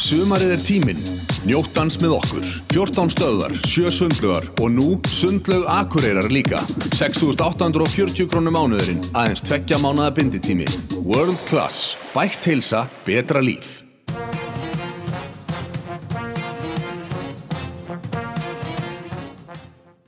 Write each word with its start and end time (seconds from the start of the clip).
Sumarið 0.00 0.52
er 0.54 0.62
tíminn. 0.64 1.00
Njóttans 1.44 1.98
með 2.00 2.14
okkur. 2.16 2.46
14 2.72 3.10
stöðar, 3.12 3.52
7 3.68 3.90
sundlugar 3.92 4.46
og 4.62 4.70
nú 4.72 4.86
sundlaug 5.08 5.66
akureyrar 5.68 6.30
líka. 6.32 6.62
6.840 6.96 8.30
krónum 8.30 8.56
mánuðurinn, 8.56 9.02
aðeins 9.12 9.44
tveggja 9.44 9.80
mánuða 9.82 10.14
binditími. 10.16 10.68
World 11.04 11.40
Class. 11.50 11.96
Bætt 12.14 12.46
heilsa, 12.48 12.86
betra 13.04 13.42
líf. 13.44 13.82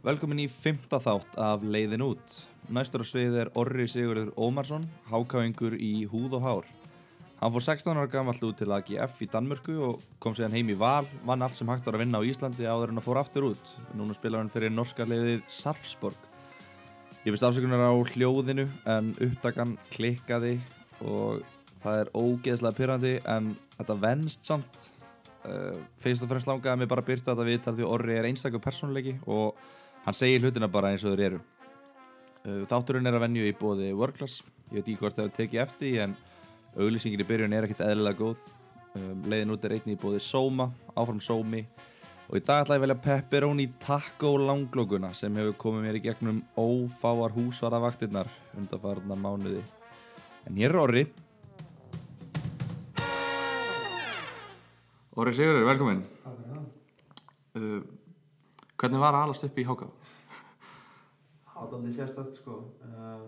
Velkomin 0.05 0.47
í 0.47 0.49
fymta 0.49 1.01
þátt 1.01 1.37
af 1.41 1.65
Leiðin 1.65 2.05
út. 2.05 2.41
Næstur 2.73 3.05
á 3.05 3.07
svið 3.09 3.37
er 3.43 3.53
Orri 3.61 3.85
Sigurður 3.89 4.33
Ómarsson, 4.41 4.89
hákáingur 5.13 5.77
í 5.77 6.07
húð 6.09 6.39
og 6.41 6.49
hár. 6.49 6.73
Hann 7.45 7.53
fór 7.53 7.61
16 7.61 7.99
ára 8.01 8.09
gamall 8.09 8.39
út 8.47 8.57
til 8.57 8.73
AGF 8.73 9.19
í 9.21 9.27
Danmörku 9.29 9.75
og 9.85 10.05
kom 10.17 10.33
síðan 10.33 10.55
heim 10.57 10.71
í 10.73 10.77
Val, 10.81 11.05
vann 11.29 11.45
allt 11.45 11.59
sem 11.59 11.69
hægt 11.69 11.85
var 11.85 11.99
að 11.99 12.01
vinna 12.01 12.17
á 12.17 12.25
Íslandi 12.25 12.65
áður 12.65 12.95
en 12.95 13.01
að 13.03 13.05
fór 13.05 13.21
aftur 13.21 13.45
út. 13.51 13.73
Núna 13.93 14.17
spilar 14.17 14.41
hann 14.41 14.49
fyrir 14.49 14.73
norska 14.73 15.05
leiðið 15.05 15.43
Sarpsborg. 15.53 16.17
Ég 17.27 17.29
finnst 17.29 17.45
afsökunar 17.45 17.85
á 17.85 17.93
hljóðinu 18.15 18.65
en 18.89 19.13
uppdagan 19.29 19.77
klikkaði 19.93 20.55
og 21.05 21.45
það 21.85 22.01
er 22.07 22.15
ógeðslega 22.17 22.81
pyrrandi 22.81 23.15
en 23.37 23.55
þetta 23.77 24.01
venst 24.09 24.49
samt. 24.49 24.89
Uh, 25.45 25.77
Feist 26.01 26.25
og 26.25 26.33
fremst 26.33 26.49
langaði 26.49 26.81
mig 26.81 26.95
bara 26.97 27.05
að 27.05 27.13
byrta 27.13 27.35
þetta 27.35 27.51
viðtal 27.53 27.77
því 27.77 27.89
Orri 27.93 28.21
er 28.23 28.33
einstaklega 28.33 28.71
persónuleiki 28.71 29.19
og 29.29 29.59
hann 30.07 30.17
segir 30.17 30.41
hlutina 30.41 30.73
bara 30.73 30.97
eins 30.97 31.05
og 31.05 31.13
þeir 31.13 31.29
eru. 31.29 31.47
Uh, 32.49 32.63
Þátturinn 32.73 33.13
er 33.13 33.21
að 33.21 33.29
venju 33.29 33.51
í 33.53 33.59
bóði 33.59 33.93
World 33.93 34.17
Class. 34.17 34.41
Ég 34.71 34.79
veit 34.79 34.87
ekki 34.87 35.03
hvort 35.03 35.21
það 35.21 35.29
hefur 35.29 35.43
tekið 35.43 35.69
eftir 35.69 36.07
en 36.09 36.23
auglýsingin 36.75 37.23
í 37.23 37.27
byrjun 37.29 37.55
er 37.55 37.67
ekkert 37.67 37.85
eðlilega 37.87 38.19
góð. 38.19 38.45
Um, 38.95 39.25
leiðin 39.27 39.51
út 39.55 39.65
er 39.67 39.75
einnig 39.75 39.97
í 39.97 40.01
bóði 40.01 40.21
Soma, 40.23 40.69
áfram 40.95 41.21
Somi 41.23 41.65
og 42.29 42.39
í 42.39 42.43
dag 42.47 42.63
ætla 42.63 42.77
ég 42.77 42.81
að 42.81 42.85
velja 42.85 43.03
pepperoni 43.05 43.67
taco 43.83 44.31
langlókuna 44.41 45.11
sem 45.19 45.35
hefur 45.37 45.57
komið 45.61 45.83
mér 45.85 45.99
í 45.99 46.03
gegnum 46.05 46.39
ófáar 46.57 47.35
húsvarðavaktirnar 47.35 48.31
undanfarnar 48.57 49.21
mánuði. 49.21 49.65
En 50.47 50.57
hér 50.61 50.73
er 50.73 50.81
Orri. 50.81 51.05
Orri 55.15 55.35
Sigurður, 55.37 55.69
velkomin. 55.69 56.01
Takk 56.25 56.41
fyrir 56.41 56.57
það. 56.57 56.65
Uh, 57.55 58.65
hvernig 58.81 59.05
var 59.05 59.15
að 59.15 59.29
alast 59.29 59.47
upp 59.47 59.59
í 59.59 59.69
Háká? 59.69 59.93
Hátandi 61.55 61.95
sérstætt 61.95 62.41
sko. 62.41 62.63
Uh, 62.83 63.27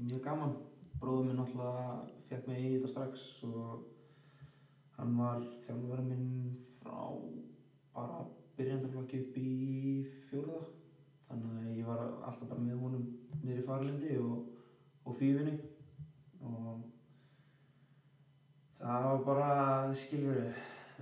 mjög 0.00 0.24
gaman. 0.24 0.56
Bróður 0.98 1.28
minn 1.28 1.38
náttúrulega 1.38 1.94
fekk 2.28 2.48
mig 2.50 2.64
í 2.64 2.72
þetta 2.74 2.90
strax 2.92 3.26
og 3.48 3.86
hann 4.98 5.14
var 5.18 5.44
þjálfurverðin 5.66 6.10
minn 6.10 6.58
frá 6.80 6.98
bara 7.94 8.24
byrjandaflokki 8.58 9.22
upp 9.22 9.38
í 9.38 9.48
fjóruða. 10.30 10.64
Þannig 11.28 11.56
að 11.62 11.78
ég 11.78 11.88
var 11.88 12.04
alltaf 12.06 12.48
bara 12.48 12.64
með 12.64 12.82
honum 12.82 13.08
niður 13.42 13.62
í 13.62 13.66
farlindi 13.66 14.14
og, 14.22 14.46
og 15.04 15.18
fífinni 15.18 15.58
og 16.42 16.86
það 18.78 19.08
var 19.08 19.24
bara, 19.26 19.50
skilur 19.98 20.38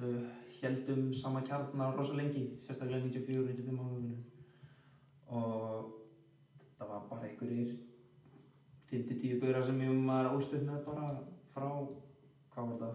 við, 0.01 0.21
heldum 0.61 1.13
sama 1.15 1.43
kjarnar 1.47 1.97
rosa 1.97 2.17
lengi, 2.17 2.47
sérstaklega 2.67 3.05
94-95 3.05 3.81
áhugunum 3.81 4.25
og 5.37 5.93
það 6.79 6.91
var 6.93 7.05
bara 7.11 7.29
einhverjir 7.29 7.75
5-10 8.91 9.41
gauðra 9.42 9.65
sem 9.67 9.81
ég 9.83 9.97
var 10.06 10.29
ólst 10.34 10.55
upp 10.55 10.62
með 10.69 10.84
bara 10.87 11.09
frá, 11.55 11.69
hvað 12.55 12.70
var 12.70 12.79
það, 12.83 12.95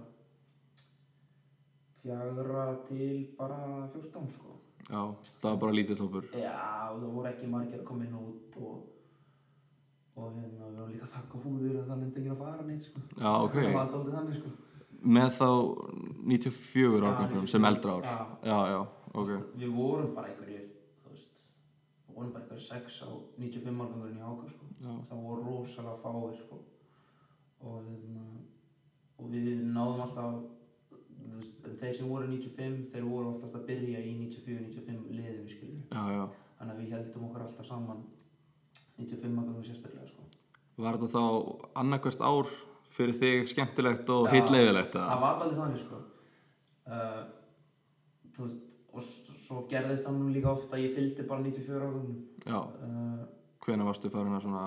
fjagra 2.02 2.66
til 2.88 3.12
bara 3.38 3.60
14 3.94 4.32
sko. 4.38 4.56
Já, 4.92 5.02
það 5.42 5.50
var 5.52 5.60
bara 5.62 5.76
lítið 5.78 6.00
tópur. 6.02 6.26
Já, 6.34 6.56
það 6.90 7.06
voru 7.14 7.30
ekki 7.30 7.50
margir 7.52 7.80
að 7.84 7.86
koma 7.92 8.08
inn 8.08 8.16
út 8.18 8.58
og, 8.62 8.80
og 10.18 10.32
hérna, 10.40 10.66
við 10.72 10.80
varum 10.80 10.92
líka 10.96 11.06
að 11.08 11.14
þakka 11.18 11.44
húður 11.46 11.78
en 11.82 11.86
það 11.92 12.02
nefndi 12.02 12.24
ekki 12.24 12.34
að 12.34 12.42
fara 12.42 12.66
neitt 12.68 12.88
sko. 12.88 13.04
Já, 13.22 13.32
ok. 13.46 13.56
Það 13.60 13.76
var 13.76 13.84
alltaf 13.86 14.10
þannig 14.18 14.40
sko. 14.42 14.54
Með 15.02 15.30
þá 15.38 15.48
94 16.32 16.98
Já, 17.02 17.06
árgangum 17.12 17.46
94, 17.46 17.52
sem 17.54 17.70
eldra 17.72 17.94
ár. 18.00 18.04
já. 18.10 18.18
Já, 18.52 18.58
já, 18.74 18.82
ok. 19.22 19.32
Við 19.62 19.72
vorum 19.78 20.12
bara 20.18 20.32
einhverjir, 20.34 20.66
bara 22.30 22.44
einhverjir 22.44 22.68
6 22.68 23.02
á 23.08 23.10
95 23.42 23.82
árgangurinn 23.82 24.22
í 24.22 24.28
áka 24.30 24.50
sko. 24.54 24.70
Það 25.10 25.26
voru 25.26 25.42
rosalega 25.48 25.98
fáir 26.04 26.38
sko. 26.38 26.60
og, 27.62 27.84
hérna, 27.86 28.24
og 29.22 29.28
við 29.30 29.60
náðum 29.70 30.00
alltaf 30.02 30.40
þeir 31.82 31.94
sem 31.98 32.08
voru 32.10 32.26
95 32.30 32.88
þeir 32.94 33.06
voru 33.06 33.34
oftast 33.36 33.58
að 33.60 33.68
byrja 33.68 34.00
í 34.02 34.16
94-95 34.18 35.12
liðinu 35.14 35.50
skilju 35.50 35.82
já, 35.92 36.02
já. 36.16 36.24
þannig 36.58 36.74
að 36.74 36.80
við 36.82 36.96
heldum 36.96 37.28
okkur 37.28 37.44
alltaf 37.46 37.68
saman 37.70 38.02
95 38.98 39.38
að 39.44 39.52
það 39.52 39.68
sérstaklega 39.70 40.08
sko. 40.10 40.26
Var 40.82 40.98
þetta 40.98 41.12
þá 41.14 41.24
annarkvært 41.84 42.26
ár 42.26 42.50
fyrir 42.92 43.18
þig 43.22 43.52
skemmtilegt 43.54 44.10
og 44.10 44.28
Já, 44.28 44.34
hitt 44.36 44.52
leiðilegt? 44.54 44.98
það 44.98 45.22
var 45.22 45.38
alveg 45.46 45.62
þannig 45.62 45.84
sko. 45.86 46.02
uh, 46.90 47.22
þú 48.34 48.48
veist 48.48 48.71
svo 49.52 49.66
gerðist 49.72 50.08
það 50.08 50.18
nú 50.18 50.32
líka 50.32 50.52
ofta 50.56 50.80
ég 50.80 50.96
fylgdi 50.96 51.28
bara 51.28 51.44
94 51.44 51.90
ákvæmum 51.90 52.18
Já, 52.48 52.60
uh, 52.88 53.22
hvenær 53.66 53.90
varstu 53.92 54.12
farin 54.14 54.38
að 54.38 54.46
svona 54.48 54.66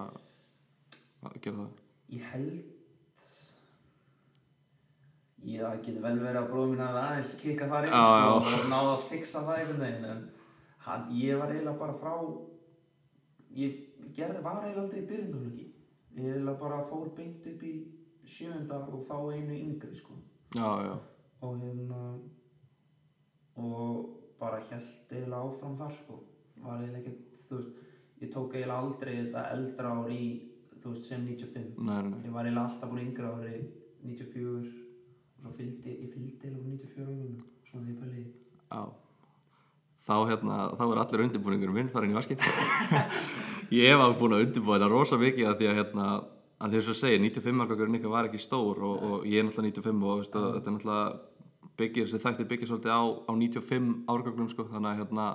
að 1.25 1.39
gera 1.41 1.65
það? 1.65 1.83
Ég 2.15 2.31
held 2.35 2.63
Ég 5.45 5.61
það 5.61 5.81
getur 5.85 6.05
vel 6.07 6.19
verið 6.23 6.41
að 6.41 6.47
bróðum 6.51 6.71
mín 6.73 6.83
að 6.87 6.99
aðeins 7.03 7.33
kikka 7.41 7.67
þar 7.69 7.87
inn 7.89 7.93
Já, 7.93 8.05
sko, 8.05 8.21
já. 8.25 8.61
og 8.61 8.71
náða 8.73 8.93
að 8.95 9.03
fixa 9.11 9.43
það 9.45 9.59
einhvern 9.59 9.83
veginn 9.85 10.07
en 10.09 10.23
hann, 10.87 11.11
ég 11.21 11.41
var 11.41 11.53
eiginlega 11.53 11.81
bara 11.83 11.97
frá 12.01 12.15
ég 13.59 13.75
gerði, 14.17 14.41
var 14.47 14.63
eiginlega 14.63 14.85
aldrei 14.85 15.03
í 15.03 15.09
byrjundaflöki 15.11 15.67
ég 16.17 16.31
eiginlega 16.31 16.57
bara 16.63 16.81
fór 16.89 17.11
beint 17.19 17.49
upp 17.51 17.67
í 17.69 17.75
sjönda 18.25 18.81
og 18.89 19.05
þá 19.05 19.17
einu 19.35 19.59
yngri 19.59 19.97
sko. 19.99 20.17
Já, 20.57 20.69
já, 20.87 20.95
og 21.45 21.59
hérna 21.61 22.01
og 23.61 24.24
bara 24.45 24.63
held 24.71 25.13
eiginlega 25.17 25.43
áfram 25.49 25.77
þar 25.81 25.99
sko 25.99 26.21
var 26.65 26.81
eiginlega 26.81 27.03
ekkert, 27.03 27.45
þú 27.49 27.61
veist 27.61 28.23
ég 28.23 28.33
tók 28.35 28.55
eiginlega 28.55 28.81
aldrei 28.81 29.15
þetta 29.19 29.47
eldra 29.57 29.95
ár 29.99 30.13
í 30.13 30.25
þú 30.83 30.93
veist 30.93 31.09
sem 31.09 31.27
95 31.27 31.81
nei, 31.81 32.01
nei. 32.11 32.19
Ég 32.29 32.35
var 32.35 32.49
eiginlega 32.49 32.69
alltaf 32.69 32.93
búin 32.93 33.07
yngra 33.07 33.33
ári 33.39 33.61
94 34.05 34.55
og 34.55 34.69
svo 35.41 35.55
fylgdi, 35.59 35.97
ég 36.05 36.13
fylgdi 36.13 36.51
eiginlega 36.51 36.77
94 36.77 37.09
árunum 37.09 37.39
svona 37.71 37.89
því 37.89 37.97
pæli 38.03 38.25
Já. 38.75 38.85
Þá 40.05 40.17
hérna, 40.29 40.57
þá 40.77 40.85
er 40.85 41.01
allir 41.01 41.25
undirbúningurum 41.25 41.77
minn 41.79 41.91
farin 41.93 42.13
í 42.13 42.17
vaskin. 42.17 42.41
ég 43.73 43.95
var 43.97 44.17
búin 44.21 44.35
að 44.37 44.49
undirbúa 44.49 44.77
þetta 44.77 44.91
rosa 44.93 45.19
mikið 45.21 45.49
að 45.49 45.61
því 45.61 45.69
að 45.71 45.79
hérna, 45.79 46.09
að 46.61 46.75
því 46.75 46.81
að 46.81 46.85
svo 46.89 46.97
segir, 46.99 47.23
95 47.25 47.65
árgangurinn 47.65 47.99
ykkar 48.01 48.13
var 48.13 48.29
ekki 48.29 48.43
stór 48.43 48.83
og, 48.85 49.07
og 49.09 49.25
ég 49.31 49.41
er 49.41 49.47
náttúrulega 49.49 49.81
95 49.81 50.05
og 50.11 50.21
veistu, 50.21 50.43
þetta 50.59 50.71
er 50.71 50.77
náttúrulega 50.77 51.07
byggir, 51.79 52.09
þessi 52.09 52.23
þættir 52.23 52.49
byggir 52.51 52.71
svolítið 52.71 52.95
á, 52.95 53.03
á 53.27 53.33
95 53.35 53.93
árgangurum 54.11 54.51
sko, 54.53 54.67
þannig 54.71 54.91
að 54.91 54.99
hérna, 55.03 55.27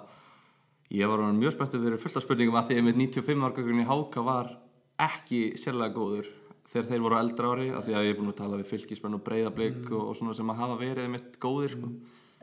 ég 0.96 1.12
var 1.12 1.24
mjög 1.38 1.56
spenntið 1.56 1.86
fyrir 1.86 2.04
fullt 2.04 2.20
af 2.20 2.26
spurningum 2.26 2.60
að 2.60 2.70
því 2.70 2.80
að 2.80 2.86
með 2.88 3.00
95 3.04 3.48
árgangurinn 3.50 3.84
í 3.84 3.90
Háka 3.90 4.26
var 4.26 4.54
ekki 5.00 5.42
sérlega 5.60 5.96
góður 5.96 6.28
þegar 6.70 6.90
þeir 6.90 7.04
voru 7.06 7.18
eldra 7.20 7.54
ári, 7.54 7.70
af 7.74 7.86
því 7.86 7.94
að 7.98 8.06
ég 8.06 8.12
er 8.14 8.20
búin 8.20 8.32
að 8.32 8.42
tala 8.42 8.60
við 8.60 8.70
fylgismenn 8.70 9.18
og 9.18 9.24
breyðablík 9.26 9.88
og, 9.90 10.04
og 10.12 10.18
svona 10.20 10.36
sem 10.38 10.52
að 10.54 10.60
hafa 10.62 10.76
verið 10.80 11.08
mitt 11.16 11.40
góðir 11.42 11.74
sko. 11.74 11.90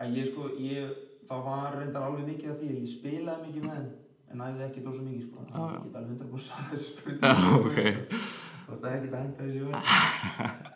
En 0.03 0.17
ég 0.17 0.27
sko, 0.33 0.49
ég, 0.61 0.97
það 1.29 1.47
var 1.47 1.79
reyndar 1.79 2.09
alveg 2.09 2.27
mikið 2.33 2.51
af 2.53 2.59
því 2.59 2.73
að 2.73 2.81
ég 2.81 2.91
spilaði 2.91 3.47
mikið 3.47 3.69
með 3.71 3.87
en 4.27 4.43
æfði 4.43 4.67
ekki 4.67 4.83
dósa 4.83 5.03
mikið 5.07 5.23
sko. 5.29 5.39
Já, 5.47 5.55
já. 5.55 5.63
ég 5.71 5.83
get 5.87 5.97
alveg 6.01 6.15
100% 6.19 6.43
svarað 6.49 6.71
þessu 6.75 6.91
Já, 7.23 7.35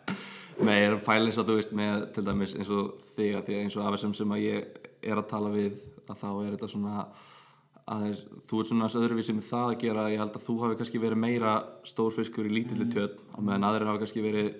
Nei, 0.59 0.75
ég 0.77 0.87
er 0.89 0.95
að 0.97 1.03
pæla 1.07 1.27
eins 1.29 1.39
og 1.41 1.47
þú 1.47 1.57
veist 1.57 1.75
með 1.77 2.05
til 2.15 2.23
dæmis 2.27 2.55
eins 2.57 2.71
og 2.75 3.03
þig 3.15 3.35
að 3.37 3.45
því 3.47 3.57
að 3.57 3.61
eins 3.65 3.77
og 3.77 3.85
af 3.85 3.95
þessum 3.95 4.15
sem 4.19 4.33
að 4.35 4.43
ég 4.43 4.87
er 5.01 5.21
að 5.21 5.29
tala 5.31 5.51
við 5.53 5.85
að 6.05 6.17
þá 6.21 6.27
er 6.31 6.49
þetta 6.55 6.69
svona 6.73 7.05
aðeins, 7.91 8.25
þú 8.49 8.59
ert 8.59 8.69
svona 8.69 8.85
aðeins 8.85 8.99
öðruvísi 9.01 9.37
með 9.37 9.47
það 9.49 9.69
að 9.69 9.79
gera. 9.85 10.09
Ég 10.11 10.21
held 10.21 10.35
að 10.37 10.45
þú 10.47 10.57
hafi 10.65 10.77
kannski 10.81 11.01
verið 11.01 11.23
meira 11.23 11.55
stórfiskur 11.87 12.49
í 12.49 12.53
lítilli 12.57 12.89
tjötn 12.91 13.23
og 13.31 13.47
meðan 13.47 13.69
aðrir 13.69 13.91
hafi 13.91 14.03
kannski 14.03 14.25
verið 14.25 14.51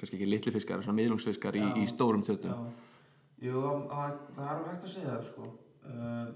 kannski 0.00 0.16
ekki 0.16 0.30
litli 0.30 0.54
fiskar, 0.54 0.84
svona 0.84 0.96
miðlungsfiskar 0.96 1.58
í, 1.60 1.64
í 1.82 1.86
stórum 1.90 2.24
tjötnum 2.24 2.54
Já, 2.54 3.50
jú, 3.50 3.64
það, 3.90 4.16
það, 4.36 4.50
er 4.54 4.62
hægt 4.70 4.86
að 4.86 4.94
segja 4.94 5.10
það 5.12 5.26
sko. 5.28 5.48
Uh, 5.90 6.28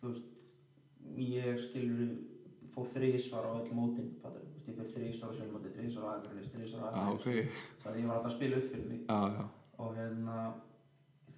þú 0.00 0.12
veist 0.12 0.36
ég 1.28 1.62
skilur 1.66 2.14
fór 2.74 2.92
þrísvar 2.94 3.48
á 3.48 3.50
öll 3.58 3.74
mótin 3.76 4.12
ég 4.22 4.47
fyrir 4.76 4.92
þrísvar 4.94 5.32
á 5.32 5.36
sjálfmóti, 5.38 5.74
þrísvar 5.74 6.04
á 6.04 6.08
Já, 6.08 6.12
aðgrænis 6.18 6.48
ok, 7.14 7.26
þannig 7.82 7.92
að 7.92 8.00
ég 8.00 8.08
var 8.08 8.18
alltaf 8.18 8.30
að 8.30 8.36
spila 8.36 8.58
upp 8.60 8.70
fyrir 8.72 8.88
mig. 8.88 9.00
Já, 9.08 9.46
og 9.78 9.94
hérna 9.98 10.38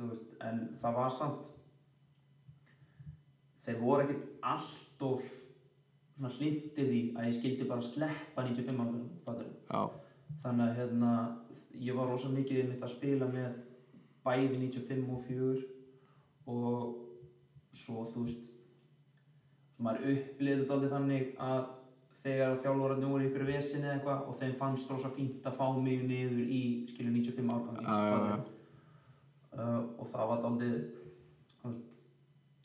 veist, 0.00 0.34
en 0.44 0.60
það 0.80 0.96
var 0.96 1.14
samt 1.14 1.50
þeir 3.66 3.80
voru 3.80 4.04
ekkert 4.04 4.28
allt 4.52 5.04
of 5.06 5.28
hlindir 6.20 6.88
því 6.88 7.00
að 7.16 7.26
ég 7.30 7.36
skildi 7.38 7.66
bara 7.68 7.84
sleppa 7.84 8.44
95 8.44 9.28
ára 9.30 9.84
þannig 10.42 10.64
að 10.66 10.78
hérna 10.78 11.12
ég 11.80 11.96
var 11.96 12.10
rosa 12.10 12.30
mikið 12.32 12.68
mitt 12.68 12.84
að 12.84 12.94
spila 12.94 13.28
með 13.30 13.54
bæði 14.26 14.60
95 14.66 15.12
og 15.14 15.22
4 15.28 15.60
og 16.50 17.76
svo 17.76 18.04
þú 18.12 18.24
veist 18.26 18.48
maður 19.80 20.10
upplýði 20.12 20.58
þetta 20.60 20.76
aldrei 20.76 20.92
þannig 20.94 21.30
að 21.40 21.62
þegar 22.24 22.58
þjálfurarnir 22.64 23.12
voru 23.12 23.24
í 23.24 23.28
ykkur 23.30 23.46
vesinni 23.48 23.88
eða 23.88 23.96
eitthvað 23.96 24.24
og 24.28 24.38
þeim 24.40 24.56
fannst 24.60 24.90
rosa 24.92 25.10
fínt 25.14 25.46
að 25.48 25.58
fá 25.60 25.66
mig 25.76 26.02
niður 26.08 26.40
í 26.44 26.62
skilju 26.90 27.12
95 27.16 27.54
árgangi 27.54 27.86
já. 27.86 28.40
uh, 29.56 29.80
og 29.96 30.10
það 30.12 30.32
var 30.32 30.48
aldrei 30.50 30.72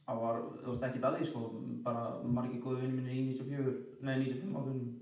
það 0.06 0.22
var, 0.22 0.42
þú 0.62 0.70
veist, 0.70 0.86
ekkert 0.86 1.08
að 1.08 1.18
því 1.18 1.28
sko 1.32 1.44
bara 1.86 2.06
margir 2.38 2.62
góði 2.62 2.84
vinni 2.84 3.00
minni 3.00 3.16
í 3.18 3.26
94 3.40 3.76
nei, 4.06 4.16
95 4.22 4.60
árgangi 4.60 4.94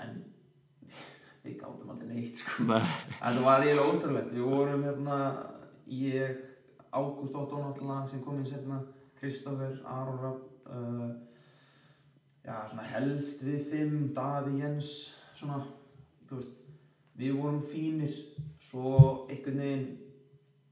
en 0.00 0.20
við 1.44 1.56
gátum 1.60 1.92
aldrei 1.94 2.10
neitt 2.10 2.40
sko. 2.40 2.66
Nei, 2.68 2.80
þetta 3.16 3.44
var 3.46 3.64
eiginlega 3.64 3.92
ótrúlegt. 3.94 4.32
Við 4.34 4.48
vorum 4.50 4.86
hérna 4.86 5.18
ég, 5.90 6.40
Ágúst 6.90 7.36
Óttó 7.38 7.60
náttúrulega 7.62 8.08
sem 8.10 8.22
kom 8.24 8.40
inn 8.40 8.48
setna 8.48 8.80
Kristoffer, 9.20 9.76
Aron 9.86 10.18
Rapp 10.24 10.70
uh, 10.74 11.10
já, 12.44 12.56
svona 12.68 12.86
helst 12.92 13.44
við 13.46 13.66
fimm, 13.72 14.10
Daði 14.16 14.58
Jens 14.60 14.92
svona, 15.34 15.62
þú 16.28 16.40
veist 16.40 16.56
við 17.20 17.36
vorum 17.36 17.64
fínir 17.66 18.14
svo 18.70 18.94
einhvern 19.28 19.60
veginn 19.60 19.90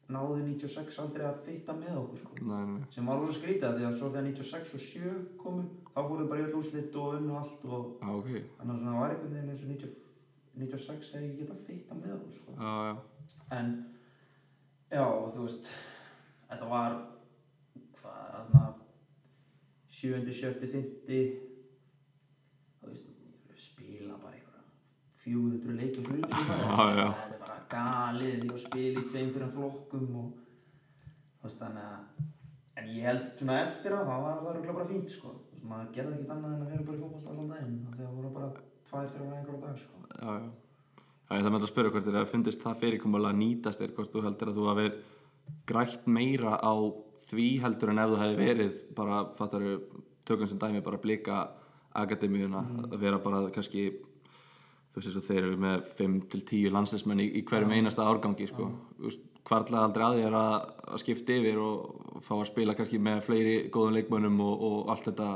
náði 0.09 0.45
96 0.47 0.99
aldrei 1.03 1.27
að 1.29 1.43
fitta 1.45 1.75
með 1.77 1.99
okkur 2.01 2.21
sko. 2.23 2.37
nei, 2.49 2.63
nei. 2.71 2.85
sem 2.95 3.09
var 3.09 3.19
rosa 3.21 3.37
skrítið 3.37 3.67
af 3.69 3.75
því 3.77 3.87
að 3.89 3.97
svo 3.99 4.09
þegar 4.15 4.27
96 4.31 4.71
og 4.79 4.85
7 4.85 5.11
komu 5.43 5.65
þá 5.93 5.99
fóruð 5.99 6.31
bara 6.31 6.41
í 6.41 6.47
öll 6.47 6.57
úrslit 6.61 6.97
og 6.97 7.17
unnu 7.19 7.37
allt 7.37 7.67
og 7.69 7.83
Já, 8.01 8.09
ok. 8.15 8.31
þannig 8.31 8.73
að 8.73 8.81
svona 8.85 9.03
var 9.03 9.13
einhvern 9.13 9.35
veginn 9.37 9.53
eins 9.53 9.65
og 9.67 9.73
90, 9.75 9.93
96 10.63 11.13
hefði 11.15 11.29
ekki 11.29 11.43
getað 11.43 11.61
fitta 11.67 11.99
með 11.99 12.15
okkur 12.17 12.39
sko. 12.39 12.57
Já, 12.57 12.73
já. 12.89 12.95
en 13.59 13.69
já, 14.89 15.05
þú 15.35 15.45
veist 15.45 15.71
þetta 16.49 16.71
var 16.73 16.97
hvað, 17.99 18.25
þarna 18.33 18.65
7. 19.99 20.25
7. 20.41 20.73
50 20.73 21.29
þú 22.81 22.95
veist 22.95 23.13
spila 24.09 24.19
bara 24.23 24.35
einhverja 24.37 24.65
400 25.25 25.77
leiki 25.77 26.01
og 26.01 26.07
já. 26.97 27.09
þetta 27.09 27.35
er 27.35 27.41
bara 27.43 27.59
galið 27.73 28.53
að 28.53 28.61
spila 28.63 29.03
í 29.03 29.09
tveim 29.11 29.33
fyrir 29.35 29.51
flokkum 29.53 30.15
og 30.23 31.43
veist 31.43 31.61
þannig 31.61 31.85
að 31.85 32.79
en 32.79 32.89
ég 32.95 33.09
held 33.09 33.27
svona 33.41 33.59
eftir 33.67 33.97
á 33.97 34.01
það 34.01 34.25
var 34.25 34.41
það 34.47 34.73
bara 34.79 34.89
fínt 34.93 35.13
sko 35.13 35.35
maður 35.69 35.93
gerði 35.97 36.15
ekkert 36.15 36.33
annað 36.37 36.55
en 36.55 36.65
að 36.65 36.73
vera 36.73 36.87
bara 36.87 36.97
í 36.97 37.03
fótboll 37.03 37.29
allan 37.33 37.53
daginn 37.53 37.77
það 37.99 38.17
voru 38.17 38.33
bara 38.39 38.51
tvær 38.89 39.13
fyrir 39.13 39.37
einhverja 39.37 39.63
dag 39.67 39.79
sko 39.83 40.03
Já, 40.09 40.33
já. 40.39 40.49
Já, 41.29 41.37
ég 41.37 41.43
ætla 41.43 41.53
með 41.53 41.65
að 41.67 41.71
spyrja 41.75 41.93
hvort 41.93 42.07
þér 42.09 42.19
að 42.23 42.31
fundist 42.31 42.63
það 42.63 42.79
fyrirkomulega 42.83 43.37
nýtast 43.37 43.83
þér, 43.83 43.91
hvort 43.99 44.15
þú 44.15 44.23
heldur 44.25 44.49
að 44.49 44.59
þú 44.59 44.69
hafi 44.71 44.87
grætt 45.69 46.07
meira 46.09 46.55
á 46.57 46.73
því 47.29 47.49
heldur 47.61 47.93
en 47.93 48.01
ef 48.01 48.13
þú 48.15 48.21
hefði 48.23 48.39
verið 48.39 48.79
bara, 48.97 49.19
fattaru, 49.37 49.75
tökum 50.25 50.49
sem 50.49 50.61
dæmi 50.63 50.81
bara 50.87 51.01
blika 51.03 51.43
akademíuna, 52.05 52.63
að 52.89 52.99
vera 53.03 53.19
bara 53.23 53.43
kannski, 53.55 53.89
þú 54.93 55.01
veist 55.01 55.11
eins 55.11 55.19
og 55.21 55.27
þeir 55.29 55.43
eru 55.45 55.59
með 55.65 55.91
5-10 55.99 56.73
landsleismenn 56.75 57.25
í, 57.25 57.29
í 57.41 57.45
hverjum 57.49 57.75
einasta 57.77 58.07
árgangi, 58.09 58.49
sko. 58.51 58.71
Veist, 59.03 59.25
hvarlega 59.49 59.85
aldrei 59.87 60.05
að 60.05 60.19
þér 60.23 60.35
að, 60.37 60.57
að 60.93 61.03
skipta 61.05 61.37
yfir 61.39 61.61
og 61.65 62.19
fá 62.25 62.35
að 62.37 62.49
spila 62.51 62.75
kannski 62.77 62.99
með 63.01 63.23
fleiri 63.25 63.55
góðum 63.73 63.97
leikmönnum 63.97 64.43
og, 64.45 64.67
og 64.69 64.91
allt 64.93 65.09
þetta, 65.09 65.29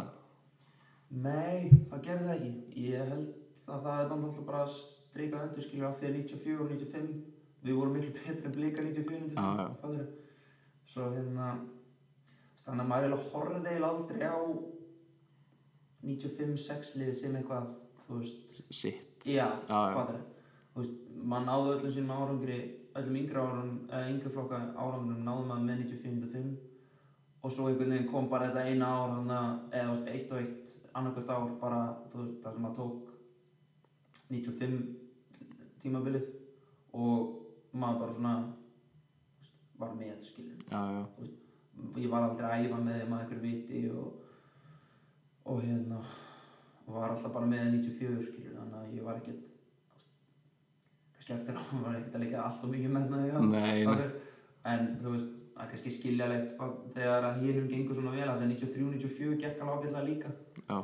Nei, 1.12 1.68
það 1.90 2.04
gerði 2.06 2.26
það 2.26 2.34
ekki. 2.38 2.50
Ég 2.88 3.10
held 3.12 3.68
að 3.68 3.82
það 3.84 3.98
er 4.00 4.06
náttúrulega 4.08 4.46
bara 4.48 4.60
að 4.64 4.70
streika 4.78 5.42
undir 5.44 5.64
skilju 5.66 5.86
af 5.86 5.98
því 5.98 6.08
að 6.08 6.14
94 6.16 6.54
og 6.56 6.70
95 6.72 7.10
við 7.62 7.78
vorum 7.78 7.96
miklu 7.96 8.12
betri 8.16 8.48
en 8.48 8.54
blika 8.56 8.84
94 8.86 9.02
og 9.02 9.10
95 9.12 9.34
Já, 9.36 9.50
já. 9.58 9.66
fattarðu? 9.74 10.06
Svo 10.92 11.08
hérna 11.12 11.48
þannig 12.62 12.84
að 12.84 12.88
maður 12.92 13.06
eiginlega 13.06 13.28
horfði 13.34 13.60
eiginlega 13.60 13.90
aldrei 13.92 14.24
á 14.32 14.40
95-6 16.02 16.94
liði 17.00 17.14
sem 17.14 17.36
eitthvað 17.38 17.68
þú 18.06 18.20
veist, 18.20 18.60
sitt. 18.74 19.24
já, 19.26 19.46
Já, 19.68 19.80
já. 19.94 20.20
Þú 20.72 20.80
veist, 20.82 20.96
maður 21.22 21.46
náði 21.48 21.74
öllum 21.76 21.94
sínum 21.96 22.14
árangri 22.16 22.58
öllum 22.98 23.16
yngri 23.22 23.40
árum, 23.40 23.72
eða 23.88 24.10
yngri 24.12 24.32
flokka 24.34 24.58
árangrum 24.76 25.22
náði 25.24 25.46
maður 25.48 25.66
með 25.68 25.82
94-95 25.86 26.52
og 27.42 27.52
svo 27.52 27.68
einhvern 27.68 27.94
veginn 27.94 28.10
kom 28.10 28.28
bara 28.30 28.48
þetta 28.50 28.64
eina 28.70 28.88
ár 28.88 29.14
eða 29.72 29.86
þú 29.88 29.94
veist, 29.94 30.10
eitt 30.12 30.32
og 30.32 30.42
eitt 30.42 30.74
annarkvært 30.92 31.32
ár 31.32 31.54
bara, 31.62 31.80
þú 32.12 32.24
veist, 32.24 32.42
það 32.44 32.56
sem 32.58 32.66
að 32.68 32.76
tók 32.80 33.08
95 34.32 34.82
tímabilið 35.82 36.26
og 36.94 37.38
maður 37.72 38.02
bara 38.02 38.16
svona 38.18 38.34
veist, 38.42 39.54
var 39.80 39.94
með, 39.98 40.18
skilur 40.28 40.60
Já, 40.68 40.82
já, 40.98 41.30
ég 41.98 42.12
var 42.12 42.28
aldrei 42.28 42.48
að 42.50 42.66
æfa 42.68 42.82
með 42.84 43.00
þeim 43.00 43.16
að 43.16 43.24
einhverju 43.24 43.44
viti 43.46 43.82
og, 43.90 44.20
og 45.44 45.62
hérna 45.62 46.00
var 46.86 47.12
alltaf 47.12 47.32
bara 47.34 47.48
með 47.48 47.76
94 47.78 48.26
skilur 48.30 48.56
þannig 48.58 48.78
að 48.78 48.96
ég 48.96 49.06
var 49.06 49.20
ekkert 49.20 49.52
veist, 49.92 50.10
kannski 51.16 51.36
eftir 51.36 51.58
á 51.58 51.62
var 51.86 51.98
ekkert 51.98 52.18
að 52.18 52.26
leika 52.26 52.42
allt 52.46 52.66
og 52.66 52.74
mikið 52.74 52.96
með 52.96 53.14
það 53.14 54.04
en 54.72 54.90
þú 55.02 55.14
veist 55.16 55.38
það 55.52 55.64
er 55.64 55.70
kannski 55.72 55.94
skiljalegt 55.96 56.54
þegar 56.96 57.28
að 57.28 57.40
hinnum 57.42 57.70
gengur 57.70 57.98
svona 57.98 58.14
vel 58.14 58.28
að 58.28 58.42
það 58.42 58.52
93-94 58.52 59.40
gekk 59.42 59.62
alveg 59.62 59.74
ágætlega 59.82 60.04
líka. 60.06 60.30
Já, 60.62 60.78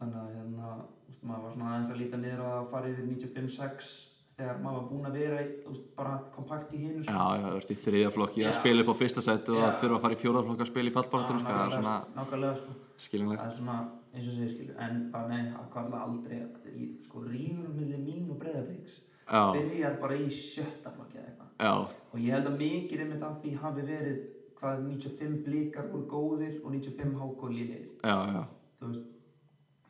þannig 0.00 0.18
að 0.20 0.34
hérna, 0.36 0.74
veist, 1.08 1.24
maður 1.26 1.46
var 1.46 1.56
svona 1.56 1.70
aðeins 1.72 1.94
að 1.94 2.02
líta 2.02 2.20
niður 2.22 2.44
að 2.46 2.68
fara 2.74 2.92
yfir 2.92 3.08
95-6 3.10 3.94
þegar 4.36 4.58
maður 4.62 4.78
var 4.78 4.88
búinn 4.90 5.10
að 5.10 5.18
vera 5.20 5.44
veist, 5.66 5.86
bara 5.96 6.16
kompakt 6.36 6.74
í 6.76 6.82
hinu 6.84 7.04
já, 7.06 7.12
já, 7.16 7.46
þú 7.46 7.60
ert 7.60 7.72
í 7.72 7.78
þriðja 7.84 8.10
flokki 8.16 8.44
að 8.46 8.58
spila 8.60 8.84
upp 8.84 8.92
á 8.92 9.00
fyrsta 9.00 9.24
seti 9.24 9.54
og 9.56 9.78
þurfa 9.80 9.96
að 9.96 10.02
fara 10.04 10.18
í 10.18 10.20
fjóra 10.20 10.44
flokki 10.44 10.66
að 10.66 10.72
spila 10.72 10.92
í 10.92 10.96
fallbaratunum, 10.96 11.46
sko, 11.46 11.54
er 11.56 11.86
nákvæmlega 12.20 12.58
sko 12.60 12.76
skiljumlegt. 13.00 13.42
það 13.42 13.50
er 13.50 13.56
svona 13.58 13.78
eins 14.14 14.28
og 14.30 14.38
segir 14.38 14.54
skilju 14.54 14.78
en 14.86 15.02
það 15.12 15.28
nei, 15.32 15.42
það 15.52 15.68
kvarla 15.74 16.04
aldrei 16.06 16.38
í, 16.72 16.88
sko 17.04 17.24
rígurum 17.26 17.76
millir 17.76 18.00
mín 18.00 18.30
og 18.32 18.40
breyðabliks 18.40 19.02
Já, 19.26 19.42
byrjar 19.56 19.98
bara 20.00 20.16
í 20.22 20.28
sjötta 20.30 20.92
flokki 20.94 21.18
eða 21.18 21.26
eitthvað. 21.32 21.94
Og 22.12 22.20
ég 22.22 22.30
held 22.36 22.46
að 22.46 22.60
mikið 22.60 23.00
einmitt 23.02 23.24
af 23.26 23.40
því 23.42 23.54
hafi 23.58 23.86
verið 23.88 24.20
hvað 24.60 24.84
95 24.86 25.40
blikar 25.46 25.88
voru 25.90 26.06
góðir 26.12 26.60
og 26.62 26.70
95 26.76 27.16
hákó 27.20 27.50
lélegir. 27.50 27.88
Já, 28.06 28.16
já, 28.30 28.42
þú 28.78 28.90
veist 28.92 29.12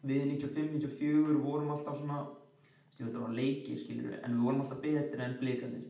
við 0.06 0.24
95-94 0.38 1.36
vorum 1.42 1.72
alltaf 1.74 1.98
svona 2.00 2.22
veist, 2.22 3.00
þetta 3.00 3.24
var 3.24 3.34
leikir 3.36 3.80
skilju 3.82 4.14
en 4.22 4.38
við 4.38 4.46
vorum 4.48 4.62
alltaf 4.64 4.80
betri 4.84 5.26
en 5.26 5.36
blikarnir. 5.42 5.84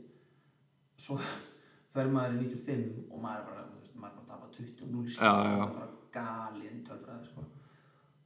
Svo 0.99 1.21
fer 1.95 2.11
maður 2.13 2.41
í 2.41 2.49
95 2.49 3.07
og 3.13 3.23
maður 3.23 3.45
er 3.45 3.47
bara, 3.53 3.69
veist, 3.77 3.95
maður 3.95 4.11
er 4.11 4.17
bara 4.17 4.25
að 4.25 4.33
tapa 4.35 4.51
20 4.59 4.83
og 4.83 4.97
0 4.97 5.15
Já, 5.15 5.96
er 6.17 6.23
galinn 6.23 6.85
tölfræði 6.87 7.27
sko. 7.31 7.45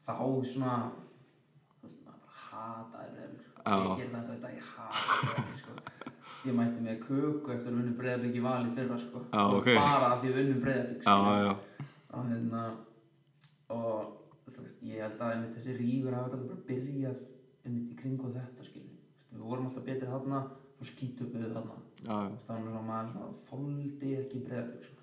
þá 0.07 0.13
svona 0.53 0.75
þú 1.81 1.89
veist, 1.89 2.03
maður 2.05 2.21
bara 2.27 2.37
hataði 2.51 3.11
breyðablik 3.15 3.47
sko. 3.47 3.63
Ég 3.71 3.97
gerði 4.01 4.13
þetta 4.15 4.35
þetta, 4.35 4.53
ég 4.57 4.71
hataði 4.77 5.25
breyðablik 5.25 5.59
sko. 5.63 5.73
ég 6.49 6.57
mætti 6.61 6.85
með 6.87 7.03
köku 7.07 7.53
eftir 7.55 7.73
að 7.73 7.81
vinna 7.81 7.97
breyðablik 7.99 8.39
í 8.39 8.45
vali 8.45 8.71
fyrra 8.79 8.99
sko. 8.99 9.25
Já, 9.33 9.41
Og 9.41 9.59
ok. 9.59 9.69
bara 9.75 10.13
af 10.13 10.23
því 10.23 10.31
að 10.31 10.39
vinna 10.41 10.63
breyðablik 10.65 11.03
já, 11.05 11.17
já, 11.45 11.53
og 12.11 12.31
hérna 12.31 12.63
og 13.71 14.17
þú 14.51 14.65
veist, 14.65 14.81
ég 14.83 15.05
held 15.05 15.21
að 15.21 15.35
einmitt 15.35 15.59
þessi 15.59 15.77
rígur 15.79 16.17
hafa 16.17 16.33
þetta 16.33 16.49
bara 16.49 16.65
byrjað 16.71 17.21
einmitt 17.65 17.93
í 17.93 17.99
kringu 18.01 18.33
þetta 18.35 18.67
skilju 18.67 18.97
við 19.31 19.45
vorum 19.47 19.69
alltaf 19.69 19.85
betri 19.87 20.09
þarna 20.11 20.41
og 20.81 20.89
skítum 20.89 21.31
við 21.35 21.53
þarna 21.55 21.77
já, 22.01 22.17
já, 22.17 22.39
það 22.47 22.65
svona 22.65 22.83
maður 22.89 23.13
svona 23.13 23.31
þóldi 23.51 24.15
ekki 24.23 24.43
breyðarbygg 24.47 24.89
sko. 24.89 25.00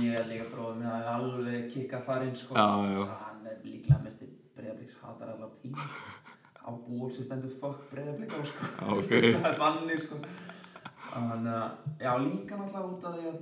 Ég 0.00 0.14
er 0.20 0.26
líka 0.28 0.46
bróðið 0.52 0.76
minn 0.80 0.90
að 0.92 1.08
alveg 1.14 1.68
kikka 1.72 2.00
þar 2.06 2.26
inn 2.26 2.34
sko. 2.36 2.54
Hann 2.56 3.46
er 3.48 3.60
líklega 3.64 4.02
mest 4.04 4.24
breyðarbyggs 4.56 4.98
hatar 5.00 5.32
allar 5.34 5.52
tíma 5.60 5.86
á 6.60 6.68
ból 6.76 7.08
sem 7.12 7.24
stendur 7.24 7.54
fuck 7.60 7.86
breyðarbygg 7.92 8.34
á 8.36 8.40
sko. 8.44 8.68
Já, 8.76 8.88
ok. 8.98 9.14
það 9.40 9.48
er 9.50 9.56
þannig 9.62 10.02
sko. 10.04 10.18
þannig 11.10 11.54
að 11.54 12.04
já 12.04 12.12
líka 12.26 12.58
náttúrulega 12.60 12.90
út 12.92 13.08
af 13.08 13.16
því 13.16 13.26
að 13.30 13.40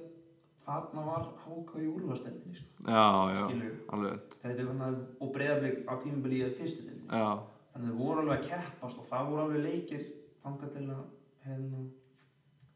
þarna 0.69 1.05
var 1.09 1.27
háka 1.45 1.81
í 1.83 1.87
úrvasteldinni 1.91 2.55
sko. 2.61 2.69
já, 2.87 3.05
já, 3.35 3.43
Skilurðu? 3.49 3.79
alveg. 3.97 4.35
Þetta 4.43 4.63
er 4.63 4.69
þannig 4.71 4.87
að- 4.89 5.07
og 5.25 5.33
breyðarbygg 5.35 5.79
á 5.89 5.93
tímabili 6.05 6.39
í 6.45 6.51
fyrstu 6.59 6.87
deildinni 6.87 7.09
Já, 7.19 7.29
þannig 7.73 7.89
að 7.89 7.95
þau 7.95 8.03
voru 8.05 8.23
alveg 8.23 8.39
að 8.39 8.49
keppast 8.53 8.99
og 9.03 9.09
það 9.11 9.31
voru 9.33 9.43
alveg 9.47 9.65
leikir 9.67 10.05
þangað 10.45 10.73
til 10.77 10.85
að 10.95 11.03
hérna, 11.49 11.81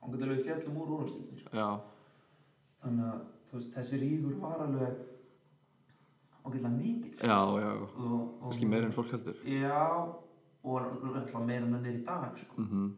þangað 0.02 0.18
til 0.18 0.26
að 0.28 0.34
við 0.34 0.44
fjallum 0.48 0.80
úr 0.82 0.92
úrvasteldinni 0.96 1.38
sko. 1.44 1.54
já, 1.62 1.68
þannig 2.82 3.06
að 3.12 3.20
veist, 3.52 3.72
þessi 3.76 4.02
ríkur 4.02 4.36
var 4.42 4.66
alveg 4.66 4.92
mikill 6.72 7.14
sko. 7.14 7.26
já, 7.26 7.38
já, 7.62 7.72
kannski 8.42 8.66
meira 8.66 8.86
en 8.88 8.96
fólk 8.96 9.14
heldur. 9.14 9.36
já 9.46 9.86
og 10.62 10.76
alltaf 10.78 11.40
meira 11.46 11.66
en 11.66 11.74
hann 11.74 11.86
er 11.86 11.98
í 12.00 12.04
dag 12.06 12.36
sko. 12.38 12.58
Mm 12.58 12.90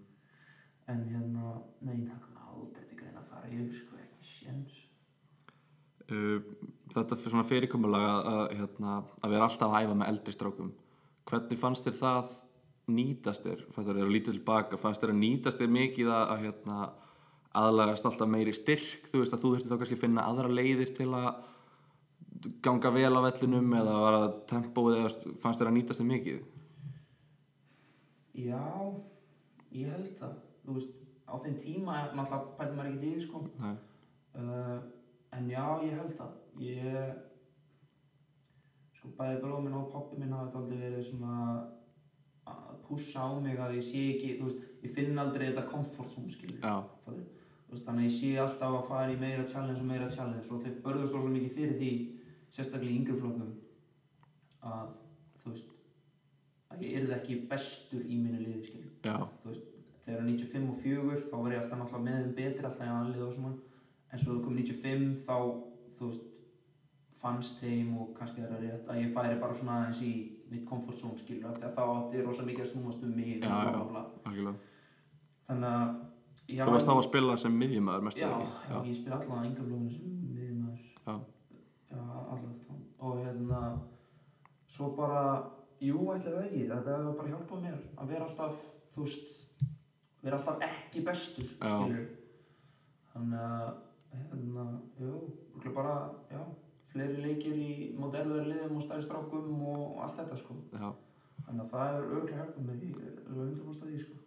en 0.90 1.04
hérna, 1.08 1.58
nei, 1.84 2.00
það 2.04 2.18
kom 2.24 2.40
aldrei 2.50 2.86
til 2.88 2.98
greina 2.98 3.22
að 3.22 3.28
fara 3.32 3.50
yfir 3.50 3.76
sko, 3.78 4.00
ekki 4.02 4.28
sjens 4.28 4.74
uh, 6.12 6.40
þetta 6.92 7.20
svona 7.22 7.46
fyrirkomulag 7.48 8.04
að, 8.08 8.30
að, 8.32 8.56
hérna, 8.60 8.96
að 9.24 9.36
vera 9.36 9.48
alltaf 9.48 9.70
að 9.70 9.86
æfa 9.86 9.98
með 10.00 10.10
eldri 10.12 10.36
strákum 10.36 10.72
hvernig 11.30 11.60
fannst 11.60 11.88
þér 11.88 11.96
það 12.02 12.34
nýtast 12.94 13.46
þér 13.46 13.64
fattar 13.72 13.96
þér 13.96 14.10
og 14.10 14.12
lítið 14.12 14.36
tilbaka 14.36 14.80
fannst 14.80 15.04
þér 15.04 15.14
að 15.14 15.22
nýtast 15.22 15.62
þér 15.62 15.74
mikið 15.78 16.12
að, 16.12 16.24
að 16.34 16.44
hérna, 16.44 16.80
aðlagast 17.58 18.06
alltaf 18.08 18.30
meiri 18.30 18.52
styrk 18.56 19.08
þú 19.10 19.20
veist 19.22 19.34
að 19.36 19.42
þú 19.44 19.50
þurfti 19.54 19.70
þá 19.70 19.76
kannski 19.80 19.98
að 19.98 20.04
finna 20.04 20.24
aðra 20.28 20.50
leiðir 20.50 20.90
til 20.96 21.10
að 21.14 21.28
ganga 22.64 22.90
vel 22.92 23.12
á 23.14 23.20
vellinum 23.24 23.76
eða 23.78 23.94
var 24.02 24.16
það 24.18 24.32
tempóið 24.50 24.96
eða 25.00 25.34
fannst 25.42 25.60
þér 25.62 25.70
að 25.70 25.76
nýtast 25.78 26.00
þér 26.02 26.08
mikið? 26.10 26.40
Já, 28.44 28.64
ég 29.74 29.92
held 29.94 30.10
það 30.18 30.34
Þú 30.64 30.74
veist, 30.78 30.92
á 31.28 31.34
þeim 31.44 31.56
tíma 31.60 31.94
náttúrulega 32.16 32.56
pældi 32.58 32.76
maður 32.78 32.94
ekki 32.94 33.24
sko. 33.26 33.40
Nei. 33.60 33.74
uh, 34.40 34.78
En 35.36 35.48
já, 35.52 35.64
ég 35.84 35.98
held 36.00 36.14
það 36.18 36.62
Ég 36.64 37.14
Sko, 38.96 39.12
bæði 39.18 39.40
bróð 39.42 39.64
minn 39.66 39.78
og 39.78 39.90
pappi 39.92 40.18
minn 40.20 40.32
hafa 40.32 40.48
þetta 40.48 40.60
aldrei 40.62 40.78
verið 40.86 41.08
svona 41.10 41.38
að 42.48 42.74
pússa 42.84 43.24
á 43.24 43.28
mig 43.40 43.60
að 43.60 43.78
ég 43.78 43.84
sé 43.84 44.02
ekki, 44.14 44.34
þú 44.38 44.48
veist, 44.48 44.64
ég 44.84 44.92
finn 44.96 45.20
aldrei 45.20 45.46
þetta 45.50 45.64
comfort 45.70 46.12
zone, 46.12 46.32
skilur 46.32 46.60
Já, 46.60 46.74
veist, 47.74 47.84
þannig 47.86 48.04
að 48.04 48.08
ég 48.08 48.16
sé 48.16 48.32
alltaf 48.44 48.78
að 48.78 48.88
fara 48.90 49.12
í 49.12 49.20
meira 49.20 49.44
challenge 49.50 49.82
og 49.82 49.88
meira 49.90 50.10
challenge 50.14 50.50
og 50.54 50.64
þeir 50.64 50.80
börðust 50.86 51.14
svo 51.14 51.30
mikið 51.34 51.54
fyrir 51.58 51.78
því 51.82 51.92
sérstaklega 52.54 52.92
í 52.92 52.98
yngri 53.00 53.20
flokkum 53.20 53.52
að 54.64 54.90
þú 55.42 55.52
veist 55.54 55.70
að 56.74 56.84
ég 56.86 56.98
yrði 57.00 57.16
ekki 57.18 57.38
bestur 57.50 58.04
í 58.08 58.18
mínu 58.18 58.40
liði 58.42 58.62
skilur. 58.68 58.92
já, 59.04 59.16
þú 59.42 59.50
veist, 59.52 59.70
þegar 60.04 60.28
95 60.28 60.70
og 60.72 60.78
4 60.84 61.18
þá 61.30 61.36
var 61.38 61.54
ég 61.54 61.62
alltaf 61.62 61.80
náttúrulega 61.80 62.04
með 62.08 62.20
þeim 62.22 62.36
betri 62.38 62.68
alltaf 62.68 62.86
í 62.86 62.92
anlið 62.94 63.26
og 63.28 63.34
svona 63.38 63.52
en 64.14 64.22
svo 64.22 64.36
það 64.36 64.44
kom 64.46 64.56
95 64.60 65.18
þá 65.26 65.36
þú 65.98 66.08
veist 66.10 66.30
fannst 67.24 67.60
þeim 67.62 67.92
og 67.98 68.10
kannski 68.18 68.42
er 68.44 68.50
það 68.52 68.64
rétt 68.66 68.88
að 68.92 69.00
ég 69.00 69.12
færi 69.16 69.36
bara 69.40 69.56
svona 69.56 69.76
aðeins 69.80 70.00
í 70.04 70.12
mitt 70.50 70.66
comfort 70.68 70.98
zone 71.00 71.16
skilur 71.18 71.56
þá 71.62 71.80
átti 71.84 72.18
ég 72.18 72.26
rosa 72.26 72.44
mikið 72.44 72.66
að 72.66 72.72
snúast 72.74 73.06
um 73.06 73.14
mig 73.16 73.38
Já, 73.40 73.48
já. 73.48 74.02
algjörlega 74.28 74.58
þannig 75.48 75.70
að 75.70 75.94
já, 76.48 76.64
Þú 76.64 76.74
varst 76.74 76.88
þá 76.88 76.94
að 76.96 77.06
spila 77.08 77.36
sem 77.40 77.58
miðjumæður 77.62 78.06
mest 78.08 78.20
Já, 78.20 78.28
já, 78.70 78.76
ég 78.84 78.98
spila 78.98 79.20
allavega 79.20 79.50
yngra 79.50 79.66
blóðinu 79.68 79.94
sem 79.94 80.14
miðjumæður 80.34 80.84
Já. 81.06 81.14
Já, 81.94 82.00
allavega 82.00 82.64
og 83.04 83.18
hérna 83.20 83.60
svo 84.74 84.90
bara, 84.96 85.22
jú, 85.84 86.00
ætli 86.14 86.32
það 86.32 86.44
ekki. 86.46 86.62
Þetta 86.70 86.96
hefur 86.96 87.16
bara 87.18 87.32
hjálpað 87.34 87.64
mér 87.66 87.80
að 88.00 88.12
vera 88.14 88.28
alltaf 88.28 88.60
þú 88.94 89.06
veist, 89.06 89.32
vera 90.24 90.38
alltaf 90.38 90.64
ekki 90.68 91.02
bestur, 91.06 91.48
Já. 91.60 91.74
skilur 91.74 92.04
þannig 93.14 93.42
að 93.44 93.72
hérna, 94.14 94.66
jú, 95.02 95.14
bara, 95.74 95.96
já 96.30 96.42
fleiri 96.94 97.22
leikir 97.22 97.56
í 97.58 97.70
modernverði 97.98 98.52
liðum 98.52 98.78
og 98.78 98.84
stærri 98.86 99.02
strákum 99.02 99.64
og 99.66 100.02
allt 100.04 100.20
þetta, 100.20 100.38
sko. 100.38 100.56
Já. 100.74 100.92
þannig 101.46 101.64
að 101.64 101.72
það 101.72 101.88
hefur 101.90 102.12
örgulega 102.18 102.40
hjálpað 102.40 102.68
mér 102.68 102.84
í 102.84 102.92
alveg 102.94 103.16
100% 103.34 103.84
að 103.84 103.90
því, 103.90 104.02
sko 104.04 104.23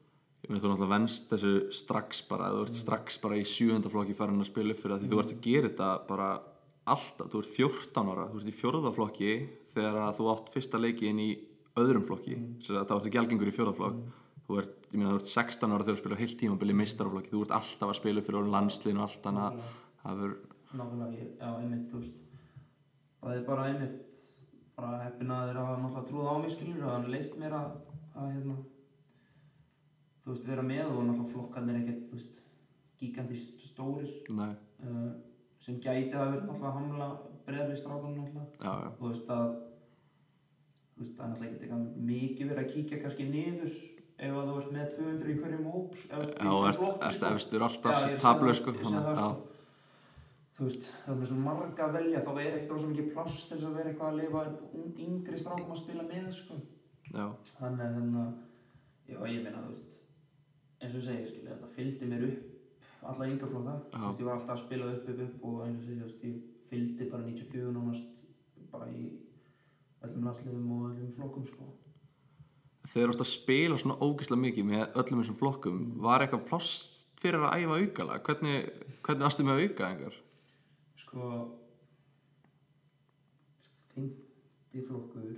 þú 0.48 0.56
náttúrulega 0.56 0.94
venst 0.94 1.32
þessu 1.32 1.54
strax 1.75 2.22
bara, 2.30 2.51
þú 2.54 2.62
ert 2.66 2.77
strax 2.77 3.18
bara 3.24 3.39
í 3.39 3.44
sjöundaflokki 3.48 4.16
farin 4.16 4.39
að 4.39 4.50
spila 4.51 4.74
upp 4.74 4.82
fyrir 4.82 4.96
það 4.96 5.01
því 5.04 5.10
þú 5.12 5.20
ert 5.22 5.34
að 5.34 5.42
gera 5.44 5.68
þetta 5.72 5.89
bara 6.08 6.30
alltaf, 6.88 7.27
þú 7.34 7.42
ert 7.42 7.51
14 7.58 8.12
ára, 8.13 8.27
þú 8.32 8.39
ert 8.39 8.48
í 8.48 8.60
fjórðaflokki 8.62 9.34
þegar 9.74 10.00
að 10.06 10.16
þú 10.20 10.30
átt 10.32 10.54
fyrsta 10.54 10.80
leiki 10.80 11.10
inn 11.12 11.20
í 11.20 11.32
öðrum 11.77 12.06
flokki, 12.08 12.36
mm. 12.39 12.54
þá 12.63 12.94
ertu 12.96 13.12
gælgengur 13.13 13.51
í 13.51 13.56
fjórðaflokk, 13.58 13.98
þú 14.48 14.62
ert, 14.62 14.77
ég 14.88 14.98
meina 14.98 15.12
þú 15.12 15.20
ert 15.20 15.34
16 15.34 15.74
ára 15.75 15.84
þegar 15.84 15.98
þú 15.98 16.01
spila 16.01 16.22
heilt 16.22 16.38
tímabili 16.39 16.74
í 16.74 16.80
meistaraflokki, 16.80 17.34
þú 17.34 17.42
ert 17.44 17.56
alltaf 17.60 17.92
að 17.92 18.00
spila 18.00 18.24
fyrir 18.25 18.54
landsliðinu 18.56 19.04
og 19.04 19.08
allt 19.10 19.27
annað, 19.34 19.51
það 20.06 20.16
er 23.36 23.44
bara 23.48 23.68
einmitt 23.68 24.18
bara 24.77 24.98
heppin 25.01 25.32
að 25.34 25.48
þeir 25.50 25.58
hafa 25.58 25.77
náttúrulega 25.82 26.08
trúið 26.08 26.27
á 26.30 26.36
mig 26.42 26.51
skilur 26.54 26.84
og 26.86 26.92
hann 26.94 27.08
leift 27.10 27.38
mér 27.42 27.54
að, 27.58 27.70
að 28.13 28.27
hérna, 28.36 28.58
þú 30.27 30.34
veist, 30.36 30.48
vera 30.51 30.65
með 30.67 30.89
og 30.91 31.05
náttúrulega 31.07 31.31
flokkarnir 31.31 31.79
ekkert, 31.79 32.03
þú 32.10 32.17
veist 32.19 32.41
gigantist 33.00 33.62
stórir. 33.63 34.12
Uh, 34.27 35.10
sem 35.63 35.79
gæti 35.79 36.12
að 36.13 36.34
vera 36.36 36.43
náttúrulega 36.43 36.69
að 36.69 36.77
hamla 36.81 37.10
breðli 37.48 37.77
strákunum 37.79 38.17
náttúrulega. 38.19 38.60
Já, 38.60 38.72
já, 38.84 38.89
og 38.91 39.00
þú 39.00 39.12
veist 39.13 39.31
að 39.38 39.46
þú 40.98 41.03
veist, 41.03 41.19
er 41.19 41.29
náttúrulega 41.31 41.51
ekkert 41.51 41.67
eitthvað 41.67 42.07
mikið 42.12 42.51
verið 42.51 42.63
að 42.65 42.74
kíkja 42.74 43.01
kannski 43.03 43.29
niður 43.31 43.75
ef 44.17 44.34
að 44.34 44.48
þú 44.50 44.55
ert 44.60 44.72
með 44.74 44.96
200 44.98 45.29
í 45.29 45.38
hverjum 45.41 45.67
hóps 45.72 46.07
já, 46.10 46.17
og 46.50 46.63
ert, 46.67 46.79
ert 47.05 47.27
efstur 47.31 47.65
tablu, 48.24 48.50
það- 48.50 48.57
sko, 48.57 48.74
sko. 48.81 49.29
Þú 50.57 50.65
veist, 50.65 50.88
það 51.03 51.12
er 51.13 51.17
með 51.19 51.27
svo 51.29 51.36
marga 51.38 51.86
að 51.86 51.96
velja 52.00 52.22
þá 52.25 52.31
er 52.34 52.55
ekkert 52.57 52.72
rosa 52.74 52.88
mikið 52.89 53.12
pláss 53.13 53.43
til 53.46 53.57
þess 53.60 53.67
að 53.67 53.75
vera 53.77 53.91
eitthvað 53.91 54.07
að 54.10 54.19
lifa 54.24 54.41
yngri 55.05 55.41
strákum 55.43 55.75
að 55.75 55.81
spila 55.84 56.05
með 56.07 56.31
sko. 56.34 56.55
já, 57.13 57.27
Þannig 57.60 57.84
að 57.86 57.93
hérna, 58.00 58.24
já 59.07 59.19
ég 59.22 59.43
meina 59.43 59.62
þú 59.62 59.75
veist, 59.75 59.97
eins 60.81 60.96
og 60.96 61.01
segja 61.01 61.25
skilja, 61.27 61.55
þetta 61.55 61.74
fylgdi 61.75 62.12
mér 62.12 62.27
upp 62.27 62.53
alla 63.07 63.27
Já. 63.27 63.38
þú 63.38 64.03
veist, 64.03 64.19
ég 64.19 64.27
var 64.27 64.36
alltaf 64.36 64.53
að 64.55 64.63
spila 64.65 64.91
upp 64.91 65.10
upp 65.10 65.22
upp 65.25 65.43
og 65.48 65.63
eins 65.65 65.79
og 65.79 65.88
segja, 65.88 66.00
þú 66.00 66.07
veist, 66.07 66.24
ég 66.27 66.38
fylgdi 66.69 67.10
bara 67.12 67.24
94 67.24 67.74
nánast 67.74 68.07
bara 68.72 68.88
í 68.91 69.07
öllum 70.05 70.27
landsliðum 70.27 70.72
og 70.75 70.88
öllum 70.91 71.13
flokkum 71.15 71.46
sko. 71.48 71.67
þegar 72.88 73.10
þú 73.10 73.15
ert 73.15 73.25
að 73.25 73.31
spila 73.31 73.77
svona 73.77 74.00
ógeðslega 74.03 74.43
mikið 74.43 74.65
með 74.72 74.84
öllum 75.01 75.22
þessum 75.22 75.39
flokkum. 75.41 75.79
Var 76.03 76.24
eitthvað 76.24 76.48
pláss 76.48 76.72
fyrir 77.19 77.43
að 77.43 77.63
æfa 77.63 77.79
aukala? 77.81 78.19
Hvernig, 78.27 78.69
hvernig 79.03 79.27
varstu 79.27 79.48
með 79.48 79.63
auka 79.63 79.89
einhver 79.91 80.19
Sko 81.03 81.29
Fymti 83.93 84.84
flokkur 84.86 85.31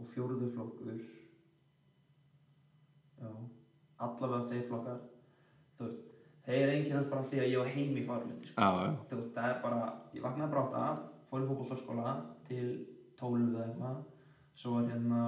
og 0.00 0.06
fjórðu 0.14 0.52
flokkur. 0.54 1.00
Já 3.20 3.32
allavega 4.06 4.48
þeir 4.50 4.66
flokkar 4.68 5.00
þú 5.78 5.88
veist, 5.88 6.06
þeir 6.46 6.72
einkennast 6.74 7.10
bara 7.12 7.28
því 7.30 7.40
að 7.40 7.50
ég 7.50 7.62
var 7.62 7.72
heim 7.74 7.96
í 7.96 8.06
farlundi 8.08 8.50
sko. 8.50 8.60
já, 8.60 8.68
já, 8.84 8.94
þú 9.10 9.18
veist, 9.20 9.34
það 9.36 9.50
er 9.50 9.58
bara, 9.64 9.80
ég 10.16 10.24
vaknaði 10.26 10.54
bara 10.54 10.64
átta 10.66 10.84
fór 11.30 11.44
í 11.44 11.50
fótbollskóla 11.50 12.14
til 12.48 12.68
12 13.20 13.50
eða 13.50 13.66
eitthvað. 13.66 13.98
Svo 14.60 14.72
var 14.76 14.88
hérna 14.90 15.20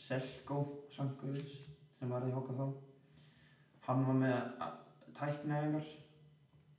Selko 0.00 0.60
Sankuris 0.90 1.56
sem 1.98 2.10
var 2.10 2.24
í 2.26 2.32
hóka 2.32 2.54
þá 2.56 2.64
hann 3.84 4.06
var 4.06 4.16
með 4.20 4.38
tæknæðingar 5.18 5.88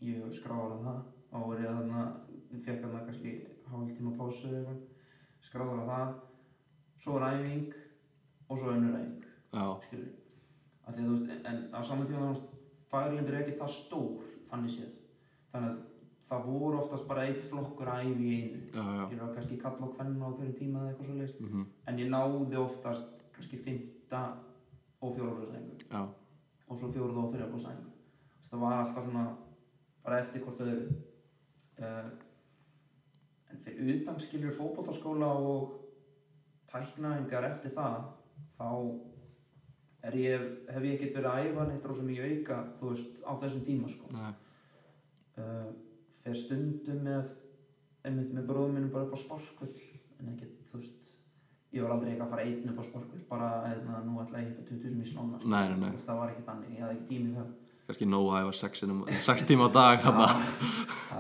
ég 0.08 0.32
skráði 0.38 0.80
það 0.86 1.02
þá 1.32 1.38
var 1.44 1.62
ég 1.62 1.76
þarna, 1.78 2.06
fekk 2.66 2.82
þarna 2.86 3.04
kannski 3.08 3.36
hálf 3.72 3.92
tíma 3.98 4.16
pásu 4.18 4.50
eða 4.50 4.62
eitthvað. 4.62 4.88
Skráði 5.42 5.86
það. 5.90 6.16
Svo 7.02 7.18
var 7.18 7.36
æfing 7.36 7.76
og 8.48 8.60
svo 8.60 8.74
önnur 8.76 8.98
æfing 9.00 9.30
já, 9.52 9.66
skilur 9.86 10.21
að 10.92 10.98
því 10.98 11.06
að 11.06 11.10
þú 11.10 11.16
veist, 11.16 11.46
en 11.52 11.62
á 11.72 11.80
saman 11.88 12.10
tíma 12.10 12.26
þú 12.26 12.34
veist, 12.34 12.52
faglindur 12.92 13.38
er 13.38 13.46
ekki 13.46 13.58
það 13.62 13.74
stór 13.78 14.28
þannig 14.52 14.76
séð, 14.76 14.92
þannig 15.54 15.72
að 15.72 15.80
það 16.32 16.46
voru 16.48 16.80
oftast 16.80 17.08
bara 17.10 17.26
eitt 17.28 17.42
flokkur 17.48 17.92
æfi 17.92 18.28
í 18.28 18.36
einu. 18.38 18.62
Skilur 18.72 19.26
að 19.26 19.34
kannski 19.36 19.58
kalla 19.60 19.88
á 19.88 19.94
hvernig 19.98 20.22
á 20.24 20.32
hverjum 20.32 20.60
tíma 20.60 20.84
eða 20.84 20.92
eitthvað 20.92 21.10
svo 21.10 21.18
leist, 21.20 21.40
Mm 21.40 21.66
en 21.88 22.00
ég 22.00 22.12
náði 22.12 22.58
oftast 22.62 23.26
kannski 23.36 23.58
fymta 23.58 24.22
og 25.02 25.16
fjóraflóðsæðingu 25.16 25.90
já, 25.90 26.02
og 26.68 26.78
svo 26.78 26.92
fjóruða 26.94 27.26
og 27.26 27.34
þrjaflóðsæðingu 27.34 27.92
það 28.52 28.60
var 28.60 28.82
alltaf 28.82 29.06
svona 29.06 29.26
bara 30.04 30.20
eftir 30.20 30.44
hvort 30.44 30.64
öðru. 30.66 30.96
Uh, 31.82 32.10
en 33.52 33.62
fyrir 33.64 33.94
utan 33.96 34.20
skilur 34.20 34.56
fótbolltaskóla 34.56 35.30
og 35.52 35.72
tæknaðingar 36.72 37.48
eftir 37.48 37.74
það 37.76 38.10
þá 38.58 38.68
er 40.08 40.18
ég, 40.18 40.48
hef 40.72 40.88
ég 40.88 40.96
ekkert 40.96 41.18
verið 41.20 41.30
að 41.32 41.48
æfa 41.50 41.68
neitt 41.70 41.88
rosa 41.90 42.06
mikið 42.08 42.32
auka 42.32 42.60
þú 42.80 42.92
veist, 42.92 43.22
á 43.22 43.32
þessum 43.44 43.66
tíma 43.68 43.92
sko? 43.92 44.10
Uh, 45.42 45.70
fer 46.26 46.38
stundum 46.38 47.06
með 47.06 47.32
einmitt 48.08 48.34
með 48.36 48.48
bróðum 48.50 48.78
minnum 48.78 48.94
bara 48.94 49.08
upp 49.08 49.18
á 49.18 49.24
sparkvöld 49.24 49.82
en 50.20 50.32
ekkert, 50.34 50.58
þú 50.72 50.82
veist 50.82 51.12
ég 51.72 51.86
var 51.86 51.94
aldrei 51.96 52.12
eitthvað 52.12 52.28
að 52.28 52.34
fara 52.36 52.46
einn 52.48 52.72
upp 52.74 52.82
á 52.82 52.86
sparkvöld 52.90 53.28
bara 53.30 53.50
eða 53.70 54.02
nú 54.06 54.18
ætla 54.22 54.42
ég 54.42 54.48
að 54.48 54.50
hitta 54.52 54.68
20 54.74 54.92
sem 54.92 55.04
í 55.04 55.10
slána 55.12 55.42
nei, 55.44 55.68
nei, 55.72 55.78
nei. 55.86 56.02
það 56.02 56.22
var 56.22 56.34
ekki 56.34 56.48
þannig, 56.50 56.74
ég 56.76 56.86
hafði 56.86 56.98
ekki 56.98 57.10
tími 57.12 57.32
í 57.32 57.36
það 57.38 57.54
kannski 57.92 58.10
nóg 58.10 58.32
að 58.40 58.52
sexinum, 58.56 59.06
sex 59.20 59.44
tíma 59.46 59.68
á 59.68 59.72
dag 59.76 60.04
hann 60.08 60.24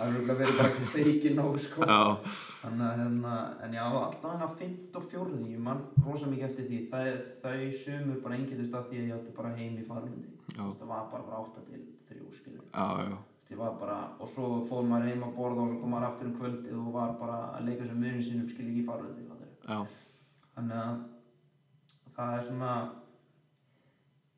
það 0.01 0.03
er 0.09 0.13
rúglega 0.15 0.37
verið 0.39 0.59
bara 0.59 0.91
feiki 0.91 1.31
nóg 1.35 1.57
sko. 1.61 1.87
Já, 1.87 1.97
Þannig 2.61 2.85
að 2.87 3.01
hérna, 3.01 3.33
en 3.65 3.75
já, 3.75 3.81
alltaf 4.01 4.53
fint 4.59 4.97
og 4.97 5.07
fjórði, 5.11 5.41
ég 5.53 5.63
mann 5.65 5.81
rosa 6.05 6.29
mikið 6.31 6.47
eftir 6.47 6.69
því, 6.69 6.79
það 6.91 7.09
er, 7.09 7.17
þau 7.43 7.57
sumur 7.81 8.21
bara 8.23 8.37
enginnist 8.39 8.77
af 8.77 8.87
því 8.89 9.01
að 9.01 9.09
ég 9.09 9.17
átti 9.17 9.35
bara 9.37 9.51
heim 9.57 9.75
í 9.77 9.85
farlundi. 9.87 10.31
Já. 10.55 10.63
Það 10.63 10.87
var 10.93 11.11
bara 11.11 11.41
8 11.41 11.65
til 11.67 11.83
3 12.09 12.31
skilur. 12.37 12.63
já, 12.71 12.87
já, 13.51 13.65
bara, 13.81 13.99
og 14.19 14.29
svo 14.31 14.51
fór 14.69 14.87
maður 14.87 15.11
heim 15.11 15.25
að 15.27 15.35
borða 15.37 15.65
og 15.65 15.73
svo 15.73 15.81
kom 15.81 15.93
maður 15.95 16.07
aftur 16.09 16.29
um 16.29 16.37
kvöldið 16.39 16.77
og 16.79 16.93
var 16.95 17.15
bara 17.19 17.39
að 17.57 17.67
leika 17.69 17.87
sem 17.89 17.99
munin 17.99 18.23
sínum 18.23 18.49
skilur 18.49 18.71
ekki 18.71 18.87
já, 19.67 19.79
Þannig 20.55 20.77
að 20.77 20.95
það 22.15 22.37
er 22.37 22.45
svona, 22.47 22.71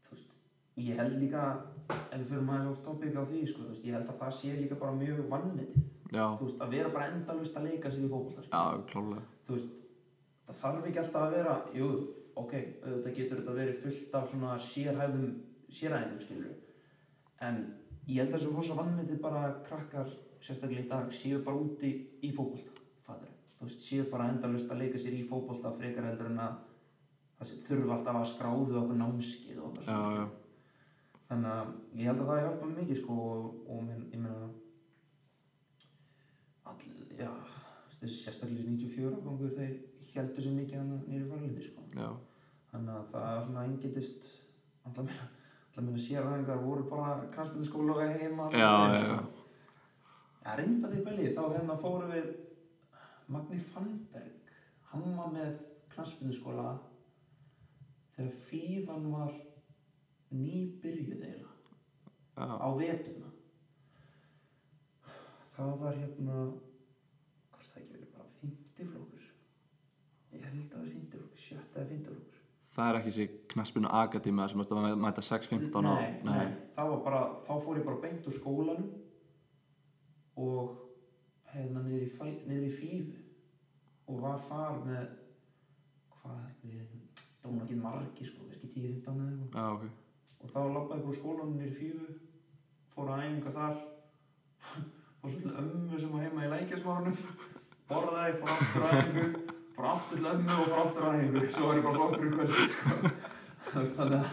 veist, 0.10 0.34
ég 0.78 1.00
held 1.00 1.16
líka, 1.22 1.46
ef 1.90 2.18
við 2.18 2.26
fyrir 2.32 2.46
maður 2.48 2.72
oft 2.74 2.84
topic 2.88 3.16
á 3.20 3.24
því, 3.24 3.44
sko, 3.50 3.68
veist, 3.70 3.86
ég 3.88 3.98
held 3.98 4.10
að 4.10 4.20
það 4.24 4.36
sé 4.40 4.56
líka 4.58 4.80
bara 4.82 4.98
mjög 4.98 5.24
vannmetið. 5.32 5.86
að 6.62 6.76
vera 6.78 6.92
bara 6.94 7.08
endalust 7.12 7.58
að 7.58 7.70
leika 7.70 7.92
sér 7.92 8.06
í 8.06 8.12
þú 9.48 9.56
veist, 9.58 9.72
það 10.48 10.60
þarf 10.62 10.90
ekki 10.90 11.02
alltaf 11.04 11.24
að 11.24 11.38
vera, 11.38 11.56
jú, 11.74 11.88
ok, 12.44 12.54
auðvitað 12.84 13.18
getur 13.18 13.42
þetta 13.42 13.58
verið 13.58 13.82
fullt 13.86 14.20
af 14.20 14.30
svona 14.32 14.60
sérhæfum 14.68 15.32
séræðum, 15.74 16.20
skilur 16.22 16.54
en 17.44 17.60
ég 18.08 18.22
held 18.22 18.30
að 18.30 18.38
þessu 18.38 18.54
rosa 18.54 18.78
vannmyndi 18.78 19.18
bara 19.24 19.48
krakkar 19.68 20.12
sérstaklega 20.44 20.86
í 20.86 20.92
dag 20.92 21.12
séu 21.16 21.42
bara 21.46 21.60
úti 21.60 21.94
í 22.24 22.32
veist, 23.64 23.82
séu 23.84 24.06
bara 24.12 24.30
endalust 24.34 24.72
að 24.72 24.84
leika 24.84 25.00
sér 25.00 25.18
í 25.18 25.26
fótbolta 25.28 25.72
frekar 25.78 26.10
heldur 26.10 26.32
en 26.32 26.42
að 26.44 26.56
það 27.40 27.54
þurfa 27.68 27.98
alltaf 27.98 28.20
að 28.20 28.32
skráðu 28.34 28.80
okkur 28.82 29.00
námskið 29.00 29.60
og 29.62 29.70
okkur 29.70 29.88
já. 30.20 30.26
Þannig 31.34 31.52
að 31.54 31.74
ég 31.98 32.10
held 32.10 32.22
að 32.22 32.30
það 32.30 32.44
hjálpa 32.44 32.70
mikið 32.74 33.02
sko 33.02 33.18
og, 33.26 33.46
og 33.74 33.84
minn, 33.88 34.06
ég 34.14 34.22
meina 34.22 34.50
all, 36.70 36.78
já 37.18 37.32
sérstaklega 38.04 38.70
94 38.70 39.12
ágangur 39.18 39.54
þeir 39.58 39.74
heldur 40.14 40.46
sér 40.46 40.58
mikið 40.58 40.80
hann 40.80 40.98
nýri 41.08 41.30
farlinni 41.30 41.64
sko. 41.64 41.84
Já, 41.96 42.10
þannig 42.70 42.98
að 42.98 43.08
það 43.14 43.30
er 43.30 43.46
svona 43.48 43.64
engetist 43.70 44.28
alltaf 44.84 45.14
alltaf 45.14 45.86
minna 45.88 46.04
séræðingar 46.04 46.60
voru 46.62 46.84
bara 46.90 47.14
kransmyndaskóla 47.34 48.10
heima 48.12 48.50
já, 48.54 48.68
og 48.70 48.94
já, 48.94 49.06
já. 49.08 49.16
Já, 50.44 50.50
reynda 50.60 50.92
því 50.92 51.04
belið, 51.08 51.30
þá 51.38 51.44
hérna 51.56 51.78
fórum 51.80 52.12
við 52.12 52.28
Magni 53.32 53.58
Fannberg. 53.72 54.52
Hann 54.92 55.16
var 55.18 55.32
með 55.34 55.56
kransmyndaskóla 55.94 56.76
þegar 58.14 58.36
fífan 58.50 59.10
var 59.16 59.32
nýbyrjuð 60.34 61.24
eiginlega. 61.24 61.50
Já. 62.34 62.46
á 62.58 62.70
vetuna 62.80 63.30
það 65.56 65.74
var 65.84 65.98
hérna 66.00 66.38
hvort 67.54 67.68
það 67.70 67.82
ekki 67.82 67.94
verið 67.94 68.14
bara 68.16 68.30
50 68.42 68.88
flokkur? 68.94 69.26
Ég 70.34 70.46
held 70.48 70.62
að 70.64 70.70
það 70.72 70.80
var 70.80 70.88
50 70.94 71.12
flokkur, 71.14 71.42
7 71.44 71.60
eða 71.60 71.88
50 71.92 72.08
flokkur. 72.08 72.40
Það 72.74 72.90
er 72.90 72.98
ekki 73.00 73.12
þessi 73.14 73.28
knaspinu 73.54 73.90
akadíma 74.02 74.48
sem 74.50 74.64
ertu 74.64 74.78
að 74.80 74.96
mæta 75.04 75.22
6-15 75.28 75.86
á 75.86 75.94
nei, 75.94 76.14
nei, 76.26 76.48
það 76.74 76.88
var 76.94 77.02
bara 77.06 77.20
þá 77.46 77.54
fór 77.68 77.78
ég 77.78 77.86
bara 77.86 78.02
beint 78.08 78.30
úr 78.32 78.34
skólanum 78.40 78.88
og 80.42 80.72
hérna 81.54 81.84
niður 81.86 82.08
í, 82.08 82.10
fæ- 82.18 82.42
niður 82.50 82.66
í 82.66 82.74
fífu 82.80 83.20
og 84.10 84.24
var 84.26 84.42
þar 84.50 84.80
með 84.88 85.12
hvað 86.18 86.42
við 86.66 86.98
dóna 87.44 87.62
ekki 87.68 87.78
margi 87.84 88.26
sko, 88.26 88.48
kannski 88.50 88.72
10-15 88.74 89.22
eða 89.22 89.36
eitthvað 89.36 89.92
og 90.44 90.52
þá 90.52 90.60
lappaði 90.60 91.00
ég 91.00 91.08
bara 91.08 91.14
úr 91.14 91.20
skólanum 91.20 91.64
í 91.64 91.72
fífu 91.80 92.12
fór 92.94 93.10
að 93.14 93.26
æfinga 93.26 93.56
þar. 93.58 93.82
Fór 95.24 95.32
svo 95.32 95.40
til 95.40 95.54
ömmu 95.56 96.00
sem 96.00 96.12
var 96.12 96.24
heima 96.26 96.44
í 96.44 96.52
lækjasmárunum 96.52 97.18
borðaði, 97.88 98.34
fór 98.42 98.52
aftur 98.54 98.84
að 98.84 98.92
æfingu 98.98 99.28
fór 99.74 99.88
aftur 99.90 100.20
til 100.20 100.28
ömmu 100.32 100.54
og 100.54 100.68
fór 100.68 100.82
aftur 100.84 101.08
að 101.08 101.16
æfingu. 101.20 101.46
Svo 101.54 101.70
var 101.70 101.80
ég 101.80 101.86
bara 101.88 101.98
flottur 102.00 102.28
í 102.28 102.34
kvöldi 102.34 102.68
sko. 102.74 102.90
Þannig 103.74 104.14
að 104.14 104.26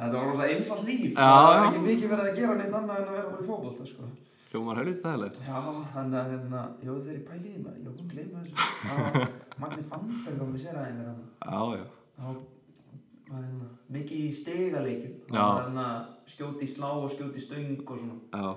þetta 0.00 0.16
var 0.16 0.26
rosa 0.30 0.48
einfalt 0.48 0.84
líf. 0.88 1.10
Já, 1.10 1.14
það 1.20 1.44
var 1.44 1.56
já. 1.56 1.62
ekki 1.68 1.80
mikið 1.86 2.12
verið 2.14 2.26
að 2.30 2.38
gera 2.40 2.54
neitt 2.60 2.76
annað 2.80 3.00
en 3.00 3.08
að 3.10 3.16
vera 3.18 3.32
bara 3.32 3.42
í 3.42 3.50
fótbolta 3.50 3.88
sko. 3.90 4.10
Hljómar 4.50 4.80
helviti 4.80 5.02
þægilegt. 5.04 5.36
Já, 5.46 5.58
þannig 5.94 6.18
að 6.20 6.30
hérna, 6.30 6.62
var 6.86 7.02
þeir 7.04 7.18
í 7.18 7.26
pæliði 7.28 7.58
maður 7.66 7.90
að 7.90 7.96
gleyma 8.14 8.36
þessu. 8.40 8.54
Já, 8.86 8.94
Magni 9.60 9.84
Fannberg 9.90 10.40
var 10.40 10.48
með 10.50 10.64
sér 10.64 10.80
aðeins 10.80 11.04
mikið 13.94 14.22
í 14.26 14.30
stegaleikjum 14.40 15.14
Já. 15.30 15.40
það 15.40 15.50
var 15.50 15.60
hérna 15.62 15.86
skjóti 16.34 16.66
í 16.66 16.70
slá 16.70 16.88
og 16.90 17.10
skjóti 17.12 17.38
í 17.40 17.44
stöng 17.44 17.82
og 17.86 18.00
svona. 18.00 18.16
Já, 18.34 18.48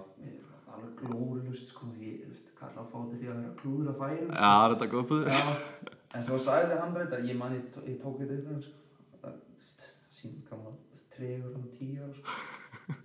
það 0.64 0.78
alveg 0.78 0.96
glórulust 1.02 1.74
sko 1.74 1.90
ég 2.02 2.24
veist 2.30 2.54
kalla 2.60 2.82
að 2.86 2.90
fáti 2.94 3.20
því 3.20 3.28
að 3.30 3.38
vera 3.42 3.58
klúður 3.60 3.92
að 3.92 4.00
færum 4.02 4.32
já, 4.32 4.40
það 4.40 4.64
er 4.64 4.74
þetta 4.76 4.90
góð 4.94 5.06
búður 5.12 5.30
Já, 5.34 5.44
en 6.14 6.26
svo 6.30 6.40
sagði 6.48 6.80
hann 6.82 6.98
ég 7.30 7.38
man 7.38 7.54
ég, 7.58 7.68
tó- 7.76 7.86
ég 7.86 8.00
tók 8.02 8.18
þetta 8.22 8.40
upp 8.40 8.50
hann 8.50 8.62
sko 8.62 8.80
það, 9.22 9.38
sín 10.10 10.42
kannan 10.50 10.82
tregur 11.14 11.54
tíu 11.78 12.02
ára 12.02 12.14
sko. 12.18 12.42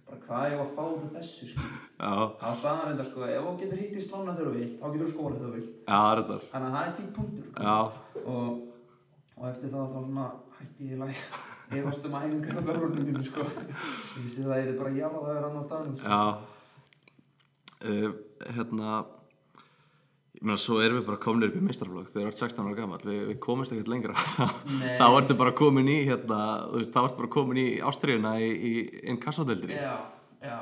Bara 0.08 0.18
hvað 0.24 0.50
ég 0.50 0.58
var 0.58 0.66
að 0.66 0.74
fá 0.74 0.82
út 0.88 1.04
af 1.04 1.12
þessu 1.18 1.50
sko. 1.52 1.66
Já, 1.98 2.12
þá 2.40 2.48
sagði 2.62 2.78
hann 2.78 2.88
reyndar 2.88 3.08
sko 3.10 3.26
ef 3.28 3.44
þú 3.44 3.52
getur 3.60 3.82
hitt 3.82 3.98
í 3.98 4.06
slána 4.08 4.34
þegar 4.38 4.48
þú 4.48 4.56
vilt 4.58 4.80
þá 4.80 4.86
getur 4.88 5.04
þú 5.06 5.12
skórað 5.12 5.38
þegar 5.38 5.52
þú 5.52 5.58
vilt. 5.58 5.76
Já, 5.84 5.98
það 5.98 6.10
er 6.14 6.22
þetta. 6.22 6.50
Þannig 6.52 6.68
að 6.68 6.74
það 6.78 6.88
er 6.88 6.96
fín 6.98 7.12
punktur 7.18 7.44
sko. 7.44 7.62
Já, 7.68 7.78
og, 8.24 8.50
og 9.36 9.46
eftir 9.52 9.76
það 9.76 9.94
þá 9.94 10.48
hætti 10.58 10.90
ég 10.92 11.56
læg 11.68 11.82
efast 11.82 12.08
um 12.08 12.16
æfingar 12.18 12.58
á 12.58 12.62
þörfurnum 12.68 13.04
mínu 13.08 13.26
sko. 13.26 13.44
Ég 13.44 14.24
vissi 14.24 14.46
það 14.46 14.54
að 14.56 14.62
ég 14.62 14.72
er 14.72 14.80
bara 14.80 14.96
jála 14.96 15.22
það 15.26 15.36
er 15.36 15.46
annar 15.50 15.68
staðnum 15.68 15.96
sko. 15.98 16.08
já. 16.08 16.22
Uh, 17.78 18.10
Hérna 18.56 19.04
Ég 20.38 20.44
meina, 20.46 20.58
svo 20.62 20.76
erum 20.78 21.00
við 21.00 21.06
bara 21.08 21.18
komin 21.18 21.48
upp 21.48 21.54
í 21.58 21.60
meistarflokk 21.66 22.12
þegar 22.12 22.28
þú 22.28 22.30
ert 22.30 22.40
16 22.44 22.66
ára 22.68 22.76
gammal, 22.78 22.98
við, 23.02 23.22
við 23.26 23.38
komumst 23.42 23.72
ekkert 23.74 23.88
lengra. 23.90 24.14
Þá 25.00 25.06
ertu 25.08 25.34
bara 25.40 25.50
komin 25.58 25.88
í 25.90 25.96
hérna, 26.06 26.36
þú 26.68 26.78
veist, 26.78 26.92
þá 26.94 27.00
ertu 27.00 27.18
bara 27.18 27.30
komin 27.34 27.58
í 27.58 27.64
ástriðuna 27.82 28.34
í, 28.38 28.50
í 28.54 28.72
inkassódeldinni 29.10 29.80
já, 29.80 29.96
já. 30.44 30.60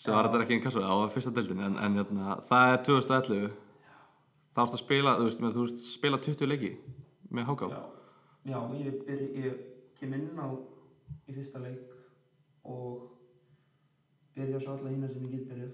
Sem 0.00 0.16
var 0.16 0.30
þetta 0.30 0.46
ekki 0.46 0.56
inkassódeldinni, 0.56 0.94
það 0.94 1.02
var 1.02 1.12
fyrsta 1.18 1.34
deildinni 1.36 1.66
en, 1.66 1.76
en 1.84 2.00
hérna, 2.00 2.38
það 2.48 2.70
er 2.70 2.80
2011 2.88 3.44
þá 4.56 4.64
ertu 4.64 4.78
að 4.78 4.82
spila, 4.86 5.14
þú 5.18 5.28
veist, 5.28 5.44
með, 5.44 5.52
þú 5.58 5.66
veist, 5.66 5.84
spila 5.90 6.22
20 6.30 6.50
leiki 6.54 6.72
með 7.36 7.50
háká. 7.50 7.68
Já, 7.74 7.82
já 8.54 8.58
ég, 8.80 8.96
byr, 9.10 9.22
ég 9.42 9.60
kem 10.02 10.14
inn 10.18 10.42
á 10.42 10.50
í 11.30 11.34
fyrsta 11.36 11.62
leik 11.62 11.92
og 12.66 13.08
byrja 14.34 14.60
svo 14.62 14.76
alla 14.76 14.90
hína 14.90 15.10
sem 15.10 15.24
ég 15.28 15.36
get 15.36 15.48
byrjað. 15.50 15.72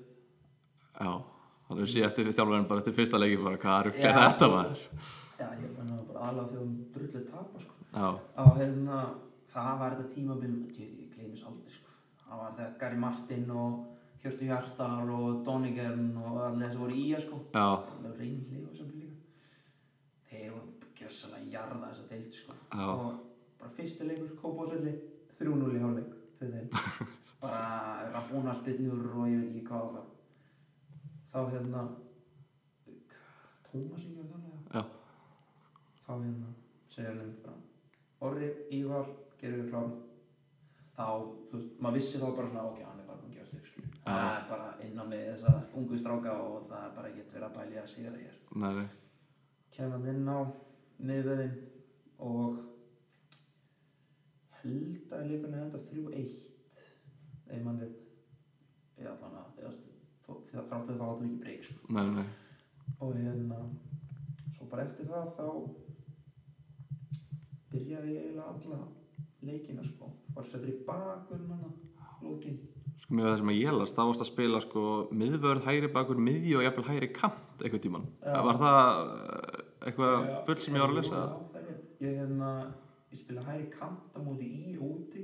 Já, 0.99 1.13
þannig 1.69 1.87
að 1.87 1.93
sé 1.95 2.05
eftir 2.05 2.31
þjálfarinn 2.33 2.69
bara 2.69 2.83
eftir 2.83 2.97
fyrsta 2.97 3.21
leiki 3.21 3.41
bara 3.43 3.61
hvað 3.63 3.91
er 3.93 3.99
Já, 4.03 4.13
þetta 4.19 4.51
maður? 4.53 4.87
Já, 5.39 5.47
ég 5.63 5.75
fann 5.77 5.93
að 5.95 6.07
bara 6.09 6.31
alveg 6.31 6.49
þegar 6.51 6.65
hún 6.65 6.79
drullið 6.95 7.29
tapa 7.31 7.63
sko. 7.63 7.77
Já, 7.95 8.09
á 8.19 8.45
hérna, 8.59 9.03
það 9.53 9.71
var 9.83 9.95
þetta 9.97 10.15
tímabil 10.17 10.57
ég, 10.81 10.91
ég 11.05 11.13
gleymis 11.15 11.45
aldrei 11.49 11.77
sko. 11.77 11.95
Það 12.25 12.43
var 12.43 12.57
þegar 12.59 12.75
Gary 12.83 13.01
Martin 13.05 13.55
og 13.55 13.79
Hjörtu 14.19 14.49
Hjartar 14.49 15.13
og 15.15 15.45
Donigan 15.47 16.09
og 16.19 16.41
allir 16.49 16.67
þessi 16.67 16.83
voru 16.83 16.99
í 16.99 17.07
að 17.15 17.25
sko. 17.29 17.41
Já, 17.55 17.69
það 17.87 18.09
var 18.09 18.19
hlið 18.19 18.67
og 18.67 18.77
saman 18.81 18.99
líka. 18.99 19.15
Þeir 20.29 20.51
voru 20.57 20.93
gjössalega 20.99 21.53
jarða 21.55 21.93
þessa 21.93 22.09
deild 22.11 22.35
sko. 22.35 22.57
Já. 22.75 22.89
og 22.91 23.28
bara 23.61 23.71
fyrsti 23.77 24.09
leikur 24.09 24.35
Kópásöldi 24.43 24.95
3-0 25.39 25.77
í 25.77 25.83
hálfleik 25.83 26.15
bara 27.43 28.11
Rabona 28.15 28.55
spinnur 28.55 29.09
og 29.15 29.31
ég 29.31 29.43
veit 29.43 29.51
ekki 29.53 29.65
hvað 29.69 29.99
og 30.03 30.07
þá 31.33 31.41
hérna 31.55 31.87
Tómas 33.69 34.05
þannig 34.09 34.75
já, 34.75 34.83
þá 36.05 36.13
hérna 36.13 36.53
segja 36.89 37.15
hann 37.15 37.35
bara 37.45 37.59
Orri, 38.29 38.49
Ívar, 38.75 39.11
gerum 39.39 39.61
við 39.61 39.69
klára 39.71 39.91
þá, 40.97 41.05
þú 41.51 41.59
veist, 41.59 41.75
maður 41.79 41.99
vissi 42.01 42.23
þá 42.23 42.29
bara 42.31 42.49
svona 42.51 42.65
ok, 42.73 42.81
hann 42.87 43.03
er 43.03 43.11
bara 43.11 43.21
búinn 43.21 43.35
að 43.35 43.43
gefa 43.43 43.51
stygg 43.51 43.93
það 44.09 44.25
er 44.31 44.47
bara 44.49 44.71
inn 44.87 44.99
á 44.99 45.05
mig 45.11 45.27
þessa 45.29 45.53
ungu 45.79 46.01
stráka 46.01 46.35
og 46.43 46.65
það 46.71 46.87
er 46.87 46.97
bara 46.97 47.13
ekkert 47.13 47.35
verið 47.35 47.49
að 47.49 47.59
bælja 47.59 47.85
að 47.85 47.93
sigra 47.93 48.23
hér. 48.23 48.41
Nei, 48.63 48.73
nei, 48.79 48.89
kem 49.77 49.95
hann 49.95 50.09
inn 50.15 50.33
á 50.33 50.39
miðveðin 51.11 51.55
og 52.27 52.59
held 54.63 55.13
að 55.15 55.27
leikunni 55.31 55.61
enda 55.63 55.81
3-1 55.91 56.47
ef 57.49 57.65
mann 57.65 57.81
veit 57.83 57.99
ég 58.99 59.11
allan 59.11 59.39
að 59.41 59.51
þráttu 59.59 60.97
þá 60.99 61.05
áttum 61.09 61.23
við 61.23 61.29
ekki 61.29 61.43
breyk 61.43 61.67
sko. 61.69 61.93
nei, 61.95 62.07
nei, 62.17 62.27
og 63.01 63.15
hérna 63.17 63.61
svo 64.57 64.71
bara 64.71 64.87
eftir 64.87 65.09
það 65.09 65.31
þá 65.39 65.47
byrjaði 67.73 68.17
ég 68.17 68.25
eiginlega 68.25 68.49
alla 68.55 68.81
leikina 69.49 69.87
sko 69.87 70.11
var 70.35 70.49
settur 70.49 70.73
í 70.73 70.81
bakurinn 70.89 71.55
hana 71.55 71.71
lókin 72.25 72.59
Sko 72.99 73.15
með 73.15 73.29
það 73.29 73.37
sem 73.39 73.51
að 73.53 73.61
ég 73.61 73.77
las, 73.77 73.93
þá 73.95 74.01
varst 74.09 74.23
að 74.25 74.29
spila 74.33 74.61
sko 74.65 74.81
miðvörð, 75.15 75.63
hægri 75.69 75.91
bakur, 75.95 76.19
miðji 76.19 76.57
og 76.59 76.65
jafnvel 76.65 76.89
hægri 76.89 77.09
kant 77.15 77.63
eitthvað 77.63 77.83
tíman. 77.85 78.09
Já. 78.25 78.39
Var 78.43 78.59
það 78.59 78.81
eh, 79.13 79.61
eitthvað 79.87 80.27
bull 80.49 80.57
sem 80.65 80.75
ég 80.75 80.83
var 80.83 80.91
að 80.91 80.99
lesa? 80.99 81.21
Já, 81.21 81.37
það 81.53 81.61
er 81.61 81.69
rétt. 81.69 81.85
ég 82.03 82.17
hérna 82.19 82.51
ég 83.13 83.19
spila 83.23 83.45
hægri 83.49 83.69
kant 83.79 84.17
á 84.17 84.19
móti 84.21 84.49
í 84.49 84.77
úti 84.79 85.23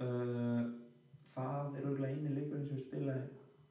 uh, 0.00 0.62
það 1.34 1.78
er 1.78 1.88
auðvitað 1.88 2.10
eini 2.10 2.34
leikurinn 2.36 2.68
sem 2.68 2.78
ég 2.78 2.84
spilaði 2.86 3.24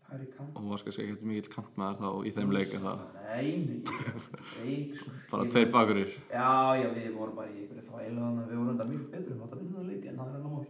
hægri 0.10 0.28
kant 0.36 0.58
Og 0.60 0.70
varst 0.74 0.86
kannski 0.88 1.06
ekkert 1.08 1.24
mikill 1.30 1.54
kantmaður 1.54 2.00
þá 2.02 2.10
í 2.28 2.34
þeim 2.38 2.52
leik 2.58 2.72
eða 2.80 2.94
Nei, 3.34 3.48
nei, 3.88 4.74
ég 4.76 4.92
sko. 5.00 5.10
bara 5.32 5.48
tveir 5.50 5.72
bakurir. 5.74 6.12
Já, 6.30 6.52
já, 6.78 6.88
við 6.94 7.08
vorum 7.18 7.36
bara 7.40 7.50
í 7.50 7.64
einhverju 7.64 7.86
þvælu 7.88 8.20
þannig 8.22 8.44
að 8.44 8.52
við 8.52 8.60
vorum 8.60 8.74
þetta 8.74 8.90
mjög 8.92 9.06
betur 9.16 9.34
áttum 9.34 9.58
að 9.58 9.62
vinna 9.64 9.78
það 9.80 9.88
leik 9.90 10.04
en 10.12 10.20
það 10.20 10.28
er 10.28 10.36
annar 10.38 10.54
mál 10.54 10.68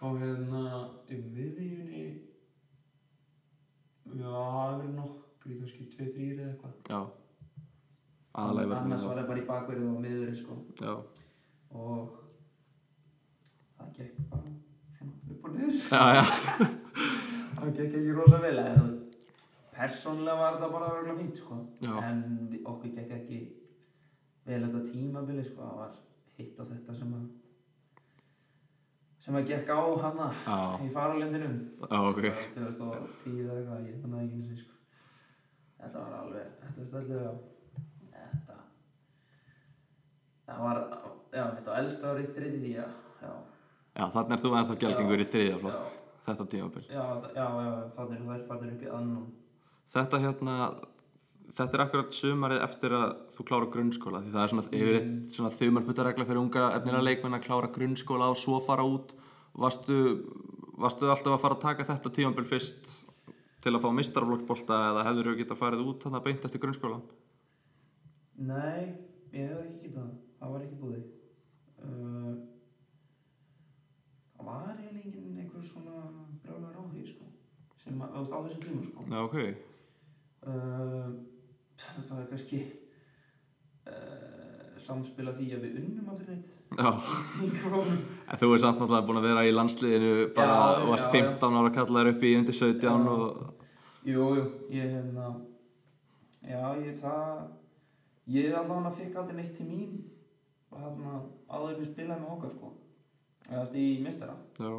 og 0.00 0.20
hérna 0.20 0.60
um 1.16 1.24
miðvíunni 1.34 2.04
já, 4.20 4.30
það 4.30 4.76
verið 4.76 4.94
nokkri 5.00 5.56
kannski 5.60 5.88
2-3 5.96 6.28
eða 6.30 6.46
eitthvað 6.52 6.72
Já, 6.94 7.00
annars 8.34 9.04
verður 9.04 9.08
var 9.08 9.18
það 9.20 9.28
bara 9.28 9.40
í 9.40 9.46
bakverðu 9.48 9.88
og 9.90 10.02
miðurinn 10.04 10.38
sko. 10.38 10.56
Og 11.70 12.12
það 13.78 13.92
gekk 13.98 14.20
bara 14.30 14.52
svona 14.98 15.12
upp 15.34 15.44
og 15.44 15.56
niður. 15.56 15.76
Það 17.60 17.72
gekk 17.76 17.94
ekki 17.98 18.12
rosa 18.16 18.38
vel 18.40 18.60
persónlega 19.74 20.36
var 20.38 20.54
þetta 20.56 20.68
bara 20.72 20.92
örgulega 20.94 21.18
fínt 21.18 21.40
sko. 21.40 21.58
En 22.04 22.22
okkur 22.62 22.94
gekk 22.94 23.12
ekki 23.18 23.40
vel 24.46 24.62
þetta 24.64 24.80
tímabili 24.86 25.44
sko. 25.44 25.66
Það 25.66 25.78
var 25.82 25.92
hitt 26.38 26.60
á 26.60 26.64
þetta 26.70 26.96
sem 26.96 27.14
að 27.18 27.28
sem 29.20 29.36
að 29.36 29.50
gekk 29.50 29.68
á 29.68 29.80
hana 30.00 30.26
Já. 30.32 30.58
í 30.80 30.90
faralindinum. 30.94 31.56
Já, 31.82 31.98
ok. 32.00 32.22
2010 32.54 33.40
eða 33.42 33.56
eitthvað, 33.58 33.88
ég 33.90 33.98
fann 34.00 34.14
það 34.14 34.22
ekki 34.24 34.38
og 34.40 34.60
sko. 34.62 34.78
Þetta 35.80 36.04
var 36.04 36.14
alveg, 36.22 36.54
þetta 36.62 36.78
var 36.80 36.88
stöldið 36.92 37.26
á 37.28 37.32
Þetta 38.10 38.56
Það 40.50 40.62
var, 40.66 40.78
já, 41.30 41.42
þetta 41.56 41.70
var 41.70 41.80
elsta 41.80 42.12
árið 42.12 42.30
þriði, 42.36 42.70
já. 42.74 42.86
Já, 43.20 44.04
þannig 44.14 44.36
er 44.36 44.42
þú 44.44 44.52
ennþá 44.58 44.76
gjaldingur 44.82 45.22
í 45.22 45.26
þriðja 45.30 45.58
flokk, 45.60 45.98
þetta 46.28 46.46
tímabil. 46.54 46.84
já, 46.86 47.04
já, 47.34 47.44
já 47.44 47.72
þannig 47.96 48.16
er 48.16 48.24
þær 48.30 48.46
fannir 48.48 48.72
upp 48.74 48.84
í 48.86 48.90
annan. 48.98 49.26
Þetta 49.90 50.20
hérna, 50.22 50.56
þetta 51.58 51.76
er 51.76 51.84
akkurat 51.84 52.16
sumarið 52.16 52.64
eftir 52.66 52.94
að 53.00 53.16
þú 53.34 53.46
klára 53.50 53.70
grunnskóla 53.74 54.22
því 54.22 54.34
það 54.36 54.44
er 54.44 54.52
svona 54.54 54.66
yfirleitt 54.70 55.36
svona 55.36 55.52
þumalputtaregla 55.58 56.28
fyrir 56.28 56.42
unga 56.44 56.64
efnilega 56.78 57.06
leikmenn 57.08 57.38
að 57.38 57.46
klára 57.48 57.72
grunnskóla 57.74 58.30
og 58.30 58.38
svo 58.38 58.60
fara 58.64 58.86
út. 58.86 59.14
Varstu, 59.60 59.96
varstu 60.78 61.10
alltaf 61.10 61.34
að 61.34 61.42
fara 61.42 61.56
að 61.58 61.64
taka 61.64 61.88
þetta 61.88 62.14
tímabil 62.14 62.46
fyrst 62.46 62.92
til 63.64 63.74
að 63.74 63.82
fá 63.84 63.90
mistarflokksbolta 63.96 64.78
eða 64.90 65.06
hefur 65.08 65.30
þú 65.30 65.36
getað 65.40 65.60
farið 65.60 65.86
út 65.90 66.04
þannig 66.06 66.20
að 66.20 66.26
beint 66.28 66.46
eftir 66.48 66.62
grunnskólan 66.62 67.02
Nei, 68.40 68.96
ég 69.36 69.50
hef 69.50 69.58
ekki 69.60 69.88
getað 69.88 70.04
það, 70.06 70.12
það 70.40 70.54
var 70.54 70.64
ekki 70.66 70.80
búið. 70.80 71.04
Uh, 71.80 72.32
Það 74.40 74.46
var 74.48 74.68
eiginlega 74.72 75.00
engin 75.04 75.40
einhver 75.42 75.64
svona 75.68 75.96
brjálar 76.40 76.76
áhugi, 76.80 77.02
sko 77.10 77.26
sem 77.80 78.00
að, 78.00 78.14
á 78.32 78.38
þessum 78.44 78.62
tíma, 78.64 78.84
sko. 78.86 79.04
Já, 79.08 79.18
ok. 79.26 79.36
Uh, 80.48 81.10
Það 81.80 82.18
er 82.22 82.26
kannski 82.30 82.60
uh, 83.88 84.72
samspila 84.80 85.32
því 85.36 85.46
að 85.56 85.62
við 85.66 85.78
unnum 85.82 86.10
aldrei 86.12 86.34
neitt. 86.34 86.50
Já, 86.76 86.90
þú 88.40 88.50
er 88.54 88.62
samt 88.62 88.80
náttúrulega 88.80 89.06
búin 89.08 89.20
að 89.20 89.26
vera 89.28 89.44
í 89.48 89.54
landsliðinu 89.54 90.12
bara, 90.36 90.56
Já, 90.56 90.80
þú 90.80 90.90
varst 90.92 91.06
já, 91.08 91.20
já. 91.20 91.30
15 91.34 91.58
ára 91.60 91.72
kallar 91.76 92.10
upp 92.12 92.22
í 92.24 92.34
undir 92.38 92.56
17 92.56 92.84
Já. 92.86 92.92
og 93.14 93.24
Jú, 94.08 94.28
jú, 94.38 94.44
ég 94.72 94.94
hérna 94.94 95.26
Já, 96.46 96.62
ég 96.80 97.00
það 97.02 97.48
Ég 98.30 98.54
allavega 98.54 98.92
fikk 99.00 99.18
aldrei 99.20 99.36
neitt 99.40 99.56
til 99.58 99.66
mín 99.66 99.98
og 100.70 101.02
áður 101.50 101.74
en 101.74 101.82
ég 101.82 101.90
spilaði 101.90 102.22
með 102.22 102.32
okkar, 102.36 102.54
sko. 102.56 102.72
Eða 103.50 103.62
þess 103.64 103.78
í 103.80 103.86
mistara 104.04 104.36
já. 104.60 104.72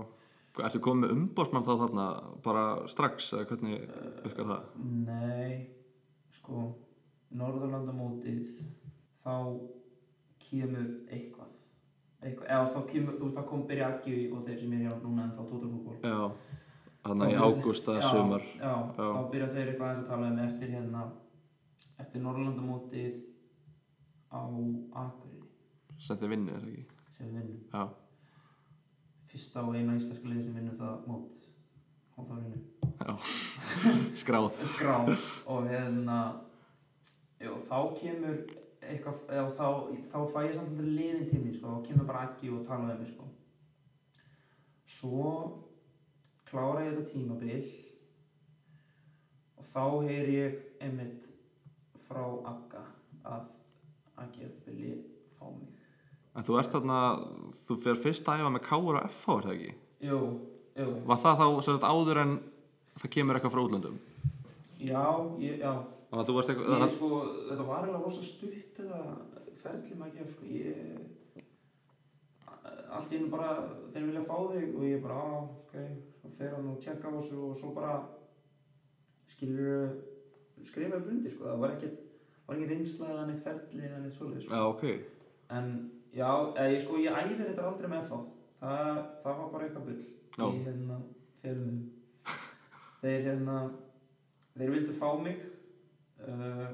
Ertu 0.62 0.82
komið 0.84 1.02
með 1.06 1.14
umbósmann 1.16 1.64
þá 1.64 1.72
þarna 1.80 2.06
bara 2.44 2.64
strax 2.92 3.30
eða 3.38 3.48
hvernig 3.50 3.84
virkar 4.26 4.50
það? 4.50 4.66
Nei, 5.08 5.54
sko 6.36 6.66
Norðurlandamótið 7.40 8.60
þá 9.24 9.36
kemur 10.44 10.90
eitthvað. 11.08 11.54
Eitthvað, 12.22 12.48
eða 12.52 12.66
þá 12.74 12.82
kemur, 12.92 13.16
þú 13.18 13.28
veist, 13.30 13.38
þá 13.38 13.46
kom 13.50 13.62
byrja 13.70 13.88
Aggi 13.88 14.18
og 14.30 14.44
þeir 14.46 14.60
sem 14.62 14.74
er 14.76 14.84
hjá 14.84 14.92
núna 15.02 15.24
en 15.24 15.32
þá 15.38 15.42
tótturfútból 15.42 15.96
Já, 16.04 16.58
þannig 17.08 17.32
í 17.32 17.38
ágúst 17.40 17.88
eða 17.90 18.02
sumar. 18.12 18.44
Já, 18.60 18.74
Já. 18.76 19.08
þá 19.08 19.22
byrja 19.32 19.48
þeir 19.56 19.72
eitthvað 19.72 19.88
aðeins 19.88 20.04
að 20.04 20.12
tala 20.12 20.28
um 20.28 20.42
eftir 20.46 20.74
hérna 20.76 21.06
eftir 22.04 22.26
Norðurlandamótið 22.26 23.14
á 24.36 24.42
Akureyri 25.02 25.31
sem 26.02 26.20
þið 26.22 26.34
vinnið, 26.36 26.58
er 26.58 26.66
það 26.66 26.74
ekki? 26.74 27.02
sem 27.18 27.28
við 27.30 27.38
vinnum. 27.38 27.64
Já, 27.72 27.84
fyrsta 29.32 29.66
og 29.68 29.78
eina 29.78 29.98
íslenska 30.00 30.30
liði 30.32 30.46
sem 30.48 30.58
vinnur 30.58 30.80
það 30.80 31.08
mót 31.12 31.42
vinnum 32.30 32.64
já. 33.02 33.16
Skráð. 34.22 34.58
Skrá 34.70 34.96
og 35.50 35.70
hérna 35.70 36.18
jú, 37.42 37.56
þá 37.66 37.78
kemur 37.98 38.42
eitthvað, 38.82 39.22
eða 39.30 39.48
þá, 39.58 39.68
þá 40.12 40.18
fæ 40.34 40.40
ég 40.46 40.56
samt 40.58 40.74
aldrei 40.74 40.96
liðin 40.98 41.30
til 41.30 41.42
mín, 41.42 41.56
sko, 41.56 41.76
þá 41.76 41.88
kemur 41.88 42.10
bara 42.10 42.26
Aggi 42.28 42.52
og 42.52 42.66
tala 42.68 42.88
um 42.88 43.02
mig, 43.02 43.14
sko. 43.14 43.30
Svo 44.92 45.30
klára 46.50 46.86
ég 46.86 46.98
þetta 46.98 47.14
tímabil 47.14 47.70
og 49.58 49.70
þá 49.72 49.84
heyri 50.10 50.38
ég 50.38 50.60
einmitt 50.84 51.30
frá 52.08 52.26
Agga 52.52 52.84
að 53.24 53.50
Aggi 54.22 54.50
vilji 54.66 54.98
En 56.36 56.46
þú 56.48 56.58
ert 56.62 56.72
þarna, 56.72 56.98
þú 57.68 57.76
fer 57.84 57.98
fyrst 58.00 58.30
að 58.32 58.40
æfa 58.44 58.52
með 58.56 58.64
Káur 58.70 58.98
og 59.02 59.08
FH, 59.10 59.34
er 59.36 59.48
það 59.48 59.56
ekki? 59.58 59.74
jú, 60.08 60.20
jú, 60.80 60.90
Var 61.10 61.20
það 61.26 61.42
þá 61.42 61.48
sagt 61.68 61.88
áður 61.92 62.22
en 62.22 62.36
það 63.02 63.14
kemur 63.16 63.36
eitthvað 63.40 63.56
frá 63.56 63.64
útlöndum? 63.66 63.98
já, 64.80 65.04
ég, 65.44 65.60
já 65.60 65.74
Þannig 66.12 66.22
að 66.22 66.28
þú 66.30 66.36
varst 66.38 66.50
eitthvað, 66.52 66.72
Ég, 66.72 66.94
sko, 66.96 67.10
þetta 67.50 67.66
var 67.68 67.84
eiginlega 67.86 68.06
rosa 68.06 68.24
stutt 68.28 68.80
þetta 68.80 69.00
ferli 69.62 69.98
maður 70.00 70.24
ekki 70.24 70.34
sko, 70.36 70.44
ég 70.52 70.72
allt 72.92 73.14
í 73.14 73.20
einu 73.20 73.30
bara 73.32 73.52
þeir 73.94 74.08
vilja 74.10 74.24
fá 74.28 74.38
þig 74.52 74.74
og 74.76 74.84
ég 74.88 75.04
bara, 75.04 75.20
á, 75.22 75.40
ok 75.64 75.76
þá 76.22 76.26
fer 76.40 76.56
hann 76.56 76.68
og 76.72 76.80
tjekka 76.84 77.08
á 77.08 77.16
þessu 77.16 77.38
og 77.48 77.54
svo 77.60 77.70
bara 77.76 77.94
skilur 79.32 79.94
skrifaði 80.68 81.06
bundi, 81.08 81.32
sko, 81.32 81.48
það 81.48 81.62
var 81.64 81.76
ekkert 81.78 81.98
var 82.48 82.58
ekki 82.58 82.70
reynsla 82.74 83.08
eða 83.14 83.28
neitt 83.30 83.44
ferli 83.46 83.86
eða 83.88 84.02
neitt 84.04 84.18
svoleið, 84.18 84.44
sko. 84.46 84.52
já, 84.52 84.62
ok 84.68 84.84
en 85.58 85.72
já, 86.16 86.32
ég, 86.68 86.80
sko, 86.84 87.00
ég 87.02 87.20
æfi 87.24 87.40
þetta 87.44 87.68
aldrei 87.70 87.92
með 87.92 88.10
þá. 88.12 88.18
Það, 88.62 88.98
það 89.24 89.38
var 89.38 89.54
bara 89.54 89.68
eitthvað 89.68 89.88
bull. 89.90 90.02
Já. 90.38 90.46
í 90.48 90.62
hérna 90.64 90.98
fjölunum 91.42 91.80
þeir 93.02 93.26
hérna 93.26 93.56
þeir 94.56 94.70
vildu 94.76 94.94
fá 94.96 95.10
mig 95.20 95.42
uh, 96.24 96.70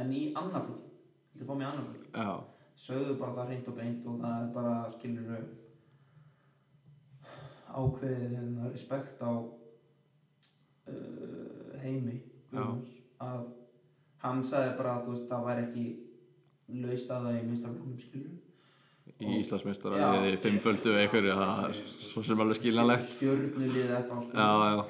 en 0.00 0.12
í 0.14 0.22
annarflokki 0.32 0.92
vildu 1.34 1.48
fá 1.48 1.52
mig 1.52 1.66
í 1.66 1.68
annarflokki 1.68 2.08
Já, 2.16 2.32
sögðu 2.86 3.18
bara 3.20 3.36
það 3.36 3.50
reynd 3.52 3.68
og 3.72 3.76
beint 3.80 4.08
og 4.08 4.14
það 4.22 4.36
er 4.38 4.48
bara 4.56 4.74
skilur 4.94 5.44
ákveðið 7.76 8.34
hérna 8.38 8.72
respekt 8.72 9.20
á 9.20 9.32
uh, 10.88 11.70
heimi 11.82 12.16
Guðjóns, 12.48 12.92
að 13.20 13.42
hann 14.22 14.40
sagði 14.46 14.72
bara 14.78 15.00
þú 15.04 15.12
veist 15.12 15.28
það 15.28 15.46
væri 15.50 15.62
ekki 15.66 15.86
laust 16.68 17.10
að 17.14 17.26
það 17.26 17.38
í 17.38 17.46
minnstafloknum 17.46 17.98
skilur 18.02 18.34
í 19.22 19.36
Íslandsmeistara 19.40 19.98
Já. 20.00 20.06
við 20.26 20.34
fimmföldu 20.42 20.92
eitthvað, 21.00 21.28
það 21.38 21.66
er 21.70 21.76
svo 22.04 22.22
sem 22.26 22.40
alveg 22.42 22.58
skiljanlegt. 22.58 23.06
Stjörnulið 23.14 23.76
eða 23.86 24.00
sko, 24.02 24.18
Já, 24.34 24.48
já, 24.66 24.82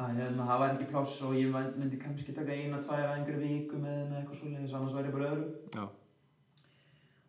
að 0.00 0.18
hérna, 0.18 0.46
það 0.50 0.60
væri 0.64 0.74
ekki 0.76 0.88
pláss 0.90 1.22
og 1.22 1.32
ég 1.38 1.54
myndi- 1.54 2.00
kannski 2.02 2.34
taka 2.36 2.52
eina, 2.52 2.80
tvær 2.82 3.04
að 3.06 3.14
einhverju 3.14 3.40
viku 3.46 3.78
með 3.80 3.94
þeim 3.96 4.10
eða 4.10 4.20
eitthvað 4.20 4.40
svoleiðis, 4.40 4.74
annars 4.74 4.94
væri 4.98 5.08
ég 5.08 5.16
bara 5.16 5.30
öðru 5.30 5.46
já, 5.78 5.84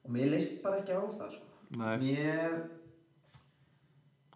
og 0.03 0.11
mér 0.17 0.29
leist 0.33 0.63
bara 0.63 0.81
ekki 0.81 0.97
á 0.97 1.01
það 1.21 1.31
sko. 1.37 1.45
nei. 1.77 1.97
Mér 2.01 2.57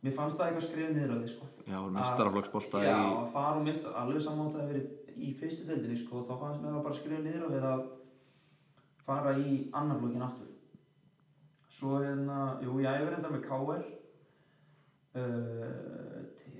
mér 0.05 0.13
fannst 0.15 0.37
það 0.37 0.47
eitthvað 0.47 0.67
skrifið 0.69 0.95
niður 0.95 1.13
á 1.15 1.17
því 1.19 1.29
sko. 1.33 1.45
Já, 1.65 1.79
mestaraflokksbolta 1.97 2.83
já, 2.85 2.95
í 2.95 3.11
að 3.17 3.31
fara 3.33 3.57
og 3.59 3.65
mista 3.65 3.93
alveg 3.97 4.21
samátt 4.21 4.55
að 4.61 4.69
verið 4.69 4.87
í 5.17 5.33
fyrstu 5.39 5.65
deildinni 5.67 5.97
sko, 5.97 6.21
þá 6.29 6.33
fannst 6.39 6.61
mér 6.61 6.75
það 6.75 6.83
bara 6.85 6.99
skrifið 6.99 7.23
niður 7.25 7.45
á 7.45 7.49
við 7.55 7.65
að 7.73 7.85
fara 9.05 9.31
í 9.37 9.55
annarflokkin 9.73 10.25
aftur. 10.25 10.51
Svo 11.75 11.99
hérna, 12.01 12.39
jú, 12.63 12.77
ég 12.83 12.87
æfir 13.01 13.17
enda 13.17 13.29
með 13.33 13.43
KR 13.45 13.83
uh, 15.15 16.21
tek 16.39 16.53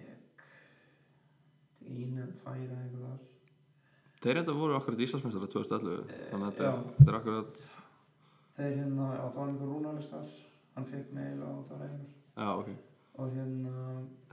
tek 1.80 1.86
einu 1.86 2.22
eða 2.24 2.34
tvær 2.40 2.60
eða 2.60 2.82
eitthvað 2.82 3.08
þar. 3.08 3.22
Þeir 4.26 4.40
þetta 4.42 4.56
voru 4.58 4.76
akkurat 4.80 5.04
Íslandsmeistara 5.06 5.50
2011 5.54 5.96
Eh, 6.10 6.28
Þannig 6.32 6.48
að 6.48 6.52
þetta 6.56 7.10
er- 7.12 7.18
akkurat 7.20 7.56
þeir 8.56 8.74
hérna, 8.80 9.06
það 9.20 9.36
var 9.36 9.48
einhver 9.52 9.70
rúnalis 9.74 10.10
þar 10.14 10.28
hann 10.76 10.88
fekk 10.92 11.08
meil 11.14 11.40
á 11.46 11.52
þar 11.70 11.82
einhver. 11.86 12.12
Já, 12.36 12.50
ok 12.60 12.70
og 13.17 13.32
hérna 13.36 13.73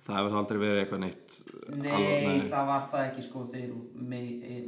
Það 0.02 0.16
hefur 0.18 0.36
aldrei 0.40 0.58
verið 0.58 0.80
eitthvað 0.82 1.00
neitt 1.04 1.34
nei, 1.78 1.90
alveg- 1.94 2.48
það 2.50 2.64
var 2.72 2.86
það 2.90 3.04
ekki 3.06 3.22
sko 3.22 3.42
þeir 3.52 3.68
mei, 3.94 4.24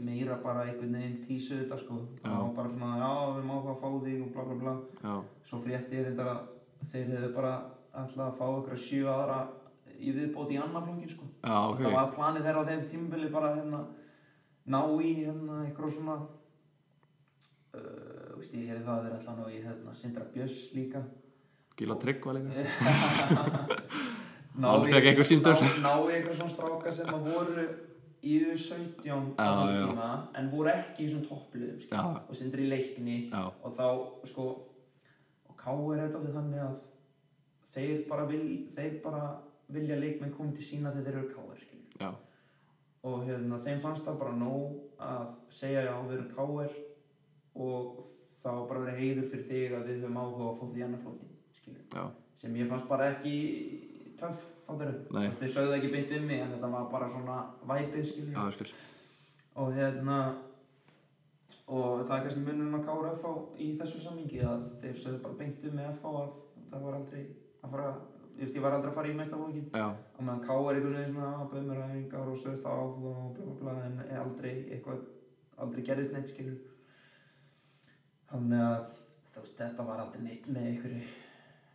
meira 0.06 0.36
bara 0.44 0.60
einhvern 0.68 0.94
veginn 0.94 1.16
tísu 1.26 1.56
þetta 1.58 1.78
sko. 1.80 1.96
Var 2.22 2.52
bara 2.54 2.70
svona, 2.70 2.90
já 3.00 3.10
við 3.34 3.48
má 3.48 3.54
hvað 3.64 3.80
fá 3.80 3.88
þig 4.04 4.20
og 4.22 4.30
bla 4.36 4.44
bla 4.50 4.56
bla. 4.60 4.74
Já, 5.02 5.14
svo 5.50 5.58
frétti 5.64 5.98
ég 5.98 6.06
reyndar 6.06 6.30
að 6.30 6.40
þeir 6.92 7.10
hefðu 7.16 7.32
bara 7.34 7.52
alltaf 7.94 8.24
að 8.28 8.38
fá 8.38 8.46
ykkur 8.60 8.78
sjö 8.84 9.02
aðra 9.10 9.40
í 9.98 10.14
viðbót 10.20 10.54
í 10.54 10.60
annar 10.62 10.86
flokkin 10.86 11.10
sko. 11.16 11.26
Já, 11.42 11.56
ok. 11.72 11.82
Það 11.82 11.98
var 11.98 12.14
planið 12.14 12.46
þeirra 12.46 12.62
á 12.62 12.68
þeim 12.70 12.86
tímabili 12.92 13.32
bara 13.34 13.50
hérna 13.56 13.82
ná 14.70 14.80
í 15.02 15.12
hérna 15.24 15.58
eitthvað 15.66 15.96
svona 15.98 16.16
uh, 17.74 18.38
veist 18.38 18.54
ég 18.54 18.70
heyrði 18.70 18.86
það 18.86 18.94
að 18.94 19.04
þeir 19.08 19.18
ætla 19.18 19.34
að 19.34 19.42
ná 19.42 19.50
í 19.50 19.60
hérna 19.66 19.94
Sindra 19.98 20.24
Björns 20.34 20.62
líka 20.78 21.02
Gíla 21.78 21.96
Tryggva 22.02 22.32
líka 22.36 22.50
ná 24.54 24.68
Hann 24.70 24.84
í- 24.86 24.92
fékk 24.92 25.08
einhver 25.10 25.26
símtöl. 25.26 25.56
ná, 25.58 25.80
ná 25.82 25.92
í 26.06 26.12
eitthvað 26.14 26.36
svona 26.38 26.54
stráka 26.54 26.92
sem 26.94 27.10
að 27.10 27.26
voru 27.32 27.64
í 28.24 28.34
U17 28.54 29.34
á 29.36 29.46
þessu 29.58 29.80
tíma 29.88 30.10
en 30.38 30.50
voru 30.52 30.70
ekki 30.72 31.04
í 31.04 31.08
svona 31.10 31.26
toppliðum. 31.28 31.80
Já. 31.90 32.02
og 32.28 32.38
Sindri 32.38 32.64
í 32.64 32.70
leikni 32.70 33.16
Já, 33.32 33.42
og 33.62 33.74
þá 33.76 33.88
sko 34.30 34.46
og 35.50 35.56
K.R. 35.58 35.98
er 35.98 36.06
þetta 36.14 36.32
þannig 36.38 36.62
að 36.68 36.78
þeir 37.74 38.04
bara, 38.08 38.24
vil, 38.30 38.46
þeir 38.76 38.94
bara 39.04 39.24
vilja 39.74 39.98
leikmenn 39.98 40.32
koma 40.36 40.54
til 40.54 40.64
sína 40.64 40.92
þegar 40.94 41.10
þeir 41.10 41.18
eru 41.24 41.60
já, 42.00 42.10
og 43.04 43.20
hérna, 43.26 43.58
þeim 43.66 43.80
fannst 43.82 44.06
það 44.06 44.18
bara 44.22 44.32
nóg 44.38 44.78
að 45.02 45.26
segja 45.52 45.82
já, 45.88 45.94
við 46.08 46.16
erum 46.16 46.32
K.R. 46.38 46.74
og 47.54 48.02
var 48.44 48.64
bara 48.68 48.80
verið 48.86 48.98
heiður 49.02 49.28
fyrir 49.32 49.46
þig 49.50 49.74
að 49.78 49.86
við 49.90 50.02
höfum 50.04 50.18
áhuga 50.22 50.48
að 50.50 50.58
fá 50.60 50.64
því 50.74 50.82
annar 50.86 51.02
flókin 51.04 51.30
skilur 51.30 51.33
já 51.33 51.33
sem 52.40 52.56
ég 52.56 52.68
fannst 52.70 52.88
bara 52.88 53.10
ekki 53.12 53.34
töff. 54.20 54.50
Þeir 55.38 55.50
sögðu 55.52 55.76
ekki 55.76 55.90
beint 55.92 56.10
við 56.14 56.22
mig 56.24 56.40
en 56.40 56.52
þetta 56.54 56.70
var 56.72 56.86
bara 56.92 57.08
svona 57.12 57.38
væpið. 57.68 58.12
Og 59.60 59.72
hérna, 59.76 60.16
og 61.68 62.02
það 62.08 62.14
er 62.16 62.24
kannski 62.24 62.44
munum 62.46 62.78
að 62.78 62.86
kára 62.88 63.12
FH 63.18 63.34
í 63.60 63.68
þessu 63.78 64.00
sammingi 64.06 64.40
að 64.44 64.64
þeir 64.82 64.96
sögðu 65.02 65.20
bara 65.26 65.38
beint 65.42 65.62
við 65.66 65.76
mig 65.76 65.90
FH 66.00 66.14
að 66.22 66.30
það 66.70 66.86
var 66.88 66.96
aldrei 66.98 67.20
að 67.64 67.74
fara, 67.74 67.90
ég 68.34 68.40
veist, 68.40 68.56
ég 68.56 68.64
var 68.64 68.76
aldrei 68.78 68.90
að 68.90 68.96
fara 68.98 69.10
í 69.12 69.16
meistarflokkin. 69.18 69.68
Já, 69.72 69.86
Og 70.16 70.22
meðan 70.24 70.42
K 70.46 70.56
er 70.56 70.78
einhvern 70.78 70.96
veginn 70.98 71.12
svona 71.14 71.30
að 71.38 71.50
bauð 71.52 71.66
mér 71.68 71.82
æfingar 71.84 72.32
og 72.32 72.40
sögst 72.42 72.66
áhuga 72.66 73.12
og 73.24 73.36
bla 73.36 73.44
bla 73.44 73.54
bla 73.60 73.74
en 73.84 74.00
aldrei 74.24 74.54
eitthvað, 74.74 75.04
aldrei 75.60 75.84
gerðist 75.86 76.16
neitt 76.16 76.32
skilur. 76.32 76.58
Þannig 78.32 78.64
að 78.64 79.52
þetta 79.54 79.86
var 79.86 80.02
aldrei 80.02 80.24
neitt 80.24 80.48
með 80.48 80.70
einhverju, 80.72 81.04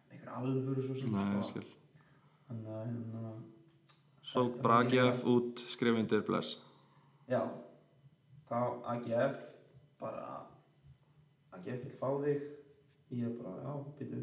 með 0.10 0.18
einhverju 0.18 0.36
alvöru 0.40 0.84
svo 0.88 0.96
sem 1.00 1.14
nei, 1.16 1.44
sko. 1.48 1.62
Þannig 2.50 2.74
að 2.74 2.84
hérna, 2.90 3.34
Svo 4.30 4.44
bara 4.62 4.80
AGF 4.84 5.24
út, 5.26 5.62
skrifundir, 5.72 6.22
bless. 6.28 6.58
já, 7.30 7.40
þá 8.50 8.58
AGF 8.94 9.40
bara, 10.02 10.26
AGF 11.54 11.84
vil 11.86 11.96
fá 11.98 12.10
þig, 12.26 12.44
ég 13.12 13.24
er 13.26 13.34
bara, 13.40 13.56
já, 13.64 13.74
býtu, 13.98 14.20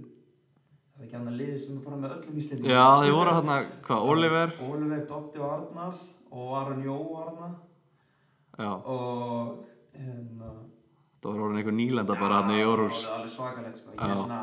það 0.93 1.01
er 1.01 1.07
ekki 1.09 1.17
annað 1.19 1.39
liðið 1.41 1.59
sem 1.65 1.79
er 1.81 1.85
bara 1.89 1.97
með 2.05 2.15
öllum 2.19 2.39
íslendingum. 2.43 2.71
Já, 2.71 2.85
þið 3.03 3.17
voru 3.17 3.35
hérna, 3.39 3.57
hvað, 3.89 4.07
Oliver? 4.13 4.55
Oliver, 4.69 5.03
Dotti 5.11 5.43
og 5.43 5.51
Arnar 5.57 5.99
og 6.31 6.55
Aron 6.61 6.85
Jó 6.87 6.97
var 7.15 7.33
þarna. 7.33 7.51
Já, 8.57 8.71
og 8.87 9.67
hérna 9.97 10.53
það 11.21 11.33
var 11.33 11.43
orðin 11.49 11.59
einhver 11.61 11.75
nýlenda 11.77 12.15
bara 12.21 12.39
hérna 12.45 12.55
í 12.61 12.65
Órús. 12.65 13.03
það 13.03 13.11
var 13.11 13.19
alveg 13.19 13.33
svakalegt 13.35 13.77
sko. 13.83 13.91
ég 13.91 13.99
Já. 13.99 14.07
er 14.07 14.17
svona 14.23 14.41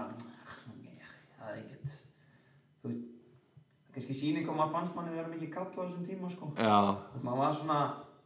það 1.39 1.49
er 1.49 1.57
ekkert 1.61 1.93
þú 2.83 2.89
veist 2.91 3.09
kannski 3.93 4.13
síni 4.17 4.43
hvað 4.45 4.57
maður 4.59 4.73
fannst 4.77 4.95
manni 4.97 5.15
vera 5.15 5.29
mikið 5.31 5.51
kall 5.53 5.69
á 5.69 5.81
þessum 5.83 6.05
tíma 6.07 6.29
sko. 6.33 6.51
Já, 6.57 6.77
maður 7.21 7.41
var 7.43 7.53
svona 7.59 7.79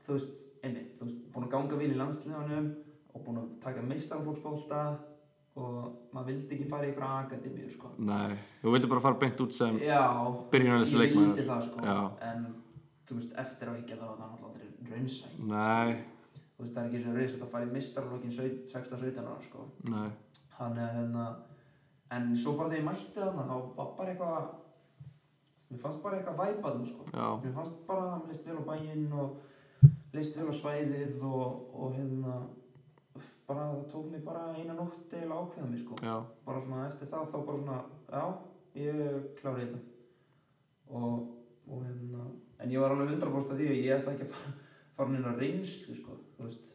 þú 0.08 0.16
veist 0.18 0.38
einmitt 0.64 0.96
þú 1.00 1.06
veist 1.10 1.22
búin 1.34 1.48
að 1.48 1.54
ganga 1.56 1.80
vel 1.82 1.92
í 1.92 1.98
landsliðanum 2.02 2.68
og 3.14 3.24
búin 3.26 3.40
að 3.42 3.48
taka 3.64 3.82
meistarflóksbólta 3.92 4.82
og 5.58 5.78
maður 6.14 6.28
vildi 6.32 6.54
ekki 6.58 6.68
fara 6.70 6.86
í 6.86 6.92
ykkur 6.94 7.06
akademíu 7.08 7.70
sko. 7.74 7.90
nei, 7.98 8.36
þú 8.62 8.74
vildi 8.76 8.90
bara 8.92 9.02
fara 9.08 9.20
beint 9.24 9.42
út 9.42 9.56
sem 9.56 9.80
já 9.82 10.02
byrjunarlistu 10.54 11.02
ég 11.02 11.16
vildi 11.18 11.48
það 11.48 11.64
sko. 11.66 11.82
Já. 11.82 11.98
en 12.30 12.46
þú 13.10 13.18
veist 13.18 13.34
eftir 13.42 13.72
á 13.72 13.74
ekki 13.74 13.98
þá 13.98 14.06
var 14.06 14.20
það 14.20 14.30
náttúrulega 14.32 14.52
aldrei 14.52 14.94
raunsæ 14.94 15.26
Nei, 15.50 15.98
þú 16.54 16.64
veist 16.64 16.76
það 16.76 16.84
er 16.84 16.90
ekki 16.92 17.02
svo 17.04 17.16
reysast 17.18 17.44
að 17.48 17.52
fara 17.56 17.66
í 17.68 17.74
meistarflokkin 17.74 18.36
16-17 18.38 19.20
ára 19.26 19.42
sko. 19.50 19.66
nei, 19.90 20.10
Þannig 20.58 20.84
að 20.86 20.96
hérna, 20.98 21.26
en 22.18 22.30
svo 22.38 22.54
bara 22.58 22.70
þegar 22.70 22.80
ég 22.82 22.88
mætti 22.88 23.18
þarna, 23.18 23.44
þá 23.50 23.58
var 23.78 23.90
bara 23.98 24.14
eitthvað, 24.14 24.48
mér 25.70 25.82
fannst 25.84 26.04
bara 26.04 26.18
eitthvað 26.20 26.40
væpa 26.42 26.72
þarna, 26.72 26.88
sko. 26.92 27.08
Mér 27.44 27.56
fannst 27.56 27.82
bara, 27.88 28.20
mér 28.22 28.32
leist 28.32 28.48
vel 28.48 28.60
á 28.62 28.64
bæinn 28.70 29.08
og 29.18 29.90
leist 30.16 30.38
vel 30.38 30.48
á 30.48 30.56
svæðið 30.60 31.26
og, 31.28 31.66
og 31.74 31.98
hérna, 31.98 32.38
bara 33.48 33.66
það 33.72 33.84
tók 33.92 34.12
mig 34.12 34.24
bara 34.28 34.46
eina 34.56 34.76
nótt 34.78 35.14
eða 35.18 35.42
ákveða 35.42 35.72
mig, 35.72 35.84
sko. 35.84 36.00
já, 36.04 36.16
Bara 36.46 36.64
svona 36.64 36.88
eftir 36.88 37.12
það, 37.12 37.28
þá 37.34 37.38
bara 37.50 37.60
svona, 37.64 37.82
já, 38.12 38.24
ég 38.84 39.28
klári 39.42 39.66
þetta. 39.66 39.84
Og, 40.88 41.28
og 41.68 41.84
hérna, 41.84 42.30
en 42.64 42.72
ég 42.72 42.82
var 42.84 42.96
alveg 42.96 43.14
100% 43.18 43.54
að 43.54 43.62
því 43.62 43.70
að 43.74 43.84
ég 43.84 44.00
ætla 44.00 44.16
ekki 44.16 44.28
að 44.28 44.34
fara, 44.38 44.56
fara 44.98 45.14
neina 45.14 45.36
reynslu, 45.36 45.96
sko, 46.00 46.18
þú 46.38 46.48
veist. 46.48 46.74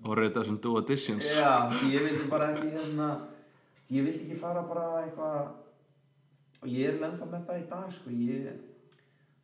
og 0.00 0.14
reyta 0.16 0.40
þessum 0.40 0.60
do 0.64 0.76
additions. 0.80 1.34
Já, 1.40 1.68
ég 1.92 2.04
vildi 2.06 2.28
bara 2.30 2.52
ekki 2.54 2.70
hérna 2.76 3.08
ég 3.90 4.04
vildi 4.06 4.24
ekki 4.26 4.38
fara 4.40 4.62
bara 4.68 5.02
eitthvað 5.04 5.50
og 6.60 6.68
ég 6.68 6.90
er 6.90 7.00
ennþá 7.00 7.28
með 7.30 7.46
það 7.48 7.62
í 7.62 7.66
dag 7.70 7.92
sko, 7.94 8.14
ég 8.14 8.50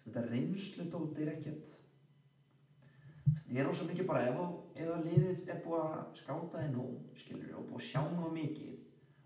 þetta 0.07 0.25
reynsludót 0.31 1.21
er 1.23 1.33
ekkert. 1.35 1.75
Ég 3.51 3.61
er 3.63 3.67
rosa 3.67 3.87
mikið 3.89 4.07
bara 4.09 4.27
ef, 4.29 4.43
ef 4.79 4.91
að 4.95 5.09
liðið 5.09 5.51
er 5.51 5.63
búið 5.65 5.83
að 5.83 5.97
skáta 6.19 6.61
þig 6.61 6.71
nú 6.75 6.85
skilur 7.19 7.57
og 7.59 7.67
búið 7.71 7.81
að 7.81 7.89
sjá 7.89 8.03
nú 8.13 8.31
mikið 8.35 8.77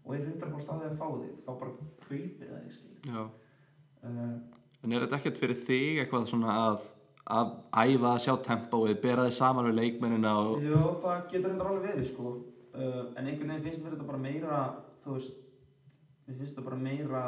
og 0.04 0.14
er 0.16 0.24
100% 0.24 0.72
að 0.72 0.80
þið 0.80 0.88
að 0.88 0.96
fá 1.00 1.08
þig 1.10 1.34
þá 1.44 1.50
bara 1.50 1.74
kaupir 2.06 2.48
það 2.48 2.64
þig 2.70 3.10
uh, 3.10 4.32
en 4.80 4.94
er 4.94 5.04
þetta 5.04 5.20
ekkert 5.20 5.40
fyrir 5.42 5.60
þig 5.68 6.00
eitthvað 6.02 6.26
svona 6.30 6.56
að, 6.62 6.86
að 7.36 7.52
æfa 7.82 8.12
að 8.14 8.22
sjá 8.24 8.32
tempóið, 8.48 8.96
bera 9.04 9.26
þið 9.28 9.36
saman 9.36 9.68
við 9.68 9.78
leikmennina 9.80 10.34
og... 10.40 10.64
Jó, 10.64 10.80
það 11.04 11.22
getur 11.34 11.52
endur 11.52 11.70
alveg 11.72 11.88
verið 11.90 12.08
sko. 12.08 12.34
Uh, 12.70 13.02
en 13.18 13.26
einhvern 13.26 13.52
veginn 13.52 13.66
finnst 13.66 13.84
mér 13.84 13.96
þetta 13.96 14.08
bara 14.08 14.24
meira 14.24 14.60
þú 15.04 15.16
veist 15.18 15.40
mér 16.24 16.40
finnst 16.40 16.54
þetta 16.54 16.68
bara 16.70 16.80
meira 16.80 17.24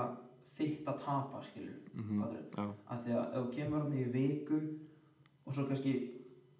þitt 0.59 0.89
að 0.89 0.99
tapa 1.05 1.43
skilur 1.47 1.79
mm 1.95 2.25
Já, 2.53 2.65
að 2.93 3.05
því 3.05 3.15
að 3.19 3.23
ef 3.23 3.37
þú 3.37 3.55
kemur 3.57 3.85
hann 3.85 3.99
í 3.99 4.05
viku 4.17 4.59
og 5.47 5.55
svo 5.55 5.67
kannski 5.71 5.95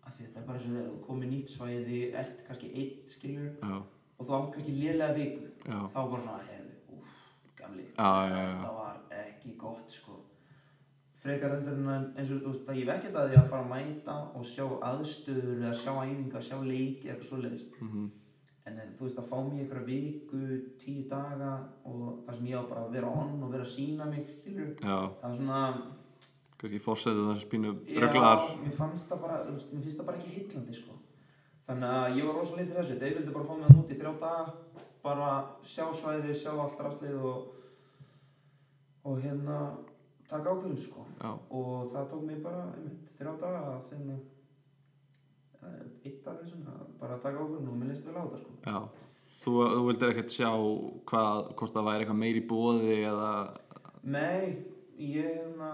að 0.03 0.19
þetta 0.19 0.41
er 0.41 0.47
bara 0.47 0.59
eins 0.59 0.67
og 0.69 0.75
þegar 0.77 0.91
þú 0.91 1.01
komið 1.07 1.33
nýtt 1.33 1.53
svæði 1.53 2.01
ert 2.23 2.45
kannski 2.49 2.73
einn 2.73 3.13
skilur 3.13 3.51
já, 3.61 3.77
og 4.19 4.27
þú 4.27 4.37
átt 4.39 4.53
kannski 4.57 4.77
lélega 4.81 5.17
viku 5.19 5.47
já, 5.69 5.79
þá 5.95 6.01
bara 6.01 6.23
svona, 6.25 6.49
heyrðu, 6.51 6.99
úff, 6.99 7.17
gamli 7.61 7.89
þetta 7.93 8.75
var 8.79 9.03
ekki 9.23 9.57
gott 9.61 9.91
sko. 9.93 10.19
Frekar 11.23 11.53
heldur 11.55 11.77
en 11.79 12.09
eins 12.19 12.33
og 12.35 12.41
þú 12.43 12.51
veist 12.51 12.71
að 12.73 12.79
ég 12.81 12.89
vekkert 12.89 13.19
að 13.21 13.29
því 13.31 13.37
að 13.39 13.51
fara 13.53 13.63
að 13.63 13.71
mæta 13.71 14.15
og 14.35 14.47
sjá 14.49 14.65
aðstöður 14.89 15.61
eða 15.61 15.75
sjá 15.79 15.93
æfinga, 15.93 16.41
sjá 16.43 16.57
leiki 16.67 17.11
eitthvað 17.13 17.29
svoleiðis. 17.29 17.69
Mhm, 17.79 18.09
en 18.67 18.79
eh, 18.79 18.91
þú 18.99 19.07
veist 19.09 19.19
að 19.19 19.29
fá 19.31 19.37
mér 19.43 19.65
einhverja 19.65 19.87
viku, 19.89 20.43
tíu 20.83 21.05
daga 21.11 21.53
og 21.89 22.23
það 22.27 22.37
sem 22.39 22.47
ég 22.53 22.63
á 22.63 22.71
bara 22.71 22.85
að 22.87 22.93
vera 22.99 23.11
on 23.23 23.43
og 23.43 23.51
vera 23.55 23.67
að 23.67 23.73
sína 23.75 24.07
mig 24.11 24.29
skilur, 24.39 24.75
já, 24.79 24.99
það 25.21 25.31
er 25.31 25.39
svona 25.41 25.63
kannski 26.63 26.79
fórsetu 26.85 27.25
þessu 27.33 27.49
pínu 27.51 27.73
Já, 27.91 28.01
röglar. 28.05 28.45
mér 28.63 28.77
fannst 28.79 29.09
það 29.11 29.23
bara, 29.25 29.39
þú 29.49 29.55
veist, 29.57 29.73
mér 29.75 29.83
finnst 29.87 29.99
það 29.99 30.07
bara 30.11 30.21
ekki 30.21 30.35
hillandi 30.37 30.77
sko. 30.79 30.99
Þannig 31.67 31.95
að 31.97 32.17
ég 32.19 32.29
var 32.29 32.37
rosa 32.39 32.57
litið 32.59 32.77
þessu, 32.79 32.99
þeir 33.01 33.17
vildi 33.17 33.35
bara 33.35 33.49
fá 33.49 33.55
mig 33.57 33.67
að 33.67 33.75
núti 33.81 33.97
þrjá 33.99 34.13
daga, 34.21 34.55
bara 35.03 35.31
sjá 35.67 35.85
svæði, 35.99 36.37
sjá 36.39 36.53
allt 36.55 36.81
rastlið 36.87 37.25
og, 37.33 37.49
og 39.11 39.19
hérna 39.25 39.59
taka 40.31 40.55
ákvörðun 40.55 40.79
sko. 40.79 41.05
Já, 41.19 41.31
Og 41.51 41.91
það 41.93 42.09
tók 42.13 42.23
mig 42.31 42.39
bara, 42.47 42.63
einmitt, 42.77 43.11
þrjá 43.19 43.33
daga 43.43 43.65
að 43.73 43.83
finna 43.91 44.21
eh, 45.69 45.79
eitt 46.09 46.27
af 46.29 46.41
þessum, 46.41 46.67
að 46.73 46.83
bara 47.01 47.21
taka 47.23 47.41
ákvörðun 47.41 47.73
og 47.73 47.79
mér 47.81 47.93
leist 47.93 48.07
vel 48.09 48.19
á 48.19 48.23
þetta 48.23 48.43
sko. 48.43 48.59
já. 48.67 49.09
Þú, 49.43 49.55
þú 49.75 49.87
vildir 49.89 50.13
ekkert 50.13 50.37
sjá 50.37 50.51
hvað, 51.11 51.39
hvort 51.59 51.75
það 51.75 51.89
væri 51.89 52.05
eitthvað 52.05 52.21
meiri 52.21 52.43
bóði 52.47 52.99
eða... 53.09 53.33
Nei, 54.03 54.43
ég 55.03 55.33
hérna, 55.33 55.73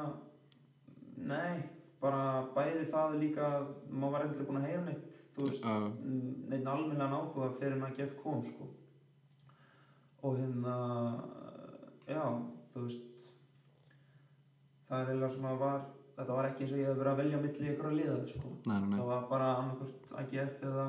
nei, 1.21 1.59
bara 2.01 2.47
bæði 2.55 2.87
það 2.93 3.19
líka, 3.21 3.53
að 3.59 3.71
maður 3.91 4.15
var 4.15 4.27
ekkert 4.27 4.49
búin 4.49 4.61
að 4.63 4.69
heyra 4.71 4.83
neitt, 4.87 5.23
veist, 5.37 5.65
Já, 5.65 5.77
neinn 6.53 6.73
almennan 6.73 7.17
áhuga 7.19 7.53
fyrir 7.59 7.77
en 7.77 7.89
að 7.89 8.01
gef 8.01 8.17
kom 8.23 8.45
sko 8.47 8.69
og 10.23 10.39
hérna 10.39 10.75
já, 12.09 12.23
þú 12.73 12.85
veist 12.87 13.29
það 14.89 15.01
er 15.01 15.13
eiginlega 15.13 15.35
svona 15.35 15.55
var 15.61 15.85
þetta 16.19 16.39
var 16.39 16.49
ekki 16.49 16.65
eins 16.65 16.73
og 16.75 16.81
ég 16.81 16.89
hef 16.89 16.97
verið 16.99 17.13
að 17.13 17.21
velja 17.23 17.43
milli 17.43 17.69
ykkur 17.73 17.91
að 17.91 17.99
liða 17.99 18.17
sko. 18.33 18.55
Nei, 18.67 18.79
nei, 18.79 18.89
nei. 18.89 18.97
það 18.97 19.11
var 19.13 19.29
bara 19.31 19.51
annarkvört 19.59 20.17
AGF 20.23 20.65
eða 20.71 20.87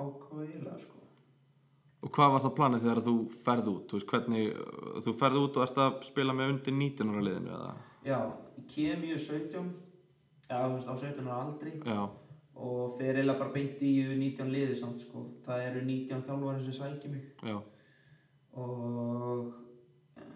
HK 0.00 0.40
eiginlega 0.40 0.80
sko. 0.82 0.96
Og 2.00 2.12
hvað 2.16 2.32
var 2.32 2.42
það 2.46 2.56
planið 2.56 2.86
þegar 2.86 3.02
þú 3.04 3.14
ferð 3.42 3.66
út? 3.74 3.84
Þú 3.90 3.98
veist, 3.98 4.10
hvernig, 4.14 4.60
þú 5.04 5.14
ferð 5.20 5.42
út 5.42 5.58
og 5.58 5.66
ert 5.66 5.80
að 5.84 5.98
spila 6.06 6.34
með 6.36 6.54
undir 6.54 6.76
19 6.78 7.12
ára 7.12 7.24
liðinu 7.26 7.54
eða? 7.58 7.72
já, 8.06 8.18
kem 8.72 9.04
ég 9.04 9.20
17 9.20 9.68
já, 10.48 10.56
þú 10.56 10.72
veist, 10.74 10.88
á 10.88 10.94
17 10.96 11.28
ára 11.28 11.42
aldri. 11.44 11.74
Já, 11.84 12.00
og 12.60 12.96
fer 12.96 13.14
eiginlega 13.14 13.38
bara 13.44 13.54
beint 13.54 13.84
í 13.84 13.92
19 14.08 14.50
liði 14.54 14.78
samt 14.80 15.04
sko. 15.04 15.26
Það 15.44 15.66
eru 15.68 15.84
19 15.86 16.26
þjálfari 16.26 16.66
sem 16.66 16.78
sækja 16.80 17.12
mig. 17.12 17.28
Já, 17.44 17.60
og 18.64 19.54
eh, 20.16 20.26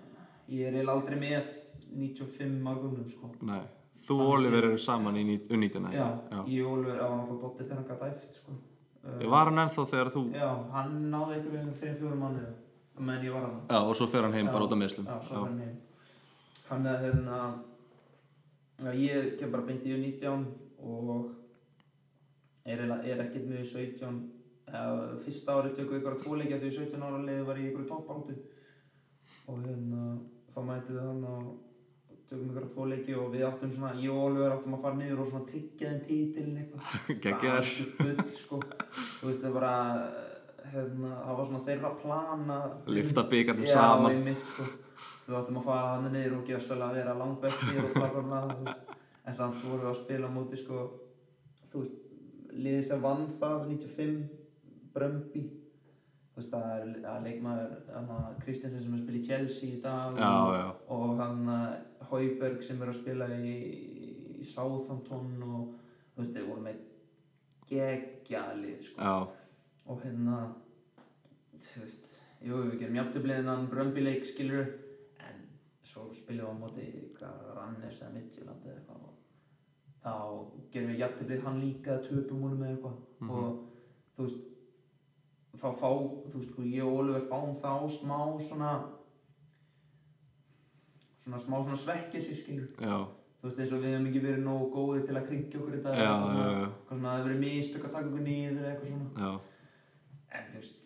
ég 0.53 0.69
er 0.69 0.77
eiginlega 0.77 0.99
aldrei 0.99 1.21
með 1.25 1.53
95 1.95 2.69
árgumnum 2.75 3.09
sko 3.09 3.31
nei. 3.43 3.63
Þú 4.05 4.17
og 4.21 4.31
Oliver 4.35 4.67
eru 4.69 4.79
saman 4.79 5.17
í 5.17 5.23
U19, 5.49 5.87
já, 5.95 6.05
já. 6.31 6.41
ég 6.53 6.67
og 6.67 6.75
Ólfur 6.79 6.99
á 7.01 7.09
náttúrulega 7.09 7.41
Dotti 7.43 7.65
þegar 7.65 7.79
hann 7.79 7.87
gæti 7.89 8.09
æft 8.11 8.39
sko 8.41 8.53
uh, 8.53 9.31
Var 9.35 9.49
hann 9.51 9.63
ennþá 9.65 9.87
þegar 9.95 10.11
þú... 10.17 10.25
já, 10.37 10.49
hann 10.75 10.99
náði 11.15 11.39
einhverju 11.39 11.63
um 11.63 11.73
fyrir 11.81 11.97
fjórum 12.03 12.21
mánuði 12.27 12.53
menn 13.09 13.25
ég 13.25 13.33
var 13.35 13.47
hann 13.47 13.57
Já, 13.71 13.79
og 13.81 13.95
svo 13.97 14.07
fer 14.13 14.27
hann 14.27 14.37
heim 14.37 14.47
Já. 14.51 14.53
bara 14.53 14.67
út 14.69 14.75
af 14.77 14.83
meðslum. 14.83 15.09
já, 15.09 15.17
svo 15.25 15.41
var 15.41 15.49
hann 15.49 15.63
heim 15.65 15.79
hann 16.69 16.87
er 16.93 17.01
hérna 17.07 17.39
já, 18.85 18.93
ég 19.01 19.33
kem 19.41 19.51
bara 19.57 19.67
beint 19.71 19.89
í 19.89 19.97
19 19.97 20.47
og 20.85 21.31
er, 22.65 22.81
er 22.85 23.25
ekkert 23.25 23.49
með 23.49 23.65
í 23.65 23.69
17 23.73 24.21
eða, 24.69 25.19
fyrsta 25.25 25.57
árið 25.59 25.77
tökum 25.79 25.95
við 25.97 26.01
ykkur 26.03 26.15
að 26.17 26.23
tvoleikja 26.25 26.61
því 26.61 26.71
17 26.77 27.05
ára 27.09 27.21
leiði 27.25 27.47
var 27.49 27.61
ég 27.61 27.73
ykkur 27.73 27.89
topparútu 27.89 28.37
og 29.49 29.61
hérna 29.65 30.05
þá 30.55 30.61
mætið 30.69 30.97
við 30.99 31.07
hann 31.09 31.25
og 31.29 31.49
tökum 32.31 32.51
ykkur 32.51 32.65
að 32.67 32.71
tvoleiki 32.75 33.17
og 33.21 33.33
við 33.35 33.45
áttum 33.49 33.73
svona, 33.75 33.95
ég 34.01 34.13
og 34.15 34.23
Oliver 34.29 34.55
áttum 34.57 34.77
að 34.77 34.85
fara 34.87 34.99
niður 35.01 35.23
og 35.25 35.31
svona 35.33 35.49
tryggja 35.51 35.91
þeim 35.91 36.05
títilin 36.09 36.61
eitthvað 36.63 37.73
bull, 37.99 38.31
sko. 38.41 38.61
þú 38.95 39.29
veist 39.31 39.45
það 39.45 39.57
bara 39.59 39.73
hérna, 40.75 41.11
það 41.25 41.39
var 41.41 41.49
svona 41.51 41.65
þeirra 41.69 41.93
plan 42.03 42.55
að 42.57 42.95
Lyfta 42.97 43.27
byggarnum 43.31 43.69
Já, 43.69 43.75
saman. 43.77 44.15
einmitt, 44.17 44.47
sko. 44.53 44.69
þú 45.27 45.39
áttum 45.41 45.61
að 45.61 45.69
fara 45.71 45.91
hann 45.97 46.09
niður 46.15 46.39
og 46.39 46.49
gjössalega 46.53 46.91
að 46.91 47.01
vera 47.01 47.19
langt 47.21 47.43
bestir 47.45 47.83
og 47.83 47.99
bla 47.99 48.13
þú 48.15 48.65
veist. 48.69 48.95
en 49.25 49.35
samt 49.41 49.61
vorum 49.65 49.85
við 49.85 49.91
að 49.93 50.01
spila 50.01 50.31
á 50.33 50.37
móti 50.37 50.61
sko, 50.61 50.81
þú 51.73 51.85
veist, 51.85 52.01
liðið 52.55 52.89
sem 52.89 53.05
vann 53.05 53.29
það 53.41 53.69
95 53.75 54.25
Brömbi 54.95 55.45
þú 56.35 56.41
veist, 56.41 56.51
það 56.51 56.69
er, 56.75 56.93
er 57.07 57.25
leikmaður 57.25 57.75
Kristjansen 58.45 58.83
sem 58.83 58.95
er 58.95 58.99
að 58.99 59.05
spila 59.05 59.19
í 59.21 59.27
Chelsea 59.29 59.77
í 59.77 59.81
dag 59.85 60.17
Já, 60.19 60.31
og, 60.35 60.55
já. 60.59 60.67
og 60.97 61.13
hann 61.21 61.51
Hauberg 62.11 62.63
sem 62.65 62.83
er 62.83 62.93
að 62.93 63.01
spila 63.01 63.29
í, 63.37 63.55
í 64.41 64.45
Southampton 64.49 65.33
og 65.47 65.73
þú 66.15 66.23
veist, 66.23 66.35
þeir 66.35 66.49
voru 66.49 66.67
með 66.67 66.83
geggjalið 67.71 68.85
sko. 68.89 69.15
Og 69.85 70.05
hérna 70.05 70.39
þú 71.55 71.85
veist, 71.85 72.15
jú, 72.45 72.61
við 72.71 72.79
gerum 72.83 73.01
jafntöfliðinan 73.01 73.69
Brömbileik, 73.73 74.25
skilur 74.29 74.71
en 75.25 75.45
svo 75.85 76.09
spilum 76.17 76.47
við 76.47 76.53
á 76.53 76.63
móti 76.63 76.89
Rannes 77.57 78.01
eða 78.03 78.15
Midtjöland 78.17 78.67
eða 78.69 78.79
eitthvað 78.79 79.05
þá 80.05 80.17
gerum 80.73 80.91
við 80.93 81.01
jafntöflið 81.01 81.47
hann 81.47 81.63
líka 81.63 82.01
töpum 82.05 82.43
honum 82.45 82.65
eða 82.65 82.75
eitthvað. 82.75 82.99
Mhm. 83.21 83.31
og 83.31 83.63
þú 84.17 84.27
veist 84.27 84.43
þá 85.55 85.69
fá, 85.81 85.91
þú 86.29 86.35
veist, 86.35 86.51
sko, 86.51 86.63
ég 86.63 86.85
og 86.85 86.99
Oliver 87.01 87.25
fáum 87.31 87.55
þá 87.57 87.73
smá 87.89 88.19
svona 88.43 88.73
svona 91.25 91.41
smá 91.41 91.57
svona 91.63 91.81
svekkjelsi, 91.81 92.37
skilur 92.37 92.69
já, 92.85 92.97
þú 93.41 93.49
veist, 93.49 93.61
eins 93.63 93.73
og 93.73 93.83
við 93.85 93.95
hefum 93.95 94.09
ekki 94.11 94.25
verið 94.25 94.43
nógu 94.45 94.67
góðir 94.75 95.07
til 95.09 95.17
að 95.17 95.29
kringja 95.31 95.61
okkur 95.61 95.77
þetta 95.79 95.95
já, 95.95 96.03
eitthvað 96.05 96.27
svona, 96.31 96.45
já, 96.45 96.65
eitthvað 96.65 96.99
svona, 96.99 97.09
það 97.09 97.17
hefur 97.17 97.29
verið 97.31 97.45
mistök 97.45 97.87
að 97.89 97.95
taka 97.95 98.11
okkur 98.11 98.27
niður 98.29 98.59
eða 98.61 98.73
eitthvað 98.73 98.91
svona. 98.93 99.09
Já, 99.25 99.31
en 100.35 100.51
þú 100.51 100.61
veist 100.61 100.83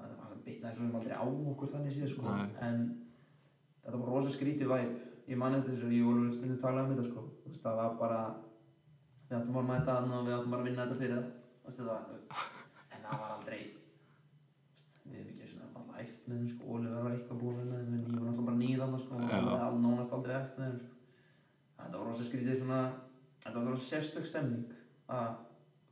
það 0.00 0.16
var 0.18 0.42
bitnaði 0.48 0.74
svo 0.74 0.84
sem 0.84 0.98
aldrei 1.00 1.14
á 1.14 1.24
okkur 1.30 1.72
þannig 1.74 1.96
síðan 1.96 2.12
sko. 2.14 2.34
Nei. 2.34 2.48
en 2.66 2.82
þetta 3.84 4.02
var 4.02 4.12
rosa 4.14 4.34
skrítið 4.34 4.72
væp 4.74 4.94
ég 5.30 5.38
man 5.38 5.54
eftir 5.54 5.76
þessu, 5.76 5.92
ég 5.94 6.08
voru 6.08 6.30
stundin 6.34 6.56
að 6.58 6.64
tala 6.64 6.82
um 6.82 6.90
þetta 6.90 7.06
sko. 7.06 7.26
Þú 7.44 7.52
veist, 7.52 7.62
það 7.62 7.76
var 7.78 7.92
bara 8.00 8.22
við 9.28 9.36
áttum 9.38 9.60
að 9.60 9.68
mæta 9.68 9.94
þarna 9.94 10.16
og 10.18 10.26
við 10.26 10.36
áttum 10.36 10.56
bara 10.56 10.64
að 10.64 10.70
vinna 10.70 10.86
þetta 10.88 11.00
fyrir 11.04 11.20
það. 11.20 11.28
En 12.90 13.04
það 13.04 13.20
var 13.22 13.36
aldrei 13.36 13.60
þú 13.70 14.74
veist, 14.74 14.96
við 15.04 15.20
hefum 15.20 15.40
ekki 16.00 16.10
læft 16.10 16.28
með 16.28 16.36
þeim 16.40 16.48
sko, 16.54 16.62
Oliver 16.74 17.02
var 17.04 17.12
eitthvað 17.14 17.40
búin 17.42 17.56
með 17.60 17.68
þeim 17.70 17.92
en 17.92 18.00
ég 18.00 18.00
var 18.00 18.26
náttúrulega 18.26 18.48
bara 18.48 18.60
nýðan 18.62 18.98
sko, 19.00 19.12
og 19.14 19.20
það 19.30 19.46
var 19.60 19.78
nánast 19.84 20.12
aldrei 20.16 20.34
eftir 20.40 20.64
þeim 20.64 20.76
sko. 20.80 20.90
þetta 21.80 21.96
var 21.98 22.06
rosa 22.10 22.24
skrítið 22.28 22.56
svona 22.60 22.80
þetta 23.44 23.56
var 23.58 23.70
rosa 23.70 23.86
sérstök 23.94 24.26
stemning 24.28 24.64
að 25.10 25.28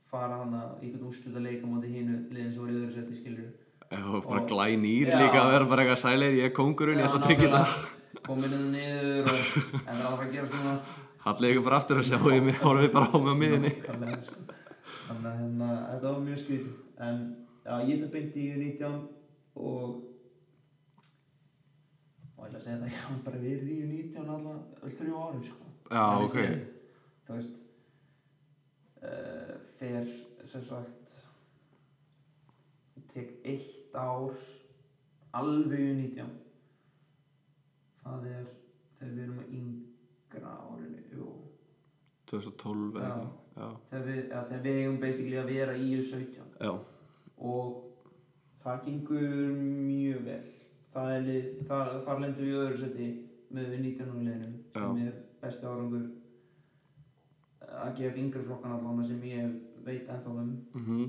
fara 0.08 0.36
hana 0.42 0.60
einhvern 0.80 1.08
úrslita 1.10 1.40
leik 1.44 1.60
á 1.64 1.66
móti 1.68 1.88
hínu 1.92 2.14
liðin 2.32 2.52
sem 2.52 2.60
voru 2.62 2.72
í 2.72 2.78
öðru 2.78 2.92
seti 2.94 3.14
skilur 3.18 3.48
já, 3.88 4.00
bara 4.28 4.40
Og- 4.42 4.48
glænýr 4.48 5.06
Já. 5.08 5.18
líka 5.20 5.38
að 5.42 5.52
vera 5.52 5.66
bara 5.72 5.80
eitthvað 5.84 6.02
sælir, 6.04 6.32
ég 6.38 6.44
er 6.48 6.54
kóngurinn, 6.56 6.98
ég 7.00 7.06
ætla 7.08 7.20
að 7.20 7.26
tryggja 7.28 7.48
þetta. 7.52 7.64
Komin 8.24 8.52
inn 8.52 8.72
niður 8.72 9.28
og 9.28 9.36
en 9.38 9.94
það 9.96 10.02
var 10.02 10.08
að 10.08 10.16
fara 10.16 10.28
að 10.28 10.32
gera 10.32 10.48
svona 10.48 10.74
Hallið 11.18 11.50
ykkur 11.52 11.64
bara 11.66 11.76
aftur 11.76 11.98
að 11.98 12.08
sjá 12.08 12.18
ég 12.32 12.62
horfið 12.62 12.92
bara 12.92 13.08
á 13.12 13.16
mig 13.18 13.32
á 13.32 13.40
miðinni 13.42 13.70
sko. 13.76 14.38
þannig 15.08 15.28
að 18.88 19.17
þetta 19.58 19.78
var 19.78 19.96
mjög 19.98 20.08
skrítið 20.08 21.08
en 21.08 21.18
já, 21.18 21.18
ég 21.18 21.18
fyrir 21.18 21.18
beint 21.18 21.22
í 21.22 21.28
19 21.28 21.38
og 21.38 21.38
og 22.38 22.44
ég 22.44 22.48
ætla 22.48 22.58
að 22.58 22.64
segja 22.64 22.78
þetta 22.78 22.92
ég 22.92 23.06
hann 23.06 23.22
bara 23.24 23.38
verið 23.42 23.68
í 23.68 23.86
19 23.88 24.28
alltaf 24.34 24.84
öll 24.84 24.92
þrjú 24.98 25.22
ári 25.22 25.40
sko. 25.48 25.64
Já, 25.88 26.04
En 26.08 26.24
ok. 26.24 26.34
þessi, 26.34 26.58
þú 27.26 27.32
veist 27.38 27.56
uh, 29.02 29.54
fer 29.78 30.04
sem 30.48 30.62
sagt 30.68 31.16
tek 33.12 33.34
eitt 33.44 33.96
ár 33.98 34.36
alveg 35.38 35.80
í 35.80 35.94
19 35.96 36.30
það 38.04 38.28
er 38.30 38.46
þegar 38.98 39.12
við 39.16 39.22
erum 39.24 39.42
að 39.42 39.52
yngra 39.58 40.54
árinu 40.68 41.02
jú 41.12 41.28
2012 42.28 43.00
eða 43.00 43.08
Já. 43.08 43.12
ekki 43.18 43.46
Já, 43.58 43.68
þegar 43.90 44.06
við, 44.06 44.18
við 44.62 44.76
eigum 44.78 45.00
basically 45.02 45.38
að 45.40 45.50
vera 45.50 45.74
í 45.74 45.88
U17 45.98 46.62
já, 46.62 46.72
og 47.38 47.87
það 48.68 48.84
gengur 48.84 49.56
mjög 49.88 50.24
vel. 50.26 50.44
Það 50.92 51.10
er 51.14 51.26
lið, 51.26 51.48
það, 51.68 51.90
þar 52.06 52.22
lendur 52.24 52.48
við 52.48 52.60
öðru 52.62 52.78
seti 52.82 53.08
með 53.54 53.68
við 53.72 53.84
19. 53.84 54.24
liðnum 54.26 54.56
sem 54.74 55.02
er 55.04 55.18
besti 55.40 55.68
árangur 55.68 56.06
að 57.68 57.92
gefa 57.98 58.20
yngri 58.22 58.44
flokkan 58.46 58.74
allan 58.76 59.04
sem 59.06 59.22
ég 59.28 59.54
veit 59.86 60.08
ennþá 60.08 60.34
um. 60.42 60.50
Mhm, 60.76 61.04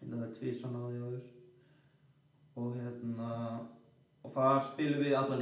þetta 0.00 0.22
er 0.26 0.36
tvisan 0.38 0.76
á 0.76 0.80
því 0.84 1.00
áður. 1.06 1.24
Og 2.56 2.76
hérna 2.80 3.30
og 4.24 4.32
þar 4.32 4.62
spilum 4.70 5.04
við 5.04 5.18
alla 5.18 5.36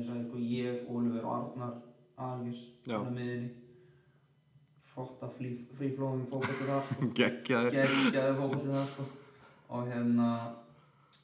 er 0.00 0.04
sagði 0.08 0.26
sko 0.26 0.42
ég, 0.42 0.82
Ólfur 0.90 1.24
og 1.24 1.34
Arnar 1.36 1.76
Algers 2.18 2.64
Já. 2.88 2.98
á 2.98 3.06
miðinni 3.06 3.52
flotta 4.88 5.28
fríflóðum 5.30 6.26
fókbalti 6.26 6.66
þar 6.66 6.84
sko. 6.88 7.10
Geggjaður. 7.20 7.78
Fókbalti 8.40 8.72
það 8.74 8.86
sko 8.92 9.06
og 9.68 9.90
hérna 9.92 10.30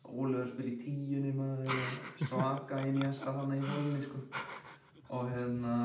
Ólfur 0.04 0.48
spil 0.50 0.66
í 0.68 0.74
tíunni 0.76 1.30
maður 1.32 1.70
svaka 2.20 2.82
inn 2.84 2.98
í 2.98 3.06
þessa 3.06 3.32
þannig 3.38 3.62
í 3.62 3.70
hóðinni 3.70 4.02
sko 4.04 4.20
og 5.16 5.30
hérna 5.32 5.76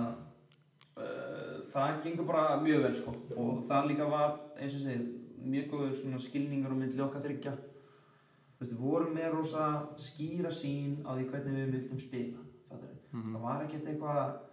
uh, 0.99 1.55
það 1.71 2.01
gengur 2.03 2.27
bara 2.27 2.59
mjög 2.63 2.83
vel 2.83 2.93
sko 2.97 3.15
og 3.39 3.63
það 3.69 3.89
líka 3.93 4.09
var 4.11 4.35
eins 4.57 4.75
og 4.75 4.81
ég 4.81 4.85
segir 4.89 5.07
mjög 5.39 5.71
góður 5.71 5.95
svona 6.01 6.19
skilningar 6.19 6.75
á 6.75 6.81
milli 6.81 7.03
okkar 7.05 7.23
þryggja 7.23 7.55
þú 7.55 8.59
veist 8.59 8.73
við 8.73 8.83
vorum 8.83 9.15
með 9.15 9.31
rosa 9.37 9.69
skýra 10.09 10.51
sín 10.51 10.99
á 11.07 11.15
því 11.15 11.29
hvernig 11.31 11.55
við 11.55 11.73
vildum 11.77 12.03
spila 12.03 12.45
fattarðu? 12.67 12.99
Mhm. 13.13 13.33
það 13.33 13.45
var 13.47 13.65
ekkert 13.65 13.91
eitthvað 13.93 14.48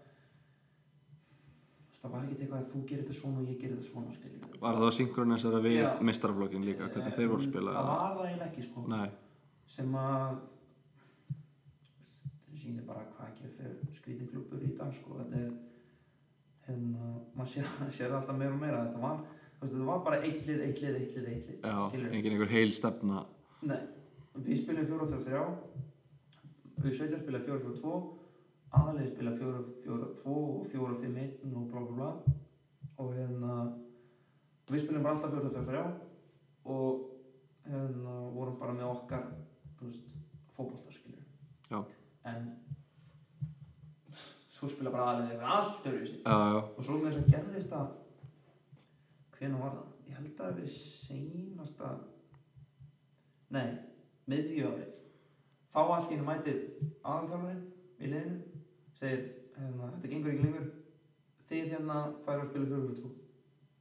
það 2.07 2.17
var 2.17 2.25
ekkert 2.27 2.43
eitthvað 2.45 2.61
að 2.63 2.69
þú 2.73 2.81
gerir 2.89 3.05
þetta 3.05 3.17
svona 3.21 3.41
og 3.43 3.49
ég 3.51 3.57
gerir 3.61 3.77
þetta 3.77 3.91
svona 3.93 4.17
skiljum 4.17 4.61
Var 4.67 4.77
það 4.81 4.93
synkronisera 4.97 5.61
við 5.67 5.77
Já. 5.77 5.87
mistaraflokkin 6.09 6.65
líka, 6.67 6.89
hvernig 6.95 7.17
þeir 7.17 7.31
voru 7.33 7.43
að 7.43 7.49
spila? 7.51 7.73
það 7.77 7.89
var 7.91 8.15
það 8.17 8.27
eiginlega 8.27 8.51
ekki 8.51 8.67
sko. 8.67 8.85
Nei, 8.93 9.09
sem 9.77 9.97
að 10.01 10.37
sýnir 12.57 12.87
bara 12.89 13.03
hvað 13.17 13.31
ekki 13.31 13.51
fyrir 13.59 13.97
skrítin 13.99 14.31
klubur 14.31 14.63
í 14.65 14.73
dag 14.79 14.93
sko. 14.97 15.19
Þetta 15.21 15.43
er 15.43 15.51
hérna, 16.67 17.11
maður 17.37 17.51
sér, 17.53 17.67
það 17.99 18.17
alltaf 18.21 18.39
meira 18.41 18.55
og 18.55 18.63
meira. 18.63 18.85
Þetta 18.87 19.03
var, 19.05 19.21
þetta 19.61 19.89
var 19.91 20.05
bara 20.09 20.21
eitt 20.23 20.49
lið, 20.49 20.63
eitt 20.67 20.83
lið, 20.83 21.01
eitt 21.03 21.19
lið, 21.19 21.29
eitt 21.35 21.51
lið 21.51 21.59
já, 21.61 21.77
skilurðu? 21.91 22.13
engin 22.19 22.37
einhver 22.37 22.55
heil 22.55 22.73
stefna. 22.77 23.25
Nei, 23.67 23.81
við 24.47 24.63
spilum 24.63 24.89
4-3-3 24.91 25.45
við 26.85 26.93
17 26.93 27.23
spila 27.23 27.41
4-4-2 27.47 28.01
aðalegi 28.75 29.13
spila 29.15 29.35
4-4-2 29.39 30.37
og 30.37 30.67
4-5-1 30.73 31.55
og 31.55 31.69
bla 31.71 31.85
bla 31.85 31.97
bla. 31.99 32.11
Og 32.97 33.13
hérna 33.15 33.59
við 34.71 34.83
spilum 34.85 35.05
bara 35.05 35.15
alltaf 35.15 35.35
4-3-3 35.37 35.85
og 36.75 37.05
hérna 37.67 38.17
vorum 38.35 38.59
bara 38.61 38.75
með 38.75 38.91
okkar 38.91 39.29
fótbolta 40.57 40.95
skilur 40.95 41.85
en 42.27 42.47
svo 44.57 44.71
spila 44.73 44.91
bara 44.95 45.11
aðalegi 45.13 45.37
eitthvað 45.37 45.55
allt 45.57 45.87
Já, 45.87 46.35
já, 46.35 46.61
og 46.65 46.83
svo 46.85 46.99
með 46.99 47.09
þess 47.11 47.21
að 47.23 47.31
gerðist 47.35 47.75
það 47.75 47.89
hvenær 49.37 49.63
var 49.63 49.75
það? 49.77 49.89
ég 50.07 50.17
held 50.17 50.29
að 50.29 50.37
það 50.37 50.47
hafi 50.47 50.61
verið 50.61 50.77
seinasta 50.81 51.91
nei, 53.57 53.69
miðjárið 54.31 54.93
þá 55.75 55.81
allt 55.83 56.11
í 56.11 56.17
hennu 56.17 56.29
mætir 56.31 56.63
aðalþjálfarinn 57.03 57.65
í 58.01 58.13
liðinu 58.13 58.56
segir, 58.97 59.23
hérna, 59.57 59.93
þetta 59.95 60.13
gengur 60.13 60.33
ekki 60.33 60.49
lengur. 60.49 60.69
Þið 61.47 61.73
hérna 61.73 62.01
færa 62.27 62.43
að 62.43 62.51
spila 62.51 62.69
4-4-2 62.73 63.15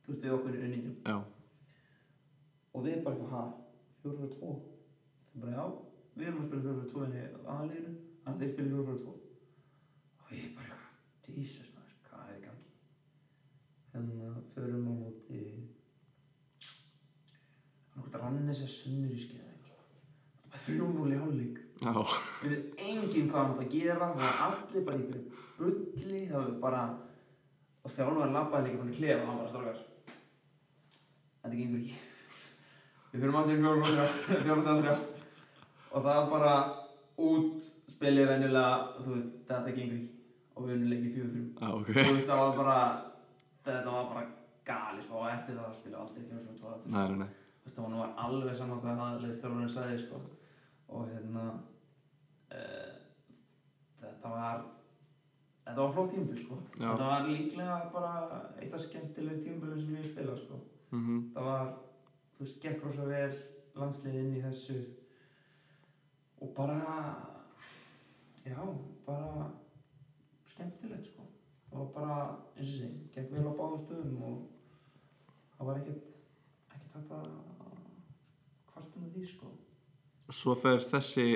þú 0.05 0.13
veist 0.13 0.23
við 0.25 0.33
okkur 0.35 0.55
í 0.55 0.61
unningum 0.61 0.97
já, 1.01 1.17
og 2.75 2.83
við 2.85 2.99
bara 3.05 3.29
ha, 3.31 3.43
4-4-2 4.03 4.49
það 5.31 5.39
bara, 5.41 5.53
já, 5.55 5.65
við 6.15 6.27
erum 6.27 6.41
að 6.41 6.49
spila 6.49 6.65
4-4-2 6.67 7.05
en 7.05 7.15
í 7.15 7.23
aðaliðinu, 7.55 7.93
þannig 8.25 8.35
að 8.35 8.43
þeir 8.43 8.53
spila 8.53 8.69
4-4-2 8.75 9.15
og 10.25 10.35
ég 10.35 10.53
bara 10.59 10.77
Jesus 11.25 11.71
maður, 11.73 11.95
hvað 12.05 12.29
er 12.29 12.37
í 12.37 12.43
gangi? 12.45 12.69
Hérna, 13.95 14.29
förum 14.53 14.85
á 14.85 14.93
móti 14.93 15.41
hann 17.95 18.03
hvort 18.03 18.21
rannis 18.21 18.61
að 18.61 18.73
sunnur 18.75 19.15
í 19.15 19.25
skeiða 19.25 19.49
eitthvað 19.55 19.81
svona? 19.81 20.61
3-0 20.67 21.09
í 21.09 21.21
hálfleik 21.23 21.64
við 22.41 22.53
veitum 22.53 22.85
enginn 22.89 23.27
hvað 23.31 23.41
hann 23.41 23.51
átt 23.51 23.63
að 23.65 23.73
gera 23.73 24.07
það 24.13 24.21
var 24.23 24.37
allir 24.45 24.85
bara 24.85 24.97
einhverju 24.99 25.23
bulli 25.59 26.21
það 26.29 26.39
var 26.39 26.53
bara 26.61 26.83
og 27.85 27.93
þjálfur 27.93 28.31
labbaði 28.33 28.69
líka 28.69 28.81
þannig 28.81 28.97
klefa 28.99 29.21
og 29.21 29.27
hann 29.29 29.41
bara 29.41 29.51
strákar. 29.51 29.81
Þetta 31.43 31.59
gengur 31.59 31.81
ekki. 31.81 31.99
Við 33.11 33.21
fyrir 33.21 33.37
aftur 33.39 33.53
í 33.53 33.59
fjórumfjóra 33.61 34.07
fjórumfjóra 34.47 34.95
og 35.95 36.07
það 36.07 36.15
var 36.15 36.31
bara 36.31 36.55
út 37.25 37.67
spilið 37.93 38.31
venjulega 38.31 38.79
þú 38.97 39.11
veist 39.13 39.35
þetta 39.51 39.75
gengur 39.77 39.99
ekki. 39.99 40.11
Og 40.55 40.63
við 40.63 40.77
unum 40.77 40.91
leikið 40.93 41.15
fjóðu 41.17 41.29
þrjú. 41.33 41.45
Já, 41.59 41.69
ok. 41.75 41.89
Þú 41.91 42.15
veist 42.15 42.29
það 42.31 42.41
var 42.41 42.57
bara 42.61 42.79
þetta 43.65 43.95
var 43.97 44.09
bara 44.13 44.25
gali 44.65 45.03
sko, 45.03 45.21
og 45.21 45.29
eftir 45.29 45.57
það 45.59 45.65
Nei, 46.85 47.03
nei, 47.11 47.17
nei, 47.21 47.29
þú 47.61 47.67
veist, 47.67 47.77
það 47.77 47.97
var 47.99 48.13
alveg 48.25 48.57
saman 48.57 48.81
hvað 48.81 49.01
aðlega 49.05 49.37
stjórnarinn 49.37 49.73
sagði, 49.75 49.97
sko. 50.01 50.21
Og 50.87 51.07
hérna, 51.09 51.45
uh, 52.51 52.95
þetta 55.75 55.81
var 55.81 55.93
flott 55.93 56.11
tímabil 56.11 56.43
sko. 56.43 56.57
Já. 56.79 56.91
þetta 56.91 57.07
var 57.09 57.27
líklega 57.29 57.77
bara 57.93 58.39
eitt 58.61 58.73
af 58.73 58.83
skemmtilegum 58.83 59.43
tímabilum 59.43 59.81
sem 59.81 59.95
hef 59.95 60.11
spilað 60.11 60.41
sko. 60.43 60.59
Mm 60.91 61.21
það 61.33 61.47
var, 61.49 61.71
þú 62.35 62.45
veist, 62.45 62.59
gekk 62.61 62.83
rosa 62.85 63.07
vel 63.09 63.37
landslið 63.75 64.19
inn 64.21 64.35
í 64.37 64.43
þessu. 64.43 64.77
Og 66.41 66.51
bara 66.55 66.79
já, 68.45 68.59
bara 69.07 69.49
skemmtilegt 70.53 71.09
sko. 71.11 71.25
Það 71.69 71.79
var 71.79 71.91
bara, 71.95 72.19
eins 72.55 72.69
og 72.69 72.77
sé, 72.77 72.91
gekk 73.15 73.31
vel 73.33 73.47
á 73.49 73.53
báðum 73.57 73.81
stöðum 73.83 74.23
og 74.29 74.37
það 75.57 75.67
var 75.67 75.81
ekkert 75.81 76.13
ekkert 76.75 76.95
hægt 76.95 77.15
að 77.15 77.29
kvarta 78.69 79.01
með 79.01 79.15
því 79.15 79.27
sko 79.33 79.51
Svo 80.33 80.55
fer 80.57 80.81
þessi 80.81 81.27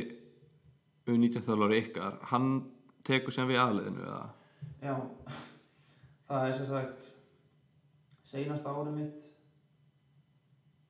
U19 1.10 1.44
þjálfari 1.46 1.82
ykkar 1.84 2.20
hann 2.32 2.50
tekur 3.06 3.34
sem 3.34 3.48
við 3.50 3.62
aðliðinu 3.62 4.06
eða? 4.06 4.28
já, 4.84 4.96
það 6.28 6.46
er 6.48 6.56
sem 6.58 6.68
sagt 6.70 7.10
seinasta 8.30 8.74
árið 8.74 8.98
mitt. 8.98 9.28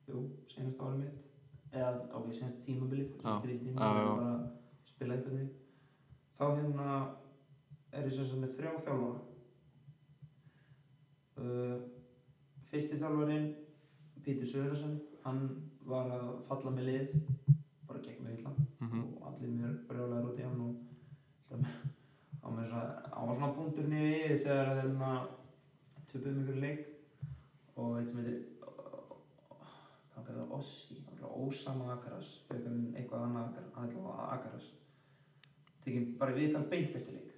Jú, 0.10 0.24
seinasta 0.52 0.88
árið 0.88 1.04
mitt. 1.04 1.26
Eða, 1.70 1.92
ok, 2.18 2.30
seinasta 2.34 2.66
tímabilið 2.66 3.12
bara 3.24 4.32
spila 4.90 5.16
einhvern 5.16 5.38
veginn. 5.38 5.56
Þá 6.40 6.46
hérna 6.48 6.90
er 7.92 8.08
ég 8.08 8.16
sem 8.16 8.28
sagt 8.30 8.42
með 8.44 8.56
þrjá 8.58 8.72
þjálfara. 8.88 9.26
Uh, 11.40 11.76
fyrsti 12.70 13.00
þjálfarinn 13.00 13.52
Pítur 14.26 14.50
Söðursson 14.50 14.98
hann 15.24 15.46
var 15.88 16.10
að 16.12 16.26
falla 16.50 16.74
með 16.76 16.90
lið 16.90 17.14
bara 17.90 18.04
gegn 18.06 18.24
með 18.26 18.38
illa. 18.38 18.54
Mhm. 18.80 19.02
og 19.16 19.28
allir 19.30 19.56
mjög 19.56 19.76
brjóðlega 19.90 20.30
út 20.30 20.40
í 20.40 20.48
hann 20.48 20.62
og 20.62 20.76
hann 22.44 22.56
var 22.56 22.70
svona, 22.70 22.86
var 23.28 23.40
í 23.94 24.04
við 24.06 24.44
þegar 24.46 24.82
hérna 24.82 25.12
töpuðum 26.12 26.44
ykkur 26.44 26.62
leik. 26.66 26.86
Og 27.80 27.98
eitt 28.00 28.10
sem 28.10 28.20
heitir 28.20 28.40
hvað 30.14 30.24
heitir 30.26 30.36
það, 30.36 30.52
Ossi 30.60 31.00
var 31.22 31.36
Ósama 31.48 31.94
Akaras. 31.94 32.30
Eitthvað 32.52 33.26
annað 33.26 33.60
Akaras. 34.36 34.72
Tekið 35.84 36.18
bara 36.20 36.36
viðtal 36.36 36.70
beint 36.70 36.96
eftir 36.96 37.14
leik 37.14 37.36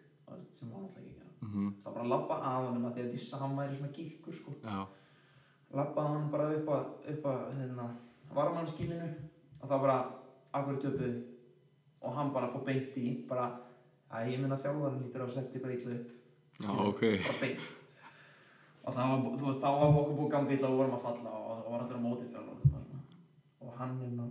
sem 0.55 0.71
hann 0.71 0.87
ætla 0.87 1.01
ekki 1.01 1.17
Mm 1.41 1.71
það 1.81 1.85
var 1.85 1.93
bara 1.93 2.03
að 2.03 2.11
labba 2.11 2.35
að 2.47 2.65
honum 2.67 2.85
að 2.85 2.95
því 2.95 3.03
að 3.03 3.11
því 3.11 3.21
að 3.35 3.41
hann 3.41 3.55
væri 3.57 3.75
svona 3.75 3.93
gíkkur 3.95 4.33
sko. 4.33 4.51
Já, 4.61 4.87
labbaði 5.73 6.11
hann 6.15 6.31
bara 6.31 6.49
upp 6.57 6.67
að, 6.69 6.83
upp 7.13 7.25
að 7.31 7.39
hérna, 7.57 7.85
varmannskílinu 8.35 9.07
og 9.61 9.69
það 9.69 9.81
bara 9.85 9.95
akkur 10.51 10.79
töpuð 10.81 11.19
og 12.01 12.15
hann 12.15 12.31
bara 12.33 12.49
fór 12.53 12.65
beint 12.65 12.97
í 12.97 13.11
bara 13.29 13.45
að 14.11 14.31
ég 14.33 14.41
minna 14.41 14.57
þjálfarinn 14.59 15.03
lítur 15.05 15.25
að 15.25 15.33
setja 15.35 15.61
bara 15.63 15.75
illa 15.75 15.95
upp. 15.95 16.09
Já, 16.61 16.71
ok. 16.87 17.03
Bara 17.27 17.39
beint. 17.41 17.69
Og 18.81 18.95
það 18.97 19.11
var, 19.11 19.37
þú 19.37 19.47
veist, 19.47 19.61
þá 19.61 19.69
var 19.69 19.87
okkur 20.01 20.17
búið 20.17 20.31
ganga 20.33 20.55
illa 20.55 20.71
og 20.71 20.79
vorum 20.81 20.95
að 20.97 21.05
falla 21.05 21.33
og 21.37 21.51
það 21.51 21.71
var 21.71 21.83
allir 21.85 22.01
á 22.01 22.05
móti 22.07 22.29
þjálfarinn 22.31 22.79
og 23.61 23.73
hann 23.77 23.97
hérna 24.01 24.25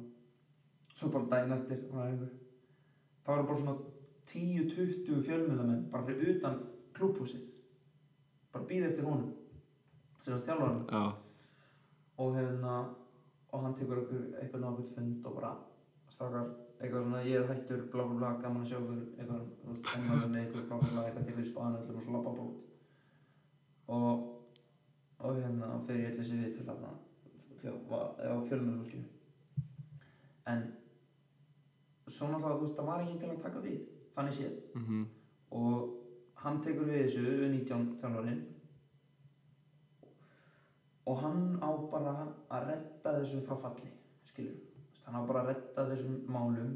svo 0.97 1.09
bara 1.15 1.29
daginn 1.31 1.55
eftir 1.55 1.85
á 1.95 2.03
þá 3.25 3.31
var 3.31 3.45
bara 3.47 3.61
svona 3.61 3.77
10-20 4.31 5.23
fjölmiðamenn 5.29 5.87
bara 5.93 6.07
fyrir 6.09 6.35
utan 6.35 6.59
klúbhúsið 6.99 7.47
bara 8.51 8.67
býði 8.67 8.91
eftir 8.91 9.07
honum 9.07 9.31
sem 10.21 10.35
að 10.35 10.47
þjálfarinn. 10.49 10.83
Já, 10.91 11.05
og 12.21 12.35
hérna 12.37 12.75
og 13.51 13.63
hann 13.65 13.77
tekur 13.79 14.03
okkur 14.03 14.27
eitthvað 14.41 14.65
nákvæmt 14.65 14.95
fund 14.97 15.29
og 15.31 15.37
bara 15.39 15.53
strákar 16.15 16.47
eitthvað 16.81 17.05
svona 17.05 17.23
ég 17.27 17.37
er 17.41 17.49
hættur 17.51 17.81
bla 17.93 18.03
bla 18.09 18.17
bla 18.21 18.31
gaman 18.43 18.65
að 18.65 18.71
sjá 18.71 18.79
okkur 18.81 19.01
eitthvað 19.19 19.43
þú 19.61 19.67
veist 19.71 19.87
ennvæður 19.99 20.29
með 20.33 20.41
eitthvað 20.43 20.67
bla 20.69 20.81
bla 20.83 20.91
bla 20.95 21.07
eitthvað 21.07 21.29
tekur 21.29 21.45
í 21.45 21.53
spáðan 21.53 21.79
öllum 21.81 22.01
og 22.01 22.05
svo 22.05 22.17
lappa 22.17 22.31
bara 22.35 22.49
út 22.51 22.59
og 23.97 24.15
og 25.21 25.31
hérna 25.37 25.67
fyrir 25.87 26.03
ég 26.05 26.13
allir 26.13 26.27
sér 26.29 26.43
við 26.45 26.53
til 26.59 26.67
að 26.73 26.85
það 26.85 26.97
fjölmjörnfólkinu 28.49 29.09
en 30.51 30.61
svo 32.11 32.29
náttúrulega 32.31 32.59
þú 32.59 32.65
veist 32.65 32.79
það 32.79 32.91
var 32.91 33.03
enginn 33.05 33.21
til 33.23 33.31
að 33.31 33.43
taka 33.45 33.65
við 33.65 33.81
þannig 34.15 34.37
séð. 34.37 34.55
Mm 34.75 35.09
og 35.51 35.97
hann 36.43 36.61
tekur 36.63 36.87
við 36.87 37.01
þessu 37.05 37.23
19 37.51 37.87
þjálfarinn. 38.01 38.43
Og 41.11 41.17
hann 41.25 41.41
á 41.59 41.71
bara 41.91 42.13
að 42.55 42.69
redda 42.69 43.15
þessu 43.19 43.41
frá 43.49 43.57
falli 43.65 43.91
skilur, 44.29 44.61
hann 45.11 45.19
á 45.19 45.29
bara 45.29 45.43
að 45.45 45.51
redda 45.53 45.85
þessum 45.91 46.17
málum. 46.31 46.71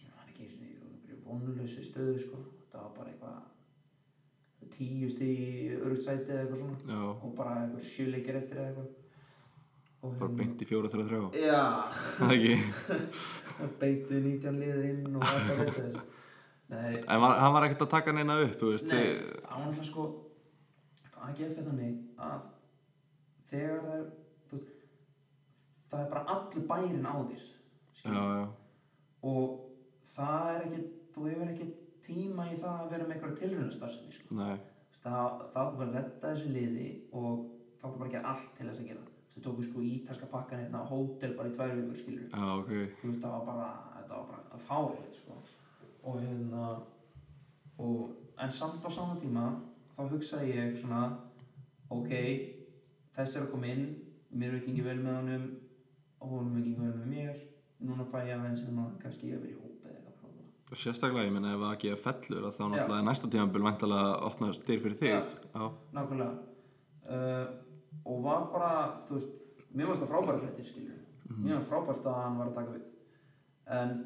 Ég 0.00 0.14
man 0.16 0.30
ekki 0.30 0.46
einhverju 0.46 1.18
vonlösi 1.26 1.84
stöðu 1.86 2.16
sko, 2.22 2.40
það 2.72 2.86
var 2.86 2.92
bara 2.96 3.10
eitthvað 3.12 4.70
tíu 4.76 5.10
stíð 5.10 5.82
örugt 5.84 6.04
sæti 6.06 6.30
eða 6.32 6.44
eitthvað 6.46 6.62
svona. 6.62 6.78
Já. 6.94 7.02
Og 7.26 7.34
bara 7.36 7.56
einhver 7.64 7.84
sjöleikir 7.90 8.38
eftir 8.40 8.62
eitthvað. 8.64 8.88
Og 10.00 10.14
Bara 10.16 10.32
beint 10.32 10.62
í 10.64 10.64
fjóra 10.64 10.88
þrjá 10.88 11.02
þrjá. 11.10 11.24
Já, 11.36 11.58
Það 12.16 12.30
ekki? 12.38 12.54
Beitu 13.82 14.20
19 14.24 14.60
liðið 14.62 14.86
inn 14.94 15.18
og 15.18 15.26
þetta 15.28 15.56
veit 15.58 15.74
þessu. 15.76 16.04
Nei, 16.70 16.94
En 17.02 17.20
var, 17.20 17.34
hann 17.42 17.52
var 17.52 17.66
ekkert 17.66 17.82
að 17.84 17.90
taka 17.98 18.14
neina 18.16 18.38
upp, 18.46 18.60
veist 18.70 18.86
Nei, 18.88 18.94
þið- 18.94 19.42
hann 19.50 19.64
var 19.64 19.68
alltaf 19.72 19.88
sko 19.90 20.04
hann 21.20 21.34
gefið 21.36 21.66
þannig 21.66 21.96
að 22.24 22.44
þegar 23.50 23.80
það 23.90 24.04
það 25.90 26.04
er 26.04 26.10
bara 26.14 26.24
allur 26.34 26.66
bærin 26.70 27.06
á 27.06 27.14
þér 27.30 27.46
Já, 28.00 28.12
já, 28.14 28.46
og 29.28 29.56
það 30.14 30.50
er 30.54 30.66
ekki 30.66 30.82
þú 31.14 31.28
hefur 31.28 31.52
ekki 31.52 31.68
tíma 32.06 32.48
í 32.50 32.58
það 32.60 32.82
að 32.82 32.92
vera 32.94 33.06
með 33.06 33.16
eitthvað 33.16 33.38
tilrunastarfsemi 33.40 34.16
sko. 34.16 34.34
Þú 34.34 35.00
það, 35.04 35.40
það 35.54 35.62
áttu 35.62 35.78
bara 35.80 35.88
að 35.88 35.96
redda 35.96 36.20
þessu 36.26 36.52
liði 36.54 36.86
og 37.12 37.42
það 37.80 37.88
áttu 37.88 38.00
bara 38.02 38.08
að 38.08 38.14
gera 38.16 38.32
allt 38.32 38.52
til 38.56 38.68
þess 38.68 38.82
að 38.82 38.90
gera. 38.90 39.06
Þú 39.30 39.42
tóku 39.44 39.64
sko 39.66 39.82
ítalska 39.86 40.28
pakkan 40.30 40.62
hérna 40.64 40.82
á 40.82 40.90
hótel 40.90 41.34
bara 41.38 41.50
í 41.50 41.54
tvær 41.54 41.74
vikur 41.76 41.98
skilur 42.00 42.32
Já, 42.34 42.46
ok. 42.56 42.72
Þú 43.00 43.10
veist, 43.10 43.20
það 43.22 43.34
var 43.36 43.44
bara, 43.46 43.68
þetta 43.96 44.16
var 44.16 44.30
bara 44.32 44.62
fárið, 44.66 45.10
sko. 45.20 45.36
Og 46.00 46.16
hérna, 46.24 46.64
og, 47.84 48.00
en 48.40 48.54
samt 48.56 48.86
á 48.86 48.90
sama 48.90 49.18
tíma, 49.20 49.44
þá 49.94 50.00
hugsaði 50.10 50.56
ég 50.56 50.78
svona, 50.80 51.04
ok, 51.94 52.12
þessi 53.14 53.38
er 53.38 53.46
að 53.46 53.52
koma 53.54 53.70
inn, 53.70 53.86
mér 54.34 54.56
er 54.56 54.62
ekki 54.64 54.86
vel 54.86 54.98
með 54.98 55.18
honum, 55.20 55.46
og 56.20 56.34
honum 56.34 56.58
er 56.58 56.62
ekki 56.64 56.76
vel 56.78 56.92
með 56.98 57.08
mér, 57.14 57.40
núna 57.88 58.06
fæ 58.10 58.18
ég 58.26 58.34
aðeins 58.36 58.62
hérna, 58.66 58.86
kannski 59.02 59.32
ég 59.32 59.40
verið 59.40 59.54
í 59.54 59.58
hóp 59.60 59.88
eða 59.88 59.96
eitthvað. 59.96 60.36
Og 60.70 60.80
sérstaklega, 60.82 61.26
ég 61.26 61.34
meina, 61.34 61.54
ef 61.56 61.64
að 61.66 61.80
gefa 61.84 62.02
fellur 62.04 62.46
að 62.46 62.56
þá 62.58 62.62
náttúrulega 62.66 63.00
er 63.00 63.08
næsta 63.08 63.32
tímabil 63.32 63.64
væntalega 63.66 64.10
að 64.10 64.28
opna 64.28 64.52
styr 64.54 64.84
fyrir 64.84 65.00
þig 65.00 65.14
Já. 65.16 65.64
Nákvæmlega. 65.96 66.30
Uh, 67.10 67.46
og 68.06 68.22
var 68.26 68.46
bara, 68.52 68.72
þú 69.08 69.18
veist, 69.18 69.34
mér 69.74 69.90
varst 69.90 70.04
það 70.04 70.12
frábæra 70.12 70.44
hrettir, 70.44 70.68
skilur. 70.68 71.00
Mér 71.40 71.56
varst 71.56 71.70
frábært 71.72 72.06
að 72.06 72.20
hann 72.20 72.38
var 72.38 72.50
að 72.50 72.58
taka 72.60 72.76
við. 72.76 72.86
En 73.80 73.96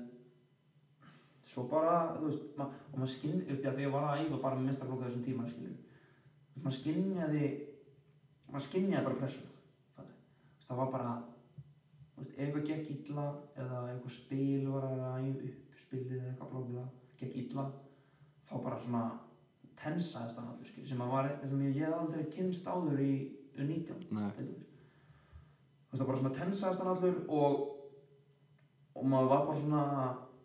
svo 1.49 1.67
bara, 1.71 1.99
þú 2.17 2.31
veist, 2.31 2.47
ma 2.59 2.71
og 2.93 2.97
maður 3.01 3.13
skinn, 3.13 3.43
þú 3.43 3.53
veist, 3.53 3.63
því 3.65 3.71
að 3.71 3.83
ég 3.85 3.93
var 3.95 4.09
að 4.09 4.23
æfa 4.23 4.41
bara 4.47 4.59
með 4.59 4.71
minnstaflokka 4.71 5.09
þessum 5.09 5.27
tíma, 5.27 5.47
veist, 5.49 6.01
maður 6.63 6.79
skinnjaði, 6.79 7.51
maður 8.51 8.67
skinnjaði 8.69 9.07
bara 9.09 9.21
veist, 9.21 9.47
það 10.65 10.81
var 10.81 10.93
bara, 10.95 11.15
veist, 12.17 12.33
ef 12.35 12.41
eitthvað 12.45 12.67
gekk 12.71 12.91
illa 12.95 13.27
eða 13.59 13.83
eitthvað 13.91 14.17
spil 14.19 14.69
var 14.71 14.89
að 14.89 15.05
æfa 15.29 15.49
upp 15.51 15.79
spilið 15.85 16.17
eða 16.19 16.31
eitthvað 16.33 16.53
blá 16.53 16.65
blá, 16.71 16.85
gekk 17.21 17.39
illa, 17.43 17.65
þá 18.49 18.55
bara 18.67 18.81
svona 18.85 19.05
tensaðist 19.79 20.39
hann 20.39 20.51
allur, 20.53 20.69
skilur, 20.69 20.89
sem 20.89 21.03
að 21.05 21.15
var, 21.15 21.31
sem 21.43 21.65
ég, 21.67 21.81
hef 21.81 21.97
aldrei 21.99 22.29
kynst 22.35 22.69
áður 22.71 23.03
í 23.03 23.15
19 23.55 24.07
nei 24.15 24.29
til 24.37 24.47
dæmis. 24.51 24.71
þú 25.91 25.97
veist 25.97 26.09
bara 26.09 26.21
svona 26.21 26.37
tensaðist 26.39 26.83
hann 26.83 26.93
allur 26.95 27.21
og 27.29 27.71
og 28.95 29.07
maður 29.11 29.31
var 29.33 29.47
bara 29.49 29.61
svona 29.61 29.85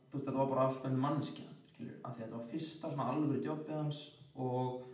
þú 0.10 0.18
veist 0.18 0.28
þetta 0.28 0.40
var 0.40 0.52
bara 0.54 0.68
alltaf 0.68 0.90
enn 0.90 1.02
manneskja 1.04 1.48
skilur, 1.74 1.98
af 2.04 2.16
því 2.16 2.24
að 2.24 2.26
þetta 2.26 2.40
var 2.40 2.50
fyrsta 2.54 2.94
svona 2.94 3.10
alveg 3.14 3.46
jobbið 3.46 3.76
hans 3.78 4.02
og 4.40 4.86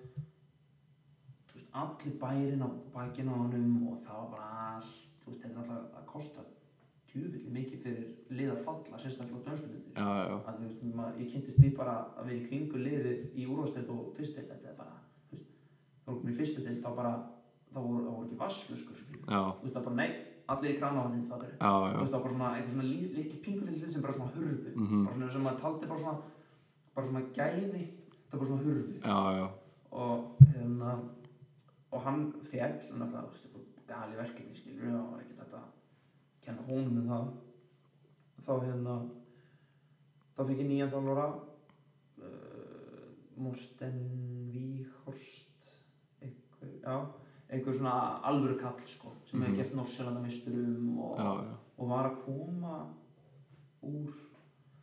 allir 1.75 2.19
bærin 2.19 2.63
á 2.63 2.69
bakinu 2.93 3.35
á 3.35 3.37
honum 3.43 3.87
og 3.91 4.03
það 4.03 4.19
var 4.19 4.29
bara 4.35 4.49
allt 4.75 5.23
þú 5.23 5.31
veist 5.31 5.41
þetta 5.43 5.55
er 5.55 5.63
alltaf 5.63 5.97
að 5.99 6.05
kosta 6.11 6.45
djúvillig 7.15 7.51
mikið 7.55 7.81
fyrir 7.85 8.07
lið 8.35 8.51
að 8.51 8.61
falla 8.65 8.99
sérstaklega 8.99 9.55
á 9.95 10.07
já, 10.27 10.35
að 10.35 10.57
þú 10.57 10.65
veist, 10.65 10.83
maður, 10.97 11.19
ég 11.21 11.31
kynntist 11.31 11.61
því 11.61 11.71
bara 11.77 11.95
að 12.19 12.29
vera 12.29 12.37
í 12.37 12.47
kringu 12.49 12.81
liðið 12.81 13.39
í 13.39 13.47
úrvasteld 13.47 13.91
og 13.95 14.11
fyrstdeild 14.17 14.51
þetta 14.51 14.71
er 14.71 14.77
bara, 14.79 14.95
þú 15.29 15.37
veist, 15.37 15.49
þá 16.03 16.09
voru 16.11 16.19
komin 16.19 16.35
í 16.35 16.37
fyrstdeild 16.41 16.81
þá 16.83 16.89
bara, 16.99 17.13
þá 17.71 17.79
voru, 17.79 18.03
voru 18.09 18.25
ekki 18.27 18.39
vassflöskur 18.43 18.99
já, 18.99 19.41
þú 19.55 19.63
veist, 19.63 19.77
það 19.77 19.87
bara, 19.87 19.99
nei, 20.01 20.09
allir 20.55 20.73
í 20.75 20.79
kranáðin 20.81 21.27
það 21.31 21.45
er, 21.47 21.55
þú 21.55 21.99
veist, 22.01 22.13
það 22.13 22.17
var 22.17 22.25
bara 22.25 22.35
svona 22.35 22.53
eitthvað 22.55 22.73
svona 22.75 22.89
litli 22.91 23.43
pingulitli 23.47 23.91
sem 23.91 24.05
bara 24.05 24.17
svona 24.19 24.33
hurfu. 24.35 24.73
Mhm. 24.75 25.05
bara 25.05 25.15
svona 25.15 25.31
sem 25.35 25.47
maður 25.47 25.61
taldi 25.63 25.91
bara 25.91 26.03
svona 26.03 26.17
bara 26.95 27.07
svona 27.07 27.23
gæði, 27.35 27.85
það 28.29 28.39
bara 28.39 28.49
svona 28.51 28.65
hurfu. 28.67 28.93
Já, 28.99 29.17
já, 29.39 29.47
og 29.91 30.43
hérna 30.51 30.99
og 31.95 32.01
hann 32.03 32.33
fjall, 32.43 32.75
náttúrulega, 32.99 33.45
eitthvað 36.45 36.65
það 36.65 36.65
kenna 36.65 36.67
honum 36.69 36.95
með 36.99 37.05
það 37.11 37.27
þá 38.45 38.53
hérna 38.65 38.95
þá 40.35 40.41
fikk 40.49 40.59
ég 40.61 40.67
nýjan 40.69 40.91
þjálfara 40.93 41.27
uh, 42.21 43.05
Morten 43.35 43.97
Víhorst 44.53 45.71
einhver, 46.23 46.71
já, 46.83 46.95
einhver 47.51 47.75
svona 47.75 47.95
alvöru 48.29 48.57
kall 48.59 48.79
sko, 48.87 49.11
sem 49.29 49.41
hefur 49.41 49.51
Mhm. 49.53 49.57
gert 49.61 49.75
Norsjálanda 49.75 50.21
og, 50.99 51.17
Já, 51.19 51.31
já, 51.43 51.55
og 51.77 51.89
var 51.89 52.05
að 52.09 52.19
koma 52.25 52.75
úr 53.83 54.13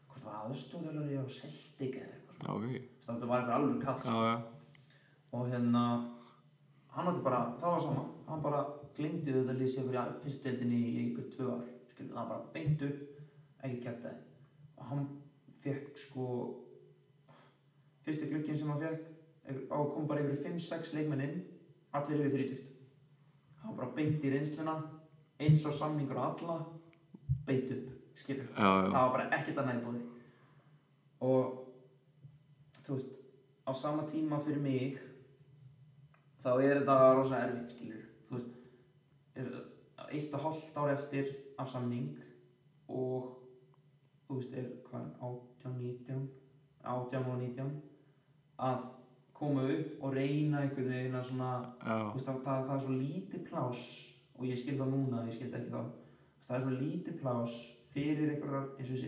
hvort 0.09 0.25
var 0.25 0.35
aðstóðalari 0.51 1.17
á 1.19 1.25
Celtic 1.29 1.97
eða 1.97 2.13
eitthvað 2.13 2.37
já, 2.43 2.51
ok 2.53 2.67
svona. 2.67 2.89
þetta 3.07 3.27
var 3.27 3.41
eitthvað 3.41 3.57
alvöru 3.61 3.81
kall 3.81 3.95
Já, 3.97 4.01
sko. 4.03 4.25
já, 4.29 4.43
og 5.33 5.49
hérna 5.49 5.85
hann 6.93 7.09
átti 7.09 7.23
bara, 7.25 7.41
það 7.61 7.71
var 7.73 7.81
sama 7.81 8.05
hann 8.29 8.43
bara 8.43 8.65
glimti 8.97 9.35
þetta 9.35 9.57
lýsi 9.59 9.85
fyrir 9.87 10.19
fyrstdeildinni 10.25 10.81
í 10.89 10.93
einhver 11.03 11.31
tvö 11.33 11.49
ár 11.55 11.65
skilur, 11.93 12.15
það 12.17 12.29
bara 12.33 12.51
beint 12.55 12.85
upp, 12.89 13.23
ekkert 13.63 13.85
kæftæði 13.87 14.21
og 14.77 14.91
hann 14.91 15.07
fekk 15.63 15.99
sko 16.05 16.27
fyrsti 18.07 18.31
glukkin 18.33 18.59
sem 18.59 18.73
hann 18.73 18.83
fekk 18.83 19.09
á 19.71 19.77
að 19.79 19.89
kom 19.95 20.09
bara 20.11 20.25
yfir 20.25 20.43
5-6 20.49 20.95
leikmenn 20.97 21.25
inn 21.27 21.41
allir 21.97 22.27
yfir 22.27 22.47
30 22.49 22.61
hann 23.63 23.79
bara 23.79 23.95
beint 23.97 24.25
í 24.25 24.33
reynsluna 24.33 24.77
eins 25.43 25.65
og 25.67 25.77
samningur 25.77 26.19
á 26.19 26.25
alla 26.31 26.59
beint 27.47 27.71
upp, 27.75 27.89
skilur 28.19 28.47
já, 28.47 28.63
já, 28.63 28.91
það 28.91 29.01
var 29.01 29.15
bara 29.17 29.31
ekkert 29.39 29.63
að 29.63 29.69
nærbúði 29.71 30.03
og 31.23 31.59
þú 32.83 32.97
veist 32.99 33.19
á 33.67 33.71
sama 33.79 34.07
tíma 34.11 34.41
fyrir 34.43 34.63
mig 34.63 35.01
þá 36.43 36.51
er 36.59 36.81
þetta 36.81 36.97
rosa 37.19 37.43
erfitt 37.47 37.77
skilur 37.77 38.02
er, 39.39 39.49
eitt 40.11 40.35
og 40.35 40.45
hálft 40.47 40.77
ár 40.77 40.93
eftir 40.93 41.31
af 41.59 41.69
samning 41.69 42.11
og 42.89 43.31
þú 44.27 44.39
veist 44.39 44.57
er 44.57 44.69
hvað 44.89 45.09
18, 45.21 45.79
19 45.79 46.23
18 46.83 47.31
og 47.31 47.39
19 47.39 47.71
að 48.63 48.85
koma 49.37 49.65
upp 49.75 50.05
og 50.05 50.15
reyna 50.17 50.63
einhvern 50.63 50.91
veginn 50.93 51.19
að 51.19 51.29
svona 51.31 51.51
veist, 51.83 52.27
það, 52.27 52.41
það, 52.45 52.65
það 52.69 52.75
er 52.77 52.85
svo 52.87 52.97
lítið 52.99 53.45
plás 53.49 53.85
og 54.39 54.47
ég 54.49 54.61
skil 54.61 54.79
það 54.79 54.95
núna, 54.95 55.25
ég 55.27 55.37
skil 55.37 55.51
það 55.51 55.61
ekki 55.61 55.75
þá 55.75 55.83
það 56.47 56.57
er 56.57 56.65
svo 56.67 56.77
lítið 56.77 57.19
plás 57.21 57.59
fyrir 57.93 58.33
einhverjar, 58.35 58.71
eins 58.79 58.93
og 58.93 59.03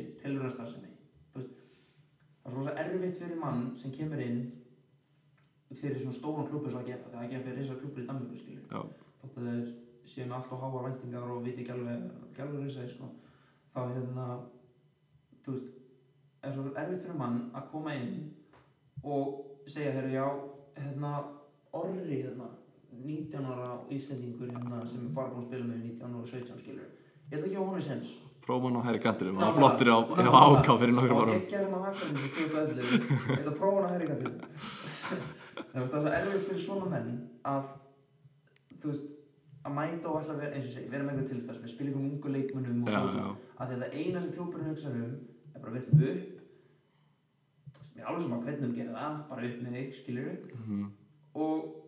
Þú 1.34 1.40
veist, 1.40 1.62
það 2.42 2.50
er 2.50 2.54
svo 2.54 2.58
rosa 2.58 2.76
erfitt 2.82 3.18
fyrir 3.18 3.40
mann 3.40 3.64
sem 3.80 3.94
kemur 3.94 4.20
inn 4.22 4.44
fyrir 5.74 6.00
svona 6.00 6.16
stóran 6.18 6.46
klubur 6.48 6.70
svo 6.70 6.82
að 6.82 6.90
gefa 6.92 7.10
það 7.10 7.18
er 7.18 7.26
ekki 7.26 7.38
að 7.38 7.46
fyrir 7.48 7.60
þessar 7.62 7.80
klubur 7.80 8.04
í 8.04 8.06
já, 8.70 8.80
þótt 9.20 9.38
að 9.40 9.48
þeir 9.48 9.72
séu 10.04 10.26
með 10.26 10.36
allt 10.38 10.52
og 10.54 10.64
háa 10.64 10.82
væntingar 10.88 11.30
og 11.34 11.44
viti 11.44 11.64
ekki 11.64 11.74
alveg, 11.74 12.08
alveg 12.44 12.64
risaði 12.64 12.90
sko. 12.92 13.10
Þá 13.74 13.80
hérna 13.90 14.26
þú 15.44 15.54
veist, 15.54 15.70
er 16.44 16.52
svo 16.52 16.66
erfitt 16.72 17.06
fyrir 17.06 17.18
mann 17.18 17.40
að 17.56 17.70
koma 17.72 17.94
inn 17.96 18.12
og 19.04 19.40
segja 19.68 19.94
þeirra 19.96 20.12
já, 20.12 20.26
hérna 20.76 21.14
orri 21.74 22.20
hérna 22.22 22.50
19 22.94 23.48
ára 23.50 23.70
Íslendingur 23.90 24.52
hérna 24.52 24.84
sem 24.86 25.06
er 25.08 25.14
bara 25.16 25.32
búinn 25.32 25.42
að 25.42 25.48
spila 25.48 25.66
með 25.70 25.80
19 25.88 26.20
og 26.20 26.28
17 26.30 26.60
skilur 26.62 26.84
ég 26.84 27.38
ætla 27.38 27.48
ekki 27.48 27.58
að 27.58 27.64
honum 27.64 27.84
sens 27.88 28.12
prófum 28.44 28.76
hann 28.76 28.98
á 29.00 29.02
kantinum 29.02 29.40
Já, 29.40 29.46
og 29.48 29.56
flottir 29.58 29.90
á, 29.90 29.98
á 30.04 30.40
áká 30.52 30.76
fyrir 30.78 30.94
nokkrum 30.94 31.18
og 31.18 31.24
árum. 31.24 31.40
geggja 31.40 31.62
hérna 31.64 31.80
á 31.80 31.88
Akranes 31.90 32.28
í 32.28 32.32
2011 32.36 32.92
ég 33.32 33.38
ætla 33.38 33.52
að 33.54 33.58
prófa 33.58 33.80
hana 33.80 33.92
hér 33.94 34.04
í 34.04 34.10
gætið 34.12 34.32
það 35.72 35.82
er 35.82 35.88
svo 35.90 36.14
erfitt 36.20 36.46
fyrir 36.48 36.64
svona 36.66 36.90
menn 36.92 37.10
að 37.54 37.70
þú 38.82 38.92
veist 38.92 39.08
að 39.64 39.72
mæta 39.78 40.08
og 40.10 40.18
ætla 40.20 40.34
að 40.34 40.40
vera 40.42 40.54
eins 40.58 40.66
og 40.68 40.72
segi 40.74 40.90
vera 40.92 41.04
með 41.06 41.12
eitthvað 41.14 41.30
tilstæðsmi, 41.32 41.68
spila 41.72 41.90
ykkur 41.90 42.04
ungu 42.04 42.32
leikmönnum 42.34 42.82
og 42.82 42.88
og- 42.88 43.14
já, 43.16 43.28
að 43.60 43.68
því 43.70 43.74
að 43.76 43.82
það 43.84 43.94
eina 44.00 44.20
sem 44.24 44.32
klúburinn 44.34 44.68
hugsa 44.70 44.90
um 44.90 45.14
er 45.54 45.60
bara 45.60 45.72
við 45.72 45.80
ætlum 45.82 46.02
upp. 46.10 46.40
Þú 47.72 47.78
veist, 47.80 47.94
mér 47.96 48.02
er 48.04 48.08
alveg 48.10 48.22
sem 48.24 48.34
að 48.36 48.44
hvernig 48.44 48.68
við 48.68 48.76
gerum 48.80 48.98
það 49.00 49.16
bara 49.30 49.46
upp 49.48 49.62
með 49.64 49.72
þig, 49.78 49.88
skilur 50.00 50.28
við 50.28 50.38
mhm, 50.58 50.84
og 51.34 51.80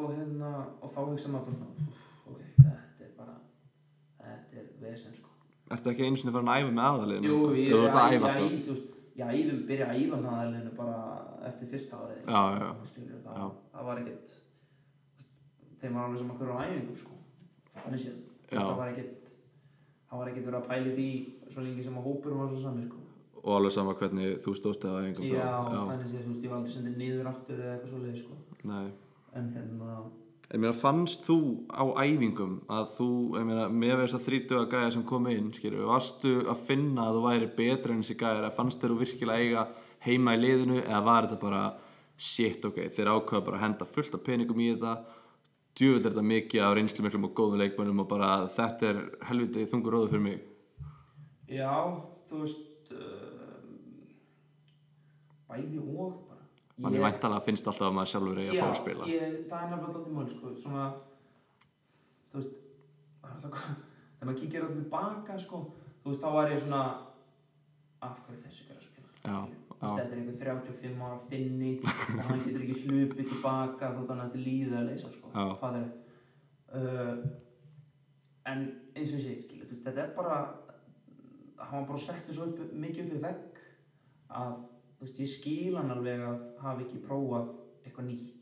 og 0.00 0.12
hérna, 0.14 0.50
og 0.82 0.92
þá 0.94 1.00
hugsa 1.08 1.28
maður 1.32 1.44
bara 1.46 1.56
svona, 1.56 1.96
ok, 2.30 2.40
þetta 2.60 3.04
er 3.06 3.12
bara 3.16 3.34
þetta 4.20 4.60
er 4.60 4.66
vesen 4.84 5.14
sko. 5.16 5.28
Ertu 5.70 5.90
ekki 5.90 6.04
einu 6.06 6.16
sinni 6.20 6.32
farin 6.34 6.48
að 6.52 6.60
æfa 6.60 6.72
með 6.76 6.86
aðaliðinu? 6.90 7.26
Jú, 7.30 7.38
ég 7.56 7.74
ert 7.84 7.94
að 7.94 8.14
æfa 8.18 8.30
ég, 8.36 8.60
þú 8.66 8.74
veist, 8.74 8.86
ég 9.20 9.50
vil 9.50 9.58
byrja 9.70 9.86
að 9.90 9.98
æfa 10.04 10.16
með 10.22 10.30
aðalinu 10.36 10.72
bara 10.76 10.96
eftir 11.50 11.68
fyrsta 11.72 11.96
árið 12.04 12.22
Já, 12.26 12.40
já, 12.52 12.60
já. 12.60 12.70
skilur, 12.92 13.20
það, 13.24 13.34
Já. 13.40 13.46
það 13.74 13.84
var 13.90 14.00
ekkert 14.04 14.28
þeim 15.80 15.98
var 15.98 16.08
alveg 16.08 16.22
sem 16.22 16.32
að 16.32 16.40
hverju 16.40 16.56
á 16.56 16.62
æfingum 16.64 17.00
sko. 17.02 17.18
Þannig 17.80 18.02
séð, 18.04 18.16
það 18.50 18.72
var 18.80 18.94
ekkert 18.94 19.36
það 20.10 20.22
var 20.22 20.32
ekkert 20.32 20.48
verið 20.48 20.60
að 20.60 20.70
pæli 20.70 20.96
því 20.96 21.10
svo 21.54 21.66
lengi 21.66 21.86
sem 21.86 22.00
að 22.00 22.08
hópurum 22.08 22.42
var 22.42 22.50
svo 22.50 22.62
sami 22.64 22.86
sko. 22.88 23.04
Og 23.40 23.52
alveg 23.56 23.72
sama 23.72 23.94
hvernig 23.96 24.40
þú 24.44 24.56
stóðst 24.58 24.82
eða 24.84 25.04
já, 25.04 25.10
einhvern 25.10 25.30
já, 25.30 25.52
þannig 25.76 26.08
séð, 26.10 26.24
þú 26.24 26.32
veist, 26.32 26.42
ég 26.44 26.50
var 26.50 26.58
aldrei 26.58 26.74
sendið 26.74 26.98
niður 27.00 27.30
aftur 27.30 27.62
eða 27.62 27.76
eitthvað 27.76 27.94
svo 27.94 28.02
leið 28.04 28.18
sko 28.24 28.40
en 29.38 29.52
hérna, 29.54 30.00
Ég 30.50 30.58
meina, 30.58 30.74
fannst 30.74 31.22
þú 31.28 31.36
á 31.70 31.86
æfingum 32.02 32.56
að 32.74 32.88
þú, 32.96 33.08
ég 33.38 33.44
meina, 33.46 33.68
með 33.70 34.00
þess 34.00 34.16
að 34.16 34.24
þrítuga 34.24 34.64
gæja 34.72 34.88
sem 34.96 35.04
kom 35.06 35.28
inn, 35.30 35.52
skilur, 35.54 35.84
varstu 35.86 36.32
að 36.50 36.64
finna 36.66 37.04
að 37.06 37.18
þú 37.18 37.20
væri 37.28 37.50
betra 37.60 37.94
en 37.94 38.00
þessi 38.02 38.16
gæjar, 38.18 38.48
að 38.48 38.56
fannst 38.56 38.82
þér 38.82 38.90
þú 38.90 38.96
virkilega 39.04 39.44
eiga 39.44 39.62
heima 40.08 40.34
í 40.34 40.40
liðinu 40.42 40.80
eða 40.80 41.04
var 41.06 41.28
þetta 41.28 41.38
bara, 41.44 41.62
shit, 42.18 42.66
ok, 42.66 42.80
þeir 42.96 43.12
ákveða 43.12 43.44
bara 43.46 43.60
að 43.60 43.64
henda 43.68 43.88
fullt 43.94 44.18
af 44.18 44.24
peningum 44.26 44.64
í 44.64 44.72
þetta, 44.72 44.96
djúvill 45.78 46.00
er 46.04 46.10
þetta 46.10 46.24
mikið 46.30 46.64
af 46.66 46.74
reynslu 46.76 47.04
miklum 47.06 47.24
og 47.28 47.34
góðum 47.38 47.60
leikmönnum 47.62 48.00
og 48.04 48.08
bara 48.10 48.30
þetta 48.56 48.88
er 48.90 48.98
helviti 49.30 49.66
þungur 49.70 49.94
róður 49.96 50.10
fyrir 50.14 50.24
mig. 50.26 50.40
já, 51.50 51.72
þú 52.30 52.40
veist 52.44 52.90
uh, 52.92 52.98
bæði 55.50 55.78
og 55.82 56.18
bara 56.28 56.38
Manni 56.80 56.96
Ég- 56.98 57.04
væntalega 57.04 57.44
finnst 57.44 57.66
alltaf 57.68 57.88
að 57.90 57.94
maður 57.98 58.10
sjálfur 58.14 58.38
eigi 58.40 58.50
að 58.54 58.60
fá 58.62 58.68
að 58.70 58.76
spila. 58.80 59.06
Já, 59.06 59.14
ég, 59.20 59.32
það 59.50 59.64
er 59.64 59.70
nefnilega 59.70 59.86
alltaf 59.90 60.12
mál, 60.16 60.28
sko, 60.32 60.52
svona, 60.62 60.84
þú 62.30 62.38
veist, 62.38 62.54
er 63.20 63.34
alltaf, 63.34 63.52
þegar 64.16 64.28
maður 64.30 64.38
kíkir 64.40 64.60
á 64.60 64.64
þetta 64.64 64.78
tilbaka, 64.80 65.36
sko, 65.44 65.60
þú 66.00 66.12
veist, 66.14 66.22
þá 66.24 66.30
var 66.38 66.48
ég 66.54 66.62
svona, 66.64 66.82
af 68.08 68.14
hverju 68.24 68.40
þessi 68.46 68.64
fyrir 68.64 68.80
að 68.80 68.86
spila? 68.86 69.10
Já, 69.26 69.36
Þetta 69.80 70.02
er 70.04 70.18
einhver 70.18 70.34
35 70.44 71.04
ára 71.06 71.18
finni 71.30 71.70
og 71.80 72.24
hann 72.26 72.42
getur 72.44 72.64
ekki 72.66 72.82
hlupið 72.84 73.30
tilbaka 73.30 73.92
þótt 73.94 74.10
hann 74.12 74.24
ætti 74.26 74.42
lífið 74.44 74.74
að 74.76 74.90
leysa, 74.90 75.12
sko, 75.14 75.30
uh, 76.76 77.22
en 78.50 78.66
eins 78.92 79.14
og 79.14 79.16
ég 79.16 79.24
segi, 79.24 79.62
þetta 79.70 80.04
er 80.04 80.12
bara, 80.18 80.42
hann 81.62 81.78
var 81.78 81.88
bara 81.94 82.04
settið 82.10 82.36
svo 82.36 82.50
upp, 82.50 82.76
mikið 82.84 83.06
upp 83.06 83.16
í 83.16 83.22
vegg 83.24 83.64
að 84.42 84.52
veist, 85.00 85.22
ég 85.24 85.32
skil 85.32 85.78
hann 85.78 85.96
alveg 85.96 86.28
að 86.28 86.44
hafa 86.60 86.84
ekki 86.84 87.02
prófað 87.06 87.50
eitthvað 87.80 88.10
nýtt. 88.10 88.36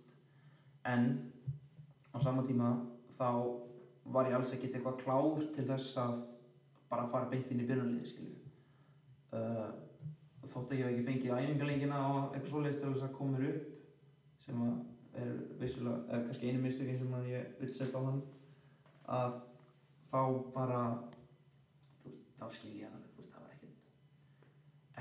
En 0.91 1.09
á 2.11 2.18
sama 2.18 2.43
tíma 2.49 2.74
þá 3.18 3.30
var 4.11 4.26
ég 4.26 4.39
alls 4.39 4.55
ekkert 4.57 4.78
eitthvað 4.78 5.03
klár 5.05 5.45
til 5.55 5.66
þess 5.68 5.99
að 6.03 6.16
bara 6.91 7.11
fara 7.12 7.30
beint 7.30 7.51
inn 7.53 7.62
í 7.62 7.68
byrjunarliði 7.68 8.11
skilju 8.11 8.36
uh, 9.36 9.68
þótt 10.59 10.73
að 10.75 10.79
ég 10.79 10.87
hef 10.87 10.93
ekki 10.95 11.09
fengið 11.09 11.35
æfingarleikina 11.39 11.99
og 12.13 12.35
eitthvað 12.35 12.51
svoleiðist 12.53 12.83
til 12.85 12.93
þess 12.95 13.07
að 13.09 13.17
koma 13.19 13.39
mér 13.39 13.51
upp 13.51 13.75
sem 14.47 14.63
að 14.69 14.77
er 15.19 15.31
vissulega, 15.59 15.99
eða 16.09 16.25
kannski 16.29 16.49
einu 16.53 16.61
mistökin 16.63 16.99
sem 17.01 17.15
að 17.19 17.31
ég 17.33 17.47
vil 17.61 17.71
setja 17.75 17.99
á 17.99 18.03
hann 18.07 18.21
að 19.19 19.33
þá 20.13 20.21
bara 20.55 20.81
þú 22.03 22.11
veist, 22.13 22.27
þá 22.39 22.47
skil 22.59 22.75
ég 22.79 22.93
hann 22.93 23.03
þú 23.15 23.23
veist, 23.23 23.33
það 23.35 23.43
var 23.43 23.55
ekkert 23.57 23.79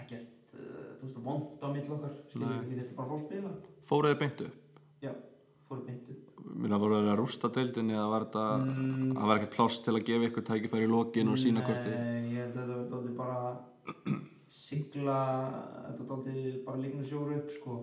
ekkert, 0.02 0.56
uh, 0.58 0.88
þú 1.00 1.04
veist, 1.06 1.20
vond 1.28 1.64
á 1.64 1.68
mill 1.76 1.92
okkar 1.98 2.16
skilju, 2.32 2.48
Nei. 2.48 2.72
ég 2.72 2.80
þetta 2.82 2.98
bara 3.02 3.10
fá 3.12 3.18
að 3.18 3.26
spila 3.28 3.52
Fóruðu 3.88 4.20
beintu? 4.24 4.48
já, 5.06 5.14
fóru 5.70 5.86
beintu 5.90 6.18
Mér 6.58 6.78
voru 6.80 6.96
þeir 7.02 7.12
að 7.12 7.20
rústa 7.20 7.50
deildinni 7.54 7.94
eða 7.94 8.10
var 8.14 8.24
þetta, 8.26 8.44
Mm. 8.58 9.12
það 9.18 9.28
var 9.30 9.38
ekkert 9.38 9.56
pláss 9.58 9.80
til 9.84 9.94
að 9.94 10.06
gefa 10.08 10.28
ykkur 10.32 10.46
tækifæri 10.48 10.88
í 10.88 10.92
lokin 10.92 11.30
og 11.30 11.38
sína 11.38 11.62
hvort? 11.68 11.86
Nei, 11.86 12.32
ég 12.34 12.48
held 12.48 12.58
að 12.58 12.70
þetta 12.72 12.96
var 12.96 13.14
bara 13.20 14.28
sigla, 14.68 15.18
þetta 15.88 16.08
dálítið 16.12 16.60
bara 16.68 16.82
líknu 16.84 17.06
sjóru 17.08 17.38
upp 17.38 17.52
sko. 17.54 17.78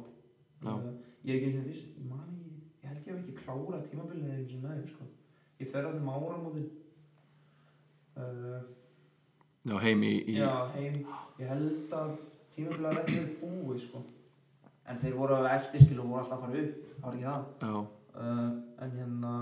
Já. 0.64 0.72
Uh, 0.74 0.92
ég 1.24 1.34
er 1.34 1.38
ekki 1.38 1.50
eins 1.50 1.60
og 1.60 1.68
viss, 1.70 1.84
ég 1.96 2.06
man 2.10 2.30
ekki 2.34 2.54
ég 2.84 2.88
held 2.90 3.08
ég 3.08 3.10
hef 3.10 3.20
ekki 3.22 3.36
klárað 3.40 3.86
tímabilið 3.90 4.32
eins 4.36 4.54
og 4.58 4.64
þeim 4.68 4.86
sko. 4.92 5.08
Ég 5.60 5.70
fer 5.72 5.88
að 5.88 5.98
þeim 5.98 6.12
áramótin. 6.14 6.70
Uh, 8.14 8.62
Já, 9.64 9.78
heim 9.80 10.02
í, 10.04 10.14
í 10.28 10.36
já, 10.36 10.50
heim. 10.74 10.98
Ég 11.40 11.48
held 11.48 11.94
að 11.96 12.14
tímabilið 12.54 12.90
er 12.90 13.02
ekki 13.02 13.18
verið 13.18 13.36
búið 13.40 13.84
sko. 13.86 14.04
En 14.84 14.98
þeir 15.00 15.14
voru 15.16 15.38
eftir 15.48 15.84
skilu 15.84 16.04
og 16.04 16.10
voru 16.10 16.22
alltaf 16.22 16.42
að 16.42 16.48
fara 16.48 16.64
upp. 16.64 16.88
Það 16.94 17.06
var 17.06 17.14
ekki 17.14 17.28
það. 17.30 17.46
Já, 17.64 17.76
uh, 18.20 18.50
en 18.84 18.98
hérna 18.98 19.34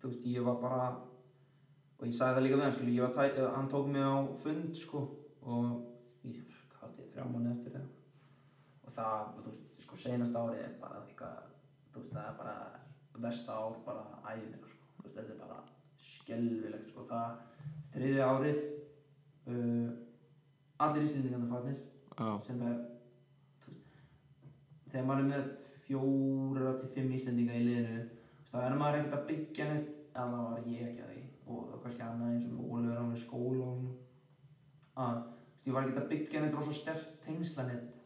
þú 0.00 0.10
veist 0.10 0.26
ég 0.30 0.46
var 0.46 0.58
bara 0.60 0.86
og 1.96 2.04
ég 2.04 2.14
sagði 2.14 2.36
það 2.36 2.44
líka 2.44 2.56
við 2.56 2.64
hann 2.66 2.74
skilu 2.76 2.94
ég 2.94 3.04
var 3.06 3.14
tæ, 3.16 3.44
hann 3.56 3.68
tók 3.72 3.86
mig 3.90 4.04
á 4.04 4.16
fund 4.42 4.76
sko 4.76 5.02
og 5.42 5.62
er 5.64 5.95
þrjá 7.16 7.26
mánu 7.32 7.52
eftir 7.52 7.78
eða. 7.80 7.92
Og 8.86 8.96
það, 8.96 9.28
þú 9.36 9.44
veist, 9.48 9.68
sko 9.82 10.00
senast 10.04 10.38
ári 10.38 10.62
er 10.62 10.74
bara 10.80 11.02
eitthvað, 11.02 11.52
þú 11.92 12.02
veist, 12.02 12.12
það 12.14 12.28
er 12.30 12.38
bara 12.40 12.56
versta 13.26 13.56
ár 13.56 13.78
bara 13.86 14.04
æfinir 14.28 14.60
sko, 14.70 14.90
þú 14.96 15.06
veist, 15.06 15.16
þetta 15.16 15.34
er 15.34 15.40
bara 15.42 15.60
skelvilegt 16.06 16.90
sko, 16.92 17.06
það, 17.08 17.38
þriði 17.94 18.24
árið 18.26 18.58
uh, 19.48 19.88
allir 20.84 21.06
íslendingarnir 21.06 21.52
farnir 21.54 21.78
já, 21.80 22.28
sem 22.44 22.60
er 22.68 22.76
veist, 23.64 24.02
þegar 24.90 25.08
maður 25.08 25.24
er 25.24 25.30
með 25.32 25.48
fjóra 25.86 26.74
til 26.80 26.90
fimm 26.96 27.14
Íslendinga 27.14 27.56
í 27.56 27.64
liðinu 27.66 28.02
þá 28.50 28.56
er 28.64 28.76
maður 28.80 29.00
ekkert 29.00 29.16
að 29.18 29.28
byggja 29.30 29.68
neitt 29.70 29.94
eða 30.16 30.26
það 30.32 30.44
var 30.50 30.68
ég 30.72 30.90
ekki 30.90 31.04
að 31.04 31.12
því. 31.12 31.22
Og 31.46 31.58
það 31.62 31.72
var 31.72 31.82
kannski 31.84 32.04
annað 32.06 32.34
eins 32.34 32.46
og 32.50 32.70
Ólefur 32.74 33.00
hann 33.00 33.14
í 33.14 33.22
skóla 33.22 33.70
að 35.06 35.18
ég 35.66 35.72
var 35.74 35.82
ekkert 35.86 36.02
að 36.04 36.08
byggja 36.12 36.40
neitt 36.44 36.54
rosa 36.54 36.72
stert 36.72 37.06
tengslanett 37.24 38.02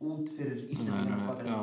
út 0.00 0.28
fyrir 0.36 0.62
já. 1.46 1.56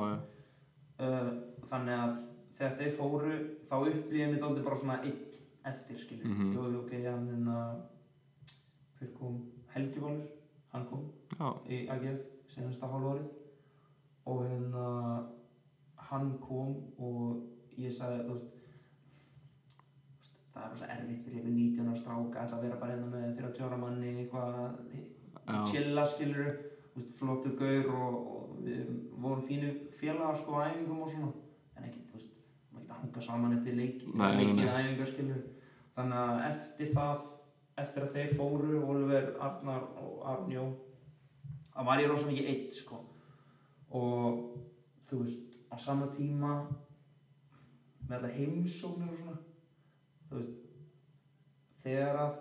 uh, 1.00 1.32
þannig 1.70 1.96
að 2.00 2.16
þegar 2.58 2.76
þeir 2.80 2.94
fóru 3.00 3.32
þá 3.70 3.76
upplýði 3.80 4.28
mér 4.32 4.42
dálítið 4.44 4.64
bara 4.70 4.80
svona 4.82 4.98
einn 5.04 5.22
eftir 5.66 5.98
skilur 5.98 6.28
Mhm. 6.30 6.54
jú, 6.54 6.66
jú, 6.72 6.80
ok, 6.84 6.92
hann 7.06 7.28
hérna 7.32 7.58
hver 9.00 9.14
kom, 9.20 9.40
Helgi 9.74 10.00
Valur 10.00 10.28
hann 10.74 10.86
kom 10.90 11.10
Já, 11.40 11.50
í 11.70 11.88
AGF 11.90 12.22
senasta 12.54 12.88
hálf 12.88 13.10
árið 13.12 13.26
og 14.26 14.44
hérna 14.46 14.86
hann 15.98 16.38
kom 16.40 16.76
og 17.00 17.42
ég 17.78 17.92
sagði 17.92 18.24
þú 18.28 18.36
veist 18.36 18.52
það 20.54 20.64
er 20.64 20.70
rosa 20.72 20.86
erfitt 20.94 21.24
fyrir 21.26 21.40
einhvern 21.42 21.58
19 21.58 21.90
ára 21.90 21.98
stráka 22.00 22.46
að 22.56 22.62
vera 22.64 22.80
bara 22.80 22.94
hérna 22.96 23.10
með 23.12 23.38
30 23.42 23.66
ára 23.66 23.78
manni 23.82 24.14
eitthvað. 24.22 24.78
Chilla 25.46 26.06
skilur 26.10 26.54
flottu 27.18 27.52
gaur 27.60 27.89
og, 27.91 28.16
og 28.36 28.64
við 28.66 28.88
vorum 29.20 29.43
fínu 29.46 29.74
félagar 30.00 30.38
sko 30.39 30.62
á 30.62 30.72
æfingum 30.72 31.04
og 31.06 31.12
svona. 31.12 31.32
En 31.76 31.89
ekki, 31.89 32.06
þú 32.10 32.18
veist, 32.18 32.32
maður 32.72 32.86
geta 32.86 33.00
hanga 33.02 33.26
saman 33.28 33.58
eftir 33.58 33.78
leik, 33.80 34.06
leikið 34.16 34.72
æfingar 34.72 35.12
skilur 35.12 35.43
þannig 35.96 36.22
að 36.22 36.43
eftir 36.50 36.93
það 36.96 37.24
eftir 37.84 38.06
að 38.06 38.14
þeir 38.16 38.36
fóru, 38.39 38.78
Oliver, 38.88 39.34
Arnar 39.43 39.89
og 40.00 40.22
Arnjó 40.32 40.70
það 41.76 41.88
var 41.89 42.02
ég 42.02 42.12
rosa 42.12 42.30
mikið 42.30 42.50
eitt 42.54 42.78
sko. 42.78 43.02
Og 43.96 44.46
þú 45.10 45.22
veist, 45.24 45.58
á 45.68 45.76
sama 45.80 46.08
tíma 46.16 46.54
með 48.06 48.18
allar 48.18 48.36
heimsóknir 48.38 49.12
og 49.12 49.20
svona 49.20 49.38
þú 50.30 50.39
veist 50.39 50.62
þegar 51.84 52.22
að 52.22 52.36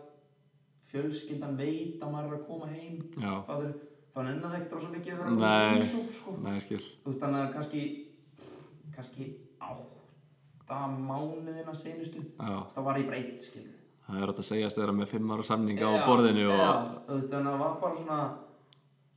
fjölskyldan 0.95 1.59
veit 1.59 2.03
að 2.03 2.14
maður 2.14 2.30
er 2.30 2.38
að 2.38 2.47
koma 2.49 2.70
heim. 2.70 2.99
Fattur, 3.18 3.74
þá 4.14 4.18
nennar 4.22 4.51
það 4.51 4.59
ekkert 4.61 4.76
rosa 4.78 4.90
mikið 4.95 5.14
að 5.14 5.22
vera 5.22 5.34
Nei. 5.34 5.45
á 5.45 5.74
heimsókn 5.74 6.12
sko 6.14 6.34
þú 6.38 7.11
veist 7.11 7.22
þannig 7.24 7.40
að 7.40 7.55
kannski 7.57 7.82
kannski 8.95 9.28
átta 9.64 10.80
mánuðina 10.95 11.74
senustu 11.74 12.22
þá 12.38 12.80
var 12.86 13.01
ég 13.03 13.34
skilur. 13.42 13.80
Það 14.05 14.20
er 14.20 14.28
hægt 14.28 14.40
að 14.42 14.49
segjast 14.51 14.78
vera 14.78 14.95
með 14.95 15.12
fimm 15.14 15.30
ára 15.32 15.47
samninga 15.49 15.88
á 15.88 15.95
borðinu 16.05 16.49
og 16.53 16.64
þú 17.09 17.18
veist, 17.18 17.30
þannig 17.32 17.49
að 17.49 17.55
það 17.55 17.62
var 17.64 17.78
bara 17.82 18.01
svona 18.01 18.18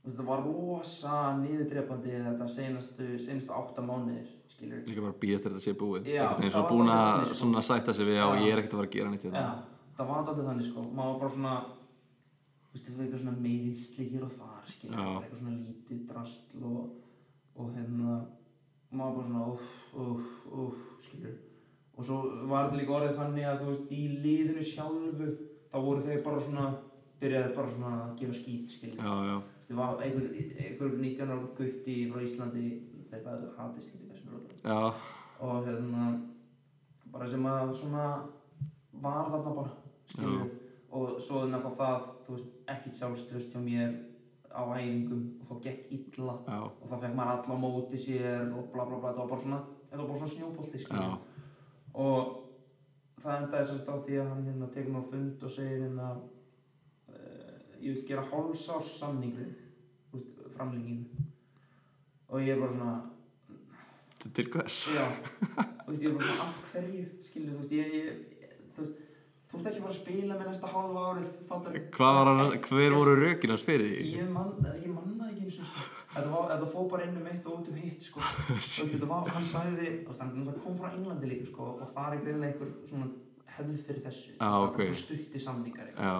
það 0.08 0.28
var 0.30 0.44
rosa 0.46 1.16
niðurdrepandi 1.36 2.20
þetta 2.24 2.46
senastu, 2.48 3.08
senastu 3.20 3.52
átta 3.52 3.84
mánuðir 3.84 4.28
skilur. 4.48 4.84
Líka 4.88 5.04
bara 5.04 5.18
býðast 5.20 5.46
þetta 5.46 5.60
sé 5.62 5.74
búið. 5.78 6.08
Það 6.08 6.46
svo 6.48 6.62
var 6.62 6.70
búin 6.72 6.92
að 6.94 7.26
sko. 7.34 7.64
sætta 7.68 7.94
sig 7.94 8.08
við 8.08 8.16
Já. 8.16 8.26
ég 8.40 8.54
er 8.54 8.62
ekkert 8.62 8.78
að 8.78 8.80
fara 8.80 8.88
að 8.88 8.96
gera 8.96 9.12
nýtt 9.12 9.26
já, 9.28 9.30
hérna 9.34 9.77
það 9.98 10.08
var 10.08 10.22
alltaf 10.22 10.40
þannig 10.46 10.68
sko. 10.68 10.86
Maður 10.94 11.12
var 11.12 11.20
bara 11.24 11.34
svona 11.34 11.54
þú 12.68 12.76
veist, 12.76 12.88
eitthvað 12.94 13.22
svona 13.22 13.44
meiðsli 13.44 14.08
hér 14.12 14.24
og 14.26 14.34
þar 14.38 14.72
bara 14.92 15.12
eitthvað 15.18 15.42
svona 15.42 15.56
lítið 15.58 16.02
drastl 16.08 16.64
og, 16.68 16.82
og 17.58 17.70
hérna 17.76 18.18
maður 18.90 19.16
bara 19.16 19.28
svona 19.28 19.46
uff, 19.52 19.70
uff, 20.04 20.34
uff 20.64 20.82
skilur 21.04 21.36
og 21.98 22.06
svo 22.06 22.18
var 22.46 22.68
þetta 22.68 22.80
líka 22.80 22.94
orðið 22.98 23.16
þannig 23.18 23.48
að 23.48 23.62
þú 23.62 23.70
veist, 23.72 23.88
í 23.90 24.02
liðinu 24.22 24.66
sjálfu 24.68 25.30
þá 25.72 25.78
voru 25.82 26.04
þeir 26.04 26.22
bara 26.28 26.44
svona 26.46 26.68
byrjaði 27.18 27.56
bara 27.56 27.72
svona 27.74 27.94
að 28.04 28.14
gefa 28.20 28.38
Þú 28.94 29.56
veist, 29.56 29.68
það 29.72 29.80
var 29.82 30.04
einhver, 30.06 30.28
einhver 30.62 30.94
19 31.02 31.32
ára 31.34 31.50
gutti 31.58 31.96
frá 32.12 32.22
Íslandi 32.28 32.66
þeir 33.10 33.24
bæði 33.24 33.50
hatist 33.56 33.90
er 33.96 34.36
ótrúlega 34.36 34.76
já, 34.76 34.94
og 35.40 35.66
hérna 35.66 36.06
bara 37.12 37.28
sem 37.28 37.46
að 37.48 37.74
svona 37.80 38.06
var 39.02 39.30
þarna 39.32 39.54
bara 39.58 39.87
og 40.90 41.18
svo 41.20 41.42
er 41.44 41.50
náttúrulega 41.52 41.76
það 41.76 42.06
þú 42.26 42.34
veist, 42.36 42.52
ekkert 42.72 42.94
sjálfströst 42.98 43.52
hjá 43.54 43.60
mér 43.60 43.90
á 44.48 44.62
æfingum 44.78 45.24
og 45.40 45.46
þá 45.50 45.54
gekk 45.66 45.90
illa. 45.92 46.34
Já, 46.48 46.58
og 46.64 46.86
þá 46.88 46.94
fekk 47.02 47.14
maður 47.18 47.32
alla 47.34 47.54
á 47.54 47.62
móti 47.62 47.98
sér 48.00 48.52
og 48.56 48.70
bla 48.72 48.84
bla 48.88 48.96
bla, 48.98 49.10
þetta 49.12 49.20
var 49.20 49.28
bara 49.28 49.42
svona 49.44 49.60
þetta 49.90 50.00
var 50.00 50.08
bara 50.08 50.18
svona 50.18 50.34
snjópolti 50.34 50.78
og 51.98 52.34
það 53.22 53.36
endaði 53.42 53.66
sérst 53.68 53.88
á 53.90 53.94
því 54.06 54.18
að 54.22 54.28
hann 54.32 54.44
hérna 54.48 54.68
tekur 54.74 54.92
mig 54.94 55.02
á 55.04 55.10
fund 55.12 55.42
og 55.48 55.50
segir 55.50 55.82
hérna 55.84 56.08
uh, 56.14 57.54
ég 57.82 57.94
vil 57.94 58.06
gera 58.08 58.24
hálfsárs 58.30 58.92
samning 59.00 59.34
við 59.36 59.48
þig, 59.52 59.68
þú 60.10 60.18
veist, 60.18 60.42
framlenginu 60.56 61.26
og 62.28 62.42
ég 62.44 62.54
er 62.56 62.60
bara 62.60 62.72
svona 62.76 62.96
Til- 64.18 64.32
til 64.34 64.48
hvers? 64.50 64.78
Já, 64.96 65.04
þú 65.84 65.92
veist, 65.92 66.02
ég 66.02 66.08
er 66.10 66.16
bara 66.18 66.32
svona 66.32 66.48
af 66.48 66.72
hverju, 66.72 67.04
skilur, 67.22 67.52
þú 67.52 67.58
veist, 67.62 67.72
ég, 67.72 67.92
ég, 67.94 68.56
þú 68.74 68.82
veist, 68.84 69.04
þú 69.48 69.58
ert 69.58 69.68
ekki 69.70 69.80
að 69.80 69.84
fara 69.84 69.92
að 69.94 69.98
spila 69.98 70.38
með 70.38 70.48
næsta 70.50 70.70
hálfa 70.72 71.04
árið, 71.10 71.28
var 71.48 72.58
hver 72.68 72.96
voru 72.98 73.14
rökin 73.22 73.54
hans 73.54 73.64
fyrir 73.64 73.92
því? 73.94 74.10
Ég 74.18 74.32
man, 74.34 74.50
ég 74.76 74.90
man 74.92 75.14
það 75.18 75.30
ekki 75.30 75.46
eins 75.46 75.60
og, 75.62 75.70
sko, 75.70 76.42
þetta 76.50 76.68
fóð 76.74 76.90
bara 76.92 77.06
inn 77.08 77.16
um 77.20 77.30
eitt 77.30 77.48
og 77.48 77.54
út 77.62 77.70
um 77.72 77.78
hitt, 77.80 78.04
sko, 78.04 78.20
hann 78.26 79.48
hann 79.48 80.34
náttúrulega 80.36 80.64
kom 80.64 80.76
frá 80.80 80.90
Englandi 80.92 81.30
líka, 81.32 81.48
sko, 81.48 81.70
og 81.78 81.94
það 81.94 82.18
er 82.18 82.22
greinlega 82.26 82.52
einhver 82.52 83.14
hefð 83.58 83.80
fyrir 83.88 84.04
þessu, 84.04 84.34
Já, 84.36 84.42
Það 84.44 84.66
ok. 84.66 84.76
bara 84.76 84.88
svona 84.88 85.02
stutti 85.04 85.40
samningar. 85.42 85.88
Já, 85.96 86.16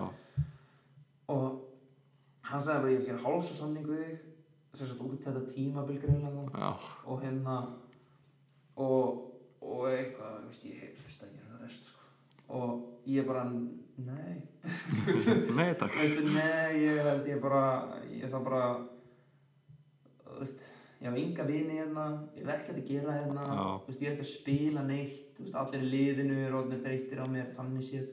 og 1.28 1.44
hann 2.48 2.64
sagði 2.64 2.80
bara, 2.82 2.92
ég 2.94 3.02
vil 3.02 3.08
gera 3.10 3.24
hálfsárs 3.26 3.60
samning 3.60 3.88
við 3.88 4.04
þig, 4.06 4.24
þess 4.72 4.94
að 4.94 5.04
út 5.08 5.24
þetta 5.26 5.42
tímabil 5.52 6.00
greinlega 6.02 6.46
það, 6.48 6.60
já, 6.64 6.70
og 7.12 7.22
hérna 7.24 7.56
og, 8.78 9.24
og 9.60 9.88
eitthvað, 9.90 10.38
þú 10.40 10.52
veist, 10.52 10.68
ég 10.72 11.02
hlusta 11.02 11.28
ekki 11.28 11.42
hérna 11.42 11.60
rest 11.64 11.90
sko. 11.92 12.06
og 12.56 12.97
ég 13.08 13.26
bara 13.28 13.44
nei, 13.48 14.36
nei 15.58 15.70
takk. 15.80 15.94
Nei 16.34 16.82
ég 16.84 17.00
held 17.08 17.28
ég 17.30 17.40
bara, 17.42 17.62
ég 18.12 18.28
það 18.30 18.44
bara 18.48 18.64
veist 20.38 20.66
ég 20.98 21.06
hef 21.08 21.16
enga 21.18 21.46
vini 21.46 21.78
hérna, 21.78 22.04
ég 22.34 22.42
hef 22.44 22.52
ekkert 22.56 22.80
að 22.82 22.88
gera 22.90 23.14
hérna, 23.20 23.46
veist, 23.86 24.02
ég 24.02 24.10
er 24.10 24.16
ekki 24.16 24.26
að 24.26 24.32
spila 24.32 24.82
neitt 24.86 25.40
veist, 25.40 25.54
allir 25.60 25.84
í 25.86 25.90
liðinu 25.92 26.38
er 26.42 26.56
orðinir 26.58 26.82
þreyttir 26.84 27.22
á 27.22 27.26
mér 27.30 27.52
þannig 27.56 27.86
séð, 27.86 28.08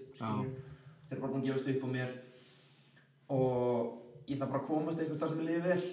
þeir 1.09 1.21
bara 1.21 1.31
búin 1.31 1.41
að 1.41 1.47
gefast 1.49 1.69
upp 1.73 1.85
á 1.85 1.89
mér. 1.95 2.11
Og 3.35 4.27
ég 4.29 4.37
þarf 4.37 4.51
bara 4.51 4.61
að 4.61 4.67
komast 4.69 5.01
eitthvað 5.01 5.21
þar 5.23 5.31
sem 5.31 5.41
ég 5.41 5.47
liði 5.49 5.63
vel. 5.65 5.85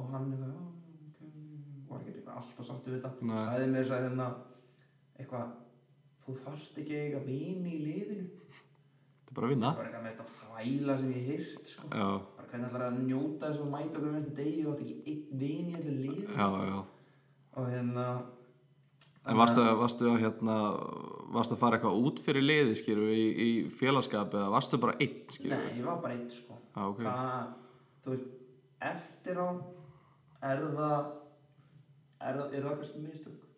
Og 0.00 0.12
hann 0.14 0.32
er 0.32 0.38
það, 0.40 0.52
"Já, 0.54 0.62
ok," 1.10 1.18
var 1.90 2.00
ekki 2.00 2.22
alltaf 2.36 2.66
sáttu 2.66 2.90
við 2.90 3.02
þetta. 3.02 3.10
Sagði 3.44 3.66
mér 3.74 3.92
að 3.96 4.04
hérna 4.06 4.28
eitthvað, 5.18 5.46
þú 6.30 6.44
þarft 6.46 6.80
ekki 6.82 6.96
að 6.96 7.04
eiga 7.06 7.20
vini 7.26 7.74
í 7.74 7.80
liðinu. 7.84 8.26
Þetta 9.20 9.30
er 9.30 9.36
bara 9.36 9.46
að 9.46 9.50
það 9.50 9.54
vinna 9.54 9.70
er 9.70 9.78
bara 9.78 9.88
eitthvað 9.90 10.06
mest 10.08 10.24
að 10.24 10.34
þvæla 10.38 10.98
sem 11.00 11.14
ég 11.14 11.30
heyrt 11.30 11.72
sko. 11.74 11.88
Bara 11.90 12.48
hvernig 12.50 12.68
ætlar 12.70 12.84
að 12.86 13.00
njóta 13.04 13.50
þess 13.50 13.62
að 13.62 13.72
mæta 13.74 14.00
okkur 14.00 14.14
mest 14.16 14.30
að 14.30 14.40
degi 14.40 14.60
og 14.64 14.72
átt 14.74 14.84
ekki 14.84 14.98
einn 15.12 15.40
vini 15.42 15.70
í 15.70 15.78
allir 15.78 15.98
liðinu 16.00 16.34
já, 16.34 16.46
sko. 16.46 16.62
já. 16.70 16.78
Og 17.60 17.72
hérna 17.74 18.06
En 19.28 19.36
varstu, 19.36 19.60
varstu 19.76 20.06
að 20.08 20.22
hérna 20.22 20.54
varstu 21.36 21.54
að 21.54 21.60
fara 21.60 21.76
eitthvað 21.76 21.98
út 22.08 22.22
fyrir 22.24 22.42
liði 22.46 22.76
skýru 22.78 23.10
í, 23.12 23.24
í 23.44 23.48
félagskap 23.68 24.32
eða 24.32 24.48
varstu 24.54 24.80
bara 24.80 24.96
einn 24.96 25.18
skýru? 25.28 25.52
nei, 25.52 25.74
ég 25.76 25.84
var 25.84 25.98
bara 26.00 26.16
eitt 26.16 26.32
sko. 26.32 26.56
Já, 26.72 26.80
ok. 26.86 27.02
Það, 27.04 27.50
þú 28.00 28.14
veist, 28.14 28.30
eftir 28.90 29.42
á 29.44 29.48
er 30.50 30.64
það 30.72 30.96
er 32.20 32.40
það, 32.40 32.54
er 32.56 32.64
það 32.64 32.76
kannski 32.80 33.04
mistök 33.04 33.49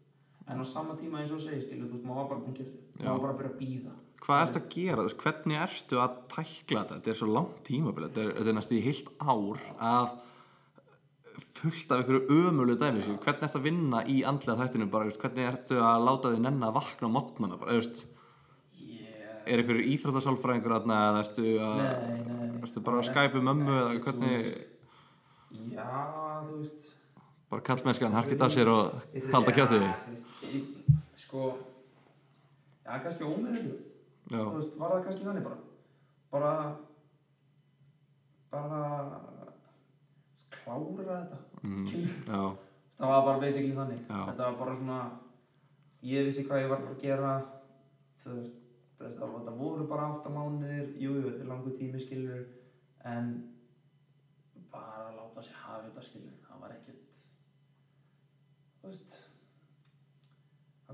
en 0.49 0.63
á 0.63 0.65
sama 0.67 0.97
tíma 0.99 1.21
eins 1.23 1.33
og 1.35 1.43
segir 1.43 1.67
skilu, 1.67 1.87
þú 1.89 1.99
veist, 1.99 2.07
maður 2.07 2.21
var 2.23 2.31
bara 2.33 2.43
búin 2.47 2.57
Já. 2.59 3.07
maður 3.07 3.13
var 3.13 3.23
bara 3.23 3.33
að 3.33 3.39
byrja 3.43 3.53
að 3.53 3.61
býða 3.61 3.99
Hvað 4.23 4.41
ertu 4.45 4.59
að 4.61 4.67
gera? 4.71 5.05
Veist, 5.07 5.23
hvernig 5.23 5.59
ertu 5.59 5.99
að 5.99 6.19
tækla 6.31 6.83
þetta? 6.83 6.99
Þetta 6.99 7.11
er 7.11 7.17
svo 7.19 7.31
langt 7.33 7.57
tímabil 7.67 8.05
þetta 8.07 8.27
er, 8.45 8.53
næstu 8.55 8.77
í 8.77 8.85
heilt 8.85 9.09
ár 9.19 9.65
að 9.83 10.13
fullt 11.63 11.95
af 11.95 12.03
einhverju 12.03 12.39
ömölu 12.39 12.77
dæmi 12.79 13.03
skilur. 13.03 13.21
hvernig 13.25 13.47
ertu 13.49 13.59
að 13.59 13.67
vinna 13.67 14.03
í 14.07 14.21
andlega 14.29 14.61
þættinu 14.61 14.89
bara, 14.93 15.15
hvernig 15.25 15.49
ertu 15.49 15.79
að 15.81 16.07
láta 16.07 16.33
þig 16.35 16.43
nenn 16.45 16.67
að 16.67 16.77
vakna 16.77 17.11
á 17.11 17.15
mótnana 17.17 17.59
yeah. 17.63 19.43
er 19.47 19.63
einhverju 19.63 19.89
íþróttasálfræðingur 19.95 20.77
þarna 20.77 20.99
eða 21.09 21.23
ertu 21.25 21.47
að 21.67 21.83
nei, 21.83 22.19
nei 22.29 22.43
ertu 22.67 22.83
bara 22.85 23.01
að 23.01 23.09
skæpa 23.11 23.43
mömmu 23.49 23.79
eða 23.79 23.95
hvernig 24.07 24.51
svoleiðis. 24.51 25.73
já, 25.73 25.89
þú 26.47 26.59
veist 26.61 26.93
bara 27.53 27.67
kallmennskan 27.67 28.15
harkit 28.17 28.45
af 28.45 28.55
sér 28.55 28.71
og 28.73 29.03
halda 29.33 29.57
kjáttið 29.57 29.89
ég, 30.57 30.97
sko 31.25 31.45
já, 32.85 32.99
kannski 33.03 33.29
Já, 34.33 34.39
þú 34.39 34.57
veist, 34.57 34.79
var 34.79 34.95
það 34.95 35.05
kannski 35.07 35.27
þannig 35.27 35.47
bara? 35.47 35.59
Bara 36.33 36.53
bara 38.53 38.81
klára 40.53 41.17
þetta 41.25 41.39
mm, 41.65 41.87
það 42.29 43.13
var 43.13 43.23
bara 43.27 43.41
basically 43.41 43.77
þannig. 43.77 44.03
Já. 44.09 44.19
þetta 44.29 44.49
var 44.49 44.59
bara 44.61 44.77
svona 44.79 44.99
ég 46.07 46.27
vissi 46.29 46.45
hvað 46.47 46.65
ég 46.65 46.73
var 46.73 46.85
að 46.91 47.01
gera 47.03 47.33
þú 48.23 48.37
veist, 48.37 48.61
það, 48.99 49.49
voru 49.59 49.89
bara 49.91 50.11
8 50.19 50.35
mánuðir 50.37 50.93
jú, 51.01 51.17
jú, 51.17 51.25
þetta 51.31 51.47
er 51.47 51.51
langur 51.51 51.77
tími 51.79 52.03
skilur 52.03 52.45
en 53.09 53.33
bara 54.73 55.11
láta 55.17 55.45
sér 55.45 55.61
hafa 55.65 55.85
þetta 55.89 56.07
skilur 56.07 56.39
það 56.47 56.65
var 56.67 56.77
ekkert 56.77 57.23
þú 58.83 58.93
veist 58.93 59.21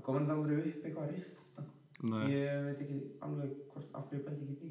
það 0.09 0.17
komur 0.17 0.25
þetta 0.25 0.35
aldrei 0.39 0.57
upp 0.73 0.85
eitthvað 0.89 1.11
rifta? 1.13 1.63
Nei, 2.09 2.25
ég 2.31 2.65
veit 2.65 2.81
ekki 2.85 2.99
alveg 3.27 3.55
hvort 3.73 3.95
af 3.99 4.05
hverju 4.09 4.25
bælti 4.25 4.45
ekki 4.45 4.57
því. 4.59 4.69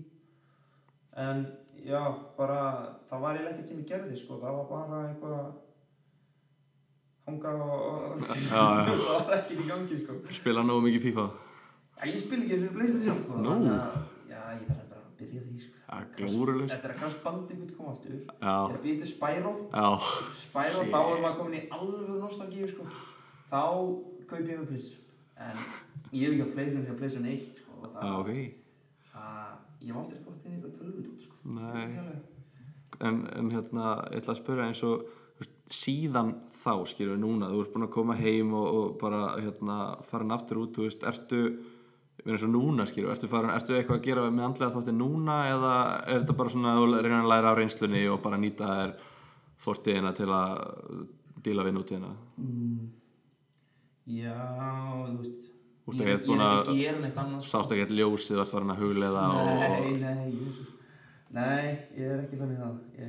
En 1.25 1.43
já, 1.85 2.03
bara 2.39 2.61
það 3.11 3.21
var 3.25 3.35
eiginlega 3.37 3.55
ekkert 3.55 3.69
sem 3.73 3.81
ég 3.83 3.89
gerði 3.91 4.17
sko, 4.21 4.39
það 4.43 4.59
var 4.59 4.69
bara 4.75 5.01
eitthvað 5.09 5.49
hanga 7.29 7.51
og, 7.61 8.23
það 8.49 9.03
var 9.05 9.35
ekkert 9.37 9.61
í 9.61 9.67
gangi 9.69 9.99
sko. 10.03 10.17
Spila 10.39 10.63
nógu 10.65 10.87
mikið 10.89 11.05
FIFA? 11.09 11.27
Já, 11.99 12.05
ég 12.13 12.21
spil 12.23 12.39
ekki 12.45 12.55
eins 12.57 12.69
og 12.69 12.77
Playstation 12.79 13.19
sko. 13.25 13.41
Nú. 13.43 13.51
þannig 13.51 13.75
að- 13.75 14.07
Já, 14.29 14.41
ég 14.55 14.65
þarf 14.69 14.87
bara 14.93 15.03
að 15.03 15.13
byrja 15.19 15.43
því 15.49 15.59
sko. 15.65 15.75
Ja, 15.89 15.99
glórulaust. 16.19 16.73
Þetta 16.73 16.89
er 16.89 16.95
að 16.95 16.99
Crash 17.03 17.19
Bandicoot 17.25 17.75
koma 17.77 17.93
aftur. 17.95 18.15
Ég 18.15 18.23
Já, 18.29 18.55
er 18.71 18.77
að 18.79 18.83
býja 18.85 18.95
eftir 18.97 19.11
Spyro. 19.13 19.53
Já, 19.73 19.89
Spyro, 20.41 20.87
þá 20.93 20.99
er 21.03 21.23
maður 21.25 21.39
komin 21.43 21.59
í 21.59 21.63
alveg 21.77 22.15
nostalgíu 22.23 22.69
sko. 22.73 22.87
Þá 23.51 23.63
kaup 24.29 24.41
ég 24.53 24.59
með 24.63 24.67
Playstation 24.73 25.05
En 25.47 25.61
ég 26.13 26.25
hef 26.27 26.35
ekki 26.35 26.43
á 26.43 26.49
því 26.49 26.81
að 26.81 26.99
Playstation 26.99 27.31
1 27.31 27.61
sko 27.61 27.79
og 27.79 27.95
það, 27.95 28.17
ok. 28.19 28.33
það, 29.13 29.55
Ég 29.79 29.93
hef 29.93 30.01
aldrei 30.03 30.19
dótt 30.25 30.49
inn 30.49 30.57
í 30.57 30.61
þetta 30.65 30.79
tölvut 30.81 31.23
sko. 31.23 31.37
En, 32.99 33.19
en 33.39 33.51
hérna, 33.55 33.95
ég 34.11 34.23
ætla 34.23 34.35
að 34.35 34.41
spyrja 34.41 34.69
eins 34.73 34.83
og 34.89 35.07
síðan 35.69 36.33
þá, 36.63 36.73
skilur 36.89 37.15
við 37.15 37.23
núna 37.23 37.51
þú 37.53 37.61
ert 37.63 37.75
búin 37.75 37.87
að 37.87 37.95
koma 37.95 38.17
heim 38.19 38.55
og, 38.57 38.69
og 38.79 38.95
bara 39.01 39.21
hérna, 39.37 39.77
farin 40.09 40.35
aftur 40.35 40.63
út, 40.63 40.73
þú 40.77 40.87
veist, 40.87 41.05
ertu 41.07 41.43
meina 42.25 42.35
eins 42.35 42.47
og 42.47 42.53
núna, 42.53 42.87
skilur, 42.89 43.13
ertu 43.13 43.29
farin 43.31 43.53
ertu 43.55 43.77
eitthvað 43.77 44.01
að 44.01 44.09
gera 44.09 44.25
með 44.33 44.47
andlega 44.49 44.75
þátti 44.75 44.95
núna 44.97 45.37
eða 45.53 45.75
er 46.01 46.23
þetta 46.23 46.39
bara 46.41 46.55
svona 46.55 46.73
að 46.73 46.81
þú 46.81 47.03
reyna 47.05 47.21
að 47.21 47.31
læra 47.35 47.53
á 47.55 47.59
reynslunni 47.59 48.03
og 48.11 48.23
bara 48.25 48.41
nýta 48.41 48.71
þér 48.81 48.95
fortíðina 49.63 50.15
til 50.17 50.31
að 50.35 50.65
díla 51.45 51.67
við 51.69 51.77
nútíðina? 51.77 52.11
Mm, 52.41 52.89
Já, 54.09 54.37
þú 55.05 55.19
veist 55.21 55.45
Þú 55.89 55.93
ert 55.95 56.01
Ég, 56.01 56.09
ég 56.09 56.25
búin 56.29 56.43
að- 56.45 56.69
að 56.69 57.41
sko. 57.41 57.49
sást 57.49 57.71
ekki 57.73 57.83
eitthvað 57.85 57.99
ljósið, 58.01 58.35
þú 58.37 58.41
ert 58.43 58.53
farin 58.53 58.73
að 58.75 58.81
hugleiða 58.83 59.23
og, 59.29 59.47
Nei, 59.59 59.93
nei, 60.03 60.33
Jésús 60.37 60.69
Nei, 61.31 61.65
ég 61.97 62.13
er 62.13 62.21
ekki 62.25 62.41
þannig 62.41 62.59
það 62.63 62.77
Ég 62.99 63.09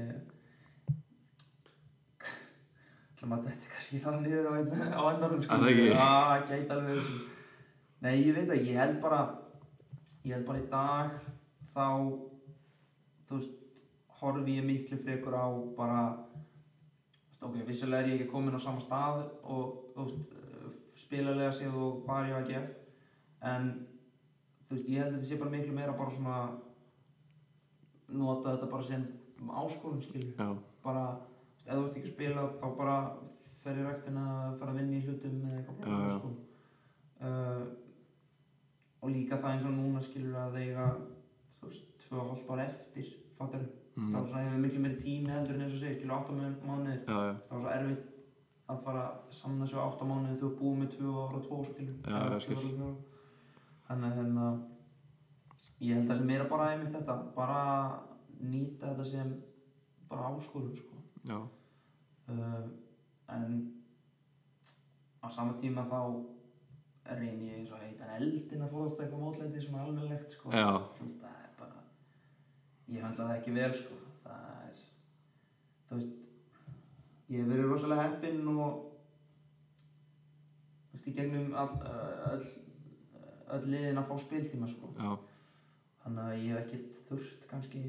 Það 3.19 3.27
maður 3.33 3.49
þetta 3.51 3.71
kannski 3.73 3.99
það 4.03 4.17
niður 4.23 4.45
á, 4.47 4.51
endanum 5.11 5.41
sko. 5.43 5.51
Er 5.51 5.59
það 5.59 5.71
ekki? 5.73 5.87
Já, 5.91 6.09
gæti 6.47 6.71
alveg 6.75 6.99
sko. 7.03 7.17
Nei, 8.05 8.13
ég 8.23 8.35
veit 8.37 8.53
ekki, 8.55 8.69
ég 8.71 8.79
held 8.79 9.01
bara 9.03 9.21
Ég 10.23 10.33
held 10.37 10.45
bara 10.47 10.59
í 10.63 10.67
dag 10.71 11.09
Þá 11.75 11.85
Þú 13.29 13.39
veist, 13.39 13.83
horfi 14.21 14.55
ég 14.59 14.63
miklu 14.67 14.97
frekur 15.03 15.35
á 15.35 15.47
bara 15.77 15.99
veist, 16.15 17.43
Ok, 17.43 17.55
vissulega 17.67 18.03
er 18.03 18.09
ég 18.13 18.21
ekki 18.21 18.31
komin 18.31 18.55
á 18.55 18.59
sama 18.59 18.79
stað 18.83 19.25
og 19.43 19.93
þú 19.95 20.05
veist, 20.07 20.38
spilalega 21.03 21.51
séð 21.55 21.77
og 21.79 22.03
var 22.07 22.27
ég 22.29 22.37
að 22.37 22.51
gef 22.53 22.67
en 23.51 23.69
þú 24.67 24.75
veist, 24.75 24.89
ég 24.89 24.99
held 25.01 25.13
að 25.13 25.15
þetta 25.17 25.29
sé 25.29 25.39
bara 25.41 25.53
miklu 25.55 25.75
meira 25.77 25.95
bara 25.97 26.15
svona 26.15 26.39
nota 28.09 28.53
þetta 28.55 28.69
bara 28.73 28.87
sem 28.89 29.05
áskorun 29.63 30.03
skilju, 30.03 30.47
bara 30.83 31.03
þú 31.63 31.69
ef 31.69 31.75
þú 31.75 31.83
ert 31.85 31.97
ekki 31.99 32.09
að 32.09 32.15
spila 32.15 32.45
þá 32.59 32.67
bara 32.77 32.97
fer 33.63 33.79
í 33.79 33.85
ræktina 33.85 34.25
að 34.35 34.57
fara 34.61 34.73
að 34.73 34.79
vinna 34.81 34.97
í 34.97 35.03
hlutum 35.05 35.41
eða 35.49 35.59
eitthvað 35.59 35.91
já. 35.93 36.17
sko. 36.17 36.29
uh, 37.27 37.65
og 38.99 39.13
líka 39.15 39.39
það 39.39 39.51
eins 39.53 39.67
og 39.69 39.75
núna 39.77 40.03
skilur 40.03 40.39
að 40.45 40.57
eiga 40.63 40.87
þú 41.59 41.69
veist, 41.69 41.91
tvö 42.05 42.23
og 42.23 42.31
hálft 42.31 42.55
ár 42.55 42.65
eftir 42.67 43.13
fattar 43.39 43.67
Mm. 43.99 44.13
þá 44.15 44.19
svona 44.29 44.41
hefur 44.45 44.61
miklu 44.63 44.79
meiri 44.83 44.97
tími 45.01 45.31
heldur 45.33 45.55
en 45.57 45.61
eins 45.65 45.73
og 45.75 45.81
segir, 45.81 45.97
skilur, 45.97 46.15
átta 46.15 46.35
mánuðir 46.67 46.99
já, 47.03 47.15
já, 47.27 47.33
það 47.49 47.63
svo 47.63 47.71
erfitt 47.73 48.18
að 48.69 48.81
fara 48.85 49.05
að 49.09 49.31
samna 49.33 49.67
svo 49.67 49.81
átta 49.83 50.05
mánuði 50.05 50.39
þú 50.41 50.49
er 50.49 50.57
búið 50.59 50.75
með 50.79 50.91
tvö 50.95 51.13
ára 51.23 51.39
og 51.39 51.45
tvo 51.47 51.59
skilur 51.65 52.41
skil. 52.43 52.57
þannig 53.87 54.09
að 54.09 54.17
hérna 54.19 54.49
ég 55.79 55.95
held 55.95 56.03
að 56.03 56.09
það 56.11 56.19
sé 56.19 56.27
meira 56.29 56.49
bara 56.51 56.67
einmitt 56.73 56.93
þetta 56.97 57.15
bara 57.35 57.61
nýta 58.39 58.91
þetta 58.91 59.07
sem 59.13 59.31
bara 60.09 60.29
áskorun 60.33 60.75
sko. 60.77 60.99
Uh, 62.29 62.67
en 63.33 63.55
á 65.23 65.27
sama 65.29 65.55
tíma 65.57 65.87
þá 65.89 65.99
reyni 67.17 67.49
ég 67.49 67.57
eins 67.59 67.73
og 67.73 67.81
heitan 67.81 68.13
eldin 68.19 68.63
að 68.63 68.73
fórast 68.75 69.01
eitthvað 69.01 69.23
mótleiti 69.23 69.63
svona 69.65 69.83
almennlegt 69.87 70.35
sko. 70.37 70.53
Það 70.53 71.41
er 71.41 71.53
bara 71.57 71.81
ég 72.87 73.01
höndla 73.03 73.25
það 73.25 73.37
ekki 73.39 73.55
vel 73.57 73.71
sko. 73.81 73.97
Það 74.23 74.49
er 74.69 74.83
þú 75.89 75.97
veist 75.97 76.28
ég 77.29 77.43
hef 77.43 77.49
verið 77.49 77.69
rosalega 77.69 78.07
heppinn 78.07 78.47
og 78.49 78.85
þú 80.89 80.97
veist 80.97 81.09
í 81.09 81.15
gegnum 81.17 81.51
all, 81.61 81.73
öll, 82.33 83.65
liðin 83.69 84.01
að 84.01 84.07
fá 84.09 84.15
spiltíma 84.23 84.69
sko. 84.69 84.89
Já, 84.97 85.11
þannig 86.03 86.23
að 86.23 86.39
ég 86.43 86.53
hef 86.53 86.61
ekkert 86.63 87.01
þurft 87.09 87.49
kannski 87.51 87.83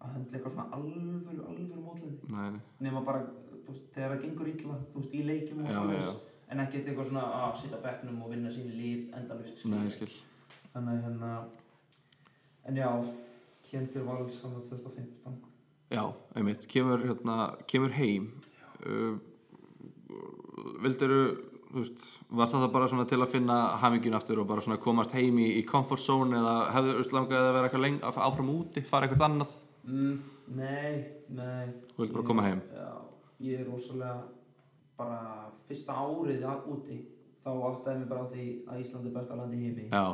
að 0.00 0.14
höndla 0.14 0.38
eitthvað 0.38 0.54
svona 0.54 0.68
alvöru, 0.76 1.42
alvöru 1.50 2.10
nei, 2.32 2.62
nema 2.84 3.02
bara 3.04 3.24
þú 3.26 3.72
veist, 3.72 3.86
þegar 3.94 4.14
það 4.14 4.24
gengur 4.24 4.50
illa 4.52 4.78
þú 4.92 5.02
veist, 5.02 5.14
í 5.16 5.22
leikjum 5.26 5.62
og 5.64 5.92
já. 5.96 6.10
en 6.52 6.62
ekkert 6.64 6.90
eitthvað 6.90 7.10
svona 7.10 7.26
að 7.40 7.56
sitja 7.62 7.80
á 7.80 7.84
bekknum 7.86 8.22
og 8.22 8.32
vinna 8.32 8.52
sín 8.52 8.72
líf 8.76 9.16
endalust 9.16 9.64
þannig 9.64 10.92
að 10.92 11.02
hérna 11.06 11.32
en 12.68 12.80
já, 12.80 12.90
kem 13.66 13.88
til 13.92 14.04
vals 14.06 14.40
saman 14.42 14.66
2015 14.68 15.55
Já, 15.92 16.02
einmitt, 16.34 16.66
kemur, 16.70 17.04
hérna, 17.06 17.36
kemur 17.70 17.92
heim. 17.94 18.30
Uh, 18.82 19.18
Vildiru, 20.82 21.20
þú 21.70 21.82
veist, 21.82 22.06
var 22.30 22.50
það 22.50 22.68
bara 22.74 22.88
svona 22.90 23.06
til 23.10 23.20
að 23.22 23.34
finna 23.36 23.58
hamingjun 23.82 24.16
aftur 24.18 24.40
og 24.42 24.48
bara 24.50 24.64
svona 24.64 24.80
komast 24.82 25.14
heim 25.14 25.38
í, 25.42 25.50
í 25.60 25.66
comfort 25.68 26.02
zone 26.02 26.38
eða 26.38 26.56
hefðu 26.74 27.04
langaði 27.14 27.42
að 27.42 27.52
vera 27.58 27.68
eitthvað 27.68 27.84
leng, 27.86 28.00
að 28.02 28.16
fara 28.16 28.30
áfram 28.30 28.50
úti, 28.54 28.82
fara 28.86 29.06
eitthvað 29.08 29.28
annað? 29.28 29.54
Mm, 29.86 30.16
Nei, 30.46 31.04
nei. 31.34 31.66
Þú 31.94 32.04
vildir 32.04 32.14
bara 32.14 32.26
koma 32.28 32.44
heim? 32.46 32.60
Já, 32.70 32.90
ég 33.42 33.60
er 33.62 33.66
rosalega 33.70 34.22
bara 34.96 35.20
fyrsta 35.66 35.96
árið 35.98 36.44
úti 36.70 37.00
þá 37.42 37.50
áttaði 37.70 37.98
mig 38.00 38.08
bara 38.10 38.26
á 38.26 38.30
því 38.30 38.46
að 38.70 38.80
Ísland 38.84 39.08
er 39.08 39.16
besta 39.16 39.38
land 39.38 39.56
í 39.56 39.62
heimi. 39.64 39.88
Já, 39.90 40.04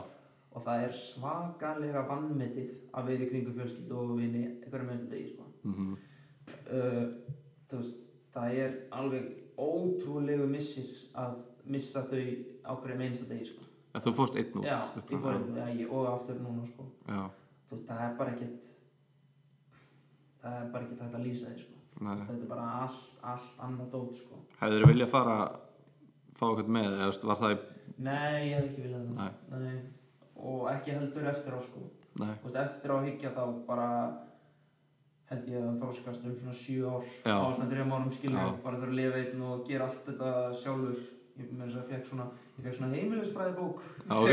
og 0.52 0.64
það 0.64 0.86
er 0.86 0.96
svakalega 0.96 2.02
vannmetið 2.08 2.72
að 2.92 3.08
vera 3.10 3.24
í 3.24 3.28
kringu 3.30 3.54
fjölskyldu 3.56 3.98
og 3.98 4.16
vinni 4.18 4.42
einhverjum 4.50 4.90
minnsta 4.92 5.10
degi 5.12 5.30
sko. 5.32 5.48
mm 5.64 5.94
uh, 6.72 7.06
þú 7.70 7.80
veist, 7.80 7.98
það 8.34 8.58
er 8.64 8.78
alveg 8.92 9.28
ótrúlegu 9.56 10.46
missir 10.50 10.90
að 11.16 11.38
missa 11.64 12.02
þau 12.10 12.22
á 12.68 12.72
hverjum 12.74 13.04
einasta 13.06 13.28
degi 13.30 13.50
sko. 13.52 13.66
þú 13.96 14.14
fórst 14.18 14.38
einn 14.40 14.60
út 14.60 14.68
já, 14.68 14.78
fór 15.08 15.34
einn 15.34 15.56
já, 15.56 15.66
ég, 15.80 15.90
og 15.90 16.08
aftur 16.12 16.40
núna 16.40 16.66
sko. 16.66 16.88
Veist, 17.70 17.86
það 17.88 18.06
er 18.06 18.16
bara 18.18 18.36
ekkert 18.36 18.72
það 20.42 20.56
er 20.60 20.72
bara 20.72 20.84
ekkert 20.84 21.04
hægt 21.06 21.18
að 21.20 21.26
lýsa 21.26 21.52
því 21.52 21.66
sko. 21.66 21.78
Nei 22.02 22.14
þetta 22.18 22.38
er 22.38 22.48
bara 22.50 22.70
allt, 22.82 23.02
allt 23.22 23.60
annað 23.62 23.92
dót 23.92 24.16
sko. 24.18 24.40
Hefðu 24.60 24.80
þið 24.80 24.90
viljað 24.92 25.12
fara 25.12 25.36
fá 26.36 26.46
eitthvað 26.48 26.72
með, 26.76 26.94
eða 26.98 27.28
var 27.30 27.40
það 27.40 27.54
í 27.54 27.58
nei, 28.02 28.48
ég 28.48 28.56
hef 28.56 28.70
ekki 28.70 28.86
viljað 28.86 29.10
Nei. 29.16 29.32
það 29.50 29.66
nei. 29.66 29.76
Og 30.42 30.68
ekki 30.72 30.96
heldur 30.96 31.30
eftir 31.30 31.56
á 31.56 31.60
sko. 31.62 31.86
Veist, 32.18 32.60
eftir 32.66 32.92
á 32.92 32.96
að 32.98 33.08
hyggja 33.08 33.32
þá 33.32 33.42
bara 33.66 33.88
held 35.32 35.48
ég 35.48 35.64
að 35.64 35.80
þróskast 35.80 36.28
um 36.28 36.36
svona 36.36 36.58
7 36.58 36.92
ár 36.92 37.04
Já. 37.24 37.36
á 37.40 37.48
svona 37.56 37.70
3 37.70 37.86
árum 37.88 38.12
skilur 38.12 38.42
Já. 38.42 38.52
bara 38.64 38.80
þurfa 38.82 38.92
að 38.92 38.98
lifa 39.00 39.20
einn 39.22 39.44
og 39.48 39.66
gera 39.68 39.88
allt 39.88 40.06
þetta 40.08 40.32
sjálfur 40.60 40.98
ég 41.40 41.52
með 41.56 41.64
þess 41.64 41.80
að 41.80 41.92
fekk 41.92 42.08
svona 42.10 42.26
svona 42.76 42.90
heimilisfræði 42.92 43.54
bók 43.56 43.80
Já, 44.04 44.14
ok. 44.18 44.32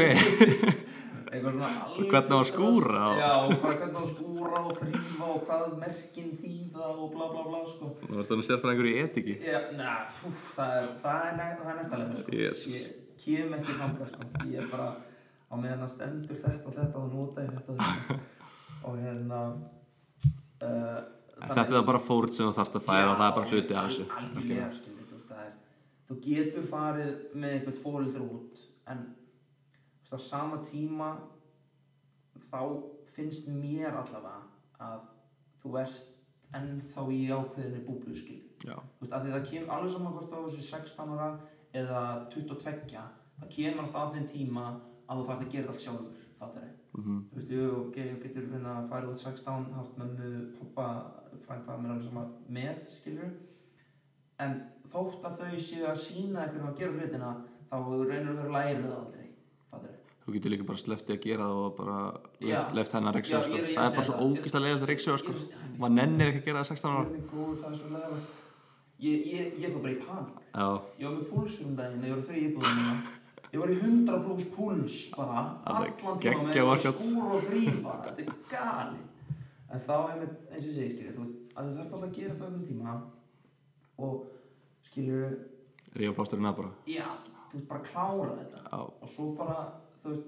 eitthvað 1.29 1.53
svona 1.55 1.69
alveg 1.85 2.13
Hvernig 2.13 2.35
á 2.35 2.39
að 2.39 2.47
skúra 2.49 3.03
já, 3.19 3.31
hvernig 3.63 3.95
á 3.95 4.01
að 4.01 4.09
skúra 4.11 4.63
og 4.65 4.71
þrýfa 4.81 5.29
og 5.29 5.43
hvað 5.47 5.75
merkin 5.83 6.31
þýða 6.41 6.89
og 6.89 7.13
bla 7.13 7.29
bla 7.33 7.43
bla 7.47 7.61
sko 7.69 7.91
þú 8.01 8.15
varst 8.17 8.33
þannig 8.33 8.49
sérfræðingur 8.49 8.89
í 8.89 8.95
etiki 9.05 9.37
Já, 9.45 9.59
na, 9.79 9.93
fú, 10.19 10.33
það 10.57 10.75
er, 10.81 10.89
er, 11.13 11.53
er 11.63 11.79
næsta 11.79 12.01
leið 12.01 12.23
sko. 12.23 12.35
Jesus. 12.39 12.65
Ég 12.73 12.89
kem 13.19 13.55
ekki 13.57 13.77
þangað 13.77 14.11
sko. 14.13 14.27
Ég 14.49 14.63
er 14.63 14.69
bara 14.71 14.89
á 15.49 15.53
meðan 15.57 15.81
það 15.83 15.93
stendur 15.95 16.41
þetta 16.43 16.69
og 16.69 16.75
þetta 16.77 17.01
og 17.03 17.13
nota 17.13 17.45
ég 17.45 17.55
þetta 17.57 17.73
og 17.73 17.81
þetta. 17.85 18.19
Og 18.89 18.95
hérna 18.95 19.39
uh, 20.63 20.99
þetta 21.41 21.79
er 21.81 21.87
bara 21.87 21.99
fórn 21.99 22.31
sem 22.31 22.47
þú 22.47 22.53
þarft 22.55 22.77
að 22.79 22.85
færa 22.85 23.09
og 23.11 23.17
það 23.19 23.25
er 23.25 23.33
bara 23.35 23.49
hluti 23.49 23.75
af 23.75 23.89
þessu 23.89 24.05
al- 24.05 24.19
Algjörlega, 24.21 24.69
skilur, 24.77 25.07
þú 25.09 25.17
veist, 25.17 25.33
er 25.35 25.57
Þú 26.09 26.17
getur 26.23 26.69
farið 26.69 27.09
með 27.35 27.55
eitthvað 27.57 27.81
fóreldur 27.83 28.23
út 28.23 28.61
en 28.93 29.03
veist, 29.99 30.13
á 30.15 30.19
sama 30.29 30.61
tíma 30.69 31.09
þá 32.49 32.61
finnst 33.15 33.51
mér 33.51 33.99
allavega 33.99 34.39
að 34.79 35.03
þú 35.59 35.75
ert 35.83 36.55
ennþá 36.55 37.05
í 37.13 37.21
ákveðinni 37.35 37.83
búblu 37.85 38.15
skil 38.15 38.39
Já, 38.65 38.75
það 39.03 39.27
kemur 39.51 39.73
alveg 39.75 39.91
saman 39.93 40.15
hvort 40.15 40.33
á 40.33 40.39
þessu 40.47 40.63
16 40.71 41.13
ára 41.15 41.27
eða 41.75 42.01
22 42.33 42.87
það 43.39 43.51
kemur 43.53 43.83
alltaf 43.83 44.01
að 44.07 44.15
þeim 44.17 44.29
tíma 44.33 44.65
að 45.09 45.19
þú 45.21 45.27
þarf 45.29 45.43
að 45.45 45.51
gera 45.55 45.73
allt 45.73 45.83
sjálfur 45.85 46.25
fattar 46.39 46.65
þau 46.65 46.99
mhm, 47.01 47.19
þú 47.31 47.39
veist, 47.39 47.53
jú, 47.55 47.67
ok, 47.83 47.97
þú 48.09 48.17
getur 48.25 48.49
finna 48.53 48.73
að 48.79 48.89
fara 48.93 49.11
út 49.11 49.23
16 49.25 49.69
haft 49.77 49.97
mömmu, 49.99 50.33
pappa 50.59 50.87
frænda 51.45 51.77
mér 51.81 51.93
alveg 51.95 52.09
sama 52.09 52.25
með, 52.49 52.83
skilur 52.97 53.31
en 54.39 54.59
þótt 54.93 55.25
að 55.29 55.39
þau 55.43 55.63
séu 55.69 55.87
að 55.91 56.03
sína 56.05 56.45
eitthvað 56.45 56.69
að 56.71 56.77
gera 56.79 56.97
hlutina 56.97 57.31
þá 57.69 57.75
reynir 58.09 58.29
að 58.31 58.39
vera 58.39 58.53
lærið 58.57 58.85
það 58.85 58.99
aldrei 58.99 59.25
fattar 59.73 59.97
Þú 60.29 60.33
getur 60.35 60.51
líka 60.53 60.65
bara 60.69 60.77
sleftið 60.77 61.15
að 61.15 61.23
gera 61.23 61.45
það 61.49 61.59
og 61.59 61.69
bara 61.79 61.99
left, 62.45 62.73
left 62.77 62.91
hennar 62.93 63.15
reyksuga 63.17 63.39
Já, 63.39 63.45
sko. 63.47 63.55
ég 63.55 63.63
ég 63.69 63.77
Það 63.77 63.85
að 63.85 63.87
er 63.89 63.95
bara 63.95 64.05
svo 64.09 64.17
það. 64.19 64.25
ógist 64.29 64.57
að 64.59 64.63
leiða 64.65 64.75
þetta 64.75 64.89
reyksuga 64.91 65.21
sko. 65.21 65.31
Ég- 65.33 65.79
Maður 65.79 65.95
nennir 65.95 66.27
ekki 66.29 66.41
að 66.41 66.45
gera 66.49 66.59
það 66.59 66.69
16 66.69 66.91
ára. 66.99 67.21
Góður, 67.31 67.55
það 67.63 67.71
er 67.71 67.79
svo 67.79 67.89
leðalegt 67.95 68.35
ég, 68.99 69.23
ég, 69.33 69.55
ég 69.63 69.73
fór 69.73 69.81
bara 69.85 69.93
í 69.95 70.01
panik. 70.03 70.35
Ég 70.99 71.07
var 71.07 71.15
með 71.15 71.25
púlsur 71.31 71.65
um 71.65 71.75
daginn 71.79 72.05
ég 72.05 72.13
var 72.13 72.21
þrý 72.29 72.43
íbúðum 72.49 72.77
mína 72.77 72.93
ég 73.53 73.61
var 73.61 73.71
í 73.73 73.77
100 73.79 74.23
pluss 74.25 74.49
púls 74.53 74.97
bara 75.15 75.43
allan 75.65 76.19
tíma 76.21 76.49
með 76.49 76.83
skúr 76.85 77.31
og 77.35 77.47
þrý 77.47 77.63
bara. 77.83 78.13
Þetta 78.17 78.25
er 78.25 78.41
gali 78.51 78.99
en 79.69 79.83
þá 79.85 79.95
er 79.97 80.19
með 80.21 80.35
eins 80.49 80.63
og 80.63 80.69
ég 80.69 80.75
segi 80.75 80.91
skilur 80.95 81.15
þú 81.15 81.23
veist 81.23 81.55
að 81.55 81.69
þú 81.69 81.75
þarf 81.77 81.85
alltaf 81.85 82.05
að 82.07 82.15
gera 82.17 82.33
þetta 82.33 82.45
á 82.45 82.49
einhvern 82.49 82.67
tíma 82.69 82.97
og 83.99 84.13
skilur 84.89 85.37
rífa 85.99 86.17
plásturinn 86.17 86.49
að 86.49 86.59
bara. 86.61 86.73
já 86.89 87.07
þú 87.49 87.57
veist 87.57 87.69
bara 87.69 87.85
klára 87.89 88.35
þetta. 88.39 88.63
Já, 88.69 88.79
og 89.01 89.09
svo 89.09 89.29
bara 89.37 89.57
þú 90.03 90.13
veist 90.13 90.27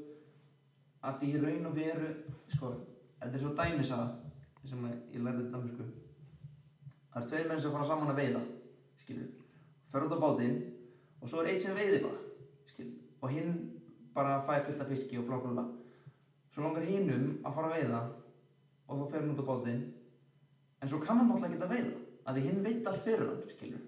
að 1.01 1.21
því 1.21 1.31
raun 1.45 1.69
og 1.69 1.77
veru 1.77 2.09
sko 2.55 2.73
þetta 3.21 3.35
er 3.37 3.43
svo 3.43 3.53
dæmisaga 3.57 4.07
sem 4.65 4.89
ég 4.89 5.21
lærði 5.21 5.45
þetta 5.45 5.61
myrku 5.65 5.87
það 7.13 7.21
er 7.21 7.29
tveir 7.29 7.47
menn 7.49 7.61
sem 7.61 7.73
fara 7.75 7.87
saman 7.89 8.11
að 8.13 8.19
veiða 8.21 8.41
skilur, 9.01 9.29
fer 9.91 10.05
út 10.05 10.13
á 10.17 10.23
bátinn 10.25 10.59
og 11.21 11.29
svo 11.29 11.41
er 11.41 11.53
einn 11.53 11.63
sem 11.63 11.77
veiði 11.77 12.03
bara 12.05 12.30
og 13.21 13.29
hinn 13.31 13.55
bara 14.15 14.41
fær 14.47 14.65
fullt 14.67 14.81
af 14.83 14.89
fiski 14.91 15.17
og 15.21 15.27
blá 15.29 15.39
blá 15.43 15.53
blá 15.55 15.65
svo 16.51 16.63
langar 16.65 16.83
hinnum 16.87 17.27
að 17.45 17.55
fara 17.57 17.69
að 17.71 17.75
veiða 17.79 18.01
og 18.87 18.97
þá 19.01 19.05
fer 19.11 19.21
hann 19.21 19.33
út 19.35 19.43
á 19.43 19.49
bátinn 19.51 19.83
en 20.81 20.89
svo 20.91 20.99
kann 21.03 21.21
hann 21.21 21.29
náttúrulega 21.29 21.53
ekki 21.53 21.67
að 21.67 21.75
veiða 21.75 21.99
að 22.25 22.37
því 22.39 22.47
hinn 22.47 22.63
veit 22.65 22.89
allt 22.91 23.05
fyrir 23.05 23.29
hann 23.29 23.43
skilur 23.53 23.85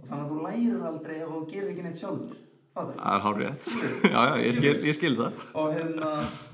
og 0.00 0.06
þannig 0.08 0.24
að 0.24 0.30
þú 0.30 0.38
lærir 0.46 0.86
aldrei 0.90 1.16
ef 1.20 1.34
þú 1.34 1.40
gerir 1.50 1.72
ekki 1.74 1.84
neitt 1.84 1.98
sjálfur. 2.00 2.38
Það 2.70 2.90
er 3.10 3.22
hár 3.24 3.36
rétt. 3.40 3.64
Já, 4.14 4.20
já, 4.30 4.34
ég 4.46 4.54
skil, 4.56 4.76
ég 4.86 4.94
skil 4.96 5.16
það. 5.18 5.40
og 5.58 5.72
hérna 5.74 6.10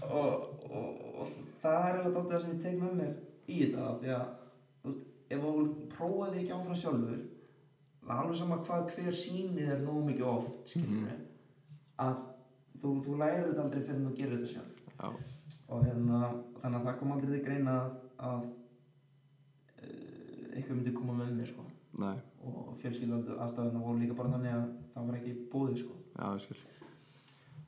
og, 0.09 0.65
og, 0.67 1.03
og 1.21 1.29
það 1.63 1.85
er 1.91 1.99
dálítið 2.01 2.31
það 2.33 2.41
sem 2.41 2.55
ég 2.55 2.63
tek 2.65 2.79
með 2.81 2.95
mér 3.01 3.13
í 3.47 3.59
þetta 3.61 3.91
því 4.01 4.13
að 4.17 4.25
veist, 4.87 5.03
ef 5.37 5.45
þú 5.45 5.53
prófaði 5.93 6.41
ekki 6.41 6.55
áfram 6.57 6.81
sjálfur 6.81 7.21
það 7.21 8.15
er 8.17 8.23
alveg 8.25 8.41
sama 8.41 8.59
hvað 8.67 8.91
hver 8.97 9.19
sýnið 9.21 9.71
er 9.77 9.85
nógu 9.85 10.03
mikið 10.09 10.31
oft 10.33 10.73
skilur 10.73 11.05
að 12.03 12.17
þú, 12.81 12.93
þú 13.07 13.17
lærir 13.21 13.49
þetta 13.49 13.65
aldrei 13.65 13.83
fyrir 13.83 13.99
en 14.01 14.07
þú 14.09 14.15
gerir 14.19 14.37
þetta 14.37 14.53
sjálf. 14.53 14.83
Já, 14.97 15.09
og 15.67 15.87
hérna 15.87 16.21
þannig 16.61 16.79
að 16.79 16.87
það 16.89 16.99
kom 17.01 17.15
aldrei 17.15 17.33
til 17.33 17.43
greina 17.47 17.77
að, 17.77 17.97
að 18.29 18.45
uh, 19.83 20.57
eitthvað 20.57 20.77
myndi 20.77 20.95
koma 20.97 21.17
með 21.21 21.33
mér 21.41 21.51
sko. 21.53 21.67
Nei, 21.97 22.17
og 22.45 22.75
fjölskyldu 22.83 23.39
aðstæðuna 23.41 23.83
voru 23.85 24.03
líka 24.03 24.19
bara 24.19 24.35
þannig 24.35 24.53
að 24.53 24.67
það 24.95 25.09
var 25.09 25.19
ekki 25.21 25.35
búið 25.53 25.81
sko. 25.83 25.99
Já. 26.17 26.61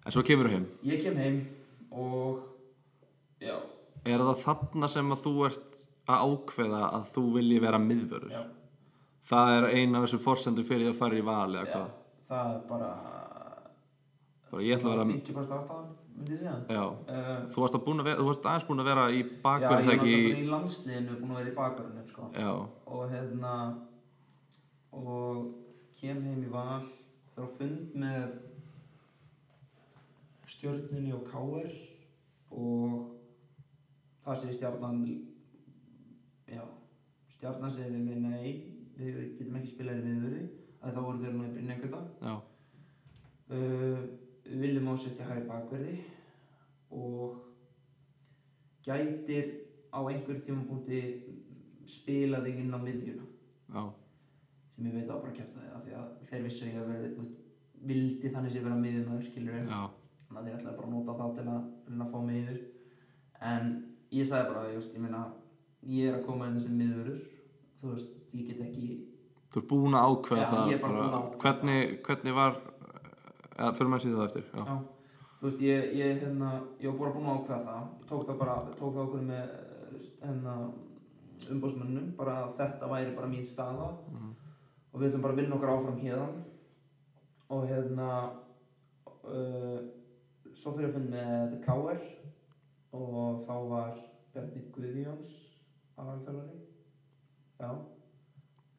En 0.05 0.15
svo 0.15 0.25
kemur 0.25 0.49
þú 0.49 0.55
heim. 0.57 0.69
ég 0.89 1.03
kem 1.05 1.19
heim 1.21 1.43
og 1.91 2.45
já, 3.43 3.57
Er 4.07 4.23
það 4.23 4.43
þarna 4.45 4.89
sem 4.89 5.13
að 5.13 5.25
þú 5.25 5.33
ert 5.49 5.81
að 6.09 6.23
ákveða 6.29 6.83
að 6.97 7.09
þú 7.13 7.25
vilji 7.35 7.59
vera 7.61 7.81
miðvörður? 7.83 8.45
Það 9.29 9.55
er 9.57 9.67
eina 9.75 9.99
af 9.99 10.07
þessum 10.07 10.23
forsendum 10.25 10.65
fyrir 10.69 10.93
að 10.93 11.01
fara 11.01 11.19
í 11.19 11.25
vali 11.27 11.65
það 12.29 12.53
er 12.55 12.61
bara 12.69 12.91
Bara 14.51 14.63
ég 14.65 14.77
ætla 14.79 14.91
að 14.91 14.97
vera- 14.97 15.09
50% 15.13 15.53
ástæðan, 15.59 15.89
myndi 16.17 16.33
ég 16.33 16.39
segja 16.39 16.55
Já, 16.69 16.85
uh, 16.89 17.49
þú 17.53 17.59
varst, 17.63 18.47
aðeins 18.49 18.67
búin 18.69 18.81
að 18.83 18.89
vera 18.91 19.05
í 19.13 19.21
Já, 19.21 19.29
bakverð 19.45 19.79
ég 19.79 19.87
náttúrulega 19.87 20.03
ekki 20.03 20.43
í 20.43 20.49
landsliðinu 20.49 21.19
búin 21.21 21.33
að 21.35 21.41
vera 21.41 21.51
í 21.53 21.57
bakverðinu 21.59 22.05
sko. 22.09 22.31
Já, 22.35 22.53
og 22.87 23.03
hérna 23.13 23.55
og 24.93 25.55
kem 26.01 26.23
heim 26.25 26.43
í 26.47 26.51
val 26.53 26.83
þar 27.35 27.45
á 27.45 27.49
fund 27.59 27.95
með 27.95 28.29
stjörnunni 30.49 31.13
og 31.15 31.25
káir 31.29 31.73
og 32.51 33.15
það 34.25 34.41
sé 34.43 34.55
stjarnan 34.57 35.03
já, 36.49 36.63
stjarnan 37.37 37.71
segir 37.75 37.99
við 38.09 38.23
nei, 38.25 38.49
við 38.97 39.19
getum 39.39 39.59
ekki 39.61 39.75
spilað 39.75 40.01
í 40.01 40.07
miðvöði 40.07 40.47
að 40.79 40.95
þá 40.97 41.01
voru 41.05 41.21
þeir 41.23 41.37
nú 41.37 41.45
í 41.45 41.53
Brynjangöta 41.57 42.01
já, 42.23 42.35
uh, 43.51 44.01
við 44.09 44.28
viljum 44.49 44.89
ásetja 44.93 45.27
hægri 45.29 45.49
bakverði 45.49 45.97
og 46.91 47.37
gætir 48.87 49.51
á 49.93 49.99
einhverjum 50.01 50.45
tímapunkti 50.45 51.01
spila 51.89 52.41
þig 52.45 52.63
inn 52.63 52.77
á 52.77 52.79
miðjuna. 52.81 53.27
Já, 53.69 53.83
sem 54.75 54.89
ég 54.89 54.97
veit 54.97 55.11
að 55.11 55.23
bara 55.25 55.37
kæfta 55.37 55.61
þig 55.61 55.75
af 55.75 55.85
því 55.85 55.97
að 55.99 56.09
þeir 56.31 56.47
vissu 56.47 56.69
ég 56.69 56.81
að 56.81 56.91
vera 56.93 57.27
vildi 57.89 58.33
þannig 58.35 58.53
sé 58.55 58.63
vera 58.65 58.79
miðjumöður 58.79 59.27
skilur 59.29 59.59
já, 59.59 59.83
þannig 60.29 60.39
að 60.39 60.47
þeir 60.47 60.57
ætlaði 60.59 60.79
bara 60.79 60.89
að 60.89 60.95
nota 60.95 61.19
þá 61.19 61.27
til 61.37 61.45
að 61.53 62.01
að 62.07 62.15
fá 62.15 62.19
mig 62.27 62.41
yfir. 62.43 62.63
En 63.49 63.69
ég 64.13 64.27
sagði 64.27 64.55
bara, 64.55 64.73
just, 64.75 64.97
ég 64.97 65.05
meina 65.05 65.27
ég 65.89 66.09
er 66.09 66.19
að 66.19 66.25
koma 66.27 66.49
inn 66.49 66.59
sem 66.61 66.75
miðvörður 66.79 67.21
þú 67.81 67.93
veist, 67.93 68.17
ég 68.35 68.49
get 68.49 68.65
ekki 68.67 68.89
Þú 69.49 69.61
ert 69.63 69.69
búin 69.71 69.95
að 69.97 70.11
ákveða 70.13 70.49
það 70.51 70.71
ég 70.73 70.83
er 70.83 70.97
að 70.99 71.29
hvernig, 71.41 71.93
hvernig 72.05 72.35
var 72.37 72.59
eða, 73.59 73.73
fyrir 73.77 73.91
maður 73.93 74.05
síðan 74.05 74.19
það 74.19 74.29
eftir 74.29 74.45
Já, 74.49 74.65
Já, 74.65 74.77
þú 75.41 75.47
veist, 75.49 75.63
ég, 75.67 75.89
ég, 75.99 76.21
hérna, 76.23 76.51
ég 76.83 76.91
var 76.91 76.99
bara 77.03 77.15
búinn 77.17 77.31
að 77.31 77.41
ákveða 77.41 77.65
það, 77.69 77.89
Ég 77.99 78.09
tók 78.11 78.27
það 78.29 78.39
bara, 78.43 78.57
tók 78.79 78.93
það 78.95 79.03
okkur 79.05 79.25
með, 79.29 79.57
hérna, 80.23 80.55
umbóðsmönnum, 81.55 82.07
bara 82.19 82.37
að 82.45 82.55
þetta 82.59 82.91
væri 82.91 83.17
bara 83.17 83.31
mín 83.31 83.47
staða. 83.47 83.89
Mhm. 84.13 84.35
og 84.93 85.01
við 85.01 85.09
ætlum 85.11 85.23
bara 85.23 85.33
að 85.35 85.41
vinna 85.43 85.55
okkar 85.59 85.71
áfram 85.75 85.99
hérðan 86.01 86.37
og 87.55 87.67
hérna, 87.69 88.07
uh, 89.29 89.81
svo 90.57 90.73
fyrir 90.77 90.89
að 90.89 90.95
finna 90.97 91.11
með 91.13 91.51
The 91.53 91.59
KR 91.67 92.01
og 92.99 93.45
þá 93.47 93.55
var 93.69 93.93
Bjarni 94.33 94.63
Guðjóns 94.75 95.35
aðalþjálfari, 95.99 96.59
já, 97.61 97.69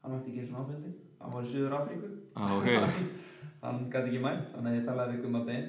hann 0.02 0.14
mætti 0.16 0.32
ekki 0.34 0.42
eins 0.44 0.54
og 0.56 0.60
áfundin, 0.64 0.98
hann 1.22 1.34
var 1.36 1.46
í 1.46 1.52
Suður 1.54 1.78
Afríku 1.78 2.10
ah, 2.36 2.54
ok, 2.58 2.70
hann 3.64 3.86
gæti 3.91 4.10
ekki 4.14 4.22
mætt, 4.24 4.45
þannig 4.55 4.72
að 4.72 4.78
ég 4.80 4.86
talaði 4.88 5.16
við 5.18 5.24
Gumma 5.26 5.41
Ben. 5.47 5.66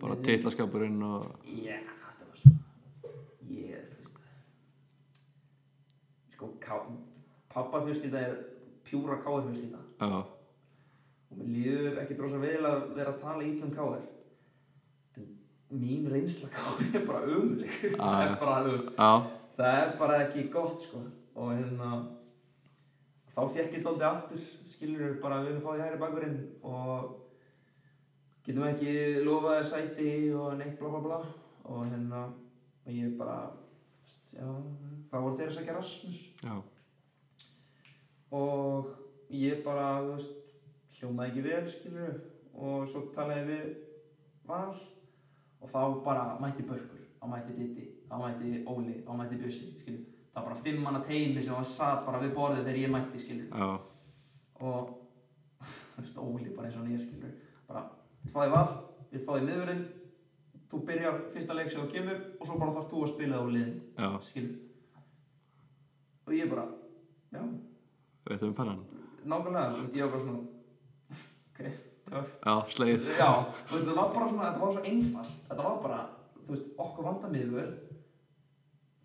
Bara 0.00 0.16
titlaskapurinn 0.26 0.98
og 1.06 1.24
Já, 1.48 1.78
þetta 1.80 2.26
var 2.28 2.36
svo 2.40 2.52
ég, 3.48 3.86
þú 3.92 4.00
veist 4.02 4.18
sko, 6.34 6.50
pappa 7.54 7.80
fjölskylda 7.86 8.20
er 8.26 8.34
pjúra 8.86 9.16
káir 9.24 9.46
fjölskylda. 9.46 9.80
Já, 10.02 10.18
og 11.30 11.38
mér 11.40 11.48
líður 11.54 11.96
ekki 12.02 12.18
drosa 12.18 12.38
vel 12.42 12.60
að 12.68 12.84
vera 12.98 13.14
að 13.14 13.22
tala 13.24 13.46
ítlum 13.48 13.72
káir 13.74 14.04
en 15.16 15.80
mín 15.80 16.04
reynsla 16.12 16.48
káir 16.52 16.92
er 17.00 17.06
bara 17.08 17.24
það 17.32 17.96
Ah, 17.98 18.20
er 18.20 18.28
ja. 18.28 18.36
bara, 18.42 18.58
þú 18.66 18.74
veist 18.76 18.92
já, 18.92 19.10
það 19.56 19.80
er 19.80 19.96
bara 20.04 20.20
ekki 20.26 20.44
gott 20.52 20.84
sko. 20.84 21.00
Og 21.36 21.50
hérna 21.56 21.88
þá 23.36 23.42
fekk 23.52 23.74
ég 23.76 23.84
dálítið 23.84 24.06
aftur 24.08 24.44
skilur 24.72 25.16
bara 25.20 25.42
við 25.44 25.50
erum 25.52 25.64
fáið 25.66 25.82
hægri 25.84 26.00
bakurinn 26.00 26.38
og 26.64 27.10
getum 28.46 28.64
ekki 28.70 28.94
lofað 29.26 29.58
þér 29.58 29.68
sæti 29.72 30.08
og 30.40 30.56
neitt 30.56 30.78
bla 30.80 30.92
bla 30.94 31.02
bla. 31.04 31.20
Og 31.66 31.84
hérna 31.90 32.22
og 32.86 32.94
ég 32.94 33.16
bara 33.18 33.36
já, 34.32 34.48
þá 35.10 35.16
voru 35.18 35.36
þeir 35.36 35.50
að 35.50 35.54
sækja 35.58 35.76
Rasmus. 35.76 36.20
Já, 36.46 36.56
og 38.30 38.90
ég 39.30 39.62
bara 39.66 39.88
veist 40.06 40.32
hljómaði 40.96 41.32
ekki 41.32 41.46
vel 41.46 41.70
skilur 41.70 42.20
og 42.56 42.86
svo 42.88 43.08
talaði 43.14 43.46
við 43.50 43.66
Val 44.46 44.70
og 45.60 45.68
þá 45.68 45.80
bara 46.06 46.26
mætti 46.40 46.64
Börkur 46.66 47.02
þá 47.18 47.26
mætti 47.32 47.56
Ditti, 47.58 47.86
þá 48.08 48.14
mætti 48.22 48.62
Óli 48.70 49.00
þá 49.04 49.10
mætti 49.18 49.40
Bjössi, 49.42 49.72
skilur 49.80 50.15
það 50.36 50.42
var 50.44 50.48
bara 50.50 50.62
fimm 50.66 50.82
manna 50.84 50.98
teimi 51.00 51.42
sem 51.42 51.54
var 51.56 51.64
satt 51.64 52.02
bara 52.04 52.18
við 52.20 52.34
borðið 52.36 52.66
þegar 52.66 52.78
ég 52.82 52.90
mætti, 52.92 53.20
skilur 53.22 53.46
já, 53.48 53.68
og 54.60 54.90
þú 55.94 56.02
veist, 56.02 56.18
Óli 56.20 56.50
bara 56.52 56.68
eins 56.68 56.76
og 56.76 56.84
nýja, 56.84 57.00
skilur 57.06 57.32
bara, 57.70 57.86
við 58.20 58.34
fáði 58.34 58.52
Val, 58.52 58.66
við 59.14 59.24
fáði 59.24 59.46
miðurinn 59.46 59.80
þú 60.66 60.82
byrjar 60.90 61.16
fyrsta 61.32 61.56
leik 61.56 61.72
sem 61.72 61.80
þú 61.80 61.88
kemur 61.94 62.20
og 62.36 62.44
svo 62.50 62.58
bara 62.60 62.74
þarf 62.76 62.92
þú 62.92 63.00
að 63.06 63.12
spila 63.14 63.40
á 63.40 63.44
liðin 63.54 64.20
skilur 64.28 64.54
og 66.26 66.36
ég 66.36 66.52
bara, 66.52 66.66
já, 67.32 67.42
réttum 68.28 68.52
við 68.52 68.56
pennan 68.60 68.84
nákvæmlega, 69.24 69.72
þú 69.72 69.82
veist, 69.86 69.96
ég 69.96 70.04
var 70.04 70.12
bara 70.12 70.26
svona 70.26 70.42
ok, 71.48 71.60
töff. 72.12 72.36
Já, 72.44 72.54
sleið 72.76 73.08
Já, 73.16 73.30
þú 73.64 73.72
veist, 73.72 73.88
þetta 73.88 73.98
var 74.02 74.14
bara 74.20 74.30
svona, 74.30 74.50
þetta 74.50 74.62
var 74.66 74.76
svo 74.76 74.84
einfalt. 74.90 75.36
Þetta 75.48 75.64
var 75.64 75.80
bara, 75.86 76.00
þú 76.36 76.52
veist, 76.52 76.68
okkur 76.84 77.08
vanda 77.08 77.30
miðvörð 77.32 77.85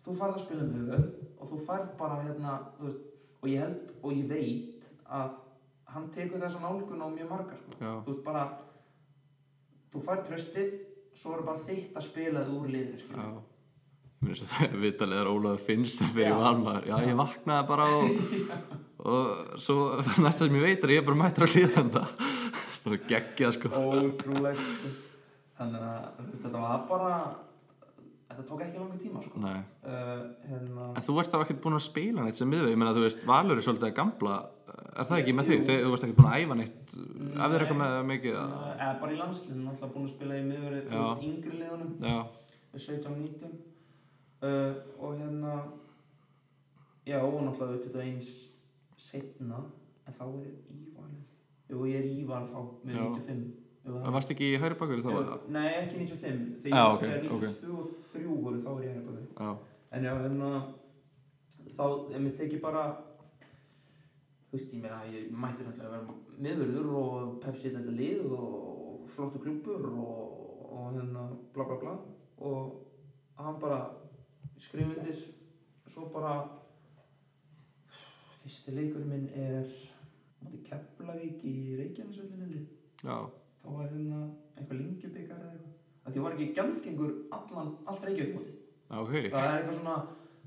Þú 0.02 0.16
færð 0.18 0.36
að 0.36 0.44
spila 0.46 0.66
miðvörð 0.66 1.08
og 1.38 1.50
þú 1.52 1.58
færð 1.66 1.92
bara, 1.98 2.18
hérna, 2.24 2.56
veist 2.80 3.08
og 3.42 3.48
ég 3.50 3.62
held 3.62 3.92
og 4.02 4.12
ég 4.14 4.26
veit 4.30 4.90
að 5.10 5.32
hann 5.92 6.08
tekur 6.14 6.40
þessa 6.42 6.60
nálgun 6.62 7.02
á 7.02 7.08
mjög 7.12 7.30
marga, 7.30 7.56
sko. 7.58 7.76
Já, 7.78 7.92
Þú 8.06 8.12
veist, 8.12 8.24
bara 8.26 8.42
þú 9.92 10.02
færð 10.06 10.22
tröstið 10.28 10.74
svo 11.20 11.34
er 11.36 11.42
bara 11.46 11.64
þitt 11.66 11.96
að 11.98 12.06
spila 12.06 12.44
þið 12.46 12.54
úr 12.58 12.70
liðinu, 12.72 12.98
já. 12.98 13.02
Skilur 13.06 13.40
Mér 14.22 14.38
finnst 14.38 14.52
þetta 14.54 14.80
viðtalið 14.84 15.20
er 15.20 15.30
Ólafur 15.32 15.64
finnst 15.66 15.98
það 16.02 16.12
fyrir 16.16 16.30
Já. 16.30 16.38
valmaður 16.44 16.84
Já, 16.86 16.96
ég 17.08 17.16
vaknaði 17.18 17.68
bara 17.72 17.86
og, 17.98 18.04
og 19.12 19.56
svo 19.66 19.76
næsta 20.24 20.46
sem 20.46 20.58
ég 20.60 20.66
veit 20.68 20.86
er 20.86 20.94
ég 20.94 21.06
bara 21.08 21.20
mættur 21.24 21.46
á 21.46 21.52
hlýðranda 21.52 22.04
það 22.82 22.94
er 22.96 23.02
geggjað 23.10 23.56
sko. 23.58 23.72
Ótrúlegt 23.78 24.62
sko. 24.62 24.92
þannig 25.58 25.88
að 25.90 26.22
þetta 26.42 26.62
var 26.62 26.86
bara 26.88 27.16
þetta 28.32 28.44
tók 28.48 28.62
ekki 28.64 28.80
langa 28.80 28.98
tíma 29.02 29.22
sko. 29.22 29.40
Nei. 29.42 29.60
uh, 29.86 30.22
hérna 30.48 30.86
En 30.96 31.04
þú 31.06 31.16
ert 31.22 31.30
þá 31.32 31.38
ekkert 31.44 31.60
búin 31.64 31.76
að 31.78 31.84
spila 31.86 32.24
neitt 32.26 32.40
sem 32.40 32.50
miðveg, 32.50 32.72
ég 32.74 32.80
meina 32.82 32.94
þú 32.96 33.04
veist, 33.06 33.26
Valur 33.28 33.60
er 33.60 33.66
svolítið 33.66 33.88
að 33.90 33.94
gamla, 34.00 34.36
er 34.72 35.08
það 35.10 35.20
ekki 35.22 35.34
með? 35.38 35.50
Jú. 35.52 35.58
Þegar 35.68 35.84
þú 35.86 35.92
veist 35.94 36.06
ekki 36.08 36.16
búin 36.18 36.30
að 36.32 36.38
æfa 36.42 36.56
neitt, 36.62 36.96
ef 36.96 37.42
þið 37.42 37.56
er 37.58 37.64
eitthvað 37.66 37.80
með 37.82 37.96
mikið 38.12 38.38
eða 38.42 38.92
bara 39.02 39.12
í 39.12 39.20
landsliðinu 39.20 39.70
alltaf 39.72 39.92
búin 39.94 40.08
að 40.08 40.14
spila 40.16 40.38
í 40.40 40.44
miðverið 40.48 40.92
Já. 40.92 41.04
yngri 41.28 41.54
liðunum 41.60 41.92
Já, 42.02 42.18
við 42.72 42.86
17-19 42.88 43.54
uh, 44.42 44.74
og 44.98 45.16
hérna 45.20 45.54
já 47.06 47.18
og 47.22 47.40
náttúrulega 47.46 47.90
21 47.90 48.30
setna 49.02 49.58
en 50.06 50.14
þá 50.18 50.22
er 50.28 50.46
ég 50.46 50.54
íval 50.76 51.10
jú 51.72 51.86
ég 51.90 51.98
er 51.98 52.08
íval 52.12 52.44
þá 52.52 52.60
með 52.86 52.94
Já. 52.94 53.02
95 53.02 53.42
Jú, 53.42 53.61
það 53.84 54.12
varst 54.14 54.30
ekki 54.34 54.48
í 54.54 54.58
hægri 54.62 54.78
bakur 54.80 55.02
þá? 55.02 55.10
Jú, 55.12 55.38
nei 55.54 55.68
ekki 55.80 55.96
95 56.02 56.42
þegar 56.62 56.76
Já, 56.76 56.84
ég- 56.84 56.94
ok, 56.94 57.02
þegar 57.02 57.32
ok. 57.36 57.42
92 57.42 57.72
og 57.78 57.86
3 58.12 58.36
voru 58.44 58.60
þá 58.62 58.70
er 58.76 58.84
ég 58.86 58.92
hérna 58.94 59.06
baki 59.08 59.24
Já, 59.40 59.50
en 59.92 60.04
já 60.04 60.12
hérna 60.22 60.50
þá 61.76 61.84
ef 62.14 62.20
mér 62.26 62.36
tekið 62.38 62.60
bara 62.62 62.84
þú 64.52 64.56
veist 64.58 64.74
ég 64.76 64.82
meina 64.84 65.00
ég 65.10 65.30
mætti 65.32 65.64
náttúrulega 65.66 65.88
að 65.88 65.94
vera 65.96 66.20
miðverður 66.46 66.88
og 67.02 67.34
Pepsi 67.42 67.72
þetta 67.74 67.96
lið 67.98 68.32
og 68.38 69.08
flottu 69.14 69.38
klúpur 69.42 69.86
og, 69.92 70.16
og 70.72 70.94
hérna 70.96 71.26
bla 71.54 71.64
bla 71.68 71.76
bla. 71.82 71.94
Og 72.38 72.86
hann 73.38 73.58
bara 73.60 73.80
skrifundir 74.58 75.18
svo 75.92 76.06
bara 76.14 76.34
fyrsti 78.42 78.74
leikurinn 78.76 79.08
minn 79.12 79.28
er 79.34 79.66
Keflavík 80.66 81.42
í 81.46 81.54
Reykjanesvöllinni 81.78 82.62
já, 83.04 83.16
þá 83.62 83.68
var 83.76 83.86
hérna 83.92 84.24
eitthvað 84.56 84.80
lingjubikar 84.80 85.38
eða 85.38 85.52
eitthvað. 85.52 85.78
Að 86.02 86.12
því 86.16 86.24
var 86.24 86.34
ekki 86.36 86.48
gjaldgengur 86.56 87.14
allan, 87.36 87.72
allt 87.86 88.04
Reykjavík 88.08 88.34
móti 88.34 88.52
já, 88.92 88.96
ok. 88.98 89.12
það 89.32 89.46
er 89.46 89.56
eitthvað 89.56 89.78
svona 89.78 89.96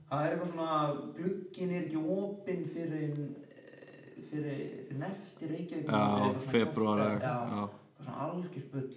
það 0.10 0.26
er 0.26 0.34
eitthvað 0.34 0.52
svona 0.52 0.80
glugginn 1.16 1.74
er 1.74 1.86
ekki 1.86 2.02
opinn 2.16 2.66
fyrir 2.74 3.16
fyrir, 4.30 4.60
fyrir 4.90 5.00
nefti 5.00 5.50
Reykjavík. 5.52 5.90
Já, 5.90 6.34
februar 6.52 7.02
já, 7.06 7.08
eitthvað 7.16 8.04
svona 8.04 8.20
algjör 8.28 8.70
bull. 8.74 8.92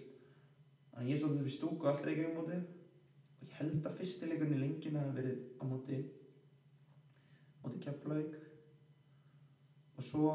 Þannig 0.89 1.07
að 1.07 1.13
ég 1.13 1.23
stóð 1.23 1.39
upp 1.39 1.49
í 1.49 1.55
stúku 1.55 1.89
allt 1.89 2.07
Reykjavík 2.09 2.37
móti 2.37 2.59
og 2.59 3.47
ég 3.47 3.57
held 3.61 3.87
að 3.87 3.99
fyrsti 4.03 4.31
leikurinn 4.31 4.59
í 4.59 4.63
lengjuna 4.65 5.05
hefði 5.07 5.23
verið 5.23 5.41
á 5.59 5.63
móti 5.71 6.01
móti 7.63 7.83
Keflavík. 7.87 8.39
Og 9.99 10.07
svo 10.07 10.33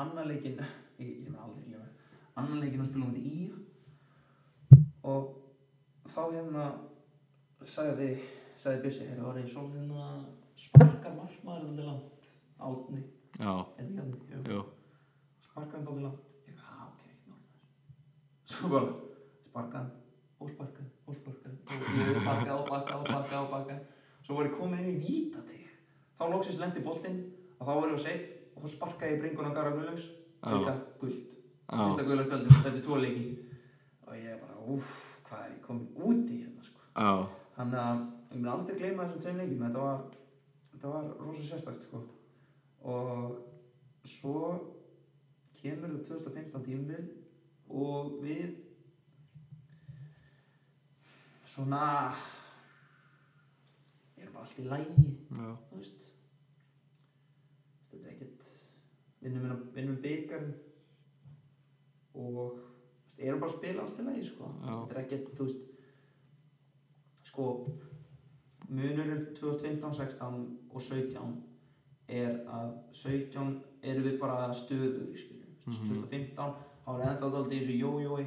annar 0.00 0.26
leikinn 0.30 0.58
ég, 1.02 1.22
ég 1.22 1.30
með 1.30 1.42
aldrei 1.46 1.68
glemma 1.68 1.93
annar 2.40 2.60
leikinn 2.62 2.82
að 2.84 2.90
spila 2.90 3.04
á 3.04 3.08
móti 3.08 3.22
í 3.30 3.36
og 5.04 5.22
þá 6.14 6.22
hérna 6.32 6.64
sagði, 7.64 8.08
sagði 8.60 8.82
Bjössi 8.84 9.08
hérna 9.10 9.28
var 9.28 9.40
eins 9.40 9.56
og 9.60 9.72
hérna 9.74 10.06
sparkar 10.58 11.16
markmaður 11.18 11.68
þetta 11.70 11.88
langt? 11.88 12.30
Átni, 12.64 13.02
já, 13.38 13.52
er 13.78 13.88
hérna 13.88 14.04
já, 14.54 14.60
sparkar 15.44 15.76
hann 15.78 15.86
dálítið 15.88 16.06
langt. 16.06 16.22
Ég 16.44 16.54
veit, 16.54 16.64
að 16.64 16.86
ok, 16.88 17.02
ekki 17.10 17.32
náttúrulega 17.32 18.54
svo 18.54 18.72
bara 18.74 18.88
sparkað 19.48 19.78
hann 19.80 19.92
og 20.40 20.50
sparkað 20.54 20.86
og 21.04 21.18
sparkað 21.18 21.52
og 21.64 21.98
ég 22.00 22.22
bakað 22.24 22.56
og 22.56 22.66
bakað 22.70 22.96
og 22.98 23.06
bakað 23.10 23.38
og 23.42 23.52
bakað 23.54 23.80
svo 24.24 24.38
var 24.38 24.48
ég 24.48 24.56
komin 24.58 24.82
inn 24.82 24.96
í 24.96 25.02
vítatig 25.04 25.64
þá 26.18 26.24
loksins 26.32 26.60
lendi 26.62 26.82
boltinn 26.84 27.20
og 27.58 27.66
þá 27.66 27.72
var 27.72 27.92
ég 27.92 27.98
á 27.98 28.04
seitt 28.06 28.26
og 28.54 28.64
þá 28.64 28.74
sparkaði 28.74 29.16
ég 29.16 29.22
bringuna 29.22 29.54
Gara 29.56 29.74
Gullaugs 29.76 30.06
Já. 30.08 30.52
líka 30.54 30.74
gullt 31.00 31.30
já, 31.30 31.33
fyrsta 31.70 32.06
gulla 32.06 32.26
spjaldið 32.26 32.58
þetta 32.58 32.72
er 32.74 32.84
tvo 32.84 33.00
leiki. 33.00 33.26
Og 34.04 34.18
ég 34.18 34.42
bara, 34.42 34.58
úff, 34.74 34.92
hvað 35.28 35.46
er 35.46 35.54
ég 35.54 35.62
komin 35.64 35.86
úti 35.96 36.42
hérna 36.42 36.66
sko? 36.66 36.84
Já, 36.92 37.12
þannig 37.56 37.80
að 37.80 38.02
ég 38.34 38.38
mun 38.38 38.52
aldrei 38.52 38.78
gleyma 38.78 39.06
þessum 39.06 39.24
tveim 39.24 39.40
leikim 39.40 39.64
þetta 39.64 39.86
var, 39.86 40.04
þetta 40.74 40.92
var 40.94 41.10
rosa 41.24 41.46
sérstakt 41.48 41.86
sko. 41.86 42.02
Og 42.84 43.38
svo 44.04 44.38
kemur 45.56 45.94
það 45.94 46.08
2015 46.10 46.66
tímabil 46.66 47.06
og 47.72 48.18
við 48.20 48.58
svona 51.48 52.12
erum 54.18 54.34
bara 54.34 54.44
allt 54.44 54.60
í 54.60 54.66
lægi 54.68 55.08
þú 55.32 55.78
veist. 55.78 56.10
Þetta 57.88 58.04
er 58.04 58.12
ekkert 58.12 58.52
vinnum, 59.24 59.66
vinnum 59.72 59.98
byggarinn 60.04 60.54
og 62.14 62.58
veist, 62.58 63.18
erum 63.18 63.40
bara 63.40 63.50
að 63.52 63.56
spila 63.58 63.82
allt 63.84 63.98
í 64.00 64.04
lagi 64.08 64.24
sko. 64.28 64.50
Já. 64.64 64.72
þetta 64.74 64.94
er 64.98 65.02
ekkert 65.04 65.34
þú 65.38 65.46
veist 65.48 65.62
sko 67.30 67.46
munurinn 68.68 69.24
2015, 69.36 69.92
16 69.92 70.46
og 70.74 70.80
17 70.80 71.34
er 72.08 72.38
að 72.48 72.70
17 72.92 73.60
erum 73.84 74.06
við 74.08 74.18
bara 74.20 74.48
stöður 74.52 75.16
skilur, 75.16 75.50
Mhm. 75.64 75.94
2015 76.04 76.54
þá 76.84 76.90
er 77.00 77.06
ennþá 77.08 77.28
dálítið 77.32 77.54
í 77.54 77.60
þessu 77.64 77.76
jójói 77.80 78.26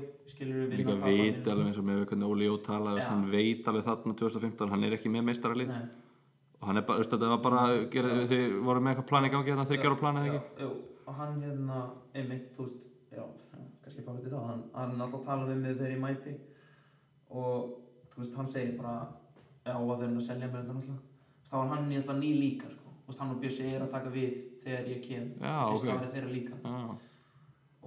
líka 0.77 0.95
veit 1.03 1.47
alveg 1.47 1.67
eins 1.67 1.77
og 1.77 1.85
með 1.85 2.05
hvernig 2.09 2.25
Óli 2.31 2.45
Jó 2.47 2.57
talaði, 2.65 2.99
Já. 3.01 3.09
hann 3.09 3.31
veit 3.31 3.67
alveg 3.67 3.83
þarna 3.85 4.13
2015, 4.17 4.69
hann 4.69 4.83
er 4.83 4.91
ekki 4.97 5.09
með 5.13 5.23
meistaralið 5.29 5.69
og 6.61 6.67
hann 6.67 6.77
er 6.77 6.81
bara, 6.81 7.03
þetta 7.03 7.29
var 7.29 7.37
bara, 7.37 7.61
gerði, 7.85 8.27
þið 8.31 8.63
voru 8.65 8.81
með 8.81 8.95
eitthvað 8.95 9.07
plan 9.07 9.25
í 9.25 9.29
gangi 9.29 9.51
þetta 9.53 9.67
þryggjar 9.69 9.93
á 9.93 10.01
planið 10.01 10.25
Já, 10.25 10.33
ekki? 10.33 10.61
Jú, 10.63 10.71
og 11.07 11.13
hann 11.15 11.41
hérna, 11.41 11.77
einmitt, 12.15 12.47
þú 12.57 12.65
veist, 12.65 12.81
já, 13.11 13.21
já 13.21 13.63
kannski 13.87 14.05
fara 14.05 14.23
til 14.23 14.33
það, 14.33 14.45
hann, 14.51 14.63
hann 14.75 15.03
alltaf 15.05 15.25
talaði 15.25 15.55
við 15.55 15.63
mig 15.63 15.77
þegar 15.79 15.93
ég 15.93 16.03
mæti 16.03 16.35
og 17.31 17.73
þú 18.11 18.21
veist, 18.21 18.37
hann 18.37 18.51
segir 18.51 18.77
bara, 18.77 18.95
já, 19.63 19.73
að 19.73 19.87
þau 19.87 19.95
erum 19.97 20.19
að 20.19 20.27
selja 20.27 20.51
mér 20.51 20.61
þetta 20.61 20.77
náttúrulega, 20.77 21.19
þá 21.47 21.53
var 21.57 21.73
hann 21.73 21.91
alltaf 21.99 22.19
ný 22.21 22.31
líka, 22.37 22.71
sko, 22.73 22.95
þú 23.01 23.11
veist, 23.11 23.21
hann 23.23 23.35
og 23.35 23.43
Bjössi 23.43 23.67
er 23.71 23.85
að 23.85 23.93
taka 23.95 24.13
við 24.15 24.39
þegar 24.63 24.89
ég 24.91 25.03
kem, 25.05 25.29
ok. 25.37 25.85
árið 25.93 26.15
þeirra 26.15 26.33
líka. 26.33 26.61
Já, 26.63 26.79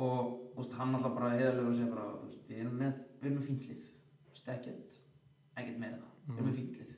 og, 0.01 0.31
þú 0.55 0.63
veist, 0.63 0.79
hann 0.81 0.97
alltaf 0.99 1.19
bara 1.19 1.35
heiðarlega 1.37 1.73
og 1.73 1.77
segir 1.77 1.93
bara, 1.97 2.07
þú 2.15 2.29
veist, 2.29 2.47
við 2.49 2.63
erum 2.65 2.79
með, 2.85 3.03
við 3.21 3.31
erum 3.31 3.41
með 3.41 3.51
fíntlið, 3.51 3.91
þú 4.25 4.35
veist, 4.37 4.55
ekkert, 4.57 5.03
ekkert 5.57 5.83
meira 5.83 6.01
það, 6.01 6.17
við 6.31 6.41
erum 6.41 6.51
með 6.51 6.59
fíntlið 6.63 6.97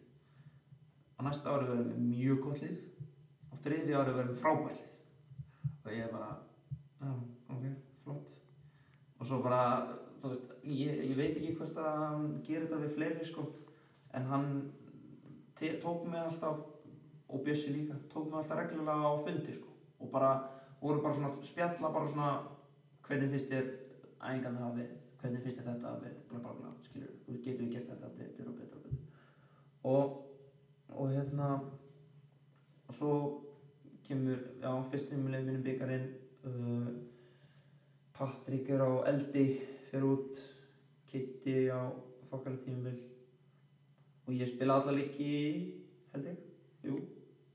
á 1.23 1.31
næsta 1.31 1.55
ári 1.55 1.69
verðum 1.71 1.91
við 1.93 2.07
mjög 2.11 2.39
gott 2.43 2.63
lið. 2.63 2.79
Á 3.47 3.55
þriði 3.63 3.95
ári 3.95 4.15
verðum 4.17 4.33
við 4.33 4.41
frábært 4.43 4.81
lið. 4.81 4.89
Og 5.83 5.93
ég 5.95 6.07
er 6.07 6.15
bara 6.15 6.31
já, 7.03 7.13
ok, 7.55 7.67
flott 8.03 8.41
og 9.23 9.27
svo 9.29 9.39
bara, 9.39 9.64
þú 10.18 10.33
veist 10.33 10.49
ég, 10.66 10.97
ég 11.07 11.14
veit 11.14 11.37
ekki 11.37 11.53
hvort 11.61 11.77
að 11.79 11.99
hann 12.01 12.25
gerir 12.43 12.64
þetta 12.66 12.81
við 12.83 12.97
fleiri 12.97 13.27
sko. 13.29 13.45
En 14.18 14.27
hann 14.27 14.49
tók 15.59 16.09
mig 16.11 16.18
alltaf 16.18 16.64
og 17.33 17.45
Bjössi 17.45 17.70
líka, 17.77 17.95
tók 18.11 18.27
mig 18.27 18.41
alltaf 18.41 18.59
reglulega 18.59 19.07
á 19.07 19.12
fundi 19.23 19.55
sko. 19.55 19.70
Og 20.03 20.11
bara, 20.11 20.33
voru 20.81 21.05
bara 21.05 21.14
svona 21.14 21.31
spjalla 21.47 21.93
bara 21.95 22.11
svona 22.11 22.33
hvernig 23.07 23.31
finnst 23.31 23.53
þér 23.53 23.70
æfingan 24.18 24.59
það 24.59 24.66
hafa 24.66 24.81
verið? 24.81 24.99
Hvernig 25.23 25.47
finnst 25.47 25.61
þér 25.61 25.70
þetta 25.70 25.93
að 25.93 26.03
verið, 26.09 26.18
bla 26.33 26.43
bla 26.43 26.57
bla 26.59 26.75
skilur, 26.89 27.14
þú 27.23 27.39
getum 27.47 27.62
við 27.62 27.77
gert 27.77 27.89
þetta 27.93 28.12
betur 28.18 28.51
og 28.51 28.59
betur 28.59 28.81
og 28.81 28.85
betur? 28.89 29.07
Og 29.93 30.18
og 30.93 31.14
hérna 31.14 31.49
og 32.89 32.95
svo 32.99 33.14
kemur, 34.05 34.43
já, 34.59 34.73
fyrst 34.91 35.09
tímuleg 35.14 35.47
minnum 35.47 35.62
byggarinn 35.62 36.11
uh, 36.45 36.91
Patrik 38.23 38.68
er 38.70 38.83
á 38.87 38.91
eldi 39.11 39.47
fyrir 39.91 40.07
út 40.07 40.39
Kitty 41.11 41.66
á 41.75 41.91
þokkala 42.31 42.61
tímubil 42.62 43.01
og 44.29 44.37
ég 44.39 44.47
spila 44.49 44.79
alla 44.79 44.95
leiki 44.95 45.33
held 46.12 46.29
ég, 46.31 46.39
jú 46.87 47.01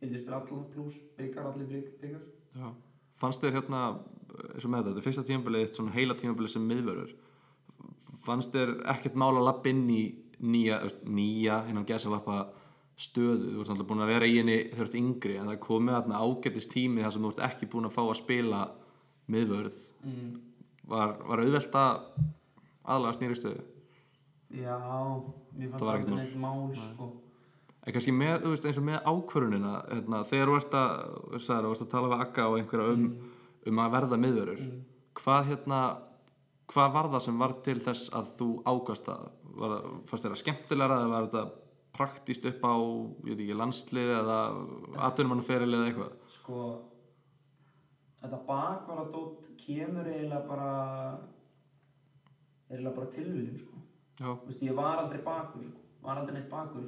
ég 0.03 0.20
spila 0.20 0.41
alla 0.41 0.65
pluss 0.74 0.99
byggar, 1.18 1.47
allir 1.47 1.72
bygg- 1.72 1.95
byggar 2.01 2.22
já. 2.59 2.68
Fannst 3.18 3.41
þér 3.41 3.55
hérna, 3.57 3.82
eins 4.53 4.65
og 4.65 4.72
með 4.72 4.84
þetta, 4.84 4.91
þetta 4.91 5.05
fyrsta 5.07 5.24
tímabilið, 5.26 5.63
eitt 5.65 5.80
svona 5.80 5.95
heila 5.95 6.18
tímabilið 6.20 6.51
sem 6.53 6.68
miðvörur, 6.70 7.13
fannst 8.22 8.53
þér 8.53 8.76
ekkert 8.93 9.15
mál 9.18 9.32
að 9.39 9.47
lappa 9.47 9.72
inn 9.72 9.88
í 9.89 10.01
nýja, 10.38 10.82
nýja, 11.09 11.63
innan 11.72 11.88
gesalappa 11.88 12.43
stöðu, 12.97 13.55
þú 13.55 13.63
ert 13.63 13.72
alltaf 13.74 13.88
búin 13.89 14.03
að 14.05 14.11
vera 14.11 14.28
í 14.30 14.36
henni 14.38 14.57
þú 14.74 14.84
ert 14.86 14.99
yngri, 14.99 15.38
en 15.39 15.49
það 15.49 15.63
komið 15.65 15.97
þarna 15.97 16.22
ágættis 16.28 16.70
tími 16.70 17.01
þar 17.05 17.15
sem 17.15 17.26
þú 17.26 17.32
ert 17.34 17.43
ekki 17.47 17.72
búin 17.74 17.89
að 17.89 17.95
fá 17.97 18.03
að 18.03 18.20
spila 18.20 18.61
miðvörð, 19.34 19.80
mm. 20.03 20.30
Var, 20.89 21.15
var 21.27 21.43
auðvelt 21.43 21.77
að 21.79 22.01
aðlaga 22.88 23.17
snýri 23.17 23.38
stöðu? 23.39 23.63
já, 24.55 24.77
mér 25.57 25.71
fannst 25.73 25.83
Það 25.83 26.07
mál. 26.07 26.19
neitt 26.21 26.38
mál 26.39 26.67
sko. 26.79 27.07
En 27.88 27.95
kannski 27.95 28.11
með, 28.15 28.45
veist, 28.51 28.65
eins 28.67 28.79
og 28.79 28.85
með 28.88 29.05
ákvörunina, 29.07 29.73
hérna, 29.91 30.23
þegar 30.27 30.49
þú 30.51 30.55
ert 30.59 30.73
að, 30.75 30.95
ert 31.39 31.83
að 31.85 31.91
tala 31.91 32.11
við 32.11 32.23
Akka 32.25 32.47
og 32.51 32.57
einhverja 32.59 32.95
um, 32.95 33.05
um 33.67 33.79
að 33.83 33.93
verða 33.95 34.19
miðvörur, 34.23 34.63
hvað 35.19 35.45
hérna, 35.51 35.79
hvað 36.67 36.91
var 36.97 37.09
það 37.13 37.23
sem 37.27 37.39
var 37.39 37.55
til 37.63 37.77
þess 37.83 38.09
að 38.15 38.33
þú 38.41 38.49
ákvast 38.67 39.07
það, 39.07 39.29
fannst 40.09 40.27
að 40.31 40.38
skemmtilegra 40.41 40.99
eða 40.99 41.13
var 41.13 41.29
þetta 41.29 41.45
praktíst 41.97 42.45
upp 42.45 42.67
á, 42.67 42.75
ég 43.25 43.31
veit 43.31 43.45
ekki, 43.45 43.57
landslið 43.57 44.11
eða 44.19 44.39
atvinnumannuferil 45.07 45.71
eða 45.71 45.88
eitthvað? 45.89 46.17
sko 46.35 46.65
þetta 48.21 48.41
bakvaradót 48.49 49.47
kemur 49.68 50.07
eiginlega 50.07 50.47
bara 50.47 50.72
eiginlega 52.70 52.95
bara 52.95 53.11
tilvíðin 53.15 53.59
sko. 53.61 53.84
Veist, 54.47 54.63
ég 54.63 54.76
var 54.76 55.03
aldrei 55.03 55.22
bakur 55.26 55.68
sko. 55.68 55.84
var 56.01 56.22
aldrei 56.22 56.38
neitt 56.38 56.49
bakur 56.51 56.88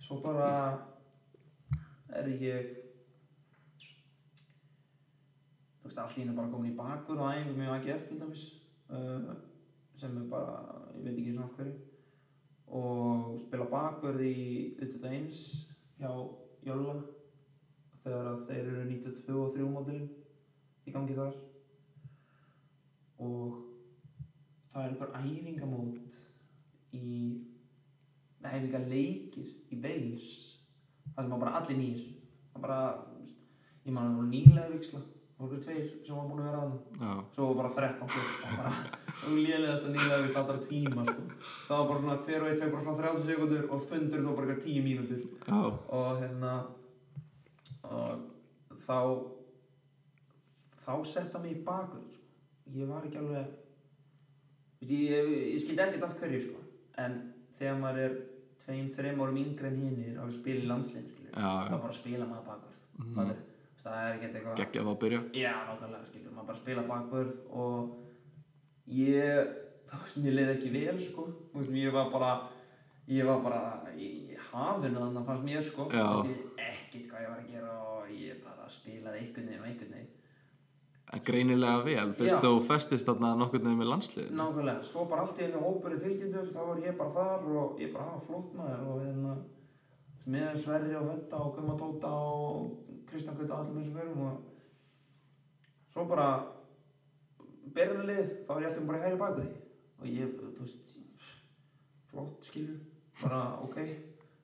svo 0.00 0.20
bara 0.24 0.48
er 2.16 2.30
ég 2.40 2.70
þú 5.82 5.88
veist, 5.88 5.98
allt 5.98 6.16
í 6.16 6.22
henni 6.22 6.36
bara 6.36 6.50
komin 6.52 6.72
í 6.72 6.78
bakur 6.78 7.20
og 7.20 7.30
æfum 7.34 7.60
mjög 7.60 7.76
ekki 7.76 7.94
eftir 7.96 8.24
uh, 8.24 9.36
sem 9.98 10.16
er 10.16 10.26
bara, 10.30 10.64
ég 10.96 11.04
veit 11.04 11.18
ekki 11.18 11.34
svona 11.34 11.48
af 11.50 11.56
hverju 11.58 11.76
og 12.78 13.38
spila 13.46 13.68
bakverð 13.72 14.24
í 14.28 14.34
21 14.80 15.38
hjá 15.98 16.10
Jóla 16.66 16.94
þegar 18.02 18.40
þeir 18.48 18.66
eru 18.72 18.82
92 18.90 19.36
og 19.40 19.54
3 19.54 19.68
mótilin 19.72 20.08
í 20.88 20.92
gangi 20.92 21.16
þar 21.16 21.36
og 23.18 23.58
það 24.72 24.82
er 24.82 24.90
einhver 24.92 25.14
æfingamót 25.18 26.18
í 26.96 27.12
æfingaleikir 28.44 29.48
í 29.74 29.78
Wales 29.82 30.28
það 31.14 31.22
sem 31.22 31.32
var 31.32 31.42
bara 31.42 31.54
allir 31.60 31.78
nýr 31.80 32.02
það 32.52 32.64
bara, 32.64 32.80
ég 33.84 33.94
man 33.94 34.04
að 34.04 34.10
það 34.10 34.18
voru 34.18 34.30
nýlega 34.32 34.72
viksla 34.74 35.02
það 35.02 35.44
voru 35.44 35.60
tveir 35.64 35.90
sem 36.06 36.16
var 36.16 36.28
búin 36.28 36.42
að 36.42 36.48
vera 36.48 36.62
að 36.62 36.70
það 36.70 37.02
já, 37.02 37.12
svo 37.34 37.48
var 37.48 37.58
bara 37.60 37.74
13 37.76 38.12
fyrst 38.14 38.40
það 38.42 38.48
var 38.48 38.56
bara 38.62 38.72
lélegast 39.48 39.88
að 39.88 39.94
nýlega 39.96 40.22
viksla 40.24 40.44
allra 40.44 40.58
tíma 40.68 41.06
sko. 41.08 41.26
það 41.68 41.82
var 41.82 41.88
bara 41.90 42.02
svona 42.02 42.18
hver 42.28 42.44
og 42.44 42.50
einn 42.50 42.62
fekk 42.62 42.74
bara 42.76 42.86
svona 42.86 43.02
30 43.02 43.28
sekundur 43.30 43.68
og 43.68 43.84
fundur 43.92 44.24
þá 44.24 44.30
bara 44.30 44.54
eitthvað 44.54 44.68
10 44.68 44.86
mínútur. 44.88 45.20
Já, 45.48 45.60
og 45.98 46.22
hérna 46.22 46.54
og 47.88 48.24
þá 48.86 48.98
þá 50.84 50.92
setta 51.04 51.42
mig 51.42 51.56
í 51.56 51.64
bakur 51.66 52.04
sko. 52.12 52.27
Ég 52.74 52.88
var 52.88 53.06
ekki 53.06 53.20
alveg 53.22 53.56
Vist, 54.78 54.92
ég, 54.94 55.10
ég, 55.10 55.46
ég 55.54 55.62
skildi 55.62 55.82
ekkert 55.82 56.04
af 56.06 56.18
hverju 56.20 56.40
sko. 56.40 56.60
en 57.02 57.14
þegar 57.58 57.78
maður 57.80 58.04
er 58.04 58.18
tveim, 58.62 58.90
þreim 58.94 59.22
árum 59.22 59.38
yngre 59.40 59.70
en 59.70 59.78
hinnir 59.82 60.18
og 60.22 60.34
spila 60.34 60.62
í 60.62 60.68
landsliðin 60.68 61.08
skilur, 61.12 61.32
Já, 61.32 61.48
já. 61.48 61.70
þá 61.70 61.78
bara 61.84 61.96
spila 61.96 62.28
maður 62.28 62.44
bakvörð 62.50 62.76
mm. 62.98 63.32
það 63.82 63.96
er 64.02 64.12
ekkert 64.12 64.36
eitthvað 64.38 64.60
geggja 64.60 64.84
það 64.84 64.92
að 64.92 65.00
byrja 65.04 65.22
Já, 65.40 65.54
nákvæmlega, 65.70 66.10
skilur, 66.10 66.36
maður 66.36 66.50
bara 66.50 66.60
spila 66.60 66.84
bakvörð 66.92 67.32
og 67.64 67.96
ég, 68.98 69.56
þú 69.90 70.02
veist, 70.04 70.20
mér 70.22 70.38
leiði 70.38 70.54
ekki 70.54 70.72
vel, 70.76 70.96
sko, 71.08 71.26
veist, 71.56 71.74
ég 71.82 71.98
var 71.98 72.12
bara, 72.14 72.30
ég 73.10 73.28
var 73.30 73.42
bara 73.46 73.62
í 73.96 74.12
hafinu 74.50 75.02
þannig 75.02 75.22
að 75.22 75.28
fannst 75.32 75.48
mér, 75.48 75.66
sko, 75.66 75.88
veist, 75.90 76.46
ekkert 76.68 77.10
hvað 77.10 77.24
ég 77.24 77.34
var 77.34 77.42
að 77.42 77.50
gera 77.56 77.74
og 77.96 78.14
ég 78.14 78.40
bara 78.46 78.70
spilaði 78.72 79.24
einhvern 79.24 79.50
veginn 79.50 79.64
og 79.64 79.70
einhvern 79.72 79.94
veginn. 79.98 80.14
Greinilega 81.24 81.84
vel, 81.86 82.10
fyrst 82.18 82.42
þú 82.44 82.50
festist 82.68 83.08
þarna 83.08 83.30
nokkurn 83.40 83.64
veginn 83.64 83.80
með 83.80 83.88
landsliðinu. 83.92 84.36
Nákvæmlega, 84.36 84.82
svo 84.84 85.06
bara 85.08 85.24
allt 85.24 85.38
í 85.40 85.46
einu 85.46 85.62
hópurinn 85.62 86.02
tilkynntur, 86.02 86.50
þá 86.52 86.60
var 86.68 86.82
ég 86.84 86.98
bara 86.98 87.14
þar 87.14 87.46
og 87.62 87.80
ég 87.80 87.94
bara 87.94 88.10
hafa 88.10 88.26
flott 88.26 88.50
maður. 88.58 88.82
Og 88.92 89.00
hérna, 89.06 89.36
með 90.28 90.58
Sverri 90.60 90.98
og 90.98 91.08
Hötta 91.08 91.40
og 91.40 91.54
Gumma 91.56 91.78
Tóta 91.80 92.12
og 92.12 92.98
Kristján 93.08 93.38
Gauta 93.38 93.54
og 93.54 93.60
allir 93.62 93.74
með 93.78 93.86
þessum 93.86 94.00
verum 94.02 94.26
og 94.26 94.34
svo 95.94 96.04
bara 96.10 96.28
berðanlið, 97.74 98.28
þá 98.44 98.52
var 98.52 98.62
ég 98.62 98.70
alltaf 98.70 98.88
bara 98.90 99.02
hægri 99.04 99.20
bakur 99.22 99.48
og 99.98 100.10
ég, 100.12 100.34
þú 100.38 100.66
veist 100.66 100.98
flott 102.10 102.44
skilur, 102.48 102.82
bara 103.22 103.40
ok 103.64 103.78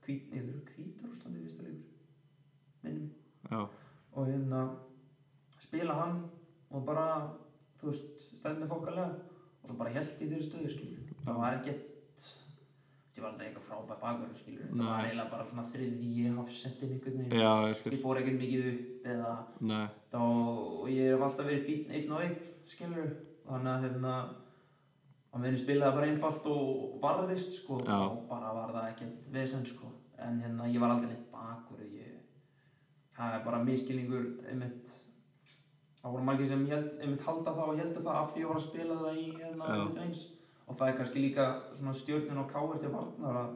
hvít, 0.05 0.33
ég 0.33 0.49
þurfa 0.49 0.73
hvítar 0.73 1.13
Úslandi 1.13 1.45
fyrsta 1.45 1.67
leikur 1.67 1.93
minnum 2.85 3.11
Já, 3.51 3.61
og 4.17 4.27
hérna 4.29 4.63
spila 5.61 5.99
hann 6.01 6.19
og 6.75 6.85
bara 6.89 7.07
þú 7.81 7.91
veist, 7.91 8.23
stæði 8.39 8.61
mig 8.61 8.71
þokkalega 8.75 9.09
og 9.15 9.67
svo 9.69 9.77
bara 9.81 9.95
held 9.97 10.07
ég 10.09 10.31
þeirri 10.31 10.47
stöðu 10.49 10.71
skilur 10.75 11.19
það 11.25 11.41
var 11.41 11.59
ekkert 11.61 11.91
ég 13.15 13.23
var 13.23 13.31
alltaf 13.31 13.45
eitthvað 13.47 13.67
frábæð 13.69 14.01
bakur 14.03 14.31
skilur 14.41 14.65
það 14.67 14.79
Nei. 14.81 14.87
var 14.91 15.05
eiginlega 15.07 15.31
bara 15.31 15.45
svona 15.51 15.65
þriðji 15.71 16.25
hafsendin 16.39 16.95
einhvern 16.95 17.19
veginn. 17.21 17.37
Já, 17.39 17.53
ég 17.71 17.77
skil. 17.79 17.93
Ég 17.95 18.01
fór 18.03 18.19
ekkert 18.21 18.41
mikið 18.41 18.65
upp 18.71 19.07
eða 19.13 19.35
Nei, 19.71 19.85
þá, 20.11 20.19
og 20.25 20.89
ég 20.91 21.13
hef 21.13 21.23
alltaf 21.29 21.47
verið 21.47 21.69
fín 21.69 21.93
einn 21.95 22.17
og 22.17 22.25
einn 22.25 22.35
skilur 22.73 23.13
þannig 23.47 23.71
að 23.75 23.87
hérna 23.87 24.15
að 25.35 25.45
meðin 25.45 25.61
spilaði 25.63 25.97
bara 25.99 26.11
einfalt 26.11 26.49
og 26.51 26.99
varðist 27.05 27.57
sko 27.61 27.79
Já. 27.87 27.97
og 28.03 28.19
bara 28.31 28.51
var 28.59 28.75
það 28.75 28.91
ekkert 28.91 29.31
vesen 29.35 29.65
sko. 29.67 29.93
En 30.25 30.43
hérna 30.43 30.67
ég 30.71 30.83
var 30.83 30.95
aldrei 30.95 31.11
neitt 31.13 31.31
bakur 31.31 31.87
ég, 31.87 32.19
það 33.17 33.39
er 33.39 33.47
bara 33.47 33.63
miskilningur 33.67 34.27
einmitt 34.51 34.91
það 36.05 36.13
voru 36.15 36.25
margir 36.29 36.49
sem 36.51 36.65
held, 36.69 36.89
einmitt 37.01 37.23
halda 37.25 37.53
það 37.57 37.69
og 37.73 37.79
heldur 37.81 38.03
það 38.05 38.17
af 38.21 38.33
því 38.35 38.43
ég 38.43 38.51
var 38.51 38.59
að 38.61 38.67
spila 38.69 38.97
það 39.01 39.21
í 39.21 39.27
hérna 39.39 39.69
Já. 39.71 39.85
21 39.89 40.25
og 40.65 40.79
það 40.79 40.89
er 40.91 40.99
kannski 40.99 41.23
líka 41.25 41.47
svona 41.79 41.95
stjórnun 42.01 42.43
og 42.43 42.51
káver 42.53 42.81
til 42.83 42.93
varnar 42.93 43.39
að 43.41 43.55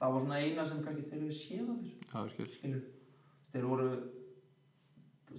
það 0.00 0.14
var 0.16 0.24
svona 0.24 0.40
eina 0.40 0.66
sem 0.68 0.82
kannski 0.84 1.06
þeir 1.10 1.22
eru 1.22 1.36
séð 1.36 1.70
af 1.72 1.76
mér 1.76 1.92
já, 1.92 2.18
ég 2.24 2.32
skil. 2.34 2.48
Skilur 2.56 2.82
þeir 3.52 3.68
voru 3.70 3.88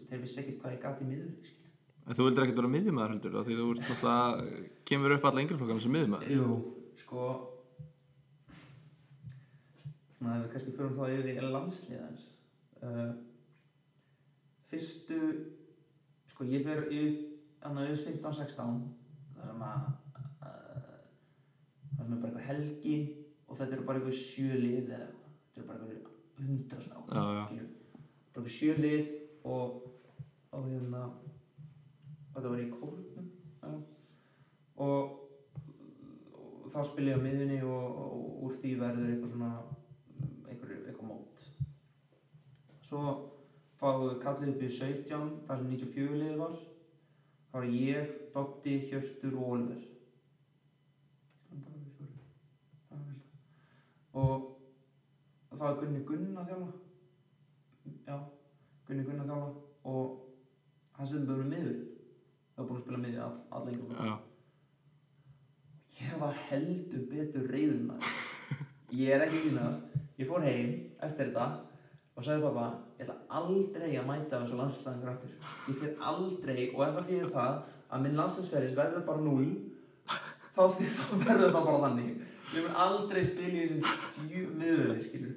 þeir 0.07 0.23
vissi 0.23 0.41
ekkert 0.43 0.61
hvað 0.61 0.75
ég 0.77 0.81
gati 0.85 1.05
í 1.05 1.11
miður 1.11 1.53
En 2.07 2.15
þú 2.15 2.23
vildir 2.29 2.45
ekkert 2.45 2.59
vera 2.61 2.71
miðjumæður 2.71 3.13
heldur 3.13 3.33
af 3.35 3.47
því 3.49 3.55
þú 3.57 3.67
ert 3.73 3.81
náttúrulega 3.83 4.65
kemur 4.87 5.13
upp 5.17 5.25
alla 5.27 5.41
yngri 5.43 5.57
flokkana 5.59 5.83
sem 5.83 5.95
miðjumæður 5.97 6.33
Jú, 6.37 6.57
sko 7.01 7.23
svona 10.17 10.37
ef 10.37 10.45
við 10.45 10.53
kannski 10.53 10.75
förum 10.77 10.95
þá 10.97 11.03
yfir 11.13 11.29
í 11.33 11.51
landsliðans 11.51 12.27
uh, 12.85 13.11
fyrstu 14.71 15.19
sko 16.37 16.45
ég 16.45 16.61
fer 16.61 16.83
yfir 16.93 17.15
annað 17.65 17.95
yfir 17.95 18.11
15-16 18.21 18.81
þar 19.33 19.47
sem 19.49 19.61
að 19.65 19.85
uh, 20.45 20.99
þar 21.95 22.03
sem 22.03 22.11
er 22.13 22.19
bara 22.21 22.27
eitthvað 22.27 22.43
helgi 22.45 22.97
og 23.47 23.57
þetta 23.57 23.73
eru 23.73 23.85
bara 23.87 23.97
eitthvað 23.97 24.19
sjölið 24.19 24.91
eða 24.99 25.07
þetta 25.07 25.57
eru 25.57 25.69
bara 25.71 25.87
eitthvað 25.87 26.43
hundra 26.43 26.83
svona 26.85 27.01
skilur. 27.07 27.71
bara 27.89 28.43
eitthvað 28.43 28.53
sjölið 28.53 29.09
og 29.49 29.79
og 30.57 30.67
hérna 30.69 31.01
þetta 32.35 32.51
var 32.51 32.61
í 32.61 32.67
kórnum 32.75 33.31
já. 33.63 33.71
og, 34.85 35.15
og 36.37 36.69
þá 36.75 36.77
spila 36.91 37.15
ég 37.15 37.17
á 37.17 37.25
miðunni 37.25 37.57
og, 37.65 37.97
og 38.03 38.45
úr 38.45 38.59
því 38.61 38.75
verður 38.83 39.09
eitthvað 39.15 39.33
svona 39.33 39.49
eitthvað, 40.45 40.77
eitthvað 40.85 41.09
mót 41.09 41.49
svo 42.85 43.01
við 44.01 44.15
kallið 44.23 44.51
upp 44.53 44.63
í 44.65 44.69
17 44.73 45.27
þar 45.47 45.59
sem 45.61 45.69
94 45.73 46.17
liðið 46.17 46.39
var. 46.41 46.55
Þá 47.47 47.57
var 47.57 47.67
ég, 47.73 48.13
Dotti, 48.33 48.77
Hjörtur 48.89 49.35
og 49.37 49.51
Oliver. 49.55 49.83
Og 54.17 54.47
það 55.51 55.61
var 55.61 55.77
Gunni 55.81 56.01
Gunna 56.07 56.45
þjálfa. 56.47 56.71
Já, 58.07 58.17
Gunni 58.87 59.05
Gunna 59.05 59.27
þjálfa. 59.29 59.51
Og 59.87 60.17
hann 60.97 61.07
sem 61.07 61.27
bara 61.29 61.45
miður 61.45 61.77
það 62.57 62.63
var 62.63 62.67
búinn 62.69 62.79
að 62.79 62.85
spila 62.85 63.01
miður 63.03 63.23
all, 63.27 63.35
all 63.53 63.65
lengur 63.67 63.99
Já, 64.01 64.15
ég 65.99 66.15
var 66.23 66.39
heldur 66.47 67.03
betur 67.11 67.51
maður. 67.85 68.15
Ég 68.97 69.13
er 69.13 69.25
ekki 69.27 69.43
kynast 69.45 69.97
ég 70.17 70.29
fór 70.29 70.41
heim 70.41 70.71
eftir 71.05 71.29
þetta 71.29 71.45
og 72.17 72.25
sagði 72.25 72.47
pappa 72.47 72.67
ég 72.97 73.05
ætla 73.05 73.15
aldrei 73.39 73.89
að 73.93 74.07
mæta 74.09 74.41
þessu 74.41 74.57
landslæðingur 74.57 75.11
aftur. 75.13 75.33
Ég 75.69 75.81
fyrir 75.81 76.05
aldrei 76.11 76.61
og 76.73 76.83
ef 76.87 76.95
það 76.95 77.09
fyrir 77.11 77.33
það 77.35 77.59
að 77.87 78.05
minn 78.05 78.17
landslæðsferðis 78.17 78.77
verður 78.77 79.05
bara 79.07 79.25
0 79.27 79.49
þá, 80.55 80.63
verður 81.27 81.53
það 81.55 81.67
bara 81.69 81.83
þannig. 81.85 82.15
Ég 82.55 82.63
mun 82.65 82.79
aldrei 82.87 83.25
spila 83.27 83.61
í 83.61 83.67
þessum 83.83 84.31
djú 84.31 84.47
miðurleik 84.57 85.05
skilur 85.05 85.35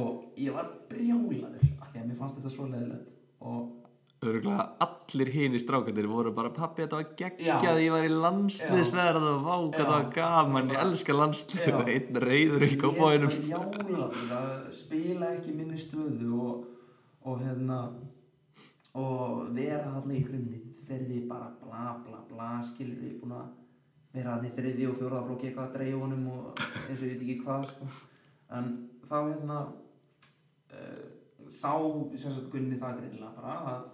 og 0.00 0.38
ég 0.38 0.54
var 0.54 0.68
brjálaður 0.90 1.62
af 1.80 1.90
því 1.90 2.00
að 2.00 2.06
mér 2.06 2.18
fannst 2.18 2.38
þetta 2.38 2.52
svo 2.54 2.66
leðilegt 2.70 3.08
og 3.40 3.79
örgulega 4.20 4.64
allir 4.84 5.30
hini 5.32 5.58
strákandir 5.60 6.06
voru 6.08 6.32
bara 6.36 6.50
pappi 6.52 6.84
þetta 6.84 6.98
var 6.98 7.12
geggjað 7.16 7.78
ég 7.80 7.92
var 7.94 8.04
í 8.04 8.10
landsliðsverð 8.12 9.26
og 9.30 9.44
vá 9.46 9.54
hvað 9.54 9.78
það 9.78 9.92
var 9.92 10.08
gaman, 10.16 10.72
ég 10.74 10.80
elska 10.82 11.14
landslið 11.16 11.76
og 11.78 11.92
einn 11.94 12.18
reyður 12.26 12.64
í 12.66 12.68
kópáinum 12.82 13.32
Ég 13.32 13.54
var 13.54 13.70
brjálaður 13.78 14.34
að 14.36 14.50
spila 14.76 15.30
ekki 15.36 15.54
í 15.54 15.54
minni 15.56 15.80
stöðu 15.80 16.32
og, 16.44 16.66
og 17.24 17.40
hérna 17.40 17.78
og 19.00 19.54
vera 19.56 19.86
þarna 19.94 20.12
í 20.12 20.20
ykkur 20.20 20.42
miðverði 20.42 21.20
bara 21.30 21.48
bla 21.62 21.94
bla 22.04 22.20
bla 22.28 22.48
skilur 22.66 22.98
við 23.00 23.14
búin 23.22 23.38
að 23.38 23.46
vera 24.12 24.34
þarna 24.34 24.50
í 24.50 24.56
þriði 24.58 24.90
og 24.90 24.98
fjóraða 24.98 25.22
flokki 25.30 25.48
eitthvað 25.48 25.70
að 25.70 25.78
dreif 25.78 26.02
honum 26.02 26.26
og 26.34 26.60
eins 26.60 26.98
og 26.98 27.06
ég 27.06 27.14
veit 27.14 27.24
ekki 27.24 27.38
hvað 27.46 27.64
sko. 27.70 27.88
en 28.58 28.68
þá 29.06 29.16
hérna 29.22 29.62
uh, 30.74 31.08
sá 31.48 31.72
sagt 32.20 32.52
Gunni 32.52 32.76
það 32.76 33.00
greinilega 33.00 33.32
bara 33.38 33.56
að 33.72 33.88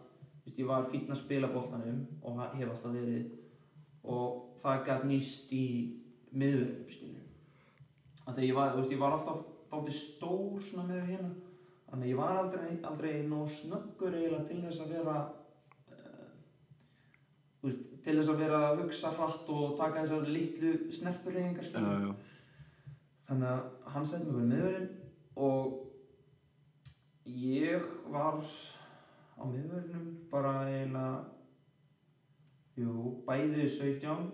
veist, 0.47 0.59
ég 0.59 0.69
var 0.71 0.89
fínn 0.91 1.13
að 1.13 1.23
spila 1.23 1.53
boltanum 1.53 2.03
og 2.23 2.41
hef 2.55 2.69
alltaf 2.71 2.95
verið 2.95 3.27
og 4.07 4.59
það 4.63 4.85
gætt 4.89 5.09
nýst 5.11 5.53
í 5.57 5.67
miðverðum 6.33 6.91
skilur 6.95 7.27
að 8.27 8.35
þegar 8.35 8.49
ég 8.49 8.59
var, 8.61 8.77
veist, 8.77 8.95
ég 8.95 9.03
var 9.03 9.17
alltaf 9.17 9.43
dálítið 9.71 9.99
stór 9.99 10.63
svona 10.63 10.87
með 10.89 11.11
hérna. 11.11 11.35
Þannig 11.87 12.07
að 12.07 12.11
ég 12.11 12.19
var 12.19 12.39
aldrei, 12.41 12.71
aldrei 12.89 13.13
nóg 13.29 13.51
snöggur 13.55 14.15
eiginlega 14.15 14.47
til 14.49 14.63
þess 14.65 14.83
að 14.83 14.95
vera 14.97 15.19
þú 17.61 17.69
veist, 17.69 17.85
til 18.05 18.15
þess 18.19 18.31
að 18.33 18.41
vera 18.43 18.63
að 18.69 18.81
hugsa 18.83 19.13
hratt 19.17 19.51
og 19.55 19.77
taka 19.79 20.05
þessar 20.05 20.31
litlu 20.31 20.73
snerpureyðingar 20.95 21.65
já, 21.65 21.69
skilur 21.71 22.07
já, 22.07 22.13
þannig 23.29 23.51
að 23.53 23.93
hann 23.95 24.09
setti 24.11 24.27
mig 24.27 24.37
bara 24.37 24.51
miðverðin 24.53 24.89
og 25.47 25.61
ég 27.27 27.87
var 28.15 28.43
á 29.37 29.43
miðverðinum 29.45 30.07
bara 30.33 30.53
eiginlega 30.67 31.25
jú, 32.81 32.93
bæði 33.29 33.69
17 33.69 34.29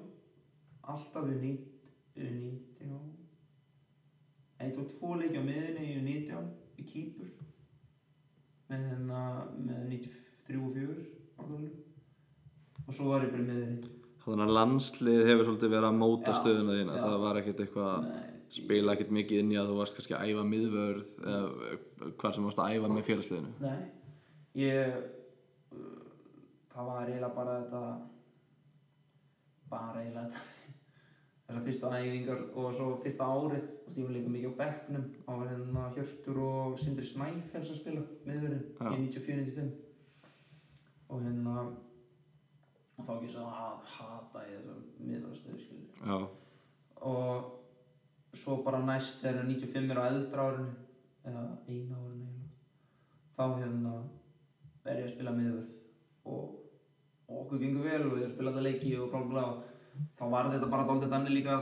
alltaf 0.93 1.29
við 1.29 1.47
19 2.17 2.99
eitt 4.63 4.79
og 4.79 4.91
tvo 4.95 5.15
leiki 5.19 5.39
á 5.39 5.45
miðinni 5.47 5.89
í 5.95 6.03
19 6.03 6.51
í 6.79 6.87
kýpur 6.87 7.31
með 8.71 8.85
hérna 8.91 9.23
með 9.57 9.81
93 9.95 10.61
og 10.61 10.77
4 10.77 10.99
árðunum 11.43 12.87
og 12.87 12.95
svo 12.97 13.11
var 13.11 13.27
ég 13.27 13.35
bara 13.35 13.49
miðinni 13.49 13.99
Þannig 14.23 14.45
að 14.45 14.53
landslið 14.55 15.25
hefur 15.27 15.47
svolítið 15.49 15.73
verið 15.73 15.89
að 15.89 15.97
móta 15.99 16.33
stöðuna 16.37 16.75
þína, 16.77 16.93
já. 16.95 17.01
það 17.03 17.23
var 17.25 17.39
ekkert 17.41 17.63
eitthvað 17.65 18.05
spila 18.53 18.95
ekkert 18.95 19.15
mikið 19.17 19.41
inn 19.43 19.51
í 19.51 19.59
að 19.59 19.73
þú 19.73 19.79
varst 19.81 19.97
kannski 19.97 20.15
að 20.15 20.29
æfa 20.31 20.45
miðvörð 20.47 21.09
eða 21.33 21.73
hvað 22.21 22.37
sem 22.37 22.47
varst 22.47 22.61
að 22.63 22.77
æfa 22.77 22.91
með 22.93 23.09
félagsliðinu 23.09 23.65
Nei, 23.65 23.81
ég 24.59 24.97
uh, 25.73 26.01
það 26.73 26.91
var 26.91 27.05
eiginlega 27.05 27.37
bara 27.37 27.59
þetta 27.61 27.83
bara 29.73 30.03
eiginlega 30.03 30.27
þetta 30.33 30.49
þessar 31.47 31.65
fyrstu 31.69 31.93
æfingar 31.93 32.43
og 32.57 32.75
svo 32.77 32.89
fyrsta 33.05 33.29
árið. 33.29 33.71
Veist, 33.87 33.97
ég 33.99 34.05
var 34.07 34.15
líka 34.17 34.35
mikið 34.35 34.53
á 34.53 34.61
bekknum. 34.63 35.07
Á 35.29 35.33
hérna 35.43 35.87
Hjörtur 35.97 36.43
og 36.49 36.77
Sindri 36.81 37.07
Snæfells 37.07 37.73
að 37.73 37.81
spila 37.81 38.05
miðverðin 38.27 38.67
Já. 38.81 38.89
í 38.89 39.01
94-95 39.09 39.73
og 41.13 41.25
hérna 41.27 41.57
og 42.97 43.09
þá 43.09 43.13
ekki 43.17 43.33
svo 43.35 43.49
að 43.49 43.91
hata 43.97 44.45
ég 44.47 44.63
þessar 44.63 44.81
miðverðarstöðu 45.03 45.61
skilur 45.61 45.91
Já, 46.07 46.17
og 47.11 48.39
svo 48.43 48.59
bara 48.65 48.81
næst 48.87 49.25
er 49.29 49.43
95 49.43 49.93
er 49.93 50.01
á 50.01 50.05
eldra 50.09 50.47
árinu 50.49 50.73
eða 51.29 51.45
eina 51.69 52.01
árinu 52.01 52.31
þá 53.37 53.45
hérna 53.61 53.95
er 54.87 54.99
ég 54.99 55.07
að 55.07 55.13
spila 55.15 55.35
miðvörð 55.37 55.69
og, 56.33 56.43
og 57.29 57.37
okkur 57.43 57.63
gengur 57.63 57.87
vel 57.87 58.03
og 58.09 58.17
ég 58.19 58.25
er 58.25 58.31
að 58.31 58.35
spila 58.35 58.53
þetta 58.55 58.67
leiki 58.67 58.91
og 58.99 59.13
blá 59.13 59.21
blá 59.31 59.45
þá 60.19 60.25
var 60.33 60.51
þetta 60.53 60.73
bara 60.73 60.89
dálítið 60.89 61.15
þannig 61.15 61.37
líka 61.37 61.55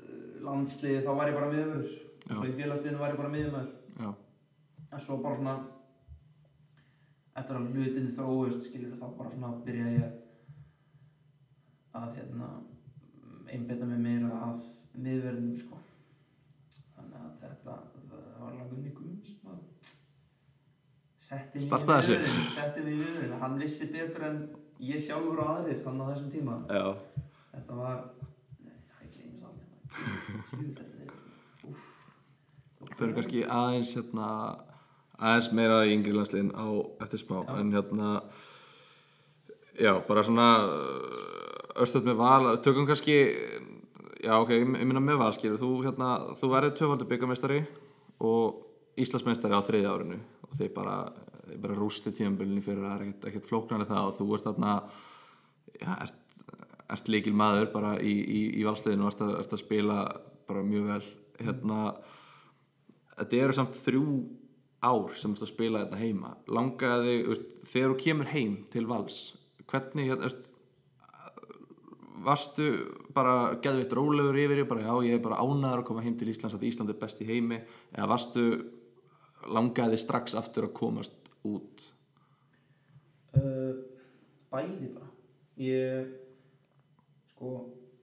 uh, 0.00 0.26
landsliði 0.48 1.04
þá 1.04 1.12
var 1.12 1.30
ég 1.30 1.38
bara 1.38 1.52
miðvörður. 1.52 1.94
Og 2.24 2.32
svo 2.32 2.46
í 2.48 2.56
félagsliðinu 2.58 3.00
var 3.02 3.12
ég 3.12 3.20
bara 3.20 3.34
miðvörður 3.34 3.72
já, 4.00 4.10
en 4.88 5.02
svo 5.06 5.14
bara 5.22 5.38
svona 5.38 5.56
eftir 7.34 7.58
að 7.58 7.72
hlutinni 7.74 8.14
þróust 8.16 8.68
skilur 8.68 9.00
þá 9.00 9.06
bara 9.18 9.32
svona 9.34 9.50
byrja 9.66 9.88
ég 9.98 10.08
að 11.94 12.16
hérna 12.18 12.48
einbetta 13.54 13.86
mig 13.86 14.00
meira 14.02 14.30
að 14.48 14.62
miðverðinum 14.94 15.58
sko. 15.58 15.78
Þannig 16.94 17.18
að 17.20 17.36
þetta 17.42 17.74
var 18.40 18.54
Guðum 18.58 18.64
sem 18.64 19.02
að 19.02 19.03
Startaði 21.24 22.04
þessu? 22.04 22.16
setti 22.54 22.82
mig 22.84 22.92
í 22.94 23.00
miðverðin 23.00 23.38
hann 23.40 23.54
vissi 23.60 23.86
betur 23.92 24.26
en 24.28 24.38
ég 24.84 25.00
sjálfur 25.00 25.40
og 25.40 25.52
aðrir 25.54 25.78
þannig 25.84 26.04
á 26.04 26.10
þessum 26.12 26.30
tíma. 26.34 26.56
Já, 26.68 26.84
þetta 27.54 27.78
var 27.78 28.02
það 28.94 29.04
er- 30.84 31.14
úff. 31.70 31.84
fyrir 32.98 33.14
kannski 33.16 33.44
aðeins 33.48 33.94
hérna 33.96 34.26
aðeins 35.18 35.48
meira 35.56 35.78
í 35.86 35.94
yngri 35.96 36.12
landsliðin 36.14 36.52
á 36.54 36.66
eftir 37.06 37.22
smá 37.22 37.38
Já. 37.46 37.54
en 37.60 37.72
hérna 37.72 38.10
já, 39.80 39.92
bara 40.06 40.22
svona 40.26 40.48
östöð 41.82 42.04
með 42.10 42.16
val, 42.20 42.56
tökum 42.62 42.86
kannski 42.86 43.16
já 44.24 44.34
ok, 44.40 44.50
ég 44.60 44.66
minna 44.68 45.00
með 45.02 45.18
val 45.22 45.32
skilur 45.34 45.58
þú 45.62 45.70
hérna, 45.86 46.12
þú 46.38 46.50
verður 46.52 46.76
tvöfaldur 46.78 47.10
byggamestari 47.10 47.64
og 48.20 48.60
Íslandsmeistari 49.00 49.54
á 49.58 49.62
þriðja 49.66 49.90
árinu 49.90 50.20
og 50.54 50.60
þeir 50.60 50.74
bara, 50.74 50.98
bara 51.58 51.78
rústi 51.78 52.12
tíðanbölinni 52.14 52.62
fyrir 52.62 52.84
að 52.84 52.92
það 52.92 53.00
er 53.00 53.30
ekkert, 53.30 53.48
flóknarlega 53.48 53.90
það 53.90 54.10
og 54.10 54.16
þú 54.20 54.28
ert 54.36 54.46
þarna 54.48 54.74
já, 55.80 55.90
ert, 55.96 56.38
ert 56.94 57.10
líkil 57.10 57.34
maður 57.34 57.68
bara 57.74 57.96
í, 57.98 58.14
í, 58.14 58.40
í 58.60 58.64
valsliðinu 58.66 59.08
og 59.08 59.12
ert 59.12 59.26
ert 59.42 59.56
að 59.56 59.64
spila 59.64 59.98
bara 60.48 60.64
mjög 60.66 60.88
vel. 60.92 61.02
Hérna 61.42 61.78
þetta 63.18 63.42
eru 63.42 63.56
samt 63.58 63.78
þrjú 63.82 64.08
ár 64.84 65.14
sem 65.18 65.34
ert 65.34 65.46
að 65.46 65.50
spila 65.50 65.84
þetta 65.84 66.02
heima. 66.02 66.34
Langaði, 66.46 67.16
þegar 67.66 67.94
þú 67.94 68.00
kemur 68.04 68.30
heim 68.34 68.58
til 68.70 68.84
vals, 68.90 69.20
hvernig 69.70 70.12
hérna, 70.12 70.30
varstu 72.24 72.70
bara 73.16 73.56
geðvitt 73.64 73.92
rólegur 73.96 74.38
yfir 74.38 74.64
bara 74.68 74.86
já, 74.86 74.94
ég 75.08 75.18
er 75.18 75.24
bara 75.24 75.42
ánæður 75.42 75.82
að 75.82 75.86
koma 75.90 76.04
heim 76.04 76.16
til 76.20 76.30
Íslands 76.32 76.56
að 76.56 76.66
Ísland 76.70 76.92
er 76.92 77.00
best 77.00 77.20
í 77.20 77.28
heimi. 77.28 77.60
Eða 77.92 78.10
varstu 78.14 78.44
langaði 79.46 79.98
strax 80.00 80.34
aftur 80.38 80.68
að 80.68 80.76
komast 80.78 81.32
út 81.44 81.90
Uh, 83.34 83.74
bæði 84.52 84.92
bara 84.94 85.08
ég 85.58 86.10
sko 87.32 87.48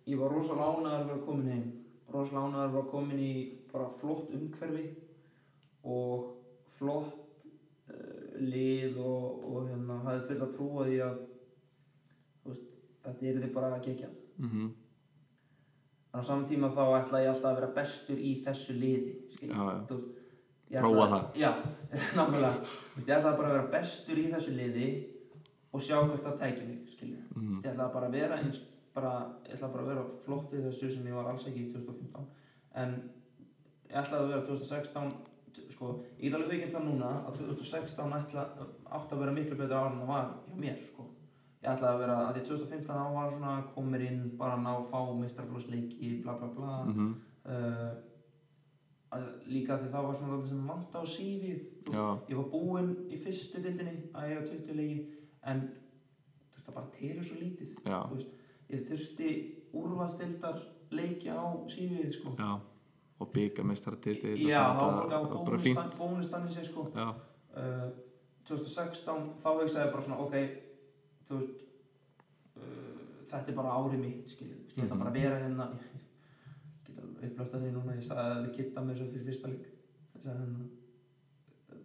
ég 0.04 0.20
var 0.20 0.34
rosalega 0.36 0.74
ánægður 0.74 0.98
að 0.98 1.06
vera 1.08 1.24
komin 1.28 1.52
heim 1.54 1.70
rosalega 2.12 2.42
ánægður 2.50 2.66
að 2.66 2.74
vera 2.76 2.92
komin 2.92 3.22
í 3.24 3.36
bara 3.72 3.88
flott 4.02 4.34
umhverfi 4.36 4.84
og 5.88 6.28
flott 6.76 7.46
uh, 7.94 8.36
lið 8.44 9.00
og, 9.00 9.48
og 9.48 9.70
hérna 9.70 10.02
hafði 10.04 10.28
full 10.28 10.44
að 10.44 10.54
trúa 10.58 10.88
því 10.90 11.02
að 11.08 11.18
veist, 12.50 12.70
þetta 13.08 13.32
er 13.32 13.42
þið 13.46 13.56
bara 13.56 13.74
að 13.78 13.86
gegja 13.88 14.10
mm 14.12 14.50
-hmm. 14.50 14.72
en 16.12 16.20
á 16.20 16.28
saman 16.28 16.50
tíma 16.52 16.74
þá 16.76 16.84
ætla 17.00 17.24
ég 17.24 17.32
alltaf 17.32 17.54
að 17.54 17.62
vera 17.62 17.76
bestur 17.80 18.20
í 18.20 18.34
þessu 18.44 18.76
liði. 18.84 19.16
Já, 19.40 19.56
já. 19.56 19.80
Þú 19.88 20.02
Prófa 20.80 21.06
ætla- 21.06 21.12
það. 21.12 21.24
já, 21.36 21.52
nákvæmlega 22.16 22.54
ég 23.08 23.16
ætla 23.18 23.32
bara 23.38 23.48
að 23.50 23.56
vera 23.58 23.72
bestur 23.76 24.18
í 24.18 24.28
þessu 24.32 24.52
liði 24.56 24.90
og 25.74 25.82
sjá 25.82 25.98
hvert 26.08 26.24
það 26.24 26.38
tækja 26.40 26.68
mig 26.68 26.80
skilur. 26.94 27.24
Mhm. 27.36 27.58
ég 27.64 27.72
ætla 27.74 27.90
bara 27.94 28.08
að 28.08 28.12
vera 28.20 28.38
eins 28.40 28.60
bara, 28.96 29.12
ég 29.48 29.54
ætla 29.56 29.72
bara 29.74 29.84
að 29.84 29.88
vera 29.94 30.06
flott 30.26 30.54
í 30.54 30.62
þessu 30.68 30.92
sem 30.94 31.06
ég 31.08 31.14
var 31.16 31.30
alls 31.32 31.48
ekki 31.48 31.66
í 31.68 31.74
2015 31.74 32.26
en 32.76 32.96
ég 33.90 33.96
ætla 34.04 34.18
að 34.22 34.28
vera 34.32 34.42
2016 34.48 35.12
t- 35.54 35.68
sko, 35.72 36.04
ég 36.20 36.30
get 36.32 36.34
alveg 36.40 36.50
veikinn 36.54 36.72
það 36.76 36.86
núna 36.88 37.12
að 37.28 37.40
2016 37.40 38.14
ætla, 38.20 38.46
átti 38.92 39.16
að 39.16 39.20
vera 39.26 39.32
miklu 39.36 39.56
betra 39.60 39.80
ár 39.84 39.92
en 39.92 40.00
það 40.02 40.08
var 40.08 40.30
hjá 40.48 40.56
mér 40.60 40.78
sko. 40.88 41.08
ég 41.64 41.70
ætla 41.76 41.88
að 41.94 42.00
vera, 42.00 42.16
að 42.28 42.36
því 42.36 42.44
2015 42.48 42.88
þá 42.88 43.14
var 43.16 43.32
svona 43.32 43.52
komir 43.76 44.02
inn, 44.08 44.22
bara 44.38 44.56
ná 44.58 44.72
að 44.78 44.88
fá 44.92 45.00
meistarflóðsleiki, 45.20 46.22
bla 46.24 46.34
bla 46.40 46.48
bla 46.56 46.84
Mm 46.88 47.16
uh, 47.46 47.92
að, 49.12 49.24
líka 49.52 49.78
því 49.82 49.90
það 49.94 50.06
var 50.08 50.16
svona 50.20 50.38
þetta 50.38 50.50
sem 50.50 50.68
vant 50.72 50.96
á 50.96 51.02
sífið. 51.16 51.62
Ég 52.32 52.36
var 52.40 52.50
búinn 52.54 52.92
í 53.12 53.18
fyrstu 53.20 53.62
dildinni 53.64 53.96
að 54.14 54.30
eiga 54.30 54.42
20 54.50 54.76
leiki 54.80 55.00
en 55.52 55.62
þú 56.52 56.56
veist 56.58 56.68
það 56.68 56.76
bara 56.78 56.92
telur 57.00 57.26
svo 57.28 57.40
lítið. 57.42 57.74
Veist, 58.12 58.36
ég 58.72 58.86
þurfti 58.90 59.32
úrvalstildar 59.82 60.62
leiki 60.92 61.30
á 61.32 61.42
sífið 61.72 62.12
sko. 62.18 62.36
já, 62.40 62.52
og 63.22 63.30
byggamestara 63.34 63.96
titil 64.04 64.36
já, 64.42 64.64
þá 64.76 64.80
bara, 64.80 65.20
var 65.24 65.46
bara 65.46 65.58
fínt. 65.62 65.98
bónustanni 66.00 66.50
sér 66.52 66.66
sko. 66.68 66.88
uh, 66.96 67.92
2016 68.48 69.28
þá 69.44 69.48
hugsaði 69.60 69.86
ég 69.86 69.92
bara 69.94 70.02
svona 70.04 70.20
ok 70.24 70.34
veist 71.30 71.62
uh, 72.58 72.64
þetta 73.32 73.52
er 73.52 73.56
bara 73.56 73.76
árið 73.78 74.00
mitt 74.02 74.34
ég 74.42 74.84
ætla 74.84 74.96
Mhm. 74.96 75.00
bara 75.00 75.12
að 75.12 75.20
vera 75.22 75.40
hérna 75.40 75.68
upplöst 77.30 77.56
að 77.58 77.66
því 77.66 77.72
núna. 77.76 77.98
Ég 77.98 78.08
sagði 78.08 78.28
að 78.28 78.44
við 78.46 78.54
kitta 78.58 78.86
mér 78.86 79.00
svo 79.00 79.10
fyrir 79.12 79.28
fyrsta 79.30 79.52
leik. 79.52 79.68
Ég 80.16 80.26
sagði 80.26 80.46
hérna 80.46 80.70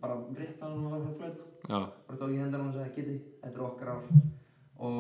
bara 0.00 0.16
rétt 0.36 0.62
að 0.62 0.72
hann 0.72 0.88
var 0.90 0.98
að 0.98 1.14
flöta 1.20 1.44
já, 1.66 1.78
bara 2.06 2.18
tók 2.20 2.32
ég 2.34 2.42
hendur 2.42 2.60
hann 2.60 2.70
og 2.70 2.74
sagði 2.76 2.94
Kitty, 2.96 3.14
þetta 3.42 3.56
er 3.60 3.66
okkar 3.66 3.92
ár. 3.92 4.02
Og 4.86 4.98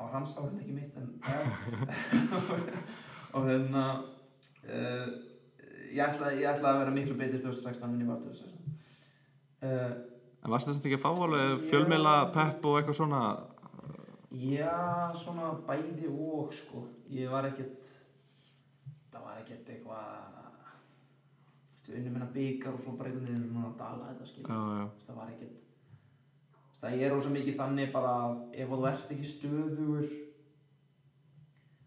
á 0.00 0.02
hans 0.14 0.36
ár 0.38 0.48
en 0.48 0.60
ekki 0.62 0.76
mitt 0.76 0.96
en 0.96 1.08
og 3.36 3.46
hérna 3.46 3.84
uh, 4.64 5.06
ég 5.90 6.02
ætlaði 6.06 6.42
ég 6.42 6.50
ætla 6.54 6.72
að 6.72 6.80
vera 6.84 6.94
miklu 6.94 7.18
betur 7.18 7.44
2016 7.44 7.84
en 7.90 8.00
ég 8.00 8.10
var 8.10 8.22
2016 8.24 8.58
uh, 9.68 9.92
en 10.40 10.54
varstu 10.54 10.72
þetta 10.72 10.88
ekki 10.88 10.98
að 10.98 11.04
fá 11.04 11.10
alveg 11.12 11.64
fjölmiðla, 11.68 12.14
pepp 12.34 12.68
og 12.68 12.78
eitthvað 12.78 13.00
svona? 13.02 13.22
Já, 14.40 15.10
svona 15.18 15.50
bæði 15.66 16.08
og 16.08 16.54
sko, 16.54 16.86
ég 17.12 17.28
var 17.32 17.48
ekkert 17.50 17.90
það 19.10 19.26
var 19.26 19.42
ekkert 19.42 19.72
eitthvað 19.74 20.38
unni 21.90 22.10
minna 22.10 22.28
byggar 22.34 22.76
og 22.76 22.84
svo 22.84 22.94
bara 22.98 23.10
einhvern 23.10 23.26
veginn 23.26 23.48
svona 23.50 23.70
að 23.70 23.78
dala 23.80 24.10
þetta 24.10 24.24
já, 24.36 24.60
já, 24.78 24.86
það 25.06 25.16
var 25.18 25.32
ekkert 25.34 25.56
það 26.80 27.02
er 27.06 27.16
ósað 27.16 27.34
mikið 27.36 27.58
þannig 27.60 27.92
bara 27.96 28.12
að 28.20 28.36
ef 28.62 28.70
þú 28.72 28.86
ert 28.90 29.12
ekki 29.16 29.30
stöðugur 29.30 30.06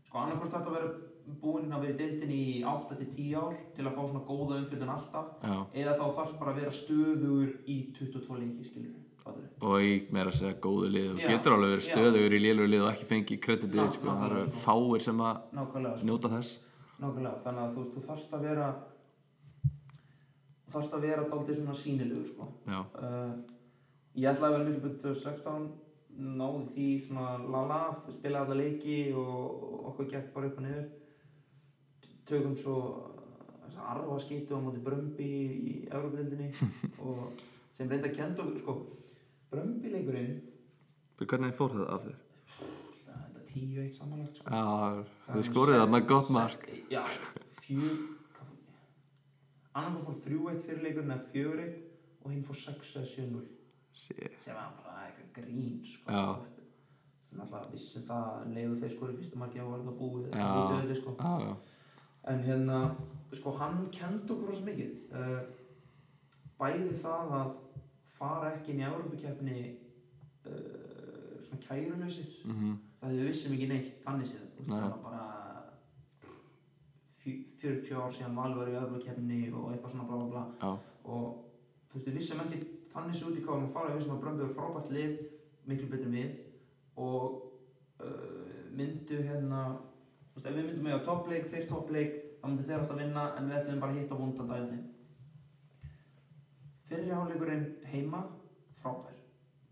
sko 0.10 0.22
annarkvort 0.24 0.54
þarf 0.54 0.68
að 0.68 0.78
vera 0.78 0.91
búinn 1.40 1.72
að 1.72 1.86
vera 1.86 1.94
í 1.94 2.00
deildinni 2.02 2.41
í 2.52 2.58
8-10 2.68 3.38
ár 3.40 3.56
til 3.78 3.86
að 3.88 3.95
fá 3.95 4.02
svona 4.04 4.26
góða 4.28 4.60
umfjöldun 4.60 4.94
alltaf 4.98 5.32
já, 5.40 5.56
eða 5.84 5.95
þá 6.02 6.06
þarf 6.20 6.36
bara 6.41 6.54
að 6.54 6.62
vera 6.62 6.76
stöðugur 6.82 7.56
í 7.64 7.78
22 7.95 8.41
leiki 8.44 8.68
skilur 8.68 9.00
og 9.64 9.80
í 9.80 9.91
meira 10.12 10.34
að 10.34 10.40
segja 10.41 10.58
góðu 10.60 10.90
lið 10.91 11.06
og 11.14 11.20
Já, 11.22 11.28
getur 11.32 11.54
alveg 11.56 11.70
verið 11.72 11.86
já. 11.88 11.94
stöðugur 11.94 12.34
í 12.36 12.40
lélugu 12.44 12.72
lið 12.74 12.82
og 12.84 12.90
ekki 12.91 13.06
fengið 13.08 13.40
kreditið 13.45 13.94
sko. 13.95 14.16
það 14.20 14.26
eru 14.28 14.41
fáir 14.66 15.06
sem 15.06 15.22
að 15.24 15.38
nákvæmlega 15.56 16.00
sko. 16.02 16.08
njóta 16.10 16.32
þess 16.34 16.58
nákvæmlega, 17.02 17.41
þannig 17.45 17.64
að 17.64 17.74
þú 17.74 17.84
veist, 17.84 17.95
þú 17.95 18.03
þarft 18.10 18.36
að 18.38 18.45
vera 18.48 18.68
þú 20.64 20.74
þarft 20.76 20.98
að 20.98 21.07
vera 21.07 21.30
daldið 21.32 21.60
svona 21.60 21.78
sínilegur 21.78 22.28
sko. 22.30 22.49
uh, 22.70 23.34
ég 24.18 24.30
ætlaði 24.32 24.60
vel 24.60 24.76
betur 24.84 25.15
2016 25.18 25.72
náði 26.14 26.65
því 26.76 26.88
svona 27.07 27.32
la-la 27.49 27.80
spilaði 28.14 28.45
alla 28.45 28.60
leiki 28.60 28.98
og, 29.18 29.64
okkur 29.91 30.11
gekk 30.11 30.30
bara 30.36 30.49
upp 30.52 30.60
og 30.61 30.68
niður 30.68 30.86
tökum 32.30 32.56
svo 32.57 32.78
arfa 33.84 34.20
skýtu 34.22 34.56
á 34.56 34.64
móti 34.64 34.82
Brömbi 34.84 35.30
í 35.53 35.74
Európa-dildinni 35.90 36.52
og 37.06 37.41
sem 37.74 37.90
reynda 37.90 38.10
að 38.11 38.18
kenda 38.20 38.45
okkur 38.45 38.61
sko, 38.61 38.76
Brömbi 39.52 39.91
leikurinn 39.91 40.38
hvernig 41.24 41.56
fór 41.57 41.74
það 41.74 41.90
af 41.95 42.06
þér? 42.06 42.23
Þetta 43.54 43.86
10-1 43.86 43.94
samanlagt 43.98 44.38
sko. 44.38 44.50
já, 44.50 45.06
þið 45.30 45.48
skorið 45.50 45.80
þarna 45.82 46.00
gott 46.10 46.30
mark 46.34 46.68
já, 46.92 47.04
fjör 47.62 47.98
annan 49.74 50.06
fór 50.06 50.18
3-1 50.26 50.64
fyrir 50.68 50.84
leikurinn 50.86 51.14
eða 51.14 51.28
4-1 51.34 51.76
og 52.24 52.32
hinn 52.32 52.46
fór 52.48 52.60
6 52.62 52.96
eða 52.98 53.12
7-0 53.12 53.46
Shit. 53.94 54.42
sem 54.42 54.58
var 54.58 54.74
bara 54.82 55.06
eitthvað 55.06 55.44
grín 55.44 55.82
sko. 55.86 56.24
Þannig 57.34 57.54
að 57.58 57.68
vissum 57.74 58.06
það 58.08 58.48
leiðu 58.54 58.78
þeir 58.82 58.94
skori 58.94 59.18
fyrsta 59.18 59.42
marki 59.42 59.62
á 59.62 59.66
var 59.66 59.84
það 59.86 60.00
búið 60.00 60.26
velli, 60.34 60.96
sko. 60.98 61.14
já, 61.18 61.34
já, 61.46 61.54
en 62.32 62.44
hérna 62.48 62.80
sko 63.34 63.54
hann 63.58 63.84
kend 63.94 64.30
okkur 64.30 64.50
rosa 64.50 64.66
mikið 64.66 65.14
uh, 65.18 65.40
bæði 66.60 66.98
það 67.02 67.34
að 67.40 67.54
fara 68.14 68.52
ekki 68.54 68.74
inn 68.74 68.84
í 68.84 68.88
Európa-keppni 68.88 69.58
uh, 70.50 71.38
svona 71.42 71.64
kærulausir 71.66 72.30
mhm, 72.46 72.76
það 73.04 73.16
við 73.20 73.30
vissum 73.30 73.56
ekki 73.56 73.70
neitt 73.70 73.96
þannig 74.06 74.30
séð 74.30 74.44
Nei. 74.64 74.68
það 74.68 74.84
var 74.84 75.00
bara 75.04 75.24
fjö- 77.24 77.42
40 77.64 77.96
ár 78.00 78.12
síðan 78.12 78.36
Val 78.36 78.54
var 78.58 78.70
í 78.72 78.76
Európa-keppni 78.76 79.40
og 79.52 79.72
eitthvað 79.72 79.94
svona 79.94 80.08
bla 80.08 80.18
bla 80.20 80.30
bla. 80.32 80.44
Já, 80.62 80.72
og 81.04 81.28
þú 81.90 81.98
veist 81.98 82.08
við 82.10 82.18
vissum 82.20 82.44
ekki 82.44 82.60
þannig 82.94 83.20
svo 83.20 83.30
út 83.32 83.40
í 83.40 83.44
hvað 83.44 83.60
við 83.60 83.64
varum 83.64 83.70
að 83.70 83.74
fara. 83.78 83.92
Við 83.92 84.00
vissum 84.00 84.16
að 84.16 84.22
Brömbi 84.24 84.46
var 84.48 84.56
frábært 84.58 84.94
lið 84.98 85.14
miklu 85.72 85.90
betur 85.92 86.14
við. 86.14 86.34
Og 87.04 87.38
uh, 88.04 88.64
myndu 88.78 89.20
hérna 89.28 89.62
þú 90.34 90.38
veist 90.38 90.50
ef 90.50 90.58
við 90.58 90.68
myndum 90.68 90.88
með 90.88 90.98
á 91.00 91.08
toppleik 91.08 91.50
þeir 91.54 91.70
toppleik 91.70 92.18
þá 92.42 92.48
myndu 92.50 92.68
þeir 92.68 92.80
alltaf 92.80 93.00
vinna 93.00 93.28
en 93.38 93.50
við 93.50 93.60
ætlum 93.60 93.84
bara 93.84 93.94
að 93.94 94.00
hitta 94.02 94.18
þeim 94.64 94.90
fyrri 96.84 97.10
hálfleikurinn 97.10 97.64
heima 97.90 98.20
frábær. 98.82 99.16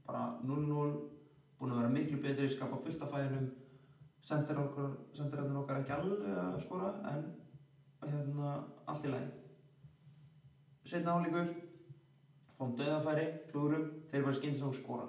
Bara 0.08 0.40
0-0 0.48 1.20
búin 1.62 1.76
að 1.76 1.82
vera 1.82 1.94
miklu 1.94 2.20
betri 2.24 2.50
skapa 2.50 2.80
fullt 2.82 3.06
af 3.06 3.14
færum. 3.14 3.48
Sendir 4.22 4.60
okkar 4.62 4.92
sendirarnir 5.18 5.62
okkar 5.62 5.80
ekki 5.82 5.96
alveg 5.96 6.28
að 6.44 6.60
skora 6.66 6.92
en 7.12 7.24
hérna 8.02 8.52
allt 8.90 9.08
í 9.08 9.14
lagi. 9.14 9.32
Setna 10.92 11.16
hálfleikur 11.16 11.50
fáum 12.58 12.76
döðafæri, 12.78 13.26
klúrum 13.50 13.90
þeir 14.12 14.28
var 14.28 14.38
skynnt 14.38 14.60
sem 14.60 14.74
skora. 14.78 15.08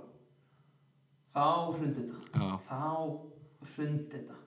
Þá 1.32 1.44
hrundi 1.74 1.94
þetta. 1.98 2.20
Já, 2.36 2.48
þá 2.68 3.72
hrundi 3.74 4.10
þetta. 4.12 4.40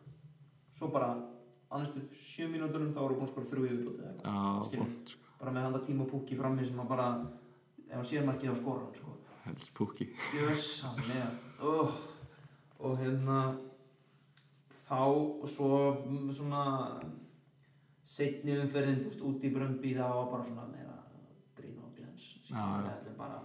Svo 0.77 0.89
bara 0.93 1.13
á 1.71 1.75
næstu 1.81 2.01
sjö 2.13 2.47
mínútunum 2.51 2.93
þá 2.93 3.01
voru 3.01 3.17
búin 3.17 3.27
að 3.27 3.33
skora 3.33 3.49
þrjú 3.51 3.65
yfirbúti 3.67 4.79
vont, 4.79 5.09
sko. 5.11 5.33
bara 5.39 5.53
með 5.55 5.67
handa 5.67 5.81
tíma 5.85 6.07
púki 6.09 6.37
frammi 6.39 6.65
sem 6.65 6.79
að 6.79 6.91
bara 6.93 7.07
ef 7.87 7.95
hann 7.95 8.07
sér 8.11 8.27
markið 8.27 8.53
á 8.53 8.55
skora 8.61 8.85
sko. 8.95 9.15
helst 9.45 9.73
púki 9.77 10.09
Gjössamlega 10.31 11.27
oh. 11.61 11.95
og 12.79 12.97
hérna 12.99 13.39
þá 14.85 15.01
og 15.01 15.47
svo 15.49 15.69
mm, 16.05 16.31
svona 16.33 16.63
setni 18.05 18.57
umferðin 18.61 19.01
þú 19.01 19.09
veist, 19.09 19.25
út 19.29 19.45
í 19.45 19.53
Brömbi 19.53 19.93
það 19.97 20.17
var 20.19 20.31
bara 20.33 20.47
svona 20.49 20.67
meira 20.69 20.97
grín 21.57 21.79
og 21.81 21.93
glens 21.97 22.27
já. 22.49 22.59
við 22.59 22.91
ætlum 22.91 23.17
bara 23.17 23.39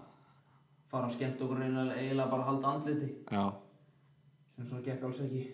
fara 0.91 1.07
að 1.07 1.15
skemmt 1.16 1.45
okkur 1.47 1.62
reyna 1.62 1.87
eiginlega 1.95 2.32
bara 2.32 2.43
að 2.43 2.51
halda 2.51 2.74
andliti 2.74 3.12
já, 3.31 3.45
sem 4.55 4.66
svo 4.66 4.82
gekk 4.85 5.07
alls 5.09 5.23
ekki 5.27 5.47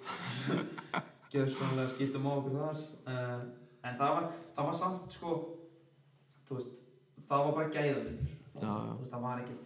gjössamlega 1.33 1.93
skiptum 1.93 2.27
á 2.27 2.33
okkur 2.35 2.59
þar 2.63 2.83
uh, 3.13 3.39
en 3.87 4.01
það 4.01 4.17
var, 4.17 4.33
það 4.57 4.71
var 4.71 4.81
samt 4.81 5.15
sko 5.19 5.37
þú 6.49 6.59
veist 6.59 6.83
það 7.29 7.45
var 7.47 7.55
bara 7.59 7.73
gæðavinnur. 7.75 8.35
Þú 8.61 8.99
veist 9.01 9.13
það 9.13 9.25
var 9.27 9.43
ekki 9.43 9.57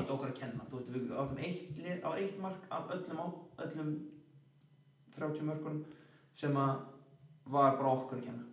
eitt 0.00 0.10
okkar 0.16 0.30
að 0.32 0.38
kenna. 0.40 0.66
Þú 0.70 0.76
veist, 0.80 0.90
við 0.94 1.14
áttum 1.22 1.38
eitt, 1.48 1.78
lið- 1.84 2.02
var 2.04 2.18
eitt 2.22 2.38
mark 2.40 2.66
af 2.70 2.90
öllum, 2.96 3.20
á, 3.22 3.26
öllum 3.64 3.94
30 5.16 5.46
mörkunum 5.48 5.84
sem 6.36 6.56
að 6.60 6.76
var 7.46 7.76
bara 7.78 7.92
okkur 7.94 8.18
að 8.18 8.24
kenna. 8.26 8.44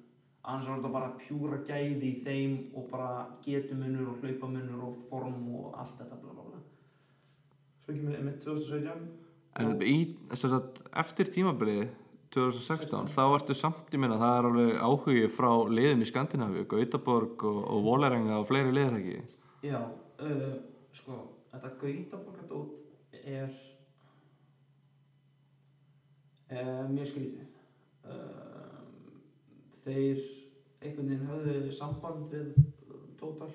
Annars 0.43 0.67
var 0.67 0.77
þetta 0.79 0.91
bara 0.91 1.11
pjúra 1.19 1.57
gæði 1.67 2.07
í 2.09 2.23
þeim 2.23 2.55
og 2.75 2.87
bara 2.91 3.25
getumunur 3.45 4.09
og 4.11 4.21
hlaupamunur 4.23 4.83
og 4.89 4.95
form 5.09 5.43
og 5.55 5.75
allt 5.79 5.97
þetta 5.99 6.19
bla 6.21 6.33
bla 6.33 6.43
bla. 6.49 6.61
Svo 7.83 7.93
ekki 7.93 8.07
með, 8.07 8.23
með 8.27 8.39
2017 8.43 9.11
en 9.59 9.75
í, 9.85 9.97
sagt, 10.33 10.81
eftir 10.97 11.29
tímabilið 11.29 11.89
2016, 12.33 13.11
þá 13.13 13.21
ertu 13.37 13.53
samt 13.53 13.91
í 13.93 13.99
minna, 14.01 14.15
það 14.17 14.37
er 14.39 14.47
alveg 14.49 14.79
áhugi 14.81 15.27
frá 15.29 15.51
liðum 15.69 16.01
í 16.01 16.07
Skandinavíu, 16.09 16.63
Gautaborg 16.65 17.43
og, 17.45 17.59
og 17.69 17.83
Vólerenga 17.85 18.39
og 18.39 18.47
fleiri 18.49 18.73
liðir 18.73 18.97
ekki 18.97 19.19
Já, 19.63 19.79
uh, 20.19 20.55
sko, 20.91 21.17
þetta 21.51 21.69
Gautaborgadót 21.79 23.21
er 23.23 23.53
er 26.51 26.89
mjög 26.91 27.07
skrítið. 27.13 27.53
Uh, 28.03 28.81
þeir 29.85 30.19
einhvern 30.83 31.13
veginn 31.13 31.29
höfðu 31.29 31.71
samband 31.71 32.27
við 32.33 32.51
Total 33.19 33.49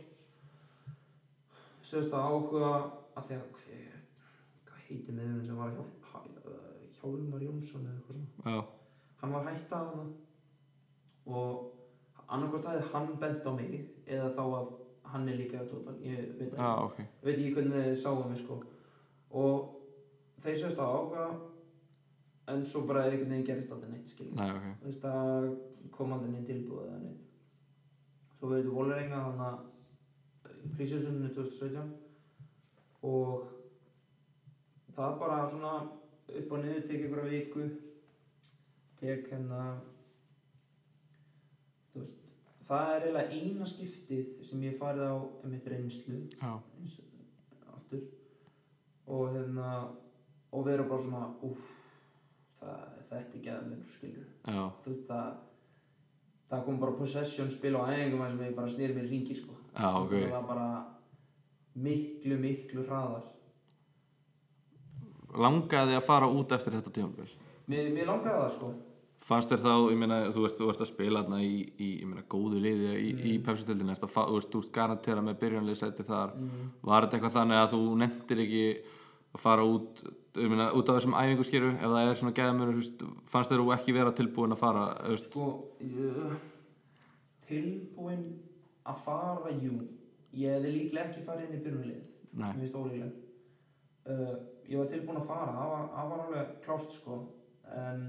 sögust 1.84 2.16
að 2.16 2.24
áhuga 2.24 2.72
að 3.16 3.28
því 3.28 3.36
að 3.36 3.46
hver, 3.60 4.00
hvað 4.64 4.82
heiti 4.86 5.12
meðurinn 5.12 5.46
sem 5.46 5.60
var 5.60 5.76
hjál, 5.76 5.86
Hjálmar 6.98 7.44
Jónsson 7.44 7.84
eða 7.84 7.98
eitthvað 7.98 8.16
svona? 8.16 8.56
Já, 8.56 8.58
hann 9.20 9.36
var 9.36 9.48
hætt 9.52 9.76
að 9.76 9.92
hana 9.92 10.06
og 11.28 12.26
annarkvæmt 12.26 12.68
aðeins 12.72 12.92
hann 12.94 13.16
bent 13.20 13.44
á 13.44 13.52
mig 13.52 13.74
eða 14.08 14.32
þá 14.36 14.44
að 14.46 14.76
hann 15.12 15.28
er 15.28 15.38
líka 15.40 15.60
á 15.62 15.64
Total, 15.68 15.94
ég 16.04 16.32
veit 16.38 16.48
ekki. 16.48 16.56
Já, 16.56 16.70
ok. 16.84 16.98
Ég 17.00 17.28
veit 17.28 17.38
ekki 17.38 17.54
hvernig 17.56 17.84
þeir 17.84 18.00
sáu 18.02 18.24
mig 18.28 18.40
sko. 18.40 18.58
Og 19.30 19.56
þeir 20.44 20.58
sögst 20.62 20.82
á 20.82 20.86
áhuga 20.86 21.24
en 22.48 22.64
svo 22.66 22.84
bara 22.88 23.04
er 23.04 23.12
einhvern 23.12 23.32
veginn 23.34 23.46
gerist 23.48 23.72
aldrei 23.72 23.90
neitt 23.92 24.12
skiljum 24.12 24.38
Nei, 24.38 24.50
ok, 24.56 24.68
þú 24.80 24.86
veist 24.88 25.02
það 25.04 25.48
kom 25.96 26.14
aldrei 26.16 26.30
neitt 26.32 26.48
tilbúið 26.48 26.86
eða 26.86 27.00
neitt. 27.02 27.24
Svo 28.38 28.52
veitum 28.52 28.76
Vólerenga 28.78 29.24
hann 29.26 29.42
að 29.48 29.58
prísjössunni 30.78 31.32
2017 31.34 31.92
og 33.08 33.48
það 34.96 35.18
bara 35.20 35.42
svona 35.50 35.74
upp 36.38 36.52
og 36.52 36.62
niður 36.62 36.86
tekið 36.88 37.04
einhverja 37.08 37.32
viku 37.34 37.66
tek 39.00 39.28
hérna 39.32 39.60
þú 41.92 42.02
veist 42.02 42.27
það 42.68 42.92
er 42.94 43.06
eiginlega 43.06 43.38
eina 43.38 43.66
skiptið 43.68 44.30
sem 44.44 44.62
ég 44.66 44.78
farið 44.80 45.08
á 45.08 45.16
einmitt 45.44 45.68
reynslu 45.72 46.18
já, 46.34 46.52
eins 46.80 46.98
aftur. 47.74 48.02
Og 49.08 49.30
hérna 49.32 49.68
og 50.52 50.64
vera 50.66 50.84
bara 50.88 51.02
svona 51.04 51.26
uff 51.48 51.70
það, 52.60 52.82
þetta 53.10 53.38
er 53.38 53.44
geðmennur 53.46 53.92
skilur 53.92 54.28
þú 54.48 54.92
veist 54.92 55.06
það 55.08 55.30
það 56.48 56.62
kom 56.64 56.78
bara 56.80 56.96
possession 56.96 57.50
spil 57.52 57.74
á 57.76 57.84
æfingum 57.92 58.22
þar 58.22 58.30
sem 58.34 58.44
ég 58.46 58.54
bara 58.56 58.72
snýr 58.72 58.94
mér 58.96 59.08
í 59.08 59.10
ringi 59.12 59.34
sko. 59.36 59.56
Já, 59.74 59.88
Þú 59.92 60.04
ok. 60.04 60.12
veist, 60.14 60.28
það 60.28 60.36
var 60.38 60.46
bara 60.48 60.68
miklu 61.78 62.38
miklu 62.40 62.84
hraðar. 62.88 63.26
Langaði 65.38 65.96
að 65.98 66.06
fara 66.06 66.28
út 66.32 66.52
eftir 66.56 66.78
þetta 66.78 66.92
tímabil? 66.96 67.28
Mér, 67.68 67.90
mér 67.92 68.08
langaði 68.08 68.40
það 68.40 68.54
sko 68.56 68.70
Fannst 69.28 69.50
þér 69.52 69.60
þá, 69.60 69.72
ég 69.92 69.98
meina, 70.00 70.18
þú 70.32 70.44
ert, 70.48 70.56
þú 70.56 70.68
ert 70.72 70.82
að 70.84 70.88
spila 70.88 71.20
þarna 71.20 71.38
í, 71.44 71.56
í, 71.76 71.88
ég 72.00 72.08
meina, 72.08 72.22
góðu 72.32 72.62
liði 72.64 72.94
í, 72.96 73.08
í 73.28 73.32
Pepsi-tildinni, 73.44 73.96
þú 74.00 74.08
ert, 74.38 74.54
ert 74.56 74.70
garantera 74.72 75.24
með 75.24 75.36
byrjunliðsæti 75.42 76.06
þar. 76.08 76.32
Mm. 76.38 76.70
Var 76.88 77.04
þetta 77.04 77.18
eitthvað 77.18 77.36
þannig 77.36 77.60
að 77.60 77.74
þú 77.74 77.82
nefndir 78.02 78.42
ekki 78.46 78.62
að 79.36 79.42
fara 79.42 79.66
út, 79.68 80.02
ég 80.38 80.52
meina, 80.54 80.70
út 80.72 80.88
af 80.88 80.96
þessum 80.98 81.16
æfinguskýru 81.18 81.72
ef 81.76 81.84
það 81.84 82.12
er 82.12 82.20
svona 82.22 82.36
geðamur, 82.38 82.72
fannst 83.28 83.52
þér 83.52 83.62
þú 83.64 83.72
ekki 83.76 83.96
vera 83.98 84.14
tilbúin 84.16 84.56
að 84.56 84.62
fara, 84.62 84.84
sko 85.20 85.48
ég, 85.84 86.38
tilbúinn 87.48 88.24
að 88.88 89.02
fara 89.04 89.52
jú. 89.60 89.82
Ég 90.38 90.56
hefði 90.56 90.72
líklega 90.74 91.08
ekki 91.08 91.26
farið 91.26 91.48
inn 91.48 91.58
í 91.58 91.62
byrjunlið 91.64 92.00
nei, 92.32 92.48
mér 92.48 92.62
finnst 92.62 92.76
ólíklegt. 92.76 93.20
Uh, 94.08 94.34
ég 94.68 94.80
var 94.80 94.88
tilbúinn 94.88 95.20
að 95.20 95.28
fara 95.28 95.54
það 95.56 95.70
var, 95.72 95.86
það 95.94 96.10
var 96.12 96.24
alveg 96.24 96.52
klárt 96.64 96.96
sko. 96.96 97.18
En 97.76 98.04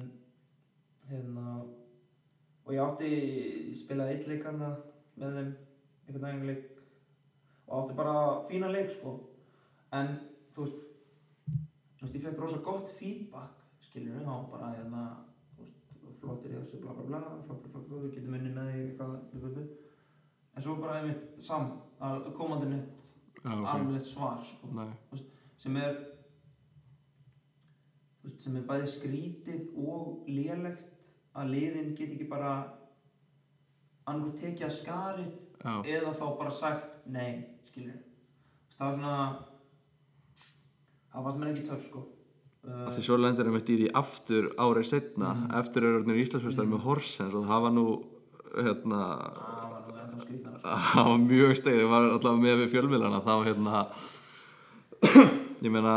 hérna 1.09 1.55
og 2.65 2.73
ég 2.73 2.83
átti 2.83 3.09
ég 3.09 3.77
spilaði 3.77 4.15
eitt 4.15 4.27
leik 4.29 4.45
hana 4.45 4.73
með 5.19 5.39
þeim 5.39 5.49
einhvern 6.09 6.25
veginn 6.25 6.49
leik 6.49 6.67
og 7.67 7.73
átti 7.79 7.97
bara 7.97 8.15
fína 8.49 8.69
leik 8.73 8.91
sko 8.93 9.15
en 9.97 10.13
þú 10.53 10.59
þú 10.59 10.67
veist 10.67 10.85
þú 11.99 12.05
veist, 12.05 12.15
ég 12.15 12.23
fekk 12.27 12.39
rosa 12.43 12.61
gott 12.65 12.93
feedback 12.99 13.65
skilur 13.83 14.19
við, 14.19 14.27
þá 14.27 14.51
bara 14.53 14.71
hérna 14.75 15.03
þú 15.55 15.63
veist, 15.63 16.19
flottir 16.21 16.53
í 16.53 16.59
þessu, 16.59 16.81
bla 16.83 16.95
bla 16.97 17.07
bla 17.09 17.21
flottir, 17.47 17.71
flottir, 17.73 17.89
flottir, 17.89 18.13
getur 18.15 18.33
munni 18.35 18.53
með 18.55 18.71
þig 18.73 18.85
eitthvað, 18.85 19.17
bu, 19.31 19.41
bu, 19.43 19.51
bu. 19.55 19.65
en 20.55 20.65
svo 20.65 20.77
bara 20.83 21.01
einmitt 21.01 21.43
sam, 21.43 21.71
að 21.99 22.31
koma 22.37 22.57
aldrei 22.57 22.73
neitt 22.75 22.95
Já, 23.39 23.53
ok. 23.55 23.67
alveg 23.71 24.03
svar 24.03 24.41
sko, 24.43 24.69
Nei. 24.75 24.89
sem 25.59 25.77
er 25.79 25.99
þú 28.19 28.27
veist, 28.27 28.41
sem 28.43 28.57
er 28.59 28.67
bæði 28.67 28.93
skrítið 28.95 29.77
og 29.79 30.27
lélegt 30.27 30.88
að 31.35 31.49
liðin 31.53 31.91
get 31.97 32.13
ekki 32.15 32.27
bara 32.29 32.53
annað 34.09 34.33
tekið 34.41 34.65
að 34.65 34.75
skarið 34.79 35.31
Já. 35.59 35.73
eða 35.85 36.13
þá 36.17 36.25
bara 36.39 36.51
sagt 36.51 37.05
nei, 37.05 37.45
skilur 37.67 37.99
það 38.77 38.85
var 38.85 38.95
svona 38.95 39.17
það 41.13 41.23
fannst 41.25 41.39
mér 41.41 41.51
ekki 41.53 41.65
töff 41.67 41.83
sko 41.89 42.03
uh, 42.05 42.85
Því 42.95 43.03
svo 43.05 43.17
lendir 43.19 43.45
hann 43.49 43.55
mitt 43.57 43.69
í 43.69 43.77
því 43.83 43.89
aftur 44.01 44.49
árið 44.57 44.87
setna 44.93 45.33
Mhm. 45.35 45.51
eftir 45.59 45.83
örurnir 45.89 46.21
Íslandsfjöstar 46.23 46.69
með 46.69 46.83
Horsens 46.87 47.33
og 47.35 47.45
það 47.49 47.61
var 47.65 47.75
nú 47.75 47.85
hérna 48.55 49.01
það 49.35 49.69
var 49.73 49.83
sko. 50.19 50.33
það 50.93 51.09
var 51.11 51.19
mjög 51.25 51.51
stegið, 51.59 51.83
það 51.83 51.91
var 51.93 52.07
allavega 52.15 52.43
með 52.45 52.55
við 52.63 52.71
fjölmiðlana 52.73 53.21
þá 53.27 53.33
hérna 53.47 53.83
ég 55.65 55.71
meina 55.71 55.93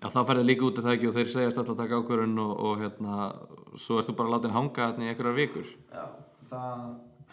að 0.00 0.14
það 0.16 0.26
færði 0.30 0.44
líka 0.48 0.66
út 0.68 0.78
af 0.80 0.84
það 0.86 0.94
ekki 0.96 1.08
og 1.10 1.14
þeir 1.18 1.30
segjast 1.34 1.58
alltaf 1.60 1.74
að 1.76 1.80
taka 1.84 2.00
ákvörun 2.00 2.38
og, 2.40 2.52
og 2.66 2.80
hérna 2.80 3.16
svo 3.76 3.98
erst 4.00 4.10
þú 4.10 4.16
bara 4.20 4.32
látin 4.36 4.54
hanga 4.56 4.86
hérna 4.88 5.04
í 5.06 5.10
einhverjar 5.12 5.36
vikur. 5.36 5.66
Já, 5.92 6.04
það 6.50 6.84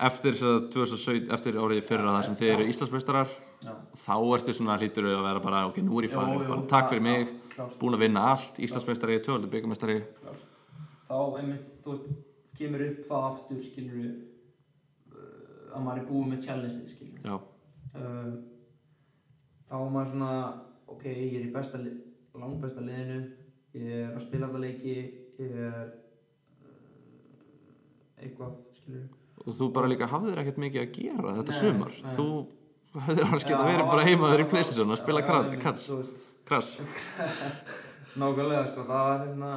eftir, 0.08 0.36
þess 0.38 0.48
að 0.52 0.58
2017, 0.76 1.30
eftir 1.38 1.56
árið 1.58 1.80
fyrra 1.88 2.12
það 2.18 2.26
sem 2.28 2.36
þið 2.38 2.52
eru 2.54 2.66
Íslandsmeistarar 2.74 3.32
já, 3.66 3.72
þá 4.04 4.12
ertu 4.36 4.54
svona 4.54 4.76
hlýtur 4.78 5.08
að 5.10 5.24
vera 5.26 5.42
bara 5.48 5.62
ok, 5.72 5.80
nú 5.88 5.98
er 6.02 6.06
ég 6.10 6.14
farin, 6.14 6.36
Jú, 6.36 6.44
jú, 6.44 6.50
bara 6.52 6.68
takk 6.74 6.92
fyrir 6.92 7.02
já, 7.02 7.06
mig 7.08 7.24
já, 7.24 7.32
klárt. 7.56 7.78
búin 7.82 7.98
að 7.98 8.04
vinna 8.06 8.26
allt, 8.34 8.60
Íslandsmeistari, 8.68 9.16
töldu 9.26 9.50
byggamestari 9.56 9.96
þá 11.08 11.16
einmitt, 11.40 11.66
þú 11.82 11.96
veist, 11.96 12.12
kemur 12.60 12.84
upp 12.92 13.00
það 13.10 13.26
aftur 13.32 13.64
skilur 13.66 13.98
uh, 14.04 15.74
að 15.74 15.88
maður 15.88 16.04
er 16.04 16.08
búið 16.12 16.30
með 16.36 16.46
challenge 16.46 16.92
skilur 16.92 17.26
já, 17.32 17.40
uh, 17.98 18.32
þá 19.72 19.76
er 19.82 19.92
maður 19.98 20.14
svona 20.14 20.32
ok, 20.94 21.08
ég 21.10 21.40
er 21.42 21.48
í 21.50 21.54
besta 21.58 21.82
li- 21.82 21.96
langbesta 22.42 22.84
liðinu 22.86 23.20
ég 23.78 23.88
er 24.02 24.12
að 24.18 24.24
spila 24.28 24.48
alltaf 24.48 24.64
leiki 24.64 24.94
ég 24.98 25.48
er 25.48 25.70
uh, 25.70 25.88
eitthvað, 28.18 28.54
skilur 28.78 29.08
og 29.48 29.54
þú 29.56 29.68
bara 29.76 29.90
líka 29.92 30.08
hafðir 30.10 30.40
ekkert 30.42 30.58
mikið 30.64 30.82
að 30.84 30.94
gera 30.98 31.34
þetta 31.38 31.54
Nei, 31.54 31.60
sumar. 31.62 31.98
nei. 32.04 32.16
þú 32.18 32.28
hefðir 32.98 33.28
alveg 33.28 33.46
geta 33.52 33.68
verið 33.68 33.92
bara 33.92 34.06
heimaður 34.08 34.44
í 34.44 34.48
Playstation 34.52 34.94
að 34.96 35.02
spila 35.04 35.22
kra- 35.28 35.60
kats, 35.62 35.86
þú 35.92 36.00
veist, 36.02 36.24
krass 36.48 36.72
nákvæmlega 38.22 38.64
sko, 38.72 38.86
það 38.90 39.04
var 39.12 39.22
hérna 39.28 39.52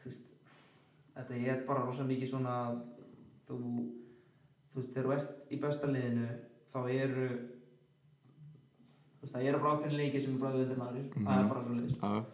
þú 0.00 0.08
veist 0.10 0.26
þetta 1.14 1.40
er 1.54 1.62
bara 1.68 1.84
rosa 1.86 2.06
mikið 2.08 2.32
svona 2.32 2.56
að 2.66 2.80
þú 3.46 3.60
þú 3.60 4.80
veist, 4.80 4.92
þegar 4.96 5.06
þú 5.06 5.14
ert 5.16 5.54
í 5.54 5.60
besta 5.62 5.92
liðinu 5.94 6.28
þá 6.74 6.78
eru 6.96 7.28
veist, 9.20 9.34
það 9.34 9.46
eru 9.50 9.62
bara 9.62 9.76
ákveðin 9.76 10.00
leikir 10.00 10.24
sem 10.24 10.34
er 10.36 10.42
bara 10.44 10.58
auðvitað 10.58 10.84
aðrir, 10.86 11.06
það 11.16 11.38
er 11.44 11.48
bara 11.52 11.62
svo 11.66 11.76
leiðist 11.78 12.02
já, 12.02 12.24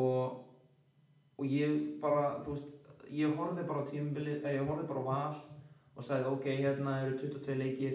og, 0.00 0.40
og 1.36 1.52
ég 1.56 1.76
bara, 2.02 2.24
þú 2.44 2.56
veist, 2.56 2.72
ég 3.16 3.36
horfði 3.38 3.68
bara 3.68 3.84
á 3.84 3.88
tímabilið, 3.90 4.40
eða 4.42 4.56
ég 4.56 4.70
horfði 4.70 4.88
bara 4.90 5.04
á 5.04 5.08
val 5.10 5.36
og 5.96 6.04
sagði, 6.04 6.32
ok, 6.32 6.48
hérna 6.60 6.98
eru 7.06 7.18
22 7.22 7.54
leikir. 7.56 7.94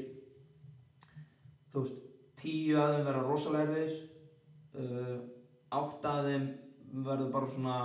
Þú 1.72 1.84
veist, 1.84 2.00
10 2.42 2.80
af 2.82 2.94
þeim 2.96 3.06
verða 3.06 3.26
rosalega 3.28 3.76
erfir 3.76 3.92
uh, 4.82 5.18
8 5.78 6.10
af 6.12 6.24
þeim 6.26 6.48
verður 7.06 7.30
bara 7.36 7.52
svona 7.52 7.76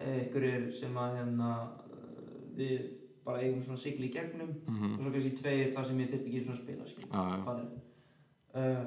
einhverjir 0.00 0.66
sem 0.74 0.96
að 0.98 1.18
hérna 1.20 1.50
uh, 1.60 2.40
við 2.56 2.88
bara 3.24 3.44
eigum 3.44 3.62
svona 3.62 3.78
sigli 3.80 4.08
í 4.08 4.14
gegnum 4.14 4.50
mhm, 4.64 4.96
og 4.96 5.04
svo 5.04 5.12
kannski 5.14 5.32
tveir 5.38 5.72
þar 5.76 5.86
sem 5.86 6.02
ég 6.02 6.10
þurfti 6.10 6.30
ekki 6.32 6.42
svona 6.46 6.56
að 6.58 6.62
spila 6.64 6.88
skilur, 6.90 7.12
Já, 7.12 7.22
já. 7.30 7.42
farin 7.46 7.70
uh, 8.58 8.82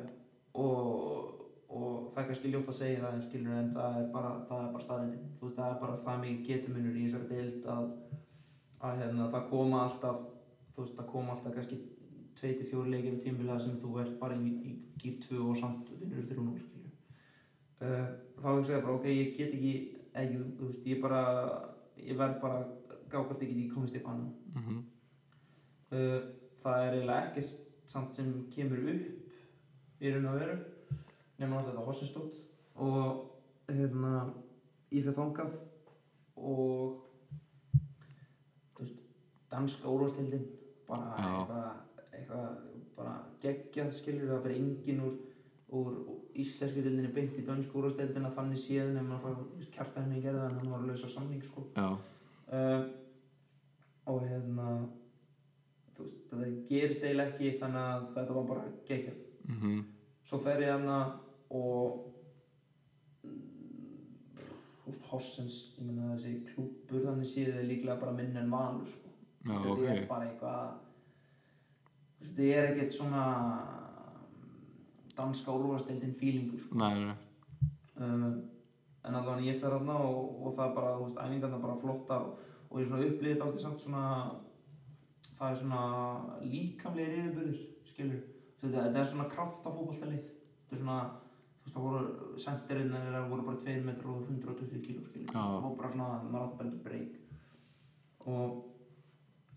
og, 0.54 1.40
og 1.70 2.12
það 2.14 2.22
er 2.24 2.28
kannski 2.30 2.52
ljótt 2.54 2.70
að 2.74 2.80
segja 2.80 3.02
það 3.04 3.16
en 3.16 3.26
skilur 3.28 3.56
en 3.60 3.72
það 3.78 3.98
er 4.02 4.12
bara, 4.14 4.34
það 4.50 4.66
er 4.66 4.76
bara 4.76 4.86
staðrindin 4.88 5.32
þú 5.40 5.48
veist 5.48 5.60
það 5.62 5.72
er 5.72 5.80
bara 5.86 5.98
það 6.06 6.22
mikið 6.26 6.46
getumunur 6.50 7.00
í 7.00 7.08
þessari 7.08 7.32
deild 7.32 7.68
að, 7.76 7.90
að 8.90 9.02
hérna, 9.02 9.32
það 9.36 9.50
koma 9.54 9.82
alltaf 9.88 10.22
þú 10.76 10.86
veist 10.86 11.00
það 11.00 11.10
koma 11.16 11.36
alltaf 11.36 11.58
kannski 11.58 11.82
2-4 12.44 12.86
leikir 12.90 13.18
á 13.18 13.24
tímbil 13.24 13.50
það 13.52 13.66
sem 13.66 13.82
þú 13.82 13.98
ert 14.04 14.16
bara 14.22 14.38
í, 14.38 14.54
í 14.70 14.72
gýr 15.02 15.20
2 15.28 15.42
og 15.48 15.60
samt 15.60 15.92
vinnur 16.00 16.30
3-0 16.30 16.62
skilur 16.62 16.94
uh, 17.84 18.08
þá 18.42 18.48
hugsa 18.52 18.78
ég 18.78 18.88
bara 18.88 18.98
ok 18.98 19.10
ég 19.12 19.36
get 19.38 19.54
ekki 19.58 19.76
ekki, 20.14 20.40
þú 20.58 20.70
veist 20.70 20.88
ég 20.90 21.02
bara 21.04 21.22
ég 21.98 22.18
verð 22.20 22.40
bara 22.42 22.62
gá 23.10 23.20
hvort 23.20 23.42
ég 23.42 23.50
get 23.50 23.58
ekki 23.58 23.74
komist 23.74 23.98
eitthvað 23.98 24.16
annað. 24.16 24.34
Mhm, 24.58 24.80
uh, 25.94 26.22
það 26.64 26.86
er 26.86 26.96
eiginlega 26.98 27.28
ekkert 27.30 27.60
samt 27.94 28.16
sem 28.16 28.32
kemur 28.54 28.88
upp 28.94 29.23
í 30.04 30.14
raun 30.14 30.30
og 30.32 30.40
veru 30.40 30.58
nema 31.40 31.56
náttúrulega 31.56 31.70
þetta 31.72 31.88
hossistótt. 31.88 32.40
Og 32.76 33.24
hérna 33.70 34.14
ég 34.94 35.04
fyrir 35.04 35.18
þangað 35.18 35.54
og 36.38 37.00
þú 38.74 38.84
veist 38.84 39.02
danska 39.52 39.92
úrvastildin 39.92 40.48
bara 40.88 41.14
Já. 41.18 41.30
eitthvað 41.34 41.70
eitthvað 42.14 42.58
bara 42.98 43.14
geggjað 43.42 43.94
skilur 43.98 44.34
það 44.34 44.44
fyrir 44.48 44.60
engin 44.62 45.06
úr 45.06 45.14
úr 45.74 45.94
íslensku 46.38 46.84
dildinni 46.86 47.10
beint 47.14 47.38
í 47.40 47.46
dönsku 47.48 47.80
úrvastildina 47.80 48.30
þannig 48.36 48.62
séð 48.62 48.92
nema 48.94 49.16
náttúrulega 49.16 49.72
kjartan 49.74 50.06
henni 50.06 50.22
gerði 50.22 50.44
það 50.44 50.52
en 50.52 50.60
hann 50.60 50.74
var 50.74 50.84
að 50.84 50.92
lausa 50.92 51.10
samning 51.10 51.46
sko. 51.48 51.64
Uh, 51.74 52.84
og 54.12 54.20
hérna 54.28 54.68
þú 55.96 56.06
veist, 56.06 56.20
þetta 56.30 56.52
gerist 56.70 57.06
eiginlega 57.06 57.32
ekki 57.34 57.54
þannig 57.62 57.88
að 57.88 58.06
þetta 58.18 58.38
var 58.38 58.48
bara 58.52 58.68
geggjað. 58.90 59.20
Mhm, 59.54 59.82
svo 60.24 60.40
fer 60.44 60.64
ég 60.64 60.72
hana 60.74 61.00
og 61.54 62.14
veist, 64.86 65.06
Horsens 65.10 65.60
ég 65.80 65.88
meina 65.88 66.14
þessi 66.14 66.40
klúbbur 66.52 67.06
þannig 67.08 67.30
séð 67.30 67.60
er 67.60 67.68
líklega 67.70 68.00
bara 68.02 68.16
minna 68.18 68.44
en 68.44 68.52
vanur 68.54 68.90
sko. 68.90 69.12
Já, 69.44 69.54
þetta 69.58 69.74
ok. 69.74 69.84
er 69.92 70.08
bara 70.08 70.30
eitthvað 70.30 70.64
þetta 72.24 72.50
er 72.56 72.70
ekkert 72.72 72.96
svona 72.96 73.24
danska 75.18 75.54
úrvasteldin 75.54 76.16
feelingur 76.18 76.62
sko. 76.64 76.80
nei, 76.80 77.06
nei, 77.06 77.68
um, 78.00 78.24
en 79.04 79.20
allavega 79.20 79.50
ég 79.50 79.60
fer 79.62 79.76
þarna 79.76 80.00
og, 80.08 80.32
og 80.48 80.56
það 80.56 80.66
er 80.70 80.76
bara, 80.78 80.96
þú 80.98 81.08
veist, 81.08 81.22
æfingarna 81.26 81.62
bara 81.66 81.80
flottar 81.82 82.28
og, 82.30 82.40
og 82.70 82.80
ég 82.82 82.90
svona 82.90 83.10
upplýðið 83.10 83.46
aldrei 83.46 83.64
samt 83.66 83.84
svona 83.84 84.06
það 85.38 85.50
er 85.50 85.60
svona 85.62 85.82
líkamlegir 86.48 87.18
yfirbyrðir 87.20 87.60
skilur, 87.92 88.22
þetta 88.72 89.00
er 89.00 89.08
svona 89.10 89.30
kraftafókbaltalið 89.32 90.24
þetta 90.24 90.76
er 90.76 90.82
svona, 90.82 91.00
þú 91.64 91.66
veist, 91.66 91.74
það 91.76 91.86
voru 91.88 92.02
sendirinn 92.44 92.96
eða 93.00 93.24
voru 93.32 93.48
bara 93.48 93.64
2 93.66 93.88
metrar 93.88 94.12
og 94.14 94.30
120 94.30 94.86
kíló 94.86 95.02
það 95.34 95.58
voru 95.66 95.80
bara 95.82 95.92
svona 95.96 96.08
maður 96.28 96.46
átt 96.46 96.58
bara 96.60 96.70
ekki 96.70 96.86
breyk. 96.88 97.14
Og 98.34 98.48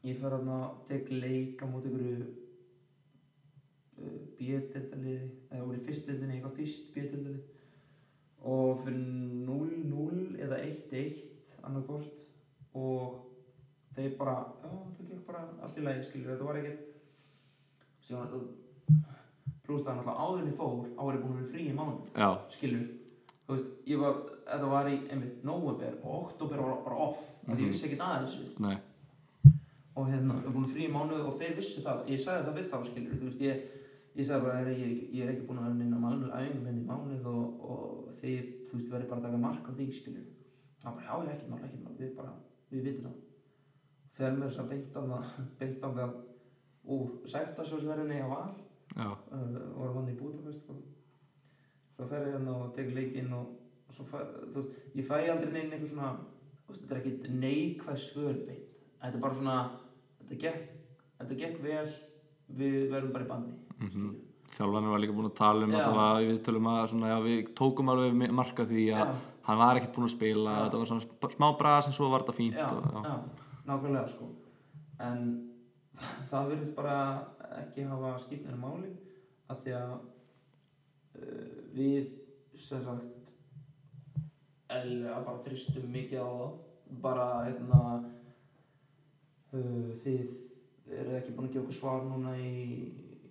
ég 0.06 0.18
fer 0.20 0.34
þarna 0.34 0.58
tek 0.88 1.04
leik 1.12 1.62
á 1.62 1.66
móti 1.70 1.90
ykkur 1.90 2.04
uh, 4.02 4.18
B-deltaliði 4.38 5.22
eða 5.50 5.62
voru 5.68 5.78
í 5.78 5.86
fyrstdeldinni 5.86 6.34
eitthvað 6.36 6.58
fyrst 6.60 6.90
B-deltalið 6.94 7.44
og 8.46 8.82
fyrir 8.82 9.00
0-0 9.46 10.42
eða 10.44 10.58
1-1 10.66 11.62
annarkort 11.66 12.16
og 12.76 13.22
þeir 13.96 14.12
bara, 14.18 14.36
já 14.60 14.68
það 14.68 15.08
gekk 15.08 15.24
bara 15.26 15.42
allt 15.64 15.78
í 15.80 15.86
lagi 15.86 16.04
skilur, 16.04 16.34
þetta 16.34 16.48
var 16.50 16.60
ekkert. 16.60 16.82
Síðan 18.04 18.26
pluss 19.66 19.82
það 19.82 19.90
er 19.92 19.96
náttúrulega 19.98 20.24
áðurinn 20.26 20.50
ég 20.52 20.56
fór 20.60 20.74
á 20.94 21.02
ég 21.10 21.22
búin 21.22 21.32
að 21.32 21.38
vera 21.40 21.52
frí 21.52 21.62
í 21.66 21.74
mánu 21.74 21.94
já, 22.14 22.28
skilur, 22.54 22.84
þú 23.46 23.54
veist, 23.56 23.70
ég 23.90 23.98
var 24.02 24.18
þetta 24.46 24.68
var 24.72 24.90
í, 24.90 24.96
einmitt, 25.10 25.40
november 25.44 25.96
og 26.02 26.12
oktober 26.26 26.62
var 26.62 26.84
bara 26.84 26.96
off, 27.08 27.24
mm 27.46 27.52
Mhm. 27.52 27.60
ég 27.62 27.68
vissi 27.72 27.86
ekki 27.88 27.98
aðeins 28.00 28.36
nei, 28.60 28.76
og 29.96 30.06
hérna, 30.10 30.34
ég 30.38 30.44
var 30.46 30.52
búin 30.54 30.66
að 30.68 30.74
frí 30.74 30.86
í 30.86 30.92
mánuð 30.92 31.26
og 31.26 31.38
þeir 31.40 31.56
vissu 31.56 31.82
það, 31.82 32.04
ég 32.12 32.20
sagði 32.20 32.46
það 32.46 32.56
við 32.58 32.70
þá 32.70 32.78
skilur, 32.90 33.18
þú 33.20 33.24
veist, 33.28 33.40
ég, 33.40 33.62
ég 34.16 34.26
sagði 34.26 34.42
bara, 34.44 34.58
"Herra, 34.58 34.70
ég, 34.70 34.92
ég 35.14 35.22
er 35.24 35.32
ekki 35.34 35.46
búin 35.46 35.58
að 35.58 35.66
vera 35.66 35.84
inn 35.86 35.96
á 35.96 36.04
malmölu 36.04 36.32
æfingum 36.32 36.66
henni 36.66 36.82
í 36.82 36.90
mánuð 36.90 37.26
og, 37.26 37.44
og 37.70 38.08
þið, 38.20 38.42
þú 38.68 38.72
veist, 38.76 38.90
verður 38.92 39.08
bara 39.08 39.20
að 39.20 39.24
taka 39.26 39.36
mark 39.46 39.64
á 39.68 39.72
því, 39.76 39.86
skilur. 39.92 40.26
Það 40.82 40.94
bara, 40.94 41.06
já, 41.06 41.32
ekki 41.32 41.48
mál, 41.50 41.60
ekki 41.64 41.78
mál, 41.84 41.94
við 41.98 42.14
bara, 42.16 42.32
við 42.70 42.82
vitum 42.86 43.04
það. 43.06 43.16
Þegar 44.16 44.32
mér 44.36 44.48
þess 44.48 44.60
að 44.60 44.68
beint 44.68 44.96
á 44.96 45.00
það 45.10 45.24
beint 45.60 45.82
á 45.82 45.88
það 45.96 46.12
úr 46.86 47.08
sæktasjósverðinni 47.26 48.20
á 48.22 48.28
val 48.28 48.54
já, 48.96 49.08
uh, 49.10 49.58
vorum 49.76 49.98
hann 50.00 50.12
í 50.14 50.18
Budapest 50.20 50.70
og 50.70 50.82
svo 51.96 52.06
fer 52.10 52.26
ég 52.26 52.34
hérna 52.36 52.54
og 52.64 52.74
tek 52.76 52.90
leikinn 52.96 53.32
og 53.36 53.92
svo 53.92 54.04
fæ, 54.08 54.18
þú 54.52 54.54
veist, 54.60 54.70
ég 54.96 55.06
fæ 55.08 55.18
aldrei 55.32 55.52
neinn 55.52 55.72
eitthvað 55.72 55.92
svona, 55.94 56.12
þetta 56.70 56.94
er 56.96 57.00
ekkit 57.02 57.28
neikvæð 57.42 58.00
svör 58.02 58.38
beint, 58.46 58.70
þetta 59.02 59.14
er 59.14 59.22
bara 59.26 59.34
svona 59.40 59.56
þetta 60.20 60.40
gekk, 60.44 60.64
þetta 61.20 61.38
gekk 61.42 61.60
vel 61.62 61.86
við 62.56 62.76
verðum 62.92 63.12
bara 63.12 63.24
í 63.24 63.28
bandi 63.28 63.52
Mhm. 63.76 63.90
skilju. 63.90 64.14
þjálfarnir 64.56 64.90
var 64.90 65.00
líka 65.02 65.12
búin 65.16 65.30
að 65.30 65.34
tala 65.36 65.64
um 65.66 65.72
Já. 65.72 65.80
að 65.84 65.94
var, 65.96 66.20
við 66.22 66.38
tölum 66.46 66.68
að 66.72 66.88
svona, 66.88 67.08
já, 67.12 67.18
við 67.26 67.54
tókum 67.54 67.88
alveg 67.92 68.30
marka 68.32 68.64
því 68.64 68.84
að 68.94 69.02
Já. 69.04 69.14
hann 69.42 69.58
var 69.58 69.76
ekkert 69.76 69.94
búin 69.96 70.06
að 70.08 70.14
spila 70.16 70.54
þetta 70.64 70.78
var 70.80 70.86
svona 70.86 71.34
smá 71.36 71.48
bras 71.58 71.86
en 71.86 71.92
svo 71.92 72.08
var 72.10 72.22
þetta 72.24 72.36
fínt 72.38 72.56
og, 72.72 73.04
já. 73.04 73.20
nákvæmlega 73.66 74.08
sko 74.08 74.28
en 75.00 75.50
það 76.30 76.48
virðist 76.50 76.74
bara 76.76 76.96
ekki 77.62 77.86
hafa 77.90 78.14
skipnir 78.22 78.58
máli 78.60 78.92
af 79.52 79.62
því 79.62 79.74
að 79.78 79.92
uh, 79.96 81.56
við 81.76 82.12
sem 82.56 82.82
sagt 82.84 83.32
eðlilega 84.72 85.24
bara 85.26 85.42
þristum 85.44 85.90
mikið 85.94 86.24
á 86.24 86.28
það 86.28 86.52
bara 87.02 87.26
hérna 87.46 87.80
uh, 89.52 89.90
þið 90.04 90.42
eru 90.96 91.16
ekki 91.18 91.34
búin 91.34 91.48
að 91.48 91.54
gefa 91.56 91.64
okkur 91.64 91.78
svar 91.80 92.06
núna 92.06 92.32
í, 92.38 92.54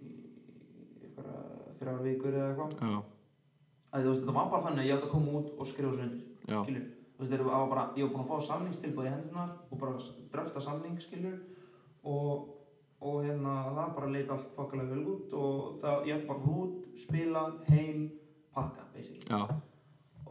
í 0.03 1.11
þrjár 1.79 2.01
vikur 2.03 2.33
eða 2.35 2.49
eitthvað. 2.51 3.03
Að 3.95 4.09
þetta 4.09 4.35
var 4.35 4.49
bara 4.51 4.65
þannig 4.67 4.83
að 4.83 4.89
ég 4.89 4.97
átti 4.97 5.07
að 5.07 5.13
koma 5.15 5.37
út 5.39 5.53
og 5.55 5.69
skrifa 5.69 5.93
svo 5.95 6.03
undir 6.09 6.93
var 7.17 7.69
bara, 7.69 7.83
ég 7.95 8.03
var 8.03 8.11
búinn 8.11 8.25
að 8.25 8.31
fá 8.31 8.47
samningstilbúð 8.49 9.07
í 9.07 9.11
hendunar 9.13 9.53
og 9.71 9.79
bara 9.79 9.99
dröfta 10.33 10.61
samning, 10.61 10.97
skilur 10.99 11.37
og, 12.03 12.49
og 13.05 13.17
hérna, 13.25 13.55
það 13.75 13.89
bara 13.97 14.11
leit 14.15 14.31
allt 14.33 14.53
þokkalega 14.57 14.93
vel 14.95 15.03
út 15.13 15.33
og 15.37 15.57
það, 15.83 16.05
ég 16.09 16.15
ætti 16.19 16.29
bara 16.31 16.53
út, 16.59 16.77
spila, 17.05 17.43
heim 17.69 18.05
pakka, 18.55 18.85
basically. 18.95 19.27
Já, 19.29 19.41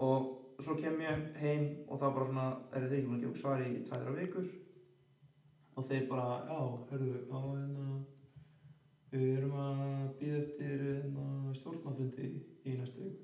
og 0.09 0.63
svo 0.65 0.77
kem 0.81 1.01
ég 1.05 1.25
heim 1.43 1.65
og 1.89 2.01
það 2.03 2.15
bara 2.19 2.29
svona, 2.31 2.47
eru 2.75 2.89
þeir 2.91 2.99
ekki 2.99 3.11
búin 3.11 3.21
að 3.21 3.27
gefa 3.29 3.43
svar 3.43 3.65
í 3.65 3.73
tvæðra 3.89 4.15
vikur? 4.19 4.49
Og 5.75 5.87
þeir 5.91 6.05
bara, 6.11 6.27
já, 6.49 6.59
hörðu, 6.91 7.21
á 7.35 7.39
hérna 7.43 7.87
við 9.15 9.29
erum 9.39 9.53
að 9.63 10.09
býða 10.19 10.39
eftir 10.41 10.81
hérna, 10.89 11.27
stjórnafundi 11.59 12.31
í 12.67 12.79
næstu 12.81 13.05
viku. 13.05 13.21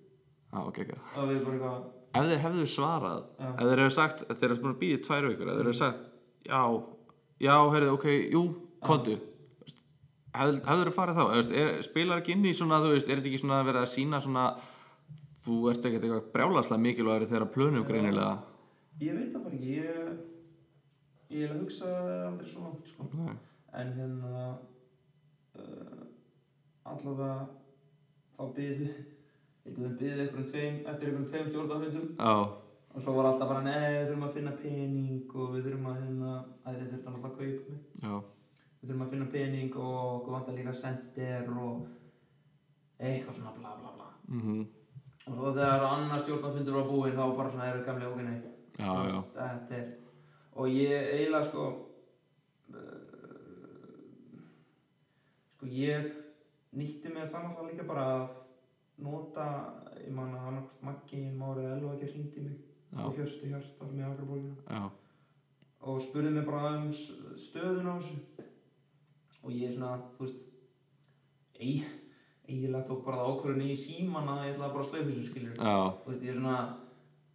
Já, 0.50 0.60
ok, 0.66 0.78
ok. 0.84 0.92
Og 1.16 1.32
við 1.32 1.42
bara 1.46 1.56
eitthvað, 1.56 1.88
Ef 2.10 2.24
þeir 2.26 2.40
hefðu 2.42 2.62
svarað, 2.66 3.20
Já. 3.38 3.48
ef 3.54 3.68
þeir 3.68 3.80
hefðu 3.84 3.94
sagt 3.94 4.22
ef 4.24 4.38
þeir 4.40 4.50
hefðu 4.50 4.62
búin 4.64 4.72
að 4.74 4.80
býða 4.80 4.96
í 4.96 5.02
tvær 5.06 5.26
vikur, 5.28 5.50
ef 5.50 5.58
þeir 5.60 5.68
hefðu 5.68 5.74
sagt 5.78 6.00
já, 6.50 6.62
já, 7.46 7.52
heyrðu, 7.70 7.90
ok, 7.94 8.06
jú, 8.34 8.40
kontu 8.82 9.14
hefðu 10.34 10.84
þeir 10.84 10.92
farið 10.96 11.18
þá, 11.20 11.24
er, 11.62 11.72
spilar 11.86 12.20
ekki 12.22 12.36
inn 12.36 12.46
í 12.46 12.54
svona, 12.56 12.80
þú 12.84 12.94
veist, 12.94 13.08
er 13.08 13.18
þetta 13.20 13.30
ekki 13.32 13.42
svona 13.42 13.62
verið 13.66 13.82
að 13.82 13.92
sína 13.94 14.20
svona 14.22 14.44
þú 15.44 15.58
ert 15.72 15.86
ekkert 15.88 16.06
eitthvað 16.06 16.32
brjálaslega 16.34 16.84
mikilvægri 16.84 17.28
þegar 17.30 17.46
að 17.46 17.54
plönum 17.56 17.86
greinilega 17.88 18.38
Ég 19.00 19.16
veit 19.16 19.30
það 19.32 19.44
bara 19.46 19.56
ekki, 19.56 19.76
ég, 19.78 20.08
ég 21.32 21.44
er 21.46 21.54
að 21.54 21.60
hugsa 21.62 21.92
aldrei 22.26 22.48
svo 22.50 22.66
langt 22.66 22.90
sko. 22.90 23.06
En 23.80 23.92
hérna, 23.96 24.42
uh, 25.56 26.02
allavega 26.90 27.46
þá 28.36 28.42
byði, 28.58 28.88
eitthvað 29.64 29.86
þeim 29.86 29.94
byði 30.02 30.18
einhverjum 30.24 30.50
tveim, 30.50 30.76
eftir 30.82 31.08
einhverjum 31.08 31.30
tveim 31.30 31.48
stjórnafundum 31.48 32.10
Já, 32.18 32.34
og 32.90 33.04
svo 33.06 33.14
var 33.16 33.30
alltaf 33.30 33.52
bara, 33.54 33.64
nei, 33.64 33.88
við 33.94 34.10
þurfum 34.10 34.26
að 34.28 34.36
finna 34.36 34.54
pening 34.60 35.34
og 35.36 35.54
við 35.54 35.66
þurfum 35.68 35.88
að 35.92 35.98
hérna, 36.02 36.34
að 36.64 36.76
þeir 36.76 36.92
þurfum 36.92 37.14
alltaf 37.14 37.30
að 37.30 37.36
kaupa 37.40 37.72
mig. 37.72 37.80
já, 38.04 38.14
Við 38.80 38.88
þurfum 38.88 39.02
að 39.04 39.10
finna 39.12 39.26
pening 39.32 39.74
og 39.76 39.96
okkur 40.20 40.32
vantar 40.38 40.54
líka 40.56 40.72
sendir 40.74 41.50
og 41.60 41.86
eitthvað 43.00 43.36
svona 43.36 43.52
bla 43.58 43.74
bla 43.80 43.90
bla. 43.96 44.06
mhm, 44.28 44.60
Og 45.26 45.34
svo 45.36 45.50
þegar 45.52 45.84
annar 45.84 46.18
stjórnafundur 46.22 46.74
var 46.78 46.88
búinn 46.88 47.16
þá 47.18 47.36
bara 47.36 47.50
svona, 47.50 47.66
erum 47.68 47.80
við 47.82 47.86
gamlega 47.86 48.10
okkur 48.10 48.24
þetta 49.36 49.74
er 49.76 49.86
og 50.56 50.66
ég 50.68 51.10
eiginlega 51.12 51.44
sko 51.50 51.64
uh, 52.74 54.44
sko 55.56 55.66
ég 55.70 56.08
nýtti 56.76 57.12
mér 57.12 57.28
það 57.30 57.44
náttúrulega 57.44 57.70
líka 57.70 57.86
bara 57.90 58.06
að 58.14 58.24
nota 59.04 59.46
ég 60.00 60.12
man 60.16 60.34
að 60.36 60.48
annarkvæmt 60.50 60.82
Maggi 60.88 61.20
Mári 61.36 61.64
Elva 61.68 61.94
ekki 61.96 62.10
hringdi 62.14 62.40
mig 62.48 62.56
Já. 62.90 63.04
og 63.06 63.14
hjörstu 63.16 63.48
hjört 63.52 63.76
þar 63.78 63.92
með 63.94 64.02
já, 64.66 64.82
og 65.80 66.00
spurði 66.02 66.30
mig 66.34 66.46
bara 66.48 66.72
um 66.80 66.88
s- 66.92 67.12
stöðuna 67.46 67.94
á 67.94 67.98
þessu 68.00 68.16
og 69.42 69.56
ég 69.56 69.72
svona, 69.74 69.96
þú 70.16 70.26
veist 70.26 70.40
eig, 71.60 71.84
eiginlega 72.48 72.86
tók 72.88 73.04
bara 73.06 73.22
það 73.22 73.32
ákvörðun 73.32 73.66
í 73.70 73.76
síman 73.78 74.28
að 74.32 74.44
ég 74.46 74.54
ætlaði 74.54 74.74
bara 74.74 74.84
að 74.84 74.90
slaufa 74.90 75.08
þessu 75.10 75.26
skilur 75.28 75.54
já, 75.56 75.76
þú 76.02 76.12
veist, 76.12 76.24
ég 76.24 76.32
er 76.32 76.38
svona 76.40 76.56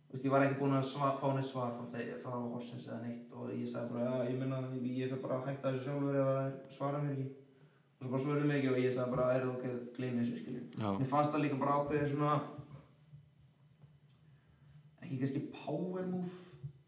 þú 0.05 0.15
veist, 0.15 0.25
ég 0.25 0.35
var 0.35 0.45
ekki 0.45 0.59
búinn 0.59 0.77
að 0.79 0.85
sva, 0.91 1.13
fá 1.21 1.25
neitt 1.33 1.49
svar 1.49 1.73
frá, 1.79 2.35
Horsens 2.35 2.89
eða 2.89 2.99
neitt 3.05 3.33
og 3.33 3.49
ég 3.53 3.65
sagði 3.69 3.95
bara, 3.95 4.05
já, 4.05 4.29
ég 4.29 4.37
minna, 4.41 4.61
ég, 4.75 5.09
fyrir 5.09 5.23
bara 5.23 5.39
að 5.39 5.49
hætta 5.49 5.73
þessu 5.73 5.89
sjálfur 5.89 6.19
eða 6.21 6.37
svara 6.77 7.01
mér 7.03 7.15
ekki. 7.15 7.27
Og 7.95 8.03
svo 8.03 8.11
bara 8.11 8.23
svöruðu 8.25 8.47
mig 8.49 8.59
ekki 8.59 8.71
og 8.73 8.79
ég 8.83 8.93
sagði 8.93 9.15
bara, 9.15 9.27
er 9.33 9.45
það 9.45 9.53
ok, 9.55 9.65
gleymi 9.95 10.21
þessu, 10.21 10.41
skilju 10.43 10.63
já, 10.75 10.89
mér 10.99 11.11
fannst 11.13 11.33
það 11.33 11.45
líka 11.45 11.59
bara 11.63 11.79
ákveðið 11.79 12.13
svona 12.13 12.35
ekki 15.05 15.19
kannski 15.21 15.43
power 15.53 16.07
move 16.09 16.31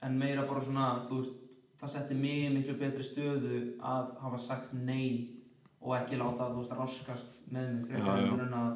en 0.05 0.17
meira 0.19 0.45
bara 0.49 0.63
svona, 0.63 0.87
þú 1.07 1.21
veist 1.21 1.46
það 1.77 1.93
setti 1.93 2.17
mig 2.17 2.51
miklu 2.55 2.77
betri 2.79 3.05
stöðu 3.05 3.59
að 3.85 4.13
hafa 4.23 4.39
sagt 4.41 4.73
nei 4.73 5.33
og 5.81 5.93
ekki 5.99 6.17
láta, 6.19 6.49
þú 6.51 6.63
veist, 6.63 6.77
raskast 6.79 7.35
með 7.53 7.73
mig 7.75 7.91
frekar 7.91 8.45
en 8.47 8.55
að 8.61 8.71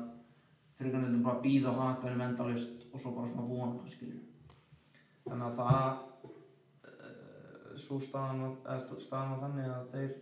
frekar 0.77 1.07
en 1.07 1.23
bara 1.25 1.41
býða 1.43 1.73
á 1.73 1.81
hakanum 1.81 2.25
endalaust 2.27 2.85
og 2.91 3.01
svo 3.01 3.15
bara 3.17 3.31
svona 3.31 3.47
vona, 3.49 3.89
skilju 3.89 4.19
þannig 5.25 5.47
að 5.47 5.57
það 5.59 5.89
uh, 6.91 7.73
svo 7.79 7.99
staðan 8.03 8.43
var, 8.45 8.79
stó- 8.85 9.01
staðan 9.01 9.33
var 9.33 9.43
þannig 9.47 9.71
að 9.71 9.89
þeir 9.95 10.13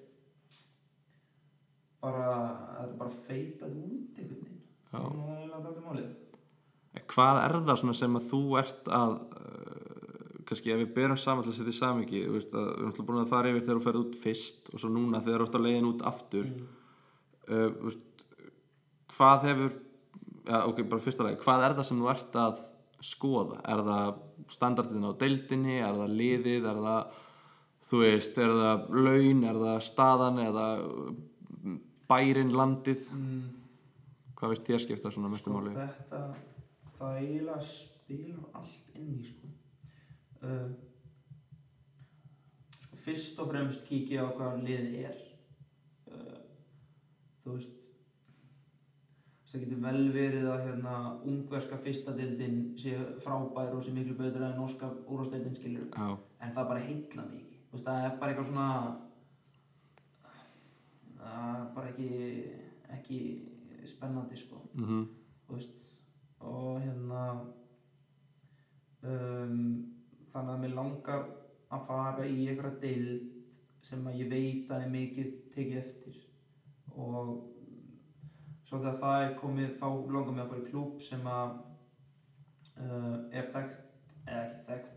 bara, 2.00 2.32
þetta 2.80 2.98
bara 3.02 3.18
feitað 3.28 3.76
út 3.76 4.20
einhvern 4.20 4.42
veginn. 4.46 4.64
Já. 4.90 5.00
það 5.00 5.44
er 5.44 5.50
dálítið 5.54 5.86
málið. 5.86 6.10
Hvað 7.10 7.40
er 7.44 7.56
það 7.68 7.82
sem 8.00 8.20
að 8.20 8.28
þú 8.32 8.42
ert 8.60 8.92
að 9.00 9.16
uh, 9.40 9.79
kannski 10.50 10.72
ef 10.74 10.80
við 10.82 10.94
berum 10.96 11.18
saman 11.20 11.46
til 11.46 11.52
að 11.54 11.58
setja 11.60 11.74
í 11.76 11.78
samingi 11.80 12.24
við 12.26 12.48
erum 12.58 12.90
alltaf 12.90 13.06
búin 13.08 13.22
að 13.22 13.32
fara 13.34 13.52
yfir 13.52 13.66
þegar 13.68 13.80
þú 13.80 13.86
ferð 13.86 14.02
út 14.04 14.18
fyrst 14.24 14.72
og 14.74 14.82
svo 14.82 14.90
núna 14.94 15.22
þegar 15.26 15.44
þú 15.44 15.48
ert 15.50 15.58
á 15.60 15.66
leiðin 15.66 15.90
út 15.92 16.02
aftur. 16.10 16.50
Mm. 16.50 16.66
uh, 17.50 17.70
veist, 17.86 18.26
hvað 19.14 19.46
hefur 19.50 19.72
ja, 20.50 20.64
ok, 20.66 20.82
bara 20.90 21.04
fyrsta 21.06 21.26
lagi, 21.28 21.40
hvað 21.44 21.66
er 21.68 21.78
það 21.78 21.88
sem 21.90 22.02
þú 22.02 22.10
ert 22.16 22.38
að 22.42 22.62
skoða, 23.06 23.60
er 23.70 23.84
það 23.86 24.10
standardin 24.52 25.06
á 25.08 25.12
deildinni, 25.22 25.78
er 25.86 25.94
það 26.02 26.16
liðið? 26.20 26.66
Er 26.72 26.80
það, 26.84 27.18
þú 27.90 28.00
veist 28.04 28.40
er 28.42 28.54
það 28.58 28.90
laun, 29.06 29.44
er 29.52 29.60
það 29.64 29.78
staðan? 29.86 30.42
Er 30.44 30.52
það 30.58 30.84
uh, 30.90 31.80
bærin 32.10 32.56
landið, 32.58 33.06
Mm. 33.14 33.42
hvað 34.40 34.54
veist 34.56 34.66
þér 34.68 34.82
skipta 34.86 35.12
svona 35.14 35.30
mestu 35.30 35.52
Sko, 35.52 35.60
máli? 35.60 35.76
þetta 35.76 36.20
það 37.00 37.18
eiginlega 37.20 37.62
spilar 37.68 38.44
allt 38.60 38.96
inn 38.98 39.14
í 39.20 39.24
sko. 39.28 39.39
Uh, 40.40 40.70
sko 42.80 43.00
fyrst 43.04 43.40
og 43.44 43.50
fremst 43.52 43.84
kíkja 43.90 44.24
á 44.24 44.30
hvað 44.38 44.64
liðið 44.68 44.96
er. 45.10 45.20
Uh, 46.08 46.40
þú 47.44 47.58
veist 47.58 47.76
það 49.50 49.64
getur 49.64 49.80
vel 49.82 50.02
verið 50.14 50.48
að 50.54 50.64
hérna 50.68 50.96
ungverska 51.26 51.78
fyrsta 51.82 52.14
deildin 52.14 52.58
sé 52.78 52.94
frábær 53.24 53.74
og 53.74 53.82
sé 53.84 53.94
miklu 53.96 54.14
betur 54.20 54.46
en 54.46 54.60
norska 54.62 54.92
úrvarsdeildin 55.10 55.56
skilur 55.58 55.88
Já, 55.90 56.10
en 56.46 56.54
það 56.54 56.68
bara 56.70 56.84
ekki. 56.84 56.98
Þú 57.18 57.74
veist, 57.74 57.88
það 57.88 58.04
er 58.06 58.18
bara 58.22 58.34
eitthvað 58.34 58.50
svona 58.52 58.68
það 61.20 61.48
er 61.56 61.64
bara 61.76 61.94
ekki 61.94 62.10
ekki 63.00 63.20
spennandi 63.90 64.38
sko. 64.38 64.62
Mhm, 64.78 65.08
þú 65.48 65.58
veist 65.58 65.88
og 66.40 66.80
hérna 66.84 67.24
um, 69.04 69.99
þannig 70.40 70.56
að 70.56 70.64
mér 70.64 70.76
langar 70.78 71.26
að 71.70 71.86
fara 71.88 72.26
í 72.26 72.48
einhverja 72.50 72.82
deild 72.82 73.56
sem 73.86 74.08
að 74.10 74.20
ég 74.24 74.32
veit 74.32 74.72
að 74.74 74.86
er 74.86 74.94
mikið 74.94 75.34
tekið 75.54 75.80
eftir. 75.84 76.20
Og 76.96 77.34
svo 78.68 78.80
þegar 78.80 79.02
það 79.04 79.26
er 79.26 79.36
komið 79.40 79.76
þá 79.82 79.88
langar 80.16 80.34
mér 80.36 80.46
að 80.46 80.54
fara 80.54 80.64
í 80.64 80.70
klúb 80.70 81.04
sem 81.04 81.30
að 81.30 81.58
uh, 82.80 83.16
er 83.30 83.52
þekkt 83.54 84.26
eða 84.30 84.42
ekki 84.46 84.66
þekkt 84.70 84.96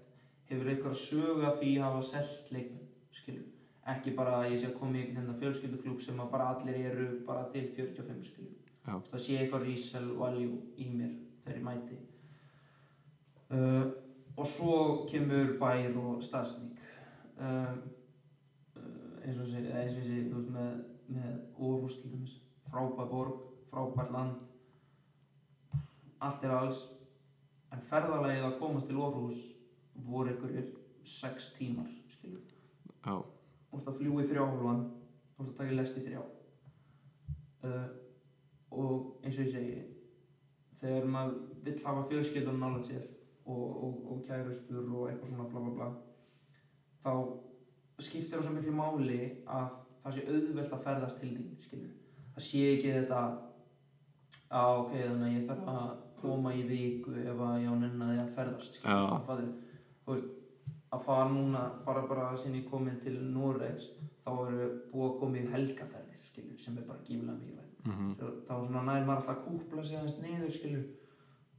hefur 0.52 0.70
eitthvað 0.72 0.98
sögu 1.00 1.44
af 1.48 1.58
því 1.60 1.72
að 1.78 1.86
hafa 1.86 2.02
selt 2.10 2.50
leikmenn 2.52 2.88
skilur 3.16 3.48
ekki 3.92 4.12
bara 4.14 4.34
að 4.42 4.50
ég 4.52 4.60
sé 4.60 4.68
að 4.68 4.76
koma 4.78 4.98
í 4.98 5.06
einhvern 5.06 5.38
fjölskylduklúb 5.40 6.02
sem 6.04 6.20
að 6.22 6.32
bara 6.34 6.50
allir 6.52 6.76
eru 6.90 7.06
bara 7.26 7.46
til 7.54 7.64
45 7.78 8.26
skilur 8.28 8.62
það 8.84 9.24
sé 9.24 9.38
eitthvað 9.38 9.66
resell 9.68 10.12
value 10.18 10.60
í 10.76 10.88
mér 10.90 11.14
þegar 11.42 11.58
ég 11.58 11.66
mæti. 11.66 11.98
Uh, 13.52 13.90
og 14.36 14.46
svo 14.46 14.76
kemur 15.10 15.56
bær 15.60 15.96
og 16.00 16.22
staðsning 16.24 16.72
uh, 17.40 17.74
uh, 18.76 19.16
eins 19.24 19.38
og 19.38 19.52
eða 19.60 19.82
eins 19.82 19.98
og 19.98 20.06
sé 20.08 20.22
þú 20.28 20.38
veist 20.38 20.52
með, 20.56 20.72
með 21.12 21.34
Orhus 21.58 21.98
til 22.00 22.12
dæmis. 22.14 22.38
Frábær 22.72 23.08
borg, 23.10 23.40
frábært 23.70 24.12
land. 24.14 24.36
Allt 26.22 26.44
er 26.46 26.54
alls. 26.56 26.86
En 27.72 27.82
ferðalagið 27.90 28.46
að 28.46 28.58
komast 28.60 28.88
til 28.88 29.00
Orhus 29.00 29.42
voru 30.06 30.32
einhverjir 30.32 30.70
sex 31.04 31.52
tímar 31.58 31.88
skilur 32.08 32.42
já, 33.02 33.16
þú 33.70 33.78
ert 33.78 33.88
að 33.90 33.96
fljúa 33.98 34.22
í 34.22 34.28
þrjá 34.30 34.44
hálfan 34.44 34.84
þú 35.36 35.44
ert 35.44 35.48
að 35.48 35.56
taka 35.58 35.78
lest 35.78 35.98
í 35.98 36.04
þrjá. 36.06 36.22
Uh, 37.62 37.88
og 38.72 38.94
eins 39.22 39.36
og 39.36 39.44
ég 39.44 39.52
segi 39.52 39.82
þegar 40.80 41.10
maður 41.14 41.34
vill 41.66 41.76
hafa 41.84 42.06
fjölskyldan 42.10 42.62
nálega 42.62 42.86
sér 42.88 43.04
og, 43.46 43.84
og, 43.84 43.94
og 44.12 44.24
kærustur 44.28 44.84
og 44.86 45.08
eitthvað 45.10 45.32
svona 45.32 45.48
bla 45.50 45.60
bla 45.60 45.72
bla 45.78 45.88
þá 47.02 47.12
skiptir 48.02 48.36
það 48.38 48.44
svo 48.46 48.54
miklu 48.56 48.74
máli 48.76 49.22
að 49.46 49.72
það 50.02 50.16
sé 50.16 50.26
auðvelt 50.28 50.76
að 50.76 50.84
ferðast 50.86 51.18
til 51.20 51.32
þín 51.32 51.56
skilur. 51.62 51.96
það 52.34 52.46
sé 52.48 52.62
ekki 52.76 52.94
þetta 52.98 53.22
að 54.52 54.78
ok, 54.82 54.92
þannig 54.92 55.26
að 55.26 55.34
ég 55.36 55.48
þarf 55.48 55.72
að 55.72 55.90
koma 56.22 56.54
í 56.54 56.62
viku 56.68 57.16
ef 57.22 57.42
að 57.48 57.58
ég 57.64 57.72
á 57.72 57.76
nennaði 57.82 58.22
að 58.22 58.32
ferðast 58.36 58.78
skilur. 58.78 59.52
Þú 60.02 60.14
veist, 60.14 60.30
að 60.92 61.04
fara 61.06 61.28
núna 61.30 61.62
bara 61.86 62.02
bara 62.08 62.32
sinni 62.36 62.62
ég 62.62 62.70
komin 62.70 63.00
til 63.02 63.14
Noregs 63.32 63.88
þá 64.22 64.30
eru 64.32 64.66
búið 64.92 65.06
að 65.08 65.18
koma 65.20 65.38
í 65.40 65.46
helgaferðir 65.54 66.26
skilur, 66.26 66.58
sem 66.60 66.76
er 66.78 66.86
bara 66.88 67.04
gífilega 67.06 67.38
mikilvægt 67.38 67.86
mm 67.86 67.92
-hmm. 67.92 68.12
Þá 68.46 68.54
svona 68.66 68.82
nær 68.82 69.06
maður 69.06 69.16
alltaf 69.16 69.36
að 69.36 69.44
kúpla 69.46 69.84
sig 69.84 69.96
aðeins 69.96 70.18
niður 70.22 70.52
skilur 70.58 70.84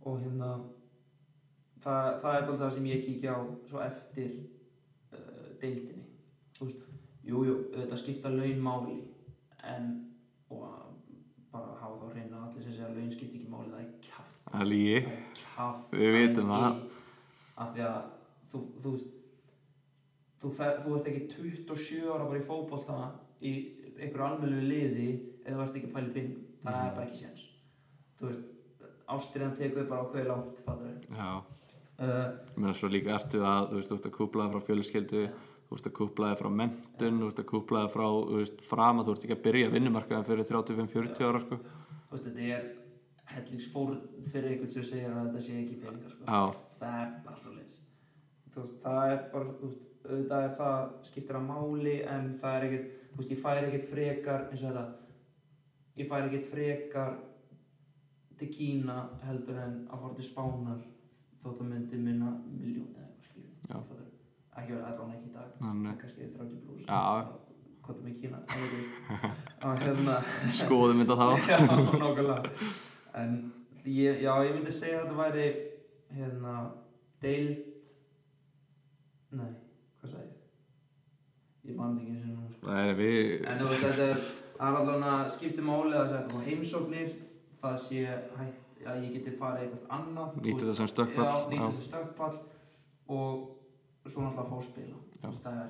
og 0.01 0.19
hérna 0.21 0.49
það, 1.83 2.07
það 2.21 2.35
er 2.35 2.41
alltaf 2.41 2.59
það 2.63 2.73
sem 2.77 2.85
ég 2.91 3.03
kíkja 3.05 3.35
á 3.35 3.41
svo 3.69 3.81
eftir 3.83 4.31
uh, 5.13 5.47
deildinni. 5.61 6.03
Veist, 6.59 6.83
jú, 7.27 7.43
jú, 7.47 7.55
þetta 7.75 7.97
skipta 7.99 8.31
laun 8.33 8.61
máli 8.63 8.97
en 9.63 9.89
og 10.49 10.63
bara 11.53 11.75
hafa 11.81 11.97
þá 12.01 12.13
hreina 12.13 12.37
að 12.39 12.45
allir 12.47 12.63
sem 12.65 12.73
segja 12.77 12.87
að 12.89 12.97
laun 12.99 13.11
skipta 13.13 13.37
ekki 13.39 13.51
máli, 13.51 13.71
það 13.73 13.83
er 13.83 13.91
kjaft. 14.07 14.39
Það 14.53 14.75
er 14.77 15.09
kjaft. 15.41 15.93
Við 15.99 16.15
vitum 16.17 16.53
það. 16.53 16.79
af 17.63 17.73
því 17.75 17.83
að 17.85 17.99
þú, 18.51 18.59
þú 18.83 18.91
veist 18.95 19.11
þú, 20.41 20.49
fer, 20.57 20.79
þú 20.83 20.95
ert 20.97 21.09
ekki 21.11 21.27
27 21.35 22.09
ára 22.13 22.25
bara 22.29 22.39
í 22.41 22.47
fótbolta 22.47 22.95
í 23.45 23.51
einhverju 23.93 24.25
almennilegu 24.25 24.69
liði 24.71 25.05
eða 25.45 25.59
þú 25.59 25.63
ert 25.67 25.77
ekki 25.77 25.89
í 25.91 25.93
penning 25.93 26.31
það 26.63 26.73
Mhm. 26.73 26.87
er 26.87 26.95
bara 26.95 27.05
ekki 27.05 27.19
séns. 27.21 27.43
Þú 28.19 28.25
veist, 28.29 28.43
ástriðan 29.13 29.57
tekur 29.59 29.87
bara 29.89 30.03
ákveði 30.07 30.27
langt 30.31 30.59
fattar 30.65 30.87
við 30.87 31.17
já, 31.19 31.29
ég 32.01 32.59
meina 32.59 32.73
svo 32.77 32.89
líka 32.89 33.13
ertu 33.13 33.43
að 33.45 33.69
þú 33.69 33.79
veist, 33.79 33.89
þú 33.89 33.97
ert 33.97 34.07
að 34.09 34.15
kúplaði 34.17 34.53
frá 34.53 34.67
fjölskyldu 34.67 35.23
þú 35.67 35.77
ert 35.77 35.89
að 35.89 35.95
kúplaði 35.99 36.39
frá 36.39 36.49
mentun 36.61 37.19
þú 37.21 37.29
ert 37.29 37.41
að 37.43 37.49
kúplaði 37.51 37.91
frá, 37.93 38.05
þú 38.09 38.39
veist, 38.39 38.63
fram 38.65 39.01
að 39.01 39.07
þú 39.07 39.15
ert 39.15 39.27
ekki 39.27 39.37
að 39.37 39.43
byrja 39.47 39.73
vinnumarkaðan 39.73 40.27
fyrir 40.27 40.49
35-40 40.49 41.27
ára 41.27 41.43
sko. 41.43 41.59
þú 41.59 42.15
veist, 42.15 42.27
þetta 42.27 42.47
er 42.57 42.67
hellingsfór 43.33 43.93
fyrir 44.31 44.49
einhvern 44.51 44.73
sem 44.73 44.87
segir 44.89 45.13
að 45.13 45.27
þetta 45.27 45.43
sé 45.45 45.57
ekki 45.61 45.79
peningar 45.83 46.15
sko. 46.15 46.41
það 46.79 46.99
er 47.03 47.13
bara 47.27 47.41
svo 47.43 47.53
leiðis 47.57 47.79
það 48.53 49.13
er 49.13 49.21
bara, 49.33 49.55
þú 49.59 49.69
veist, 49.69 49.85
auðvitað 50.03 50.47
er 50.47 50.57
það 50.59 50.81
skiptir 51.09 51.39
að 51.39 51.47
máli 51.47 51.95
en 52.15 52.33
það 52.41 52.57
er 52.57 52.67
ekkert, 52.67 52.89
þú 53.13 53.21
veist, 53.21 53.33
ég 53.33 53.43
fær 53.45 53.61
ekkert 53.61 53.87
frekar 53.93 54.49
eins 54.49 54.65
og 54.65 54.73
þetta 54.73 54.87
ég 56.01 56.09
fær 56.09 56.27
ekkert 56.27 56.49
frekar 56.49 57.13
til 58.39 58.49
Kína 58.49 58.97
heldur 59.23 59.61
en 59.61 59.75
að 59.87 60.03
fara 60.03 60.17
til 60.17 60.27
Spánar 60.27 60.81
þótt 61.43 61.61
að 61.63 61.69
myndi 61.71 62.01
minna 62.07 62.29
miljón 62.49 62.91
eða 62.97 63.07
eitthvað 63.09 63.41
Já. 63.69 63.77
Fattar 63.77 63.97
þú? 63.99 64.05
ekki 64.53 64.71
verið 64.73 64.87
allan 64.91 65.15
ekki 65.15 65.27
í 65.27 65.33
dag 65.33 65.49
kannski 66.03 66.29
30 66.37 66.61
pluss 66.67 66.83
hvað 67.83 67.97
er 67.97 68.03
með 68.05 68.15
Kína 68.21 68.39
það 68.47 69.81
hérna 69.83 70.15
skoðum 70.59 71.01
þetta 71.03 71.15
þá. 71.19 71.27
Já, 71.51 71.57
nákvæmlega. 71.73 72.37
En 73.19 73.33
ég, 73.85 74.21
já, 74.23 74.31
ég 74.47 74.53
myndi 74.55 74.71
segja 74.73 75.01
að 75.01 75.09
þetta 75.09 75.17
væri 75.19 75.47
hérna 76.13 76.53
deild 77.23 77.91
nei, 79.33 79.51
hvað 79.99 80.13
sagði 80.13 80.29
ég? 80.29 80.39
Ég 81.63 81.77
þetta 81.79 81.99
ekki 81.99 82.13
eins 82.13 82.23
og 82.23 82.31
nú 82.37 82.43
það 82.63 82.79
er 82.85 82.97
við 82.99 83.45
en 83.49 83.61
þetta 83.67 83.91
er 83.91 83.93
það 83.93 84.07
er 84.07 84.25
allavega 84.69 85.11
að 85.17 85.31
skipta 85.35 85.67
máli 85.67 85.95
að 85.99 86.11
þetta 86.13 86.35
var 86.37 86.47
heimsóknir 86.47 87.13
það 87.63 87.77
sé 87.83 88.03
hægt 88.39 88.62
að 88.89 89.03
ég 89.05 89.17
geti 89.17 89.35
farið 89.39 89.65
eitthvað 89.65 89.97
annað 89.97 90.37
nýtti 90.39 90.61
þetta 90.63 90.77
sem 90.79 90.91
stökkpall. 90.91 91.27
Já, 91.27 91.49
nýta 91.51 91.67
þessi 91.69 91.87
stökkpall 91.89 92.37
og 93.13 94.09
svo 94.09 94.25
náttúrulega 94.25 94.57
að 94.59 94.65
spila. 94.67 95.01
Það 95.43 95.59
er 95.63 95.69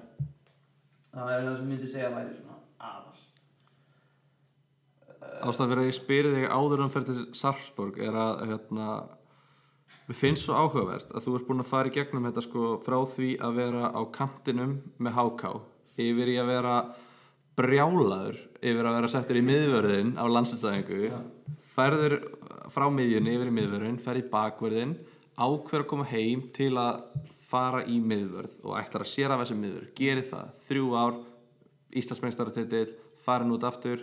það 1.14 1.34
er 1.34 1.44
það 1.48 1.58
sem 1.60 1.72
myndi 1.72 1.90
segja 1.90 2.10
að 2.10 2.16
væri 2.18 2.38
svona 2.38 2.60
aðal. 2.90 3.20
Ástæðan 5.44 5.72
fyrir 5.74 5.84
að 5.84 5.90
ég 5.90 5.98
spyrir 5.98 6.38
þig 6.38 6.48
áður 6.52 6.84
en 6.84 6.94
fyrir 6.94 7.22
Sarpsborg 7.38 8.00
er 8.04 8.18
að 8.18 8.42
hérna, 8.50 8.88
við 10.10 10.20
finnst 10.20 10.48
svo 10.48 10.58
áhugavert 10.58 11.14
að 11.14 11.28
þú 11.28 11.36
ert 11.38 11.48
búin 11.50 11.64
að 11.64 11.70
fara 11.70 11.92
í 11.92 11.96
gegnum 11.96 12.28
þetta 12.30 12.44
sko 12.48 12.74
frá 12.84 12.98
því 13.14 13.30
að 13.46 13.62
vera 13.62 13.94
á 13.94 14.02
kantinum 14.14 14.76
með 14.98 15.18
háká 15.20 15.54
yfir 16.04 16.34
í 16.34 16.38
að 16.42 16.50
vera 16.50 16.76
brjálaður 17.60 18.40
yfir 18.64 18.90
að 18.90 18.98
vera 18.98 19.12
settur 19.12 19.40
í 19.40 19.46
miðvörðin 19.46 20.16
á 20.18 20.26
landsinsæðingu 20.26 21.00
Já. 21.06 21.18
Færður 21.74 22.18
frá 22.74 22.88
miðjunni 22.94 23.36
yfir 23.36 23.52
í 23.52 23.56
miðvörðin 23.58 24.02
færð 24.02 24.24
í 24.24 24.30
bakvörðin 24.32 24.98
ákveður 25.38 25.84
að 25.84 25.90
koma 25.90 26.08
heim 26.10 26.48
til 26.54 26.72
að 26.78 27.06
fara 27.54 27.84
í 27.90 28.00
miðvörð 28.02 28.60
og 28.64 28.78
ætlar 28.80 29.06
að 29.06 29.12
sér 29.14 29.34
af 29.34 29.44
þessi 29.44 29.58
miðvörð 29.60 29.94
gerir 29.98 30.28
það, 30.30 30.52
þrjú 30.68 30.92
ár 30.98 31.22
Íslandsmeistaratitil, 31.94 32.88
farin 33.22 33.54
út 33.54 33.66
aftur 33.68 34.02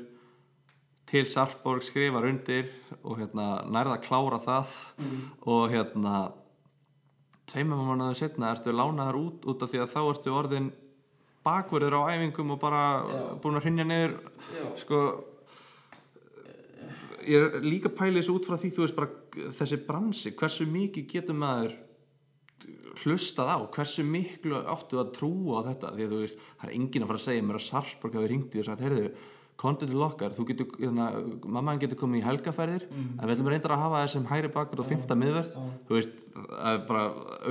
til 1.10 1.24
Sarpborg 1.26 1.82
skrifar 1.82 2.28
undir 2.28 2.68
og 3.02 3.18
hérna 3.18 3.64
nærða 3.66 3.97
að 3.97 4.05
klára 4.06 4.38
það 4.44 4.76
og 5.51 5.64
hérna 5.72 6.14
tveimum 7.51 7.82
mánuðu 7.88 8.18
setna 8.20 8.52
ertu 8.55 8.74
lánaðar 8.74 9.18
út 9.18 9.48
út 9.51 9.64
af 9.64 9.72
því 9.72 9.82
að 9.82 9.92
þá 9.94 10.01
ertu 10.05 10.34
orðin 10.38 10.70
bakverður 11.47 11.97
á 11.98 12.14
æfingum 12.14 12.55
og 12.55 12.60
bara 12.62 12.84
Já. 13.01 13.20
búin 13.42 13.59
að 13.59 13.66
hrinja 13.66 13.86
niður 13.88 14.16
sko 14.78 15.01
ég 17.28 17.47
er 17.47 17.66
líka 17.66 17.92
pælið 17.92 18.22
þessu 18.22 18.36
út 18.38 18.48
frá 18.48 18.59
því 18.60 18.72
þú 18.76 18.84
veist 18.84 18.98
bara 18.98 19.51
þessi 19.59 19.80
bransi, 19.86 20.34
hversu 20.38 20.66
mikið 20.70 21.09
getur 21.14 21.38
maður 21.40 21.76
hlustað 23.01 23.51
á, 23.51 23.59
hversu 23.72 24.05
miklu 24.06 24.62
áttu 24.68 25.01
að 25.01 25.12
trúa 25.16 25.60
á 25.64 25.68
þetta, 25.70 25.92
því 25.97 26.06
að 26.06 26.14
þú 26.14 26.22
veist 26.24 26.40
það 26.47 26.64
er 26.68 26.72
enginn 26.76 27.05
að 27.05 27.12
fara 27.12 27.20
að 27.20 27.26
segja 27.26 27.44
mér 27.47 27.59
að 27.60 27.68
Sarpsborg 27.68 28.16
hafi 28.18 28.32
ringt 28.32 28.56
í 28.56 28.62
og 28.62 28.66
sagt, 28.66 28.82
heyrðu, 28.84 29.12
kontu 29.60 29.86
til 29.88 30.01
okkar 30.01 30.32
þú 30.32 30.47
getur, 30.48 30.68
hérna, 30.80 31.06
mammaðin 31.44 31.82
getur 31.82 31.98
komið 32.01 32.22
í 32.22 32.24
helgaferðir 32.24 32.86
en 32.90 33.20
við 33.20 33.34
ætlum 33.34 33.51
reyndar 33.52 33.74
að 33.74 33.82
hafa 33.84 34.05
þessum 34.06 34.28
hægri 34.30 34.51
bakur 34.55 34.80
og 34.80 34.88
fymta 34.88 35.16
miðverð 35.20 35.51
Já. 35.52 35.66
þú 35.88 35.98
veist, 35.98 36.22
það 36.32 36.70
er 36.70 36.80
bara 36.88 37.02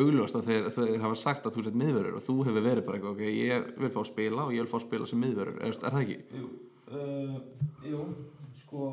augljóst 0.01 0.39
að 0.39 0.49
þeir, 0.49 0.69
þeir 0.77 1.03
hafa 1.03 1.19
sagt 1.21 1.45
að 1.45 1.59
þú 1.59 1.65
sett 1.67 1.77
miðverður 1.83 2.17
og 2.17 2.25
þú 2.25 2.37
hefur 2.47 2.65
verið 2.65 2.87
bara 2.87 2.97
eitthvað, 2.97 3.13
ok, 3.13 3.29
ég 3.29 3.69
vil 3.83 3.91
fá 3.93 4.01
að 4.01 4.09
spila 4.09 4.47
og 4.47 4.55
ég 4.55 4.65
vil 4.65 4.71
fá 4.73 4.79
að 4.79 4.85
spila 4.87 5.09
sem 5.11 5.21
miðverður, 5.21 5.61
er, 5.61 5.77
er 5.77 5.95
það 5.95 6.01
ekki? 6.01 6.17
Jú, 6.39 6.49
uh, 6.97 7.37
jú 7.91 8.01
sko, 8.63 8.89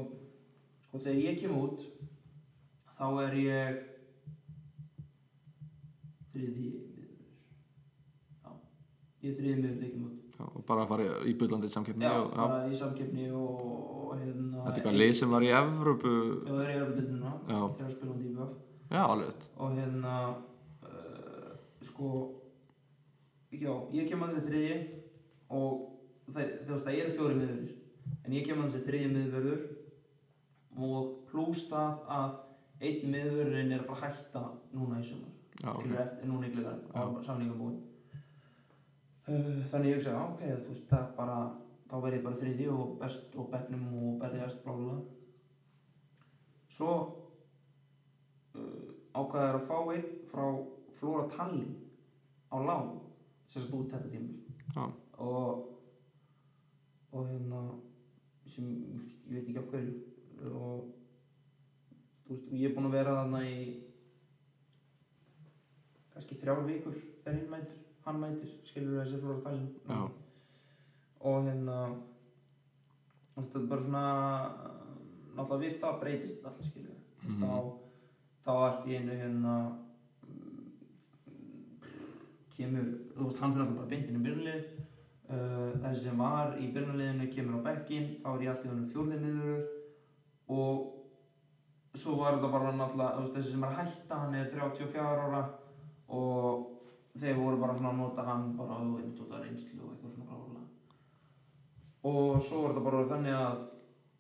sko 0.87 1.03
þegar 1.03 1.23
ég 1.23 1.41
kem 1.43 1.57
út 1.59 1.83
þá 2.97 3.07
er 3.27 3.35
ég 3.41 3.81
þriði 6.33 6.53
miður. 6.57 6.85
Já, 8.43 8.53
ég 9.23 9.31
er 9.31 9.41
þriði 9.41 9.57
miður 9.61 9.75
þegar 9.75 9.89
ég 9.89 9.97
kem 9.97 10.07
út. 10.07 10.23
Já, 10.37 10.45
og 10.51 10.65
bara 10.69 10.85
að 10.85 10.91
fara 10.93 11.05
í 11.25 11.33
bullandið 11.41 11.73
samkeppni 11.73 12.05
já, 12.05 12.13
og, 12.21 12.27
já. 12.29 12.41
bara 12.43 12.69
í 12.69 12.77
samkeppni 12.77 13.27
og, 13.33 13.61
og 13.65 14.11
hérna 14.21 14.65
Þetta 14.67 14.73
er 14.73 14.75
eitthvað 14.75 14.99
lið 15.01 15.13
sem 15.17 15.33
var 15.33 15.47
í 15.47 15.53
Evrópu. 15.57 16.13
Já, 16.13 16.51
það 16.51 16.63
er 16.65 16.73
ég 16.75 16.83
að 16.83 16.91
byrja 16.99 17.13
núna 17.15 17.33
Já. 17.37 17.61
þegar 17.63 17.87
að 17.87 17.95
spila 17.97 18.13
um 18.13 18.19
DBF 18.25 18.55
Já, 18.87 19.01
alveg 19.03 19.47
og 19.57 19.73
hérna 19.81 20.17
uh, 20.87 21.55
sko 21.89 22.11
já, 23.51 23.73
ég 23.97 24.11
kem 24.11 24.23
að 24.23 24.37
þessi 24.37 24.47
þriði 24.51 24.77
og 25.57 25.73
það, 26.29 26.53
það 26.69 26.93
eru 26.93 27.15
fjóri 27.17 27.39
miðverðir 27.41 27.75
en 28.27 28.37
ég 28.37 28.47
kem 28.47 28.61
að 28.61 28.69
þessi 28.69 28.87
þriði 28.91 29.09
miðverður 29.15 29.65
og 30.77 31.13
plús 31.31 31.67
það 31.71 32.01
að 32.19 32.39
einn 32.87 33.13
miðverðurinn 33.13 33.73
er 33.73 33.83
að 33.83 33.91
fara 33.91 34.11
að 34.11 34.17
hætta 34.17 34.43
núna 34.77 35.01
í 35.01 35.07
sumar. 35.09 35.33
Já, 35.57 35.71
ok. 35.73 35.83
skilur 35.83 36.01
eftir, 36.03 36.29
núna 36.29 36.49
í 36.49 36.65
og 37.03 37.21
samlingum 37.25 37.61
búin 37.61 37.77
uh, 39.29 39.63
þannig 39.71 39.91
ég 39.91 39.97
hugsa, 39.97 40.11
"Já, 40.11 40.25
ok, 40.33 40.43
þú 40.43 40.69
veist, 40.69 40.89
það 40.91 41.07
bara 41.17 41.39
þá 41.87 41.95
verð 42.03 42.17
ég 42.19 42.25
bara 42.27 42.41
þriði 42.41 42.67
og 42.75 42.99
best 43.01 43.37
og 43.37 43.51
bekknum 43.53 43.87
og 44.03 44.19
berjast 44.21 44.65
blála 44.65 44.97
svo 46.77 46.93
uh, 48.55 48.89
ákvaðið 49.15 49.55
að 49.55 49.67
fá 49.71 49.79
einn 49.95 50.09
frá 50.31 50.47
Flóra 50.99 51.29
Tallinn 51.31 51.75
á 52.53 52.57
lán 52.59 52.93
sem 53.47 53.63
sagt 53.63 53.75
út 53.75 53.91
þetta 53.93 54.11
tíma 54.11 54.29
Já. 54.75 54.85
og 55.19 55.73
og 57.13 57.29
hérna 57.31 57.63
sem 58.47 58.67
ég 59.31 59.35
veit 59.35 59.49
ekki 59.49 59.59
af 59.59 59.71
hverju 59.71 59.95
og 60.53 60.93
þú 62.27 62.35
veist, 62.35 62.46
og 62.46 62.46
ég 62.57 62.69
er 62.71 62.75
búinn 62.77 62.89
að 62.91 62.97
vera 62.99 63.17
þarna 63.21 63.41
í 63.47 63.57
kannski 66.15 66.39
þrjár 66.41 66.63
vikur 66.67 66.97
þegar 67.25 67.39
hinn 67.41 67.51
mætir, 67.53 67.81
hann 68.07 68.21
mætir 68.23 68.53
skilur 68.71 69.01
þessi 69.03 69.21
Flóra 69.23 69.43
Tallinn 69.45 69.73
Já. 69.91 69.99
og 71.21 71.49
hérna 71.49 71.79
þetta 73.37 73.61
er 73.61 73.67
bara 73.73 73.83
svona 73.87 74.05
náttúrulega 75.37 75.63
við 75.67 75.81
það 75.83 75.99
breytist 76.05 76.47
allt 76.49 76.63
skilur 76.71 76.95
mm 76.97 77.03
Mhm. 77.27 77.43
þá, 77.43 77.53
þá 78.47 78.51
allt 78.65 78.85
í 78.87 78.97
einu 78.97 79.15
hérna 79.19 79.55
kemur, 82.57 82.87
þú 83.17 83.25
veist, 83.27 83.41
hann 83.41 83.53
fyrir 83.53 83.65
alltaf 83.65 83.77
bara 83.81 83.91
beintinn 83.91 84.19
í 84.21 84.23
byrjunlið 84.25 84.63
uh, 85.29 85.73
þessi 85.83 86.03
sem 86.07 86.21
var 86.23 86.55
í 86.63 86.69
byrjunliðinu 86.73 87.27
kemur 87.35 87.59
á 87.61 87.67
bekkin 87.67 88.07
þá 88.23 88.29
er 88.33 88.45
ég 88.47 88.53
alltaf 88.53 88.71
hann 88.73 88.87
fjórði 88.93 89.19
miður 89.25 89.59
og 90.57 90.96
svo 91.97 92.17
var 92.21 92.37
þetta 92.37 92.53
bara 92.53 92.73
náttúrulega, 92.77 93.29
þessi 93.35 93.53
sem 93.53 93.65
er 93.67 93.73
að 93.73 93.79
hætta 93.83 94.23
hann 94.23 94.35
er 94.39 94.51
34 94.53 95.05
ára 95.05 95.45
og 96.09 96.67
þeir 97.17 97.39
voru 97.41 97.61
bara 97.61 97.77
svona 97.77 97.93
að 97.95 98.03
nota 98.03 98.27
hann 98.27 98.51
bara 98.59 98.81
og 98.81 98.99
einmitt 99.01 99.23
út 99.25 99.33
af 99.33 99.45
reynslu 99.45 99.81
og 99.85 99.95
eitthvað 99.95 100.13
svona 100.17 100.29
blála 100.31 100.65
og 102.07 102.43
svo 102.45 102.63
var 102.63 102.75
þetta 102.75 102.85
bara 102.89 103.07
þannig 103.13 103.39
að 103.41 103.65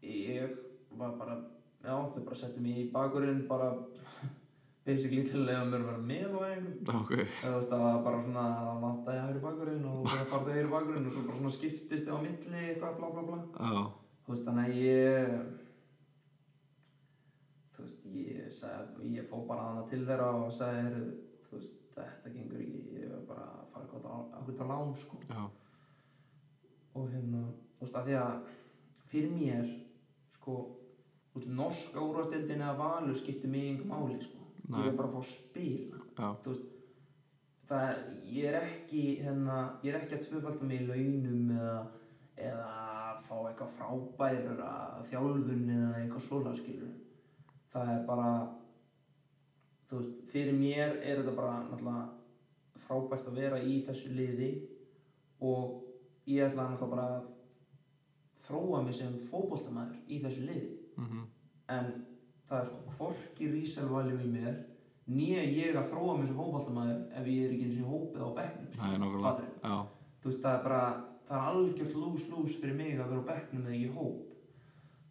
ég 0.06 0.56
var 0.96 1.12
bara 1.20 1.36
já, 1.84 1.94
þau 2.14 2.24
bara 2.24 2.40
settu 2.40 2.64
mig 2.64 2.80
í 2.80 2.88
bakurinn 2.94 3.44
bara 3.50 3.68
basically 4.86 5.26
til 5.26 5.42
að 5.42 5.48
leiða 5.50 5.66
mér 5.66 5.82
að 5.82 5.86
vera 5.90 6.02
með 6.08 6.34
á 6.34 6.40
einhverjum 6.46 6.98
ok, 7.02 7.12
eða 7.18 7.60
það 7.68 7.84
var 7.84 8.00
bara 8.06 8.24
svona 8.24 8.46
að 8.62 8.82
vanta 8.86 9.16
ég 9.16 9.22
hægri 9.26 9.44
bakurinn 9.44 9.86
og 9.90 10.02
bara 10.06 10.26
farið 10.32 10.56
hægri 10.56 10.72
bakurinn 10.74 11.06
og 11.10 11.14
svo 11.14 11.26
bara 11.28 11.38
svona 11.40 11.54
skiptist 11.58 12.06
ég 12.06 12.14
á 12.14 12.18
milli 12.22 12.64
eitthvað 12.64 12.98
bla 13.00 13.12
bla 13.14 13.24
bla. 13.26 13.38
Já, 13.58 13.80
þú 14.26 14.34
veist, 14.34 14.46
þannig 14.46 14.64
að 14.66 14.82
ég 14.86 15.65
ég 18.24 18.52
sagði, 18.52 19.12
ég 19.16 19.28
fór 19.30 19.46
bara 19.48 19.68
hana 19.70 19.84
til 19.90 20.02
þeirra 20.08 20.28
og 20.40 20.52
sagði, 20.54 20.84
heyrðu, 20.86 21.10
þú 21.46 21.58
veist, 21.58 21.74
þetta 21.96 22.32
gengur 22.34 22.62
ekki, 22.64 22.82
ég 22.96 23.16
er 23.16 23.26
bara 23.28 23.48
að 23.52 23.66
fara 23.72 23.86
eitthvað 23.86 24.08
á 24.10 24.18
eitthvað 24.40 24.72
lán, 24.72 24.94
sko. 25.02 25.20
Já, 25.30 25.42
og 26.96 27.10
hérna, 27.12 27.42
þú 27.76 27.86
veist, 27.86 27.98
að 28.00 28.08
því 28.08 28.16
að 28.22 28.54
fyrir 29.10 29.36
mér, 29.36 29.74
sko 30.38 30.56
veist, 31.34 31.52
norska 31.60 32.06
úrvastildin 32.06 32.64
eða 32.64 32.78
valur 32.80 33.20
skiptir 33.20 33.52
mig 33.52 33.68
engum 33.74 33.92
máli, 33.94 34.22
sko. 34.24 34.48
Ég 34.66 34.88
er 34.90 34.96
bara 34.98 35.12
að 35.12 35.20
fá 35.20 35.30
spila. 35.30 36.02
Veist 36.46 36.72
það 37.66 37.88
er, 37.90 38.02
ég 38.30 38.48
er 38.50 38.58
ekki 38.60 39.02
hérna, 39.24 39.56
ég 39.84 39.94
er 39.94 40.00
ekki 40.00 40.18
að 40.18 40.26
tvöfalda 40.28 40.68
mig 40.68 40.84
í 40.84 40.88
launum 40.90 41.50
eða, 41.56 41.78
eða 42.48 42.68
fá 43.26 43.34
eitthvað 43.40 43.72
frábærur 43.78 44.62
að 44.66 45.00
þjálfun 45.10 45.72
eða 45.74 45.90
eitthvað 46.02 46.26
svona 46.28 46.54
skilur 46.58 46.94
það 47.76 47.92
er 47.92 48.04
bara 48.08 48.28
þú 49.86 50.00
veist, 50.00 50.20
fyrir 50.32 50.56
mér 50.56 50.96
er 51.02 51.20
þetta 51.20 51.34
bara 51.36 51.56
náttúrulega 51.66 52.84
frábært 52.86 53.28
að 53.30 53.40
vera 53.40 53.62
í 53.62 53.80
þessu 53.86 54.12
liði 54.16 54.50
og 55.44 55.82
ég 56.30 56.46
ætla 56.46 56.68
náttúrulega 56.70 56.92
bara 56.94 57.08
að 57.16 57.32
þróa 58.46 58.82
mig 58.84 58.94
sem 58.94 59.18
fótboltamæður 59.30 59.98
í 60.06 60.20
þessu 60.22 60.46
liði. 60.46 60.72
Mhm, 60.96 61.26
en 61.74 61.92
það 62.48 62.60
er 62.60 62.68
sko 62.70 62.96
hvorki 62.96 63.50
ríselvaljú 63.50 64.20
í 64.22 64.30
mér 64.30 64.56
nýja 65.06 65.42
ég 65.42 65.76
að 65.76 65.90
þróa 65.90 66.16
mig 66.18 66.28
sem 66.28 66.38
fótboltamæður 66.38 67.00
ef 67.20 67.26
ég 67.30 67.44
er 67.44 67.54
ekki 67.54 67.66
eins 67.66 67.80
og 67.82 67.92
hópið 67.92 68.22
á 68.22 68.30
er 69.42 69.50
já, 69.62 69.76
þú 70.22 70.30
veist 70.30 70.42
það 70.42 70.58
er 70.58 70.64
bara 70.64 70.82
það 71.26 71.36
er 71.36 71.48
algjört 71.50 71.96
lús-lús 72.00 72.60
fyrir 72.60 72.78
mig 72.78 73.00
að 73.00 73.10
vera 73.10 73.22
á 73.26 73.30
bekknum 73.30 73.66
eða 73.66 73.76
ekki 73.76 73.94
hóp. 73.98 74.22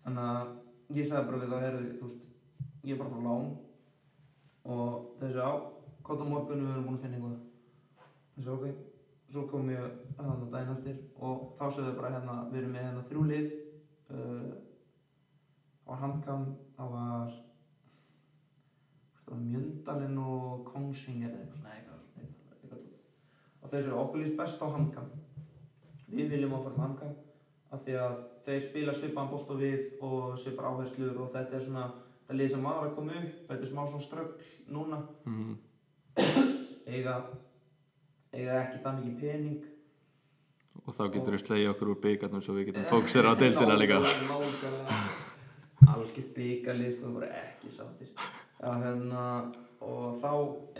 Þannig 0.05 0.29
að 0.31 0.95
ég 0.95 1.07
sagði 1.09 1.27
bara 1.29 1.41
við 1.41 1.53
það 1.53 1.65
herði, 1.65 1.91
þú 1.99 2.07
veist, 2.07 2.25
ég 2.85 2.93
er 2.95 3.01
bara 3.01 3.13
frá 3.13 3.21
lán 3.25 3.47
og 4.65 5.07
þessi 5.21 5.41
á 5.41 5.53
kóta 6.05 6.27
morgunum 6.29 6.67
við 6.69 6.75
erum 6.75 6.87
búin 6.89 6.99
að 6.99 7.05
finna 7.05 7.17
eitthvað. 7.17 7.39
Þessi 8.35 8.53
ok. 8.55 8.83
Svo 9.25 9.47
kom 9.49 9.71
ég 9.73 9.95
þannig 10.19 10.51
daginn 10.53 10.75
eftir 10.75 10.97
og 11.17 11.47
þá 11.57 11.65
sögðu 11.65 11.89
þau 11.89 11.99
bara 11.99 12.13
hérna 12.13 12.35
við 12.51 12.59
erum 12.61 12.75
með 12.75 12.85
hérna 12.85 13.05
þrjú 13.09 13.25
lið. 13.31 13.47
Uh, 14.05 14.51
það 15.81 15.91
var 15.91 16.01
Hamkam 16.03 16.45
það 16.75 16.95
var 16.95 17.33
Mjöndalinn 19.35 20.17
og 20.21 20.65
Kongsvinger 20.69 21.31
eða 21.33 21.41
eitthvað 21.41 21.59
svona 21.59 21.73
eitthvað, 21.75 22.83
og 23.61 23.71
þessu 23.73 23.95
okkur 23.97 24.21
líst 24.21 24.37
best 24.37 24.61
á 24.61 24.67
Hamkam 24.69 25.07
við 26.11 26.35
viljum 26.35 26.53
áfæra 26.57 26.83
Hamkam 26.83 27.15
af 27.73 27.81
því 27.85 27.95
að 28.01 28.17
þeir 28.45 28.65
spila 28.67 28.93
svipaðan 28.93 29.31
bolt 29.31 29.49
og 29.49 29.61
við 29.61 30.03
og 30.05 30.35
svipar 30.39 30.69
áherslur 30.69 31.21
og 31.23 31.31
þetta 31.33 31.57
er 31.57 31.65
svona 31.65 31.85
þetta 32.25 32.37
lið 32.39 32.51
sem 32.55 32.63
var 32.65 32.83
að 32.87 32.95
koma 32.97 33.11
upp 33.21 33.49
þetta 33.51 33.61
er 33.61 33.69
smá 33.71 33.83
svona 33.87 34.05
ströggl 34.07 34.35
núna. 34.75 34.99
Mhm, 35.25 35.55
eiga 36.87 37.15
eiga 38.35 38.55
ekki 38.63 38.81
það 38.83 38.99
mikið 38.99 39.19
pening. 39.21 39.63
Og 40.85 40.93
þá 40.93 41.03
getur 41.13 41.33
við 41.37 41.43
slegið 41.45 41.69
okkur 41.71 41.91
úr 41.93 42.01
byggarnum 42.03 42.41
svo 42.43 42.53
við 42.57 42.67
getum 42.71 42.83
fóksir 42.89 43.25
á 43.25 43.33
deildina 43.39 43.77
líka. 43.81 44.01
algjör 45.85 46.27
byggalið 46.35 46.91
sko, 46.95 47.05
það 47.07 47.15
voru 47.19 47.29
ekki 47.39 47.71
sáttir. 47.73 48.09
Já, 48.59 48.71
hérna, 48.81 49.23
og 49.85 50.19
þá 50.23 50.31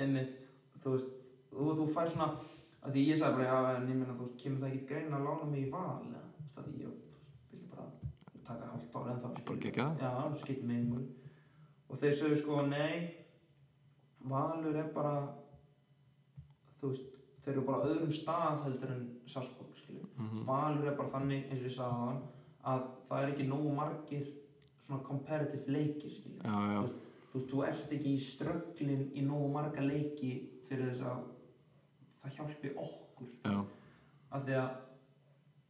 einmitt 0.01 0.37
þú 0.83 0.93
veist, 0.95 1.11
þú, 1.51 1.67
þú 1.79 1.87
fær 1.95 2.09
svona 2.11 2.27
að 2.85 2.93
því 2.95 3.03
ég 3.09 3.19
sagði 3.19 3.39
bara, 3.39 3.49
já, 3.49 3.75
en 3.79 3.89
ég 3.91 3.97
meina 3.99 4.15
þú 4.15 4.23
veist, 4.25 4.37
kemur 4.41 4.63
það 4.63 4.71
ekki 4.75 4.87
greina 4.91 5.19
að 5.19 5.27
lána 5.27 5.49
mig 5.51 5.65
í 5.65 5.69
val 5.73 5.99
eða, 6.05 6.23
þú 6.35 6.45
veist, 6.45 6.57
að 6.61 6.65
ég, 6.79 6.85
þú 6.85 6.91
veist, 6.95 7.51
vilja 7.51 7.67
bara 7.75 7.85
taka 8.47 8.71
hálft 8.71 8.95
ára 8.99 9.13
en 9.15 9.21
þá 9.23 9.27
Bara 9.45 9.61
geggjað. 9.65 10.01
já, 10.01 10.09
það 10.19 10.37
skiptir 10.43 10.67
mig 10.69 10.77
einhvern 10.81 11.07
og 11.89 11.99
þeir 12.01 12.15
sögðu 12.19 12.39
sko, 12.41 12.61
nei 12.69 13.11
valur 14.25 14.77
er 14.79 14.87
bara 14.95 15.15
þú 16.79 16.89
veist, 16.91 17.11
þeir 17.43 17.53
eru 17.55 17.65
bara 17.67 17.89
öðrum 17.89 18.13
stað 18.15 18.63
heldur 18.65 18.93
en 18.95 19.03
Sarpsborg, 19.29 19.75
skilju 19.81 20.05
Mhm, 20.15 20.45
Valur 20.47 20.87
er 20.87 20.95
bara 20.97 21.11
þannig, 21.11 21.49
eins 21.51 21.59
og 21.61 21.67
ég 21.69 21.75
sagði 21.75 22.01
hann 22.01 22.21
að 22.65 22.85
það 23.09 23.23
er 23.23 23.31
ekki 23.33 23.47
nógu 23.49 23.73
margir 23.75 24.29
svona 24.79 25.03
comparative 25.03 25.67
leikir 25.71 26.13
já, 26.15 26.55
já, 26.71 26.79
þú 26.81 27.33
veist, 27.35 27.49
þú 27.51 27.63
ert 27.67 27.91
ekki 27.97 28.13
í 28.15 28.21
strögglin 28.21 29.09
í 29.13 29.25
nógu 29.25 29.51
marga 29.53 29.83
leiki 29.83 30.31
fyrir 30.69 30.91
þess 30.93 31.05
að 31.05 31.23
það 32.21 32.35
hjálpi 32.37 32.71
okkur. 32.81 33.29
Já, 33.45 33.57
af 34.31 34.45
því 34.45 34.55
að 34.61 34.69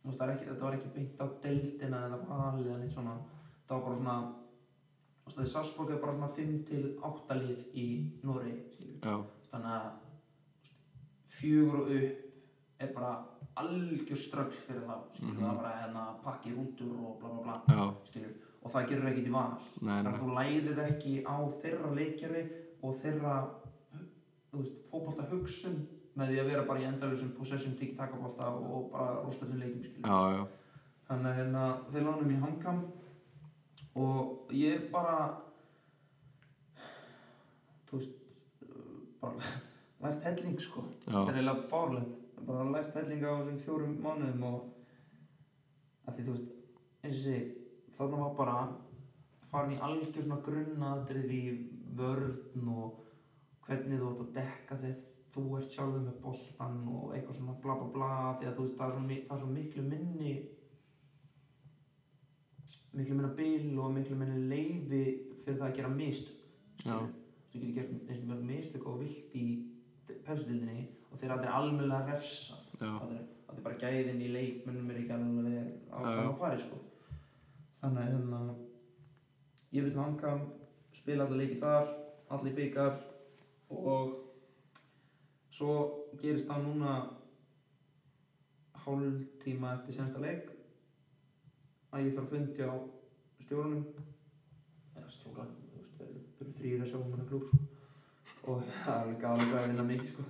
þú 0.02 0.10
veist, 0.10 0.20
það 0.20 0.34
ekki, 0.36 0.48
þetta 0.52 0.66
var 0.68 0.78
ekki 0.78 0.94
beint 0.96 1.20
á 1.20 1.26
deildina 1.44 2.02
eða 2.08 2.20
valið 2.30 2.70
eða 2.70 2.78
neitt 2.84 2.96
svona. 2.96 3.16
Það 3.66 3.76
var 3.76 3.86
bara 3.88 4.00
svona 4.00 4.18
þú 5.26 5.42
veist, 5.42 5.56
það 5.56 5.92
er 5.92 6.02
bara 6.02 6.14
svona 6.16 6.32
5 6.36 6.58
til 6.70 6.84
8 7.04 7.38
lið 7.42 7.64
í 7.74 7.86
já, 9.02 9.16
þannig 9.52 9.72
að 9.76 9.88
fjögur 11.36 11.80
og 11.82 11.90
upp 11.96 12.22
er 12.86 12.92
bara 12.94 13.12
algjör 13.56 14.20
ströggl 14.20 14.58
fyrir 14.68 14.84
það 14.86 15.02
skilur, 15.16 15.34
Mhm. 15.34 15.42
það 15.42 15.52
er 15.52 15.58
bara 15.62 15.76
hérna 15.82 16.04
pakki 16.24 16.52
rútur 16.56 16.92
og 17.00 17.20
bla 17.20 17.30
bla 17.30 17.42
bla 17.44 17.94
og 18.66 18.72
það 18.72 18.88
gerur 18.90 19.08
ekkert 19.10 19.28
í 19.28 19.32
val 19.32 19.52
nei, 19.82 20.04
þannig 20.04 20.14
að 20.14 20.22
þú 20.22 20.34
lærir 20.36 20.80
ekki 20.86 21.14
á 21.26 21.36
þeirra 21.62 21.96
leikjari 21.96 22.44
og 22.84 22.96
þeirra 23.02 23.36
fótbolta 24.92 25.30
hugsun 25.30 25.88
með 26.16 26.30
því 26.32 26.40
að 26.40 26.50
vera 26.52 26.66
bara 26.68 26.80
í 26.80 26.86
endalusum 26.88 27.34
possession 27.38 27.76
tík 27.76 27.98
takabólta 27.98 28.48
og 28.56 28.92
bara 28.92 29.22
rústöldum 29.26 29.60
já, 30.36 30.48
þannig 31.10 31.28
að 31.32 31.36
hérna, 31.40 31.64
þeir 31.92 32.04
lánum 32.08 32.32
í 32.32 32.40
hamkam 32.40 32.80
og 33.96 34.52
ég 34.56 34.90
bara 34.92 35.18
þú 37.88 38.00
veist 38.00 38.66
bara 39.22 39.52
lært 40.04 40.26
helling 40.28 40.60
sko. 40.62 40.84
Það 41.06 41.30
er 41.32 41.40
eiginlega 41.40 41.68
fárlegt 41.72 42.26
bara 42.46 42.66
lært 42.74 42.98
helling 43.00 43.24
á 43.24 43.32
þessum 43.40 43.62
fjórum 43.64 43.96
mánuðum 44.04 44.44
og 44.50 44.60
að 46.06 46.18
því 46.18 46.26
þú 46.28 46.36
veist 46.36 46.52
eins 47.06 47.16
og 47.16 47.24
sé, 47.24 47.40
þarna 47.96 48.22
var 48.22 48.36
bara 48.38 48.58
farin 49.52 49.76
í 49.78 49.82
algjör 49.88 50.26
svona 50.26 50.44
grunnaðrið 50.46 51.34
í 51.34 51.44
vörn 51.98 52.70
og 52.76 53.02
hvernig 53.66 54.02
þú 54.02 54.12
ætti 54.12 54.26
að 54.26 54.34
dekka 54.40 54.80
þegar 54.82 55.04
þú 55.36 55.46
ert 55.60 55.74
sjálfur 55.74 56.04
með 56.04 56.20
boltan 56.24 56.76
og 56.92 57.16
eitthvað 57.16 57.40
svona 57.40 57.58
bla 57.64 57.78
bla 57.80 57.88
bla 57.96 58.12
því 58.40 58.50
að 58.50 58.58
þú 58.58 58.66
veist 58.66 58.78
það 58.80 58.92
er 58.92 58.96
svo, 58.96 59.08
það 59.30 59.36
er 59.36 59.42
svo 59.44 59.52
miklu 59.56 59.86
minni 59.90 60.36
miklu 62.96 63.16
minna 63.16 63.32
bil 63.38 63.80
og 63.80 63.94
miklu 63.94 64.18
minni 64.20 64.50
leifi 64.50 65.04
fyrir 65.44 65.60
það 65.60 65.68
að 65.70 65.78
gera 65.80 65.94
mistök 65.94 66.44
þú 66.84 67.00
getur 67.54 67.74
gert 67.78 68.10
eins 68.10 68.22
og 68.22 68.30
mörg 68.30 68.44
mistök 68.50 68.86
og 68.90 69.00
vilt 69.04 69.36
í 69.40 69.46
pepsdildinni 70.26 70.86
og 71.12 71.20
þeir 71.20 71.34
allir 71.36 71.56
almennilega 71.58 72.12
refsa. 72.12 72.58
Það 72.80 73.14
er 73.56 73.64
bara 73.64 73.80
gæðin 73.80 74.22
í 74.22 74.32
leikmennum 74.34 74.90
er 74.92 75.00
ekki 75.02 75.16
alveg 75.16 75.70
á 75.94 76.00
já. 76.04 76.30
pari 76.40 76.60
sko. 76.60 76.80
þannig 77.82 78.02
að 78.02 78.10
hérna 78.12 78.42
ég 79.76 79.86
vil 79.86 80.00
hanga 80.00 80.34
spila 80.96 81.26
allir 81.26 81.44
leiki 81.44 81.60
þar 81.62 81.92
allir 82.36 82.56
byggar 82.58 82.98
og 83.70 84.16
svo 85.54 85.76
gerist 86.22 86.50
það 86.50 86.66
núna 86.68 86.96
hálf 88.86 89.22
tíma 89.44 89.76
eftir 89.78 89.98
sensta 90.00 90.22
leik 90.22 90.55
að 91.96 92.06
ég 92.06 92.16
þarf 92.18 92.26
að 92.26 92.34
fundi 92.36 92.68
á 92.68 92.74
stjórnum 93.46 93.86
eða 94.96 95.08
stjóran, 95.16 95.54
þú 95.56 95.80
veist, 95.80 95.94
það 95.98 96.08
eru- 96.10 96.26
það 96.36 96.44
eru 96.46 96.54
þrýr 96.60 96.84
að 96.84 96.90
sjá 96.92 96.98
um 97.00 97.12
hennar 97.14 97.30
klúb 97.30 97.46
sko. 97.50 97.58
og 98.52 98.64
það 98.84 98.94
er 98.94 99.00
alveg 99.00 99.20
gáðið 99.24 99.56
að 99.60 99.68
vinna 99.70 99.88
mikið 99.92 100.10
sko. 100.14 100.24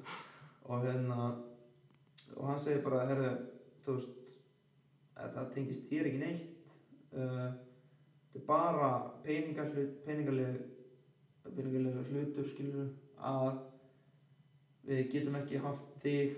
og 0.70 0.86
hérna 0.86 1.20
og 2.36 2.48
hann 2.50 2.60
segir 2.60 2.84
bara, 2.86 3.06
herðu, 3.10 3.32
þú 3.86 3.98
veist 3.98 4.40
að 5.16 5.36
það 5.38 5.52
tengist 5.56 5.86
þér 5.90 6.10
ekki 6.10 6.22
neitt 6.24 6.74
uh, 7.16 7.50
þetta 8.34 8.40
er 8.42 8.48
bara 8.50 8.90
peningarlega 11.56 12.04
hlutur 12.10 12.50
skilur 12.52 12.90
að 13.22 13.62
við 14.86 15.06
getum 15.14 15.38
ekki 15.40 15.62
haft 15.64 15.86
þig 16.04 16.36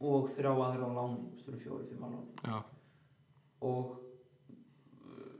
og 0.00 0.30
þrjá 0.36 0.52
aðra 0.54 0.88
á 0.88 0.96
láni, 0.96 1.18
þú 1.18 1.32
veist, 1.34 1.44
þú 1.44 1.50
eru 1.52 1.62
fjóri, 1.64 1.88
fimm 1.90 2.06
á 2.06 2.08
láni 2.14 2.30
já, 2.48 2.58
og 3.68 4.07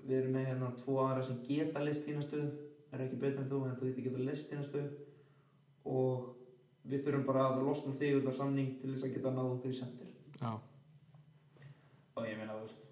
við 0.08 0.16
erum 0.22 0.34
með 0.38 0.48
hérna 0.48 0.72
tvo 0.80 0.96
aðra 1.04 1.26
sem 1.28 1.44
geta 1.44 1.84
list 1.84 2.06
þína 2.08 2.24
stöð 2.24 2.48
er 2.88 3.04
ekki 3.04 3.20
betur 3.20 3.44
en 3.44 3.50
þú 3.50 3.60
en 3.68 3.78
þú 3.78 3.92
geta 4.00 4.24
list 4.24 4.50
þína 4.52 4.64
stöð 4.64 4.90
og 5.88 6.34
við 6.88 7.04
þurfum 7.04 7.26
bara 7.28 7.46
að 7.50 7.62
losna 7.66 7.94
þig 8.00 8.20
út 8.22 8.28
af 8.30 8.36
samning 8.38 8.74
til 8.80 8.92
þess 8.94 9.06
að 9.08 9.14
geta 9.16 9.32
náðu 9.34 9.54
okkur 9.56 9.72
í 9.72 9.78
sendir. 9.78 10.10
Já, 10.38 10.50
og 12.16 12.28
ég 12.28 12.38
meina, 12.38 12.56
þú 12.56 12.64
veist 12.64 12.82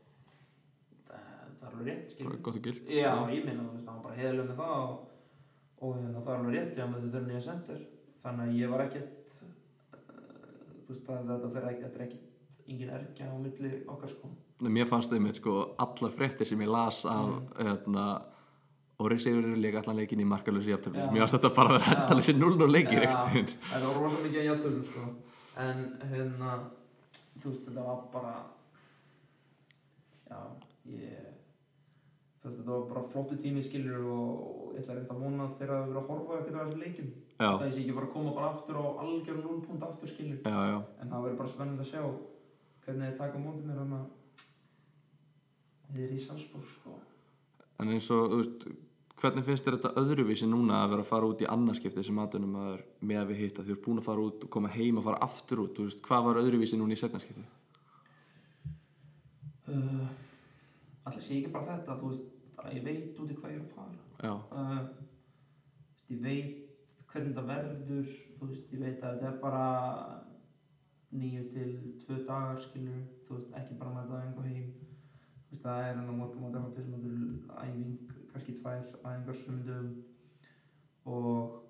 það, 1.09 1.26
það 1.60 1.66
er 1.66 1.70
alveg 1.70 1.90
rétt, 1.90 2.12
skilur 2.12 2.30
bara 2.30 2.44
gott 2.48 2.60
og 2.60 2.66
gilt. 2.66 2.93
Já, 2.93 3.12
ég 3.32 3.48
meina, 3.48 3.64
þú 3.64 3.76
veist, 3.76 3.88
hann 3.88 3.98
var 3.98 4.06
bara 4.06 4.20
heiðileg 4.20 4.51
með 4.51 4.62
það 4.62 4.78
og, 4.84 4.97
og 5.80 5.98
hérna, 6.01 6.24
það 6.26 6.32
er 6.34 6.40
alveg 6.40 6.59
rétt, 6.59 6.80
já, 6.80 6.88
með 6.90 7.05
þau 7.05 7.10
þurfum 7.14 7.28
nýja 7.32 7.44
sendir. 7.48 7.82
Þannig 8.26 8.47
að 8.47 8.60
ég 8.60 8.72
var 8.74 8.84
ekkert 8.86 9.36
uh, 9.36 9.52
þú 10.82 10.93
veist, 10.93 11.06
það, 11.09 11.30
þetta 11.32 11.52
fyrir 11.56 11.70
er 11.70 12.06
ekkert 12.06 12.32
engin 12.66 12.90
erkja 12.90 13.30
á 13.30 13.36
milli 13.38 13.72
okkar 13.86 14.10
sko. 14.10 14.32
Nei, 14.60 14.72
Mér 14.78 14.88
fannst 14.90 15.12
einmitt 15.14 15.38
sko 15.38 15.65
allar 15.78 16.10
fréttir 16.16 16.46
sem 16.48 16.60
ég 16.64 16.68
las 16.72 17.04
af 17.04 17.26
Mm. 17.26 17.46
hérna 17.66 18.06
Óri 19.00 19.18
Sigurður 19.20 19.58
leik 19.60 19.74
allan 19.76 19.96
leikin 20.00 20.20
í 20.20 20.24
markalösi 20.24 20.70
jafntöfli 20.72 20.98
Já. 21.02 21.10
Mér 21.12 21.20
fannst 21.26 21.34
þetta 21.36 21.50
bara 21.54 21.78
að 21.78 22.08
vera 22.08 22.22
sér 22.24 22.38
0-0 22.40 22.70
leikir 22.72 23.02
Já. 23.02 23.02
ekkert 23.04 23.26
veginn. 23.28 23.50
þetta 23.70 23.86
var 23.86 24.02
rosa 24.02 24.22
mikið 24.24 24.40
að 24.40 24.48
játölum 24.50 24.84
sko 24.90 25.02
en 25.56 25.82
hérna, 26.12 26.50
þú 27.40 27.48
veist, 27.52 27.66
þetta 27.68 27.84
var 27.84 28.00
bara 28.12 28.34
já, 30.30 30.40
ég 30.86 31.26
þú 32.40 32.48
veist, 32.48 32.58
þetta 32.60 32.72
var 32.72 32.84
bara 32.90 33.02
flottu 33.12 33.36
tími 33.40 33.62
skilur 33.66 34.00
og, 34.00 34.32
og 34.46 34.74
ég 34.76 34.82
ætla 34.84 34.96
rétt 34.98 35.12
að 35.12 35.22
vona 35.22 35.48
þegar 35.58 35.72
það 35.76 35.86
verið 35.86 36.00
að 36.02 36.10
horfa 36.10 36.38
ekkert 36.40 36.56
á 36.56 36.62
þessu 36.64 36.80
leikum 36.82 37.08
Já, 37.36 37.50
það 37.60 37.72
sé 37.76 37.80
ekki 37.84 37.94
bara 37.96 38.06
að 38.08 38.12
koma 38.16 38.34
bara 38.36 38.50
aftur 38.54 38.76
á 38.80 38.84
algjör 39.04 39.40
0 39.44 39.60
punkt 39.66 39.82
aftur 39.90 40.08
skilur 40.08 40.38
já, 40.40 40.60
já 40.72 40.78
en 41.02 41.10
það 41.12 41.24
verður 41.26 41.40
bara 41.42 41.52
spennandi 41.54 41.84
að 41.84 41.90
sjá 41.92 42.02
hvernig 42.86 43.10
þið 43.10 43.18
taka 43.20 43.36
á 43.36 43.44
móti 43.44 43.66
mér 43.66 43.80
þannig 43.82 43.98
að 44.00 44.06
þið 45.92 46.02
er 46.06 46.16
í 46.16 46.20
Salzburg 46.22 46.66
sko. 46.70 46.98
En 47.82 47.92
eins 47.92 48.08
og, 48.14 48.30
þú 48.32 48.40
veist, 48.40 48.66
hvernig 49.20 49.46
finnst 49.46 49.66
þér 49.66 49.76
þetta 49.78 50.02
öðruvísi 50.02 50.48
núna 50.48 50.82
að 50.82 50.94
vera 50.94 51.04
að 51.04 51.10
fara 51.10 51.28
út 51.30 51.44
í 51.44 51.48
annarskipti 51.52 52.04
sem 52.04 52.20
aðunum 52.20 52.56
að 52.62 52.74
með 53.00 53.20
að 53.22 53.30
við 53.30 53.42
hitta? 53.42 53.64
Þú 53.64 53.74
ert 53.76 53.84
búin 53.86 54.02
að 54.02 54.08
fara 54.08 54.26
út 54.28 54.46
og 54.46 54.52
koma 54.56 54.72
heim 54.72 55.00
og 55.00 55.06
fara 55.06 55.22
aftur 55.26 55.62
út 55.64 55.80
veist, 55.84 56.02
hvað 56.04 56.28
var 56.28 56.40
öðruvísi 56.42 56.80
núna 56.80 56.96
í 56.96 57.00
setnarskipti? 57.00 57.44
uh, 59.72 60.06
Alltaf 61.06 61.22
sé 61.22 61.40
ekki 61.40 61.52
bara 61.54 61.76
þetta 61.76 61.98
þú 62.00 62.12
veist, 62.12 62.30
ég 62.74 62.86
veit 62.86 63.20
út 63.22 63.32
í 63.32 63.38
hvað 63.40 63.52
ég 63.54 63.60
er 63.60 63.66
að 63.66 63.74
fara. 63.76 63.98
Já, 64.24 64.32
uh, 64.56 64.80
ég 66.10 66.22
veit 66.24 67.04
hvernig 67.12 67.36
það 67.36 67.50
verður 67.52 68.08
þú 68.38 68.50
veist, 68.50 68.72
ég 68.72 68.82
veit 68.82 69.04
að 69.04 69.20
þetta 69.20 69.30
er 69.30 69.38
bara 69.44 69.66
nýju 71.16 71.44
til 71.52 71.70
tvö 72.02 72.18
dagar 72.26 72.60
skilur, 72.60 73.04
þú 73.26 73.38
veist, 73.38 73.54
ekki 73.56 73.78
bara 73.80 73.94
með 73.94 74.10
það 74.12 74.24
einhver 74.26 74.50
heim 74.50 74.72
það 75.62 75.88
er 75.88 76.00
á 76.00 76.14
morgum 76.20 76.46
á 76.46 76.50
er 76.52 76.62
æfing 77.62 78.14
kannski 78.32 78.56
tvær 78.60 78.82
æfingar 79.04 79.38
sumdum 79.40 79.90
og 81.06 81.62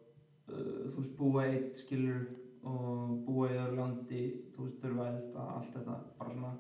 uh, 0.49 0.85
þú 0.93 1.01
veist, 1.01 1.17
búa 1.19 1.47
eitt 1.47 1.83
skilur 1.83 2.25
og 2.67 3.19
búa 3.27 3.51
í 3.51 3.59
öðru 3.59 3.77
landi 3.81 4.23
þú 4.55 4.67
veist, 4.67 4.81
þurfa 4.83 5.07
að 5.07 5.19
elda 5.19 5.51
allt 5.57 5.75
þetta 5.77 5.99
bara 6.19 6.33
svona 6.35 6.55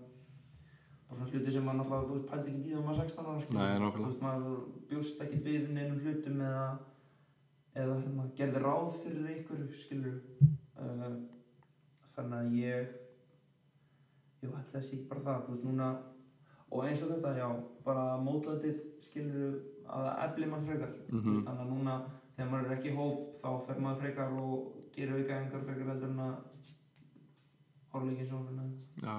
bara 1.07 1.19
svona 1.20 1.31
hluti 1.31 1.55
sem 1.55 1.66
maður 1.66 1.81
náttúrulega, 1.81 2.09
þú 2.09 2.16
veist, 2.16 2.28
pældi 2.32 2.53
ekki 2.53 2.61
í 2.61 2.70
þegar 2.73 2.85
maður 2.86 2.98
var 2.98 3.09
16 3.09 3.31
ára 3.31 3.44
skilur. 3.44 3.61
Nei, 3.62 3.90
þú 3.97 4.05
veist, 4.05 4.23
maður 4.27 4.61
bjóst 4.90 5.24
ekkert 5.24 5.47
við 5.47 5.73
neinum 5.77 6.03
hlutum 6.03 6.44
eða 6.51 6.66
eða 7.77 7.97
hérna, 8.01 8.28
gerði 8.39 8.62
ráð 8.65 8.86
fyrir 9.03 9.32
einhverju 9.32 9.81
skilur. 9.81 10.20
Uh, 10.77 11.16
þannig 12.16 12.39
að 12.39 12.57
ég 12.61 12.94
ég 14.43 14.55
ætla 14.61 14.81
að 14.81 14.86
sé 14.89 15.01
bara 15.11 15.24
það, 15.27 15.43
þú 15.47 15.55
veist, 15.55 15.66
núna 15.66 15.90
og 16.73 16.85
eins 16.87 17.03
og 17.05 17.15
þetta, 17.15 17.33
já, 17.39 17.49
bara 17.87 18.05
mótlætið 18.23 18.79
skilur 19.07 19.59
að 19.87 20.07
það 20.07 20.23
efli 20.27 20.51
mann 20.51 20.67
frekar. 20.67 20.95
Þú 21.09 21.21
veist, 21.23 21.47
þannig 21.47 21.65
að 21.65 21.73
núna 21.73 21.97
þegar 22.37 22.53
maður 22.53 22.69
er 22.69 22.77
ekki 22.77 22.93
í 22.93 22.97
hóp 22.97 23.25
þá 23.43 23.49
fer 23.67 23.83
maður 23.83 24.03
frekar 24.03 24.39
og 24.43 24.55
gerir 24.97 25.21
auka 25.21 25.41
engar 25.41 25.65
frekar 25.65 25.91
heldur 25.93 26.13
en 26.13 26.23
að 26.27 26.37
horfa 27.93 28.07
líka 28.11 28.25
eins 28.25 28.33
og 28.37 28.47
svona 28.51 28.67
já, 29.01 29.17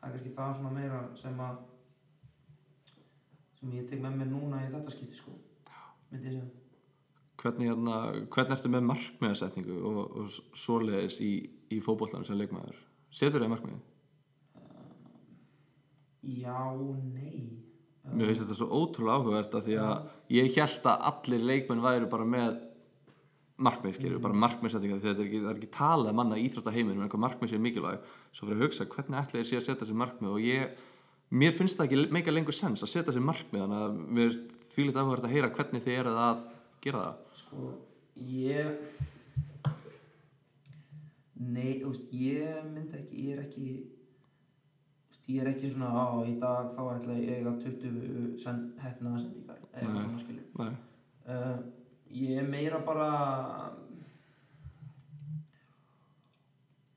það 0.00 0.08
er 0.08 0.14
kannski 0.14 0.34
það 0.38 0.52
svona 0.58 0.74
meira 0.78 1.00
sem 1.20 1.40
að 1.44 1.62
sem 3.60 3.74
ég 3.76 3.88
tek 3.90 4.04
með 4.04 4.20
mér 4.20 4.30
núna 4.32 4.62
í 4.64 4.70
þetta 4.72 4.94
skipti 4.94 5.20
sko 5.20 5.34
myndi 6.10 6.30
ég 6.30 6.38
segja 6.38 6.62
hvernig, 7.42 7.68
hérna, 7.68 7.96
hvernig 8.32 8.56
ertu 8.56 8.70
með 8.72 8.86
markmiðasetningu 8.88 9.80
og, 9.90 10.00
og 10.22 10.36
svoleiðis 10.56 11.18
í, 11.24 11.32
í 11.74 11.80
fótbollanum 11.84 12.24
sem 12.24 12.38
leikmaður? 12.40 12.78
Setur 13.12 13.42
þið 13.42 13.52
markmiði? 13.52 13.82
Já, 16.24 16.58
nei. 17.14 17.42
Mér 18.04 18.30
finnst 18.30 18.44
þetta 18.44 18.56
svo 18.58 18.68
ótrúlega 18.68 19.16
áhugavert 19.18 19.56
að 19.56 19.68
því 19.68 19.76
að 19.80 20.08
ég 20.36 20.56
held 20.58 20.88
að 20.90 21.04
allir 21.10 21.44
leikmenn 21.50 21.84
væru 21.84 22.08
bara 22.12 22.26
með 22.28 22.58
markmið, 23.64 23.94
skilju, 23.96 24.18
bara 24.22 24.36
markmiðsetninga 24.44 24.98
því 24.98 25.08
þetta 25.08 25.22
er 25.22 25.28
ekki, 25.28 25.40
er 25.44 25.60
ekki 25.60 25.70
talað 25.72 26.10
um 26.10 26.18
manna 26.20 26.40
íþrótta 26.42 26.74
heiminum 26.74 27.00
en 27.00 27.06
eitthvað 27.06 27.24
markmið 27.24 27.52
sé 27.52 27.60
mikilvæg. 27.62 28.10
Svo 28.34 28.48
fyrir 28.48 28.58
að 28.58 28.66
hugsa 28.66 28.88
hvernig 28.90 29.20
ætla 29.20 29.40
ég 29.40 29.48
sé 29.48 29.60
að 29.60 29.66
setja 29.68 29.88
sér 29.88 30.00
markmið? 30.02 30.34
Og 30.34 30.44
ég, 30.44 30.84
mér 31.30 31.56
finnst 31.56 31.78
það 31.78 31.88
ekki 31.88 32.14
meika 32.18 32.34
lengur 32.34 32.56
sens 32.56 32.84
að 32.84 32.92
setja 32.92 33.14
sér 33.14 33.24
markmið 33.24 33.64
þannig 33.64 33.86
að 33.86 33.98
mér 34.04 34.30
finnst 34.34 34.54
því 34.74 34.86
litið 34.88 35.00
áhugavert 35.00 35.28
að 35.28 35.34
heyra 35.36 35.52
hvernig 35.54 35.86
þið 35.86 35.98
eruð 36.02 36.22
að 36.26 36.46
gera 36.84 37.04
það. 37.04 37.40
Sko, 37.40 37.72
ég 38.34 38.66
nei, 41.34 41.80
þú 41.80 41.90
veist, 41.92 42.14
ég 42.14 42.64
myndi 42.72 42.98
ekki 42.98 43.24
ég 43.24 43.34
er 43.34 43.42
ekki 43.44 43.68
þú 43.68 43.74
veist, 43.74 43.90
ég 45.28 45.40
er 45.40 45.50
ekki 45.54 45.70
svona 45.72 45.88
á 45.94 46.06
í 46.28 46.34
dag 46.40 46.74
þá 46.76 46.82
ætla 46.96 47.16
ég 47.16 47.30
að 47.30 47.38
eiga 47.38 47.54
20 47.62 48.36
send, 48.42 48.74
hefnaða 48.82 49.22
sendingar 49.22 49.62
eða 49.72 50.04
svona 50.04 50.20
skilju 50.20 50.44
Nei, 50.60 50.74
uh, 51.32 51.56
ég 52.14 52.42
er 52.42 52.50
meira 52.50 52.80
bara 52.84 53.08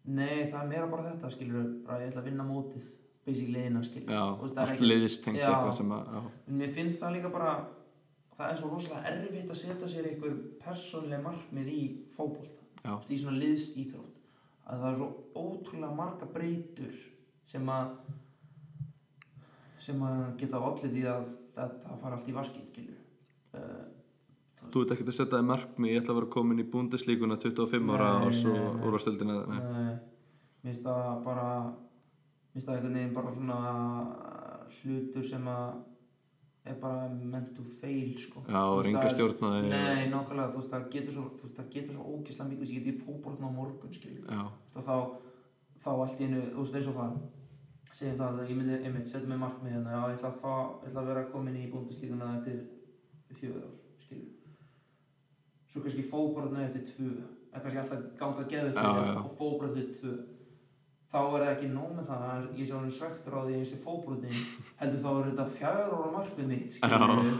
nei, 0.07 0.47
það 0.51 0.61
er 0.61 0.69
meira 0.73 0.91
bara 0.91 1.09
þetta 1.11 1.31
skilur, 1.33 1.71
bara 1.87 2.03
ég 2.03 2.11
ætla 2.11 2.23
að 2.23 2.29
vinna 2.31 2.47
mótið 2.47 2.93
basically 3.27 3.63
eina 3.63 3.81
skilur 3.83 4.13
já, 4.13 4.21
veist, 4.41 4.61
allt 4.63 4.85
Já. 5.39 5.47
eitthvað 5.47 5.73
sem 5.79 5.97
að, 5.97 6.13
En 6.47 6.61
mér 6.61 6.75
finnst 6.75 7.01
það 7.01 7.17
líka 7.17 7.33
bara 7.33 7.55
það 8.37 8.51
er 8.51 8.61
svo 8.61 8.69
rosalega 8.71 9.11
erfitt 9.11 9.51
að 9.51 9.61
setja 9.63 9.89
sér 9.91 10.11
einhver 10.11 10.37
persónlega 10.61 11.23
markmið 11.25 11.73
í 11.73 11.81
veist, 12.19 12.63
í 13.11 13.19
svona 13.19 13.41
liðsýþrótt 13.41 14.13
að 14.67 14.81
það 14.83 14.89
er 14.91 14.97
svo 14.99 15.09
ótrúlega 15.41 15.95
marga 15.95 16.27
breytur 16.35 16.97
sem 17.47 17.69
að 17.71 17.91
sem 19.87 20.01
að 20.03 20.23
geta 20.41 20.61
allir 20.69 20.91
því 20.93 21.03
að 21.11 21.27
þetta 21.57 21.99
fara 22.01 22.17
allt 22.17 22.27
í 22.27 22.35
vaskinn 22.35 22.89
uh, 23.55 23.85
þú 24.67 24.83
ert 24.83 24.93
ekkert 24.95 25.11
að 25.13 25.17
setja 25.19 25.37
þið 25.39 25.49
markmið 25.51 25.93
ég 25.93 26.01
ætla 26.01 26.13
að 26.15 26.19
vera 26.21 26.33
komin 26.37 26.63
í 26.63 26.67
búndislíkuna 26.73 27.37
25 27.41 27.93
ára 27.95 28.09
og 28.27 28.33
svo 28.35 28.55
úrvastöldina 28.83 29.37
mér 29.47 29.99
finnst 30.63 30.83
það 30.87 31.21
bara 31.27 31.49
mér 31.67 32.57
finnst 32.57 32.67
það 32.67 32.75
einhvern 32.79 32.97
veginn 32.99 33.15
bara 33.15 33.35
svona 33.37 33.59
hlutur 34.77 35.25
sem 35.25 35.47
að 35.51 35.77
er 36.67 36.75
bara 36.81 37.07
meant 37.09 37.53
to 37.55 37.63
fail 37.81 38.11
sko. 38.19 38.41
Já, 38.47 38.59
það 38.83 38.97
er- 39.03 39.13
stjórnaði 39.15 39.69
Nei, 39.71 40.09
nákvæmlega, 40.11 40.51
þú 40.51 40.59
veist, 40.59 40.71
það 40.73 40.89
getur 40.95 41.13
svo, 41.15 41.23
það 41.55 41.69
getur 41.75 41.93
svo 41.95 42.03
ógislega 42.13 42.49
mikið, 42.49 42.73
ég 42.75 42.83
geti 42.87 43.05
fótboltna 43.05 43.47
á 43.47 43.51
morgun, 43.55 43.93
þá, 44.75 44.95
þá 45.83 45.89
allt 45.93 46.19
í 46.19 46.27
einu, 46.27 46.41
þú 46.51 46.65
veist, 46.65 46.75
eins 46.75 46.89
og 46.91 46.97
það, 46.99 47.13
segjum 47.97 48.17
það 48.19 48.39
að 48.41 48.51
ég 48.51 48.57
myndi, 48.59 48.77
einmitt, 48.85 49.09
setja 49.09 49.29
mig 49.29 49.39
markmið 49.41 49.73
hérna, 49.73 49.93
já, 49.95 50.01
ég 50.11 50.17
ætla 50.17 50.29
að, 50.29 50.39
fá, 50.43 50.53
ég 50.83 50.89
ætla 50.91 51.01
að 51.01 51.09
vera 51.11 51.25
komin 51.31 51.57
í 51.57 51.65
búndislíkuna 51.71 52.29
eftir 52.37 53.37
fjögur 53.39 53.65
ár, 53.65 53.75
skiljum. 54.03 54.55
Svo 55.67 55.83
kannski 55.83 56.05
fótboltna 56.11 56.65
eftir 56.67 56.83
tvö, 56.91 57.11
en 57.49 57.63
kannski 57.63 57.81
alltaf 57.81 58.03
ganga 58.19 58.45
til 58.51 58.73
já. 58.75 58.89
og 59.23 59.31
fótboltna 59.39 59.81
eftir 59.81 59.95
tvö. 60.01 60.17
Þá 61.07 61.17
er 61.23 61.41
það 61.41 61.51
ekki 61.55 61.71
nóg 61.71 61.91
með 61.95 62.09
það 62.11 62.23
að 62.27 62.47
ég 62.59 62.67
sé 62.67 62.75
hann 62.75 62.95
svektur 62.99 63.37
á 63.37 63.39
því 63.39 63.53
að 63.53 63.57
ég 63.57 63.67
sé 63.71 63.81
fótboltin, 63.81 64.45
heldur 64.81 65.03
þá 65.05 65.09
er 65.13 65.29
þetta 65.31 65.47
fjögur 65.57 65.97
ára 65.97 66.13
markmið 66.17 66.51
mitt, 66.51 66.77
skiljum, 66.77 67.33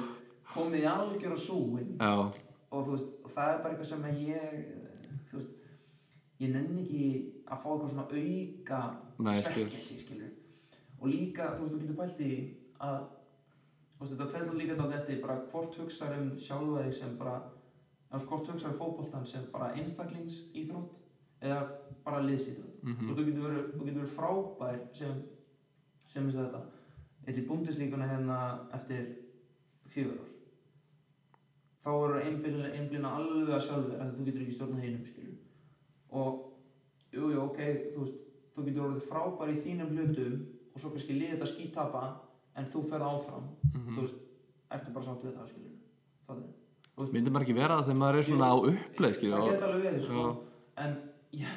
komið 0.55 0.79
í 0.81 0.89
algjör 0.95 1.35
og 1.35 1.43
súin 1.43 1.93
já, 1.99 2.13
og 2.71 2.87
þú 2.87 2.95
veist, 2.95 3.13
það 3.35 3.51
er 3.51 3.61
bara 3.61 3.75
eitthvað 3.75 3.89
sem 3.91 4.07
að 4.07 4.21
ég 4.23 4.57
þú 5.27 5.41
veist, 5.41 5.69
ég 6.41 6.55
nenni 6.55 6.85
ekki 6.85 7.05
að 7.43 7.61
fá 7.61 7.69
eitthvað 7.73 7.93
svona 7.93 8.07
auka 8.07 8.81
Nei, 9.17 9.33
ég 9.35 9.45
skil. 9.49 10.25
Og 10.99 11.07
líka, 11.11 11.51
þú 11.57 11.63
veist, 11.63 11.73
þú 11.73 11.79
getur 11.83 11.97
pælt 12.01 12.19
í 12.25 12.31
að 12.79 12.99
þú 13.97 14.01
veist, 14.01 14.13
þetta 14.13 14.29
felur 14.33 14.57
líka 14.57 14.77
dátt 14.79 14.95
eftir 14.99 15.21
bara 15.21 15.39
hvort 15.51 15.75
hugsar 15.81 16.15
um 16.17 16.31
sjálfa 16.37 16.83
þig 16.85 16.93
sem 16.99 17.17
bara 17.19 17.35
eða 18.11 18.23
hvort 18.29 18.47
hugsar 18.53 18.71
um 18.71 18.79
fótboltan 18.79 19.25
sem 19.27 19.45
bara 19.51 19.71
einstaklings 19.75 20.39
íþrótt 20.55 20.93
eða 21.41 21.59
bara 22.05 22.21
liðsýþrótt 22.23 22.83
Mhm. 22.83 23.09
og 23.09 23.17
þú 23.17 23.25
getur 23.27 23.45
verið, 23.47 23.65
þú 23.77 23.85
getur 23.85 24.01
verið 24.01 24.15
frábær 24.17 24.79
sem 24.95 25.21
sem 26.07 26.25
þess 26.29 26.37
að 26.39 26.45
þetta 26.47 26.61
eitthvað 27.27 27.43
í 27.43 27.47
búndislíkuna 27.47 28.07
hérna 28.07 28.37
eftir 28.73 29.07
fjögur 29.87 30.19
ár. 30.21 30.29
Þá 31.83 31.89
eru 32.05 32.19
einblina, 32.23 33.09
alveg 33.15 33.53
að 33.55 33.65
sjálfur 33.65 33.99
að 34.01 34.13
þú 34.17 34.25
getur 34.25 34.41
ekki 34.43 34.55
stjórnað 34.55 34.83
heinum 34.85 35.05
skilur 35.05 35.35
og 36.09 36.53
jú, 37.11 37.29
jú, 37.31 37.41
ok, 37.43 37.59
þú 37.93 37.99
veist 38.03 38.17
þú 38.55 38.65
getur 38.65 38.85
orðið 38.87 39.07
frábær 39.09 39.51
í 39.53 39.61
þínum 39.65 39.91
hlutum 39.93 40.37
og 40.77 40.81
svo 40.83 40.91
kannski 40.93 41.15
liðið 41.17 41.33
þetta 41.39 41.47
skítapa 41.49 42.03
en 42.57 42.65
þú 42.73 42.83
ferð 42.91 43.05
áfram. 43.09 43.45
Mhm. 43.73 43.95
þú 43.97 44.01
veist, 44.05 44.19
ertu 44.71 44.93
bara 44.93 45.05
sátt 45.05 45.23
við 45.25 45.33
það 45.37 45.47
skilur 45.49 45.75
fattar 46.27 46.53
þú 46.93 47.01
veist, 47.01 47.13
Myndi 47.13 47.31
maður 47.33 47.45
ekki 47.47 47.55
vera 47.57 47.77
það 47.77 47.85
þegar 47.87 47.99
maður 48.01 48.17
er 48.21 48.27
svona 48.29 48.49
á 48.53 48.55
uppleið, 48.57 49.13
skilju 49.17 49.33
það 49.33 49.41
og- 49.41 49.51
geta 49.51 49.67
alveg 49.67 49.83
verið 49.87 50.03
sko. 50.07 50.23
En 50.77 50.95
ég, 51.33 51.47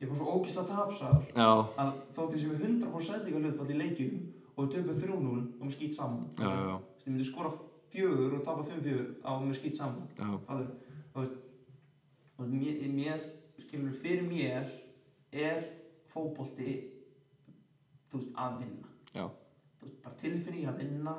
ég 0.00 0.02
er 0.02 0.08
bara 0.08 0.18
svo 0.20 0.34
ógislega 0.36 0.68
tapsar 0.68 1.16
Já, 1.36 1.50
að 1.76 1.92
þótt 2.16 2.32
ég 2.34 2.40
sem 2.40 2.50
er 2.50 2.60
100% 2.64 3.00
sendingar 3.10 3.42
hlutfall 3.44 3.70
í 3.70 3.78
leikjum 3.80 4.14
og 4.56 4.64
við 4.64 4.72
töpum 4.74 5.00
3-0 5.00 5.60
og 5.60 5.66
við 5.66 5.74
skýt 5.76 5.94
saman. 5.94 6.24
Þú 6.36 6.44
veist, 6.44 7.06
ég 7.06 7.12
myndi 7.12 7.24
skora 7.24 7.50
fjögur 7.92 8.34
og 8.38 8.44
tapa 8.44 8.62
5-4 8.62 9.06
á 9.24 9.30
með 9.40 9.56
skýt 9.60 9.76
saman. 9.76 10.08
Þú 10.16 11.20
veist, 11.20 11.36
mér, 12.38 12.88
mér 12.94 13.20
skilur 13.58 13.92
fyrir 13.92 14.22
mér 14.28 14.68
er 15.32 15.64
fótbolti 16.12 16.89
þú 18.10 18.20
veist 18.20 18.40
að 18.44 18.58
vinna. 18.64 18.94
Já, 19.14 19.26
þú 19.78 19.86
veist, 19.86 20.00
bara 20.04 20.20
tilfinningin 20.22 20.72
að 20.72 20.82
vinna 20.84 21.14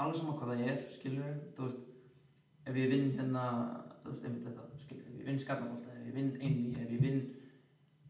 alveg 0.00 0.18
sama 0.18 0.36
hvað 0.38 0.52
það 0.52 0.68
er 0.72 0.82
skilur 0.96 1.38
þú 1.56 1.66
veist 1.66 2.68
ef 2.70 2.78
ég 2.78 2.92
vinn 2.92 3.08
hérna 3.18 3.44
þú 4.02 4.10
veist 4.10 4.26
einmitt 4.26 4.46
þetta 4.48 4.82
skilur 4.84 5.08
ef 5.08 5.16
ég 5.18 5.28
vinn 5.28 5.40
skallabólta 5.42 5.96
ef 5.96 6.04
ég 6.08 6.16
vinn 6.16 6.30
einni 6.40 6.72
ef 6.80 6.92
ég 6.96 7.02
vinn 7.02 7.22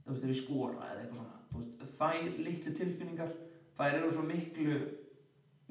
þú 0.05 0.13
veist 0.13 0.27
ef 0.27 0.33
ég 0.33 0.41
skora 0.43 0.91
eða 0.91 1.05
eitthvað 1.05 1.23
svona 1.23 1.41
þú 1.53 1.63
veist 1.63 1.97
þær 1.99 2.43
litlu 2.47 2.75
tilfinningar 2.81 3.33
þær 3.79 3.99
eru 3.99 4.13
svo 4.13 4.27
miklu 4.29 4.79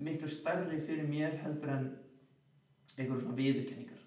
miklu 0.02 0.32
stærri 0.34 0.82
fyrir 0.88 1.08
mér 1.10 1.38
heldur 1.44 1.72
en 1.72 1.88
einhverjum 2.98 3.22
svona 3.22 3.38
viðurkenningar. 3.38 4.00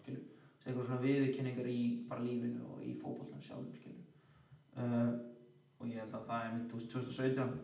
Skilur 0.00 0.22
einhverjum 0.64 0.88
svona 0.88 1.02
viðurkenningar 1.04 1.68
í 1.68 1.80
bara 2.08 2.24
lífinu 2.24 2.64
og 2.72 2.82
í 2.86 2.94
fótboltan 3.02 3.42
sjálfum 3.44 3.74
skilur 3.76 4.04
uh, 4.80 5.10
og 5.84 5.90
ég 5.92 6.00
held 6.00 6.14
að 6.16 6.28
það 6.28 6.44
er 6.44 6.52
mitt 6.56 6.70
þú 6.72 6.78
veist 6.80 6.92
2017 6.94 7.54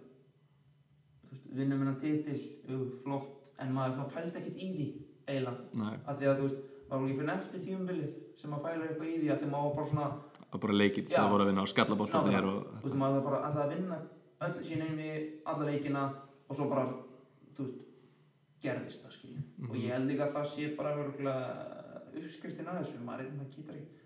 þú 1.21 1.31
veist, 1.31 1.47
vinnum 1.59 1.85
hennar 1.85 2.01
titil, 2.01 2.41
jú, 2.69 2.81
flott 3.05 3.53
en 3.61 3.73
maður 3.77 3.97
svona 3.97 4.15
pældi 4.15 4.41
ekkert 4.41 4.61
í 4.61 4.71
því 4.77 4.89
eiginlega, 5.31 5.91
af 6.07 6.19
því 6.21 6.31
að 6.31 6.41
þú 6.41 6.49
veist 6.49 6.61
maður 6.91 7.05
ekki 7.07 7.19
fyrir 7.21 7.35
eftir 7.35 7.65
tímabilið 7.67 8.17
sem 8.41 8.51
maður 8.51 8.65
pælar 8.67 8.89
eitthvað 8.89 9.11
í 9.11 9.19
því 9.21 9.31
að 9.35 9.43
því 9.45 9.51
maður 9.55 9.77
bara 9.77 9.91
svona, 9.93 10.09
var 10.51 10.65
bara 10.65 10.79
leikið 10.81 11.13
sem 11.13 11.21
það 11.21 11.35
voru 11.35 11.45
að 11.45 11.51
vinna 11.51 11.65
á 11.65 11.71
og 12.51 12.81
þú 12.81 12.89
veist, 12.89 12.99
maður 13.05 13.27
bara 13.29 13.43
alltaf 13.47 13.63
að 13.65 13.75
vinna 13.77 14.01
öll 14.41 14.65
sín 14.71 14.85
einmi, 14.87 15.11
alla 15.53 15.69
leikina 15.69 16.03
og 16.49 16.59
svo 16.59 16.69
bara, 16.73 16.87
þú 17.57 17.67
veist 17.67 17.87
gerðist 18.65 19.05
það, 19.05 19.17
skilja 19.17 19.45
og 19.69 19.77
ég 19.79 19.95
held 19.95 20.11
líka 20.11 20.27
að 20.29 20.35
það 20.37 20.49
sé 20.55 20.71
bara 20.77 20.97
örgulega 20.99 21.45
uppskriftin 22.21 22.69
að 22.69 22.81
þessu, 22.81 23.05
maður, 23.07 23.31
maður 23.37 23.55
getur 23.55 23.77
ekki 23.79 23.99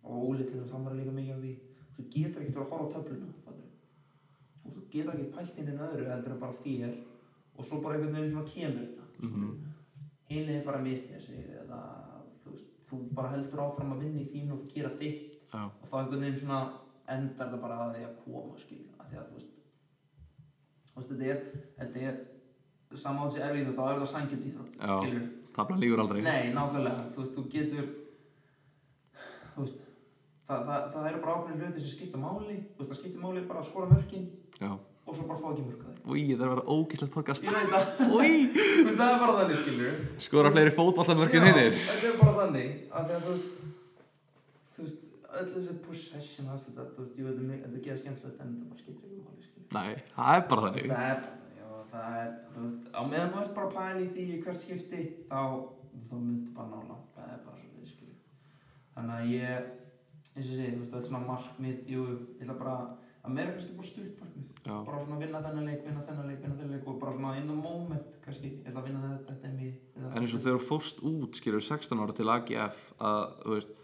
og 0.00 0.30
Óli 0.30 0.46
til 0.46 0.56
þess 0.56 0.70
að 0.70 0.76
hann 0.78 0.86
var 0.88 0.96
líka 0.96 1.12
mikið 1.14 1.36
á 1.36 1.42
því 1.42 1.52
þú 2.00 2.08
getur 2.14 2.42
ekki 2.42 2.56
að 2.56 2.70
horfa 2.70 2.86
á 2.86 2.92
töfluna 2.94 3.28
og 4.64 4.72
þú 4.74 4.82
getur 4.92 5.14
ekki 5.14 5.32
pælt 5.36 5.58
inn 5.58 5.68
en 5.74 5.82
öðru 5.86 6.08
heldur 6.10 6.32
en 6.36 6.40
bara 6.40 6.62
þér 6.64 6.94
og 7.58 7.66
svo 7.66 7.80
bara 7.84 7.94
einhvern 7.98 8.14
veginn 8.16 8.32
svona 8.32 8.52
kemur 8.54 8.88
Mhm. 9.20 9.48
hinni 10.30 10.54
er 10.56 10.64
bara 10.64 10.78
að 10.78 10.82
mistja 10.86 11.20
sig 11.20 11.44
eða 11.60 11.80
þú, 12.44 12.54
þú 12.88 12.98
bara 13.14 13.28
heldur 13.34 13.60
áfram 13.60 13.92
að 13.92 13.98
vinna 14.04 14.20
í 14.20 14.28
þínu 14.32 14.52
og 14.52 14.68
gera 14.74 14.88
þitt. 14.96 15.34
Já, 15.52 15.64
og 15.66 15.88
þá 15.90 15.94
einhvern 15.98 16.20
veginn 16.20 16.38
svona 16.38 16.60
endar 17.08 17.46
þetta 17.50 17.60
bara 17.60 17.76
að 17.84 17.94
því 17.96 18.04
að 18.06 18.16
koma 18.24 18.56
skil 18.62 18.84
að 19.00 19.10
því 19.10 19.16
að 19.18 19.26
þú 19.28 19.34
veist, 19.34 19.52
þú 20.86 20.96
veist 20.96 21.10
þetta 21.10 21.24
er 21.30 21.38
þetta 21.78 22.00
er 22.00 22.14
á 22.96 23.22
þessi 23.26 23.42
erfið 23.44 23.74
þá 23.76 23.82
er 23.82 23.98
þetta 23.98 24.06
sangjum 24.14 24.46
íþrótt 24.48 24.76
Já. 24.80 25.00
skilur 25.02 25.28
taflan 25.52 25.80
líkur 25.80 26.00
aldrei. 26.00 26.22
Nei, 26.22 26.52
nákvæmlega, 26.54 27.04
þú 27.12 27.18
veist, 27.24 27.34
þú 27.36 27.44
getur 27.50 27.86
þú 29.54 29.60
veist 29.64 29.78
það, 30.50 30.62
það, 30.68 30.86
það 30.94 31.08
eru 31.10 31.20
bara 31.24 31.34
ákveðin 31.38 31.64
hluti 31.64 31.82
sem 31.86 31.94
skipta 31.96 32.20
máli 32.20 32.56
þú 32.60 32.80
veist, 32.84 32.90
það 32.92 33.00
skipta 33.00 33.22
máli 33.24 33.44
bara 33.50 33.62
að 33.62 33.68
skora 33.70 33.90
mörkin 33.94 34.26
Já, 34.60 34.70
og 34.74 35.16
svo 35.16 35.26
bara 35.30 35.40
fá 35.40 35.48
ekki 35.52 35.64
mörk 35.66 35.84
að 35.84 35.90
þeir 35.90 36.10
úi, 36.10 36.24
það 36.30 36.40
er 36.40 36.46
að 36.46 36.52
vera 36.54 36.64
ógíslegt 36.74 37.14
podcast. 37.14 37.46
Ég 37.46 37.54
veit 37.56 37.70
það, 37.72 37.84
Úi, 38.16 38.32
þú 38.50 38.84
veist, 38.86 38.98
það 39.00 39.14
er 39.14 39.22
bara 39.24 39.36
þannig, 39.40 39.62
skilur 39.64 39.94
skora 40.26 40.52
fleiri 40.54 40.74
fótballamörkin 40.76 41.46
hinnir 41.48 41.78
Þetta 41.80 42.10
er 42.10 42.18
bara 42.20 42.34
þannig, 42.40 42.70
að 42.90 43.08
því 43.10 43.16
að 43.16 43.24
þú 43.26 43.32
veist 43.34 43.48
þú 44.76 44.86
veist, 44.86 45.08
öll 45.40 45.48
þessi 45.54 45.74
possession 45.86 46.48
og 46.48 46.54
allt 46.56 46.68
þetta, 46.68 46.86
þú 46.96 47.04
veist, 47.04 47.18
ég 47.20 47.28
veit 47.30 47.40
um 47.40 47.50
mig 47.50 47.60
þetta 47.64 47.82
geða 47.86 47.98
skemmtilegt 48.04 48.40
en 48.44 48.54
þetta 48.54 48.70
bara 48.70 48.82
skiptir 48.84 49.10
ekki 49.10 49.20
máli, 49.24 49.44
skilur 49.46 49.76
Nei, 49.76 49.90
það 50.16 50.30
er 50.36 50.46
bara 50.50 50.64
þannig. 50.66 50.86
Það 50.90 51.10
er, 51.10 51.20
já, 51.60 51.68
það 51.92 52.16
er, 52.20 52.30
þú 52.54 52.64
veist, 52.64 52.88
á 52.90 53.00
meðan 53.12 53.30
þú 53.34 53.42
ert 53.44 53.52
bara 53.58 53.68
að 53.68 53.76
pæla 53.76 54.00
í 54.00 54.08
því 54.16 54.40
hvert 54.46 54.60
skipti, 54.64 55.02
þá, 55.30 55.42
þá 56.10 56.14
myndu 56.16 56.54
bara 56.56 56.70
ná 56.72 56.80
langt, 56.90 57.12
það 57.14 57.28
er 57.36 57.44
bara 57.44 57.60
svo 57.60 57.68
við, 57.76 57.92
skilju. 57.92 58.16
Þannig 58.96 59.14
að 59.20 59.30
ég, 59.36 59.68
eins 60.40 60.48
og 60.48 60.54
ég 60.54 60.60
segi, 60.60 60.74
þú 60.74 60.80
veist, 60.80 60.92
það 60.92 61.00
er 61.00 61.08
svona 61.10 61.22
markmið, 61.28 61.80
jú, 61.92 62.04
ég 62.40 62.44
ætla 62.44 62.56
bara, 62.60 62.76
að 63.20 63.34
meira 63.36 63.54
kannski 63.54 63.76
bara 63.76 63.90
stutt 63.90 64.22
markmið. 64.24 64.46
Já. 64.60 64.72
Bara 64.86 65.02
svona 65.04 65.18
vinna 65.20 65.42
þennan 65.44 65.68
leik, 65.68 65.82
vinna 65.84 66.04
þennan 66.08 66.30
leik, 66.30 66.40
vinna 66.40 66.56
þennan 66.60 66.76
leik 66.76 66.88
og 66.88 67.02
bara 67.02 67.16
svona 67.16 67.34
in 67.40 67.50
the 67.50 67.58
moment, 67.58 68.16
kannski, 68.24 68.54
ég 68.56 68.70
ætla 68.70 68.80
að 68.80 68.88
vinna 68.88 69.02
þetta, 69.04 69.34
þetta 69.34 69.50
er 69.50 69.58
mér. 69.58 69.76
En 70.00 70.24
eins 70.24 70.36
og 70.36 70.44
þegar 70.46 70.58
þú 70.58 70.66
fórst 70.70 71.04
út, 71.12 71.40
skilur 71.40 71.66
16 71.68 72.02
ára 72.04 72.16
til 72.16 72.32
AGF 72.32 72.82
að, 72.98 73.22
þú 73.44 73.56
veist 73.58 73.76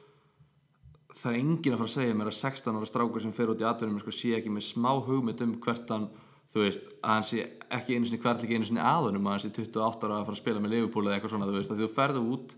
það 1.17 1.33
er 1.33 1.41
enginn 1.41 1.75
að 1.75 1.81
fara 1.81 1.89
að 1.89 1.95
segja 1.97 2.17
mér 2.17 2.31
að 2.31 2.39
16 2.39 2.77
ára 2.77 2.89
strákur 2.91 3.25
sem 3.25 3.35
fer 3.37 3.53
út 3.53 3.63
í 3.63 3.67
atvinnum 3.67 4.01
sko, 4.03 4.13
sé 4.13 4.35
ekki 4.37 4.53
með 4.53 4.67
smá 4.69 4.91
hugmynd 5.07 5.43
um 5.47 5.55
hvert 5.65 5.93
hann 5.95 6.09
þú 6.53 6.65
veist, 6.65 6.85
að 7.01 7.15
hann 7.15 7.27
sé 7.27 7.47
ekki 7.73 7.97
einu 7.97 8.09
sinni 8.09 8.21
hvert 8.23 8.45
ekki 8.45 8.59
einu 8.59 8.69
sinni 8.69 8.85
aðunum 8.85 9.29
að 9.29 9.37
hann 9.37 9.45
sé 9.47 9.51
28 9.55 10.09
ára 10.09 10.19
að 10.21 10.29
fara 10.29 10.37
að 10.37 10.43
spila 10.43 10.63
með 10.63 10.75
Liverpool 10.75 11.07
eða 11.07 11.17
eitthvað 11.17 11.33
svona, 11.35 11.49
þú 11.49 11.57
veist, 11.57 11.73
að 11.73 11.83
þú 11.83 11.89
ferðu 11.97 12.23
út 12.37 12.55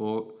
og 0.00 0.32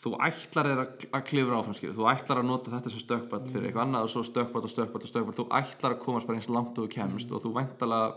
þú 0.00 0.14
ætlar 0.24 0.68
þér 0.70 0.82
að, 0.82 1.06
að 1.12 1.24
klifra 1.28 1.58
áfram 1.60 1.76
skilur, 1.76 1.96
þú 1.98 2.06
ætlar 2.08 2.40
að 2.40 2.48
nota 2.48 2.72
þetta 2.72 2.92
sem 2.92 3.02
stökkball 3.02 3.42
fyrir 3.50 3.68
eitthvað 3.68 3.82
annað 3.84 4.06
og 4.06 4.12
svo 4.14 4.22
stökkball 4.24 4.64
og 4.64 4.72
stökkball 4.72 5.04
og 5.04 5.12
stökkball, 5.12 5.36
þú 5.36 5.46
ætlar 5.60 5.96
að 5.96 6.02
komast 6.04 6.28
bara 6.28 6.40
eins 6.40 6.48
langt 6.48 6.78
og 6.78 6.86
þú 6.86 6.92
kemst 6.94 7.34
og 7.34 7.42
þú 7.44 7.52
væntalega 7.58 8.14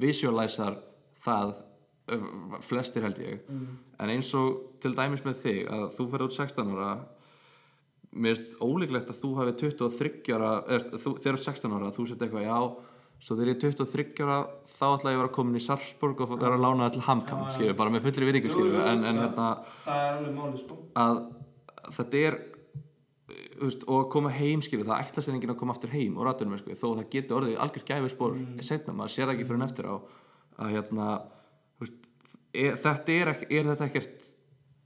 visualisar 0.00 0.78
það 1.20 1.54
ö, 2.08 2.18
flestir 2.64 3.04
held 3.04 3.20
ég. 3.24 3.42
En 4.00 4.12
eins 4.14 4.30
og 4.38 4.78
til 4.80 4.94
dæmis 4.96 5.24
með 5.26 5.42
þig 5.42 5.64
að 5.68 5.88
þú 5.98 6.06
ferð 6.14 6.28
út 6.30 6.38
16 6.38 6.72
ára 6.76 6.92
mér 8.10 8.38
finnst 8.38 8.56
ólíklegt 8.58 9.10
að 9.12 9.20
þú 9.22 9.32
hafi 9.38 9.52
23 9.60 10.34
ára 10.34 10.54
eða, 10.66 10.98
þú, 10.98 11.12
þegar 11.20 11.36
þú 11.36 11.36
ert 11.36 11.46
16 11.46 11.76
ára 11.76 11.92
þú 11.94 12.06
sett 12.08 12.24
eitthvað 12.24 12.48
já 12.48 12.56
svo 13.20 13.36
þegar 13.36 13.50
ég 13.52 13.58
er 13.58 13.74
23 13.76 14.24
ára 14.24 14.38
þá 14.70 14.84
ætla 14.94 15.12
ég 15.12 15.18
að 15.18 15.22
vera 15.22 15.34
komin 15.34 15.58
í 15.58 15.64
Sarpsborg 15.64 16.22
og 16.24 16.36
vera 16.40 16.56
að 16.56 16.62
lána 16.64 16.86
það 16.86 16.94
til 16.94 17.02
Hamkam 17.08 17.42
já. 17.42 17.50
skilju, 17.56 17.74
bara 17.76 17.92
með 17.92 18.06
fullri 18.06 18.28
virðingu 18.28 18.70
en, 18.80 19.04
en 19.10 19.20
hérna 19.20 19.48
er 19.92 20.56
sko. 20.60 20.78
að 20.96 21.20
þetta 21.98 22.22
er 22.30 22.38
veist, 23.60 23.84
og 23.84 23.96
að 23.98 24.08
koma 24.14 24.32
heim 24.34 24.64
skilju 24.64 24.88
það 24.88 25.04
ætla 25.04 25.24
sér 25.26 25.36
enginn 25.36 25.52
að 25.52 25.60
koma 25.60 25.76
aftur 25.76 25.92
heim 25.92 26.16
og 26.16 26.26
rættunum 26.26 26.60
sko, 26.60 26.76
þó 26.80 26.86
að 26.92 27.02
það 27.02 27.10
geti 27.16 27.36
orðið 27.36 27.60
algjör 27.66 27.86
gæfispor 27.90 28.38
mm. 28.38 28.62
setna, 28.70 28.96
maður 28.96 29.14
sér 29.16 29.28
það 29.28 29.34
ekki 29.34 29.48
fyrir 29.50 29.60
en 29.60 29.66
eftir 29.68 29.90
á 29.90 29.94
að 30.60 30.72
hérna 30.76 31.10
veist, 31.82 32.08
er, 32.54 32.80
þetta 32.86 33.18
er, 33.18 33.32
ekki, 33.34 33.50
er 33.52 33.70
þetta 33.74 33.90
ekkert 33.90 34.30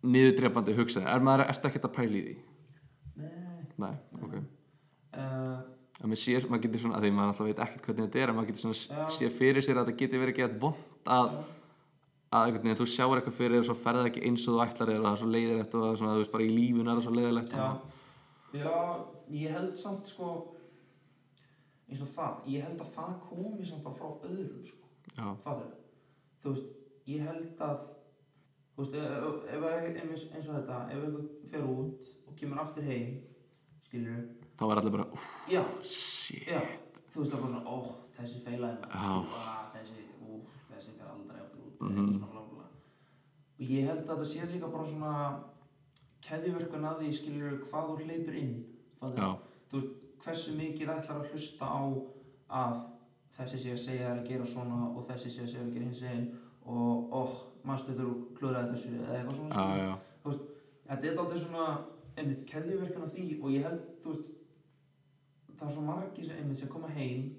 niðurdrepandi 0.04 0.76
hugsa 0.80 1.04
er 1.06 1.24
maður 1.24 1.46
ertu 1.46 1.70
ekkert 1.70 1.88
að 1.88 1.94
pæla 2.00 2.18
í 2.18 2.24
því? 2.26 2.36
Nei, 3.22 3.32
nei, 3.78 3.94
ok. 4.18 4.36
Uh, 5.14 5.60
að 6.04 6.12
maður 6.12 6.20
sér, 6.20 6.46
maður 6.50 6.64
getur 6.66 6.82
svona, 6.84 6.98
að 6.98 7.06
því 7.06 7.12
maður 7.16 7.32
alltaf 7.32 7.48
veit 7.48 7.62
ekkert 7.64 7.86
hvernig 7.88 8.06
þetta 8.06 8.22
er 8.22 8.30
en 8.30 8.38
maður 8.38 8.50
getur 8.50 8.64
svona 8.64 8.80
Já. 9.00 9.04
sé 9.16 9.28
fyrir 9.32 9.64
sér 9.64 9.80
að 9.80 9.86
þetta 9.88 10.00
geti 10.02 10.20
verið 10.20 10.40
gett 10.40 10.56
vond 10.60 11.12
að 11.16 11.30
að 12.34 12.48
einhvern 12.48 12.64
veginn, 12.66 12.78
þú 12.80 12.86
sjáur 12.90 13.20
eitthvað 13.20 13.36
fyrir 13.38 13.54
þér 13.54 13.62
og 13.62 13.68
svo 13.68 13.76
ferð 13.78 14.00
það 14.00 14.08
ekki 14.10 14.22
eins 14.28 14.44
og 14.44 14.56
þú 14.56 14.62
ætlar 14.64 14.90
þér 14.90 14.98
og 14.98 15.04
það 15.04 15.12
er 15.14 15.20
svo 15.20 15.28
leiðilegt 15.30 15.74
og 15.74 15.84
það 15.84 15.92
er 15.92 16.00
svona, 16.00 16.14
þú 16.14 16.22
veist, 16.24 16.32
bara 16.34 16.44
í 16.44 16.50
lífun 16.50 16.90
er 16.90 16.98
það 16.98 17.04
svo 17.06 17.14
leiðilegt. 17.14 17.52
Já, 17.54 17.68
já, 18.58 18.72
ég 19.38 19.54
held 19.54 19.76
samt 19.78 20.10
sko 20.10 20.30
eins 21.88 22.02
og 22.02 22.10
það, 22.16 22.40
ég 22.50 22.66
held 22.66 22.82
að 22.82 22.92
það 22.96 23.12
komi 23.28 23.68
samt 23.68 23.84
bara 23.86 23.98
frá 24.00 24.28
öðrum 24.28 24.64
sko, 24.66 24.90
já, 25.14 25.26
fattur 25.44 25.70
þú 26.42 26.54
veist, 26.54 26.72
ég 27.10 27.28
held 27.28 27.62
að 27.68 27.76
þú 28.74 28.82
veist, 28.82 28.96
ef, 28.98 29.38
ef, 29.54 29.66
ef, 29.70 30.00
eins, 30.02 30.26
eins 30.34 30.48
og 30.48 30.58
þetta 30.58 30.80
ef 30.90 31.04
einhver 31.04 31.28
fer 31.52 31.68
út 31.70 32.08
og 32.26 32.38
kemur 32.40 32.62
aftur 32.64 32.88
heim 32.88 33.20
skilur 33.86 34.24
þá 34.58 34.64
er 34.70 34.80
allir 34.80 34.94
bara, 34.96 35.06
uff, 35.12 35.28
já, 35.50 35.62
shit. 35.82 36.46
Já, 36.48 36.60
þú 37.12 37.20
veist 37.22 37.32
það 37.32 37.38
er 37.38 37.42
bara 37.44 37.52
svona, 37.54 37.64
ó, 37.70 37.76
þessi 38.18 38.42
feilaði 38.44 38.92
maður, 38.94 39.26
þessi, 39.74 40.04
ú, 40.22 40.40
þessi 40.70 40.94
fer 40.98 41.10
aldrei 41.10 41.42
út. 41.42 41.80
Mhm. 41.80 41.90
eitthvað 41.90 42.14
svona 42.14 42.32
blá 42.32 42.42
blá 42.52 42.64
og 43.54 43.66
ég 43.70 43.86
held 43.88 44.08
að 44.08 44.18
það 44.22 44.30
sé 44.32 44.46
líka 44.52 44.70
bara 44.72 44.86
svona 44.92 45.14
keðjuverkun 46.24 46.88
að 46.88 46.98
því 47.02 47.12
skilur 47.18 47.58
hvað 47.68 47.88
þú 47.90 47.96
hleypur 48.04 48.38
inn 48.40 48.54
þú 49.00 49.80
veist, 49.80 49.94
hversu 50.24 50.54
mikið 50.56 50.92
ætlar 50.94 51.20
að 51.20 51.30
hlusta 51.32 51.68
á 51.68 51.82
að 52.60 52.78
þessi 53.36 53.58
sé 53.64 53.74
að 53.74 53.82
segja 53.82 54.08
þér 54.08 54.20
að 54.22 54.28
gera 54.30 54.46
svona 54.46 54.78
og 54.94 55.02
þessi 55.10 55.30
sé 55.34 55.42
að 55.44 55.50
segja 55.52 55.64
þér 55.64 55.68
að 55.68 55.74
gera 55.74 55.88
hins 55.90 56.02
einn 56.08 56.26
og 56.64 57.12
óh, 57.18 57.34
mannstu 57.66 57.92
þetta 57.92 58.06
og 58.08 58.22
klúðraði 58.38 58.70
þessu 58.72 58.92
eða 59.02 59.18
eitthvað 59.18 59.36
svona 59.40 59.54
já, 59.54 59.64
skilurðu. 59.64 59.84
já, 59.84 60.38
þetta 60.88 61.10
er 61.10 61.20
aldrei 61.24 61.42
svona 61.44 61.66
einmitt 62.16 62.46
keðjuverkun 62.48 63.04
af 63.08 63.12
því 63.16 63.26
og 63.42 63.50
ég 63.52 63.66
held, 63.68 63.82
þú 64.04 64.14
veist 64.14 64.30
það 65.58 65.68
er 65.68 65.74
svo 65.76 65.84
margir 65.86 66.28
sem 66.28 66.40
einmitt 66.40 66.60
sem 66.60 66.72
koma 66.72 66.90
heim 66.96 67.30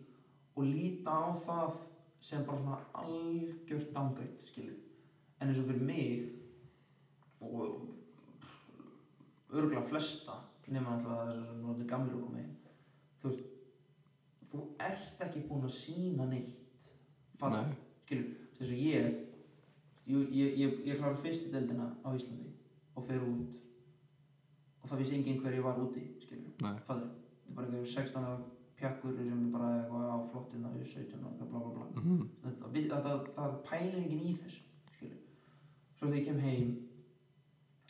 og 0.55 0.63
líta 0.69 1.11
á 1.11 1.29
það 1.45 1.79
sem 2.25 2.45
bara 2.47 2.61
svona 2.61 2.79
algjört 3.01 3.91
dangætt, 3.95 4.45
skilur 4.49 4.77
en 5.39 5.47
eins 5.49 5.59
og 5.59 5.67
fyrir 5.69 5.83
mig 5.83 6.11
og 7.41 7.55
örgulega 9.51 9.85
flesta 9.89 10.39
nema 10.67 10.95
alltaf 10.95 11.11
þess 11.11 11.43
að 11.43 11.59
það 11.65 11.83
er 11.83 11.91
gamlir 11.91 12.23
koma 12.23 12.39
heim 12.39 12.55
þú 13.21 13.29
veist 13.29 13.51
þú 14.55 14.63
ert 14.87 15.25
ekki 15.25 15.43
búin 15.49 15.67
að 15.67 15.75
sína 15.75 16.27
neitt. 16.29 16.55
Fattar, 17.39 17.67
Nei. 17.67 17.79
skilur, 18.05 18.31
þess 18.55 18.71
að 18.71 18.83
ég 18.85 19.17
ég, 20.05 20.29
ég, 20.31 20.57
ég, 20.61 20.79
ég 20.87 20.99
klára 21.01 21.19
fyrstu 21.19 21.51
deildina 21.51 21.89
á 22.05 22.09
Íslandi 22.15 22.53
og 22.95 23.07
fer 23.07 23.25
út. 23.25 23.61
Og 24.81 24.89
það 24.91 25.01
vissi 25.01 25.17
enginn 25.17 25.41
hver 25.41 25.57
ég 25.57 25.65
var 25.65 25.81
úti 25.81 26.05
Nei. 26.61 26.75
fattur 26.87 27.24
þetta 27.45 27.51
er 27.51 27.55
bara 27.55 27.67
eitthvað 27.67 27.93
16 27.95 28.23
ára 28.25 28.37
pjakkur 28.75 29.15
sem 29.17 29.45
er 29.45 29.51
bara 29.57 29.69
eitthvað 29.79 30.09
á 30.11 30.17
flottina 30.31 30.69
við 30.75 30.85
17 30.93 31.23
ára, 31.23 31.49
bla 31.49 31.59
bla 31.59 31.69
bla 31.75 32.01
Mhm. 32.01 32.29
þetta, 32.43 32.71
við- 32.73 32.89
þetta, 32.89 33.13
það 33.35 33.61
pælir 33.69 33.97
enginn 34.03 34.27
í 34.31 34.37
þessu 34.37 34.61
skilur. 34.95 35.17
svo 35.97 36.07
þegar 36.07 36.19
ég 36.19 36.25
kem 36.25 36.39
heim 36.39 36.77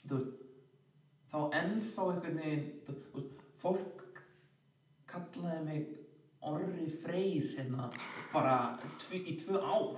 þú 0.07 0.15
veist 0.17 0.33
þá 1.31 1.37
ennþá 1.59 2.01
einhvern 2.13 2.37
veginn 2.37 2.71
þú 2.85 2.93
þú 2.93 3.13
veist, 3.15 3.45
fólk 3.57 4.23
kallaði 5.07 5.65
mig 5.65 5.85
Orri 6.45 6.91
Freyr 7.01 7.45
hérna, 7.57 7.87
bara 8.31 8.77
tv 8.99 9.17
í 9.25 9.33
tvö 9.39 9.57
ár. 9.57 9.97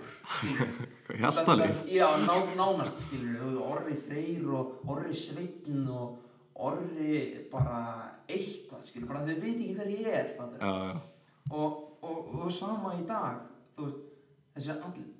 Hjaltalíf 1.20 1.84
já, 1.92 2.08
ná, 2.24 2.36
nánast 2.56 3.00
skilur 3.04 3.58
Orri 3.60 3.96
Freyr 3.96 4.48
og 4.56 4.78
Orri 4.88 5.12
Sveinn 5.14 5.90
og 5.92 6.18
Orri 6.58 7.48
bara 7.52 7.78
eitthvað 8.28 8.86
skilur, 8.88 9.12
bara 9.12 9.26
þau 9.28 9.36
veit 9.44 9.60
ekki 9.62 9.76
hver 9.78 9.92
ég 9.94 10.08
er 10.10 10.32
Já, 10.38 10.72
já, 10.90 10.96
og, 11.54 11.76
og, 12.02 12.34
og 12.42 12.52
sama 12.52 12.96
í 12.98 13.06
dag 13.08 13.44
veist, 13.78 14.04
þessi 14.56 14.74
allir 14.74 15.12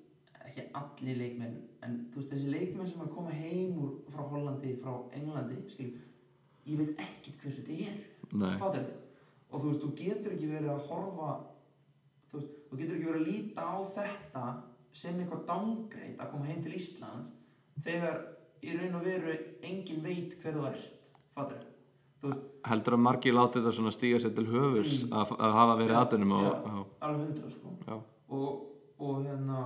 ekki 0.48 0.66
allir 0.80 1.20
leikmenn 1.22 1.58
en 1.86 1.98
veist, 2.16 2.32
þessi 2.32 2.50
leikmenn 2.52 2.90
sem 2.90 3.04
er 3.04 3.10
að 3.10 3.16
koma 3.16 3.36
heim 3.36 3.78
úr, 3.84 3.92
frá 4.14 4.24
Hollandi, 4.32 4.74
frá 4.82 4.96
Englandi 5.18 5.60
skil, 5.72 5.92
ég 6.66 6.82
veit 6.82 7.04
ekkert 7.06 7.44
hver 7.44 7.60
þetta 7.60 7.78
er 7.86 8.00
nei. 8.34 8.56
fattar 8.58 8.90
og 9.48 9.62
þú 9.62 9.70
veist, 9.70 9.84
þú 9.86 9.92
getur 10.02 10.34
ekki 10.36 10.52
verið 10.52 10.74
að 10.74 10.88
horfa 10.90 11.30
þú 12.32 12.42
veist, 12.42 12.58
þú 12.68 12.82
getur 12.82 12.98
ekki 12.98 13.12
verið 13.12 13.22
að 13.22 13.30
líta 13.30 13.68
á 13.70 13.78
þetta 13.94 14.48
sem 14.98 15.22
eitthvað 15.22 15.46
downgrade 15.52 16.18
að 16.18 16.34
koma 16.34 16.50
heim 16.50 16.66
til 16.66 16.76
Ísland 16.80 17.30
þegar 17.86 18.24
í 18.66 18.74
raun 18.74 18.98
og 18.98 19.06
veru 19.06 19.36
engin 19.62 20.02
veit 20.02 20.34
hver 20.42 20.58
þú 20.58 20.70
ert 20.72 20.97
fattar. 21.38 21.66
Þú 22.18 22.32
veist, 22.32 22.46
Heldur 22.68 22.96
að 22.98 23.04
margir 23.06 23.36
láti 23.38 23.60
þetta 23.62 23.72
svona 23.78 23.92
stíga 23.94 24.20
sér 24.24 24.34
til 24.36 24.48
höfus 24.50 24.94
Mm. 25.06 25.12
að, 25.22 25.36
að 25.38 25.54
hafa 25.60 25.76
verið 25.82 26.00
aðdunum 26.02 26.32
já. 26.34 26.50
já, 26.50 26.80
alveg 27.06 27.22
hundra 27.28 27.52
sko. 27.54 28.00
Og, 28.28 28.48
og 29.00 29.22
hérna 29.28 29.60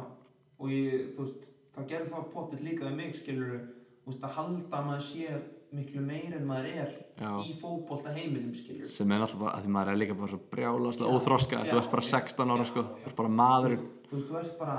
og 0.60 0.68
ég, 0.69 1.07
þú 1.15 1.23
veist, 1.26 1.48
það 1.76 1.88
gerði 1.93 2.11
það 2.11 2.27
potið 2.35 2.61
líka 2.68 2.85
við 2.89 2.95
mig, 2.99 3.15
skilur 3.15 3.56
þú 4.03 4.11
veist, 4.11 4.23
að 4.27 4.35
halda 4.35 4.77
að 4.77 4.85
maður 4.91 5.06
sé 5.07 5.39
miklu 5.72 6.02
meir 6.03 6.34
en 6.35 6.45
maður 6.49 6.68
er 6.84 6.89
já. 7.15 7.31
í 7.48 7.53
fótbolta 7.61 8.11
heiminum, 8.14 8.52
skilur 8.53 8.88
sem 8.91 9.11
er 9.15 9.22
náttúrulega 9.23 9.45
bara, 9.45 9.56
að 9.56 9.64
því 9.64 9.72
maður 9.77 9.91
er 9.93 9.99
líka 10.02 10.18
bara 10.19 10.31
svo 10.34 10.39
brjálaslega 10.52 11.07
Já, 11.07 11.15
óþroska, 11.15 11.61
já, 11.64 11.72
þú 11.72 11.77
ert 11.80 11.91
bara 11.95 12.03
já, 12.03 12.10
16 12.11 12.52
ára 12.57 12.65
sko, 12.68 12.84
þú 12.99 13.07
ert 13.07 13.15
bara 13.22 13.31
maðurinn 13.39 13.85
þú 14.10 14.18
veist, 14.18 14.27
þú 14.27 14.39
ert 14.41 14.57
bara 14.60 14.76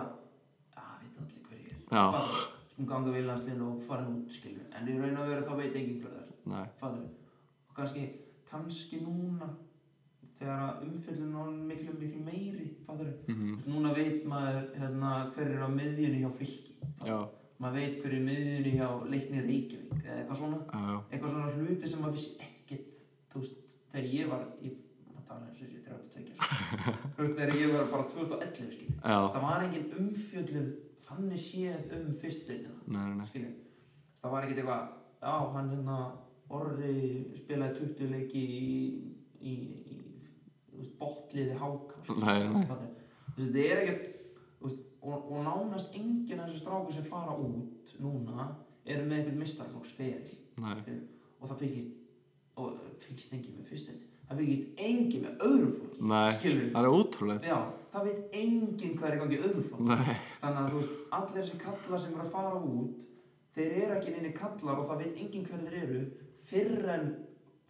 að 0.76 0.98
veit 1.00 1.16
allir 1.24 1.46
hver 1.48 1.62
ég 1.64 1.72
er. 1.72 1.80
Já. 1.88 2.04
Fattar, 2.12 2.44
sem 2.76 2.86
ganga 2.92 3.16
við 3.16 3.24
landslinu 3.30 3.70
og 3.72 3.80
farin 3.88 4.12
út, 4.20 4.36
skilur 4.36 4.68
en 4.76 4.92
í 4.92 4.98
raun 5.00 5.16
og 5.24 5.32
veru 5.32 5.48
þá 5.48 5.54
veit 5.62 5.80
enginn 5.80 6.02
hver 6.04 6.20
og 7.68 7.76
kannski, 7.76 8.06
kannski 8.50 9.02
núna 9.04 9.50
þegar 10.38 10.82
umfyllun 10.82 11.36
er 11.38 11.52
miklu, 11.70 11.94
miklu 12.00 12.24
meiri, 12.26 12.66
fattar 12.86 13.12
mhm, 13.28 13.62
núna 13.70 13.94
veit 13.94 14.26
maður 14.26 14.72
hérna, 14.78 15.12
hver 15.34 15.54
er 15.54 15.62
á 15.62 15.70
miðjunni 15.70 16.24
hjá 16.24 16.32
fylki 16.40 16.76
maður 17.62 17.78
veit 17.78 18.02
hver 18.02 18.16
er 18.18 18.26
miðjunni 18.26 18.74
hjá 18.74 18.88
leikni 19.06 19.44
Reykjavík 19.46 20.02
eða 20.02 20.16
eitthvað 20.18 20.40
svona. 20.40 20.58
Eitthvað 21.10 21.34
svona 21.36 21.52
hluti 21.56 21.90
sem 21.90 22.02
maður 22.02 22.16
vissi 22.18 22.32
ekkert 22.42 23.02
veist, 23.34 23.60
þegar 23.92 24.08
ég 24.12 24.32
var 24.32 24.48
í 24.62 24.72
32 25.32 26.34
sko. 26.36 26.56
þú 27.14 27.22
veist, 27.22 27.36
þegar 27.38 27.54
ég 27.56 27.74
var 27.74 27.86
bara 27.92 28.08
2011 28.12 28.74
skilur 28.74 28.98
já, 28.98 29.18
það 29.34 29.44
var 29.46 29.66
engin 29.66 29.86
umfjöllun 30.00 30.72
þannig 31.06 31.42
séð 31.42 31.94
um 31.96 32.10
nei, 33.16 33.28
skilur 33.30 33.54
það 34.20 34.34
var 34.34 34.46
ekkert 34.46 34.62
eitthvað 34.62 34.84
já, 35.22 35.34
hann 35.56 35.72
hérna 35.72 35.98
Orri 36.52 36.96
spilaði 37.38 37.78
20 37.80 38.10
leiki 38.12 38.42
í, 38.42 38.66
í, 39.40 39.52
í 39.52 40.00
veist, 40.76 40.96
botliði 41.00 41.56
nei. 41.56 42.90
þetta 43.38 43.64
er 43.64 43.82
ekkert 43.82 44.08
og, 45.02 45.16
og 45.16 45.40
nánast 45.46 45.96
enginn 45.98 46.40
af 46.40 46.50
þessu 46.50 46.62
stráku 46.62 46.94
sem 46.94 47.06
fara 47.08 47.34
út 47.34 47.96
núna 48.02 48.50
eru 48.84 49.04
með 49.06 49.18
einhvern 49.18 49.42
mistarflokksferil 49.42 50.38
nei, 50.62 50.96
og 51.40 51.50
það 51.50 51.60
fylgist 51.64 52.00
og 52.60 52.80
fylgist 53.02 53.36
enginn 53.36 53.58
með 53.58 53.70
fyrstdeildin 53.72 54.10
það 54.28 54.42
fylgist 54.42 54.82
enginn 54.88 55.26
með 55.26 55.46
öðrum 55.48 56.16
skilur 56.36 56.68
það 56.74 56.82
er 56.82 56.96
ótrúlegt. 56.98 57.46
Já, 57.48 57.58
það 57.94 58.08
veit 58.08 58.36
enginn 58.42 58.98
hvað 58.98 59.08
er 59.08 59.16
í 59.16 59.22
gangi 59.22 59.38
í 59.38 59.44
öðrum 59.46 59.68
flokki 59.68 59.88
Nei, 59.88 60.18
þannig 60.42 60.60
að 60.62 60.76
veist, 60.76 60.98
allir 61.18 61.38
þessi 61.40 61.62
kallar 61.62 62.04
sem 62.04 62.16
eru 62.16 62.26
að 62.26 62.34
fara 62.36 62.60
út 62.60 63.00
þeir 63.56 63.78
eru 63.82 63.96
ekki 63.98 64.14
neini 64.14 64.34
kallar 64.36 64.80
og 64.80 64.90
það 64.90 65.02
veit 65.04 65.24
enginn 65.24 65.48
hver 65.48 65.64
þeir 65.66 65.78
eru 65.82 66.02
fyrr 66.52 66.92
en 66.96 67.08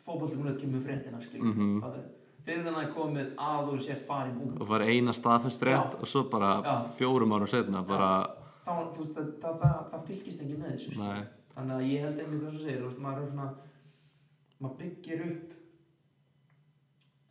fótbolltíkunnið 0.03 0.61
kemur 0.61 0.85
fréttina 0.85 1.23
mm 1.23 2.03
fyrr 2.43 2.67
en 2.67 2.75
það 2.75 2.89
komið 2.97 3.29
að 3.39 3.69
þú 3.69 3.77
sért 3.87 4.07
farin 4.09 4.39
út. 4.43 4.57
Og 4.59 4.71
var 4.73 4.83
eina 4.83 5.15
staðfest 5.15 5.63
rétt 5.69 5.95
og 6.01 6.09
svo 6.11 6.25
bara 6.31 6.57
Já. 6.65 6.73
fjórum 6.99 7.35
árum 7.37 7.51
setna 7.51 7.85
bara, 7.87 8.11
þá, 8.65 8.73
þú 8.97 9.05
veist, 9.05 9.15
það, 9.15 9.29
það, 9.45 9.61
það, 9.63 9.77
það 9.93 10.05
fylgist 10.09 10.43
enginn 10.43 10.63
með 10.63 10.75
þessu 10.75 10.97
þannig 11.53 11.75
að 11.77 11.89
ég 11.91 12.07
held 12.07 12.21
einmitt 12.23 12.45
þess 12.47 12.59
að 12.59 12.67
segja 12.67 12.83
veist, 12.83 13.01
maður 13.07 13.31
svona 13.31 13.49
maður 14.63 14.77
byggir 14.83 15.25
upp 15.29 15.57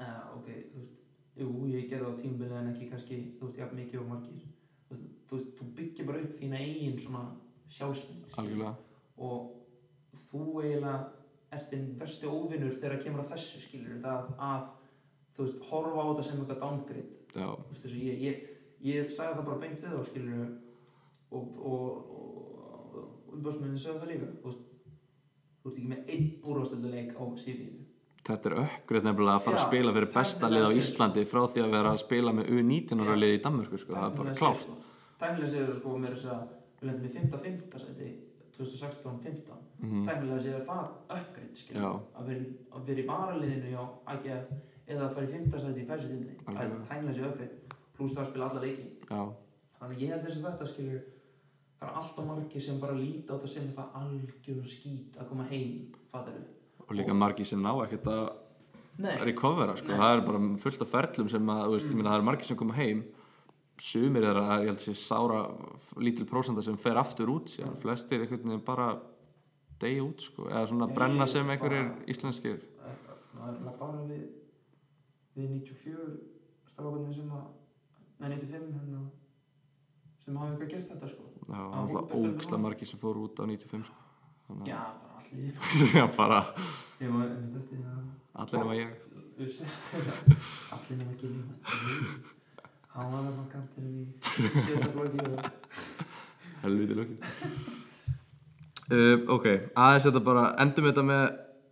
uh, 0.06 0.24
ok, 0.38 0.50
þú 0.72 0.82
veist 0.82 0.98
jú, 1.42 1.52
ég 1.72 1.88
gerði 1.90 2.06
það 2.06 2.12
á 2.12 2.22
tímabili 2.22 2.60
en 2.60 2.74
ekki 2.74 2.90
kannski 2.92 3.22
þú 3.40 3.48
veist, 3.50 3.62
jafn 3.62 3.80
mikið 3.82 4.04
og 4.04 4.12
margir. 4.12 4.50
Þú 4.88 4.98
veist, 4.98 5.16
þú, 5.28 5.42
þú 5.58 5.72
byggir 5.80 6.08
bara 6.12 6.24
upp 6.26 6.38
þína 6.40 6.62
eigin 6.62 7.00
svona 7.00 7.26
sjálfsmynd 7.72 8.64
og 9.22 9.52
þú 10.30 10.46
eiginlega 10.62 11.21
ert 11.52 11.68
þinn 11.72 11.88
versti 12.00 12.28
óvinnur 12.32 12.78
þegar 12.80 13.02
kemur 13.04 13.24
að 13.26 13.34
þessu 13.36 13.62
skilur 13.66 14.00
það 14.04 14.32
að 14.50 14.66
þú 15.36 15.46
veist, 15.46 15.62
horfa 15.70 16.02
á 16.04 16.06
þetta 16.12 16.26
sem 16.28 16.42
eitthvað 16.42 16.62
downgrade. 16.64 17.12
Já, 17.32 17.48
Þú 17.52 17.70
veist, 17.74 17.84
þessu, 17.86 18.02
ég, 18.08 18.26
ég, 18.28 18.50
ég 18.92 19.12
sagði 19.12 19.38
það 19.40 19.48
bara 19.50 19.62
beint 19.66 19.86
við 19.86 19.96
þá 19.96 20.04
skilur 20.10 20.42
og, 21.32 21.46
og, 21.72 22.02
og, 22.16 23.00
og 23.02 23.38
umbásmennin 23.38 23.80
sögðu 23.80 24.04
það 24.04 24.12
líka 24.14 24.32
þú 24.42 24.50
veist, 24.50 24.68
þú 25.62 25.70
ert 25.72 25.78
ekki 25.80 25.92
með 25.94 26.12
einn 26.16 26.28
úrvastölduleik 26.52 27.12
á 27.16 27.24
CV-inu 27.44 27.88
þetta 28.22 28.50
er 28.52 28.56
uppgreitt 28.62 29.06
nefnilega 29.08 29.36
að 29.40 29.46
fara 29.48 29.58
að 29.58 29.64
Já, 29.64 29.68
spila 29.72 29.94
fyrir 29.96 30.12
besta 30.14 30.50
lið 30.52 30.66
á. 30.68 30.72
Íslandi 30.78 31.24
frá 31.26 31.40
því 31.50 31.62
að 31.64 31.72
vera 31.76 31.94
að 31.96 32.02
spila 32.04 32.34
með 32.38 32.52
U19 32.54 33.02
ára 33.02 33.16
lið 33.18 33.32
í 33.34 33.40
Danmörku 33.46 33.80
sko, 33.82 33.96
það 33.98 34.06
er 34.12 34.18
bara 34.20 34.36
klárt. 34.38 34.68
tæknilega 35.24 35.52
séu 35.56 35.64
það 35.66 35.80
sko 35.80 35.96
mér 36.04 36.14
þess 36.16 36.28
að 36.36 36.44
við 36.82 36.92
lendum 36.92 37.08
í 37.08 37.14
5.5. 37.16 37.80
seti 37.82 38.10
2016-15 38.60 39.71
Mhm. 39.82 40.04
tæknilega 40.08 40.40
séu 40.44 40.66
það 40.66 40.88
Já. 41.74 41.92
að 42.18 42.28
að 42.72 42.86
vera 42.86 43.02
í 43.02 43.08
varaliðinu 43.08 43.72
hjá 43.72 43.84
AGF 44.14 44.52
eða 44.88 45.08
að 45.08 45.14
fara 45.16 45.26
í 45.26 45.32
5. 45.32 45.60
seti 45.60 45.82
í 45.82 45.88
persutindinni 45.88 46.36
Algjörlega. 46.46 46.88
tæknilega 46.90 47.18
séu 47.18 47.30
uppgreitt 47.32 47.74
pluss 47.98 48.14
það 48.14 48.22
að 48.24 48.30
spila 48.30 48.50
alla 48.50 48.62
leiki 48.62 48.86
Já, 49.10 49.22
þannig 49.80 49.98
ég 50.02 50.14
held 50.14 50.26
þess 50.26 50.38
að 50.38 50.46
þetta 50.52 50.68
skilur 50.74 51.02
það 51.82 51.90
er 51.90 51.96
alltaf 52.02 52.26
margir 52.26 52.62
sem 52.62 52.80
bara 52.80 52.94
líta 52.94 53.34
á 53.34 53.36
þetta 53.38 53.50
sem 53.50 53.64
eitthvað 53.68 53.96
algjör 54.02 54.68
skít 54.70 55.18
að 55.18 55.30
koma 55.30 55.44
heim 55.50 55.96
fattar 56.12 56.34
og 56.88 56.96
líka 56.96 57.14
margir 57.16 57.46
sem 57.48 57.62
ná 57.62 57.72
ekkert 57.86 58.08
að 58.12 58.30
recovera 59.26 59.76
sko. 59.80 59.96
Það 59.96 60.14
er 60.18 60.22
bara 60.28 60.42
fullt 60.62 60.82
af 60.84 60.92
ferlum 60.92 61.30
sem 61.32 61.50
að, 61.50 61.72
veist, 61.72 61.94
meina, 61.96 62.12
það 62.12 62.18
eru 62.20 62.28
margir 62.28 62.50
sem 62.50 62.58
koma 62.60 62.76
heim 62.78 63.04
sumir 63.82 64.28
er 64.28 64.38
að, 64.38 64.52
ég 64.62 64.70
held 64.70 64.78
að 64.78 64.84
sé 64.86 64.94
sára 65.00 65.40
lítil 65.98 66.28
prósenda 66.30 66.62
sem 66.62 66.78
fer 66.78 67.00
aftur 67.02 67.32
út 67.34 67.50
síðan, 67.50 67.78
flestir 67.82 68.22
einhvern 68.22 68.44
veginn 68.52 68.66
bara 68.66 68.92
degi 69.82 70.02
út, 70.04 70.22
sko, 70.26 70.46
eða 70.50 70.66
svona 70.70 70.88
Já, 70.90 70.94
brenna 70.98 71.26
ég 71.28 71.34
sem 71.34 71.50
einhverjir 71.56 71.90
íslenskir. 72.14 72.60
Eiginlega 73.42 73.74
bara 73.80 74.04
við 74.10 74.24
við 75.36 75.48
94 75.56 76.08
strákarnir 76.72 77.16
sem 77.18 77.30
að 77.38 77.46
nei 78.22 78.30
95 78.36 78.74
hérna 78.78 79.02
sem 80.22 80.38
hafa 80.38 80.52
eitthvað 80.54 80.74
gert 80.76 80.90
þetta 80.92 81.08
sko. 81.14 81.24
Já, 81.48 81.62
það 81.62 81.94
var 81.96 82.04
er 82.04 82.18
ógislega 82.20 82.58
núna. 82.58 82.64
margir 82.68 82.88
sem 82.92 83.00
fóru 83.02 83.26
út 83.28 83.42
á 83.42 83.44
95 83.48 83.88
sko. 83.90 84.00
Þannig 84.48 84.68
já 84.72 84.82
bara 85.02 85.16
allir 85.22 85.54
Já, 85.98 86.06
bara 86.18 86.42
ég 87.02 87.10
var 87.16 87.26
einmitt 87.26 87.58
eftir 87.62 87.76
því 87.78 87.86
að 87.88 88.04
allir 88.44 88.60
nema 88.62 88.76
ég. 88.78 88.92
Allir 90.76 90.98
nema 91.00 91.12
ekki 91.16 91.28
hann 92.92 93.08
var 93.14 93.24
á 93.24 93.46
kantinum 93.52 93.94
í 93.96 94.06
sjöta 94.66 94.90
flokki 94.92 95.20
og 95.32 95.40
helviti 96.62 96.98
lukki 97.00 97.16
uh, 98.92 99.16
Ok, 99.36 99.48
aðeins 99.76 100.06
þetta 100.10 100.22
bara 100.26 100.44
endum 100.64 100.88
þetta 100.90 101.06
með 101.08 101.24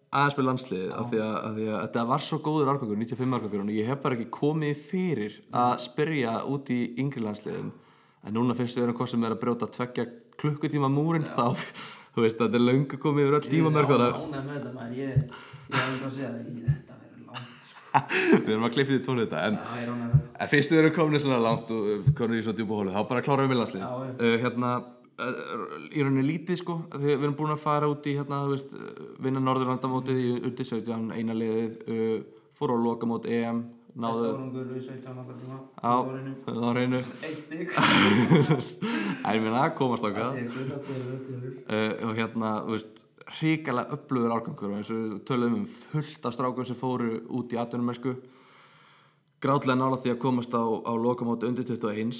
aðeins 0.09 0.37
með 0.39 0.47
landsliðið 0.49 0.93
af 0.97 1.09
því 1.11 1.19
að, 1.21 1.33
af 1.45 1.51
því 1.57 1.65
að 1.69 1.81
þetta 1.83 2.05
var 2.09 2.23
svo 2.25 2.39
góður 2.47 2.71
árgangur 2.73 2.97
95 3.03 3.35
árgangur 3.37 3.61
og 3.65 3.75
ég 3.75 3.89
hef 3.91 3.99
bara 4.01 4.17
ekki 4.17 4.29
komið 4.39 4.79
fyrir 4.89 5.35
að 5.53 5.75
spyrja 5.85 6.33
út 6.49 6.71
í 6.73 6.79
yngri 7.03 7.21
landsliðin 7.27 7.69
en 8.25 8.35
núna 8.35 8.55
fyrst 8.57 8.75
við 8.79 8.87
erum 8.87 8.97
hvað 8.97 9.11
sem 9.13 9.23
er 9.27 9.35
að 9.35 9.41
brjóta 9.43 9.69
tveggja 9.75 10.07
klukkutíma 10.41 10.89
múrin 10.91 11.27
þá, 11.35 11.45
þú 12.15 12.25
veist, 12.25 12.39
þetta 12.41 12.57
er 12.57 12.65
löngu 12.65 12.97
komið 13.03 13.27
yfir 13.27 13.37
öll 13.37 13.51
tímamörk 13.53 13.93
ég 13.93 13.99
er 13.99 14.05
að 14.07 14.17
ánægð 14.17 14.47
með 14.49 14.57
þetta 14.57 14.73
maður 14.79 14.97
ég 14.97 15.13
ég 15.13 15.13
er 15.19 15.85
alveg 15.85 16.07
að 16.09 16.15
segja 16.17 16.31
ég- 16.33 16.69
þetta 16.73 16.97
verður 17.03 17.23
langt 17.29 17.69
sko. 17.69 17.79
við 18.47 18.51
erum 18.55 18.65
að 18.69 18.73
klippa 18.75 18.91
því 18.95 18.99
tónu 19.05 19.25
þetta 19.27 19.45
en 19.45 19.59
já 19.61 19.93
En 20.39 20.47
fyrst 20.47 20.71
við 20.71 20.79
erum 20.79 20.93
komin 20.95 21.19
svona 21.19 21.37
langt 21.43 21.71
og 21.75 21.87
uh, 21.91 22.09
komin 22.15 22.39
í 22.39 22.43
svona 22.45 22.55
djúpa 22.55 22.77
hólu, 22.79 22.91
þá 22.95 23.01
bara 23.09 23.23
klárum 23.25 23.43
við 23.43 23.49
með 23.51 23.57
landslið. 23.59 23.81
Já, 23.83 23.89
já. 24.07 24.11
Uh, 24.23 24.35
hérna, 24.43 24.69
í 25.19 26.03
rauninni 26.03 26.25
lítið 26.25 26.61
sko 26.61 26.77
við 26.95 27.15
erum 27.17 27.35
búin 27.39 27.55
að 27.55 27.63
fara 27.63 27.89
út 27.91 28.05
í 28.07 28.15
hérna, 28.19 28.43
veist, 28.49 28.71
vinna 29.19 29.41
Norðurlandamótið 29.43 30.21
í 30.21 30.29
undir 30.39 30.69
17 30.69 31.11
eina 31.15 31.35
liðið 31.35 31.75
uh, 31.89 32.15
fór 32.57 32.75
á 32.75 32.77
lokamót 32.79 33.27
EM 33.29 33.65
náðu 33.99 34.29
Árangur 34.29 34.69
við 34.69 34.85
17 34.85 35.11
allar 35.11 35.37
tíma 35.41 35.59
á 35.81 35.93
Árinu. 36.05 36.33
á 36.45 36.69
reynu 36.77 37.03
Eitt 37.25 37.43
stygg 37.43 37.75
en 39.29 39.43
meina 39.43 39.67
komast 39.75 40.05
okkar 40.07 40.37
Það 40.37 40.57
það 40.71 40.89
það 40.89 41.47
uh, 41.67 42.09
og 42.09 42.17
hérna, 42.19 42.55
þú 42.67 42.77
veist 42.77 43.05
hrikalega 43.37 43.95
upplugur 43.95 44.33
árgangur 44.33 44.75
eins 44.77 44.89
og 44.93 45.21
töluðum 45.27 45.63
um 45.63 45.65
fullt 45.69 46.25
af 46.25 46.35
strákum 46.35 46.67
sem 46.67 46.77
fóru 46.77 47.19
út 47.29 47.53
í 47.53 47.59
atvinnumennsku. 47.61 48.15
Grátlega 49.43 49.77
nála 49.79 49.99
því 50.01 50.13
að 50.13 50.21
komast 50.23 50.55
á, 50.55 50.61
á 50.61 50.93
lokamót 50.97 51.45
undir 51.47 51.67
21 51.67 52.13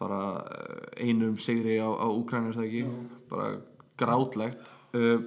bara 0.00 0.20
eh, 0.44 1.06
einum 1.08 1.38
sigri 1.40 1.78
á, 1.80 1.88
á 1.88 2.06
Úkrænir 2.10 2.56
það 2.56 2.68
ekki? 2.68 2.84
Bara 3.30 3.48
grátlegt. 3.96 4.72
Uh, 4.96 5.22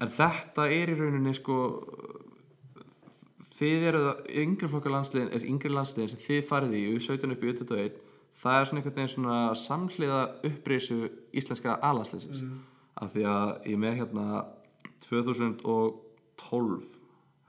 en 0.00 0.10
þetta 0.10 0.66
er 0.70 0.90
í 0.92 0.98
rauninni 0.98 1.32
sko 1.36 1.56
þið 3.60 3.88
eru 3.90 4.04
það 4.04 4.30
yngri 4.42 4.70
flokkar 4.72 4.94
landsliðin 4.94 5.32
eða 5.34 5.50
yngri 5.50 5.72
landsliðin 5.74 6.12
sem 6.12 6.22
þið 6.24 6.46
farið 6.48 6.76
í 6.78 6.84
U17 6.96 7.34
upp 7.34 7.42
í 7.44 7.50
U21 7.52 7.98
það 8.40 8.56
er 8.56 8.68
svona 8.68 8.80
einhvern 8.80 8.96
veginn 8.96 9.12
svona 9.14 9.38
samhliða 9.58 10.20
upprisu 10.48 10.98
íslenska 11.36 11.76
A-landsliðsins. 11.84 12.44
Af 13.00 13.12
því 13.14 13.26
að 13.28 13.50
ég 13.70 13.80
með 13.80 13.98
hérna 14.00 14.26
2012 15.06 16.94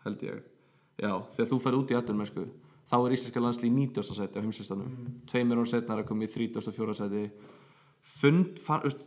held 0.06 0.26
ég. 0.26 0.44
Já, 1.02 1.14
þegar 1.36 1.50
þú 1.52 1.58
færð 1.64 1.80
út 1.80 1.92
í 1.94 1.98
atvinnmennsku 1.98 2.44
þá 2.92 2.98
er 3.00 3.14
íslenska 3.16 3.42
landslið 3.44 3.70
í 3.70 3.76
90. 3.78 4.16
seti 4.18 4.42
á 4.42 4.44
heimslistanum 4.44 4.88
mm. 4.92 5.12
tveimur 5.32 5.62
án 5.64 5.70
setna 5.72 5.96
er 5.96 6.04
að 6.04 6.10
koma 6.10 6.28
í 6.28 6.32
34. 6.32 6.96
seti 7.00 7.22
fund, 8.18 8.60
fann, 8.60 8.84
veist, 8.84 9.06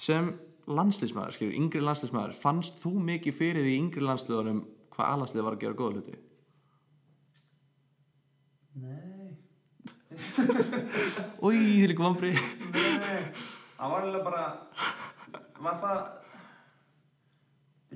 sem 0.00 0.32
landsliðsmaður, 0.70 1.36
skilur, 1.36 1.54
yngri 1.60 1.82
landsliðsmaður 1.84 2.34
fannst 2.40 2.80
þú 2.82 2.96
mikið 3.06 3.36
fyrir 3.38 3.66
því 3.66 3.76
yngri 3.84 4.02
landsliðunum 4.06 4.64
hvað 4.94 5.12
A-landslið 5.14 5.46
var 5.46 5.56
að 5.56 5.62
gera 5.62 5.78
góða 5.78 6.00
hluti 6.00 6.18
Nei 8.80 9.38
Új, 11.46 11.54
þið 11.54 11.86
líka 11.92 12.04
vambri 12.06 12.32
Nei 12.34 13.22
Það 13.80 13.94
var 13.94 14.08
alveg 14.08 14.26
bara 14.26 14.42
Var 15.60 15.78
það 15.84 16.02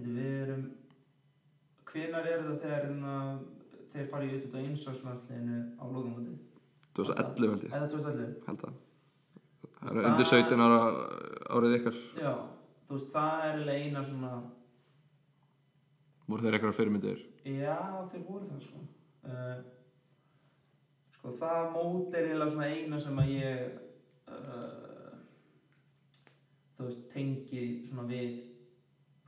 við 0.04 0.30
erum 0.44 0.64
Hvenær 1.90 2.26
er 2.26 2.40
þetta 2.42 2.56
þegar 2.62 2.86
þeir 3.94 4.08
fara 4.10 4.26
í 4.26 4.32
auðvitað 4.34 4.66
einsvarslandsliðinu 4.68 5.60
á 5.78 5.84
lokamóti? 5.86 6.34
2011 6.94 7.54
held 7.54 7.64
ég, 7.64 7.72
Eða 7.74 7.88
2011? 7.92 8.34
held 8.48 8.66
að. 8.68 8.74
Það 9.84 9.98
er 10.00 10.08
undir 10.10 10.28
17 10.30 10.64
ára 10.64 10.80
árið 11.58 11.76
ykkar. 11.78 11.96
Já, 12.18 12.32
þú 12.88 12.96
veist, 12.98 13.10
það 13.14 13.44
er 13.44 13.54
eiginlega 13.54 13.84
eina 13.84 14.04
svona 14.10 14.32
voru 16.28 16.46
þeir 16.46 16.56
eitthvað 16.58 16.76
fyrirmyndir? 16.78 17.24
Já, 17.44 17.78
þeir 18.12 18.26
voru 18.28 18.50
það 18.52 18.62
sko. 18.68 18.84
Uh, 19.24 19.56
Sko, 21.14 21.32
það 21.40 21.68
mót 21.72 22.14
er 22.18 22.26
eiginlega 22.28 22.52
svona 22.52 22.66
eina 22.68 22.98
sem 23.00 23.20
að 23.22 23.28
ég 23.32 23.60
uh, 24.28 25.12
þú 26.76 26.88
veist, 26.88 27.04
tengi 27.14 27.62
svona 27.88 28.04
við 28.10 28.34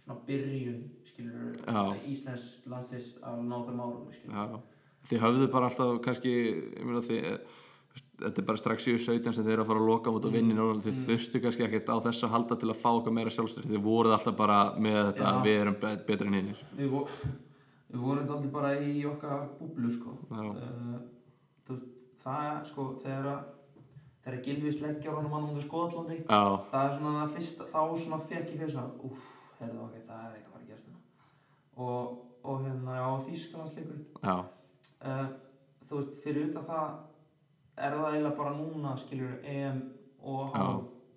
svona 0.07 0.23
byrjun, 0.27 0.81
skilur. 1.05 1.61
Íslands 2.07 2.49
landsliðs 2.71 3.13
á 3.27 3.35
nákvæm 3.35 3.81
árum, 3.83 4.61
þið 5.07 5.23
höfðu 5.23 5.49
bara 5.53 5.71
alltaf 5.71 6.01
kannski, 6.05 6.35
þið 7.11 7.39
þetta 8.17 8.41
er 8.41 8.47
bara 8.49 8.61
strax 8.61 8.87
í 8.89 8.95
17 8.99 9.35
sem 9.35 9.45
þið 9.45 9.55
eru 9.55 9.65
að 9.65 9.71
fara 9.71 9.83
að 9.83 9.89
loka 9.91 10.13
og 10.13 10.29
vinna 10.33 10.55
í 10.55 10.57
Norrland, 10.57 10.85
þið 10.85 11.01
þurftu 11.09 11.41
kannski 11.45 11.67
ekkert 11.67 11.91
á 11.93 11.97
þessu 12.07 12.29
að 12.29 12.35
halda 12.37 12.59
til 12.61 12.71
að 12.73 12.79
fá 12.81 12.89
okkar 12.93 13.15
meira 13.17 13.33
sjálfstöð 13.33 13.69
þið 13.73 13.83
voruð 13.85 14.17
alltaf 14.17 14.37
bara 14.39 14.61
með 14.81 15.01
þetta 15.11 15.33
Já. 15.33 15.43
við 15.45 15.59
erum 15.63 15.77
bet- 15.83 16.07
betri 16.09 16.31
en 16.31 16.39
hinnir 16.39 16.63
Við, 16.79 16.89
vo 16.93 17.03
við 17.93 18.01
vorum 18.07 18.31
þetta 18.31 18.53
bara 18.57 18.73
í 18.81 19.05
okkar 19.09 19.45
búblu, 19.61 19.91
sko. 19.93 20.17
Uh, 20.31 21.77
það, 22.25 22.65
sko, 22.71 22.89
þegar 23.05 23.31
að 23.35 23.45
þegar 24.27 24.43
Gilvi 24.43 24.73
sleggjar 24.75 25.15
honum 25.15 25.35
hann 25.37 25.51
um 25.53 25.61
Skotlandi 25.63 26.17
Já, 26.25 26.41
það 26.73 26.87
er 26.87 26.95
svona 26.99 27.19
það 27.21 27.35
fyrsta, 27.37 27.69
þá 27.71 27.81
svona 28.03 28.23
fekk 28.27 28.49
ég 28.51 28.57
fyrir 28.63 28.73
svona, 28.75 28.91
uff, 29.07 29.29
heyrðu 29.61 29.83
ok, 29.87 29.97
það 30.09 30.23
er 30.27 30.37
eitthvað 30.39 30.61
að 30.61 30.69
gerast 30.71 30.87
hérna. 30.87 31.03
Og, 31.87 32.15
og 32.45 32.63
hérna, 32.65 32.97
já, 33.01 33.09
Þýskalandsleikurinn. 33.27 34.07
Uh, 35.07 35.27
þú 35.89 36.01
veist, 36.01 36.19
fyrir 36.25 36.51
utan 36.51 36.67
það 36.67 36.87
er 37.77 37.97
það 37.97 38.07
eiginlega 38.11 38.37
bara 38.39 38.55
núna, 38.57 38.95
skiljur 39.01 39.35
EM 39.45 39.83
og 40.27 40.55
Já. 40.57 40.69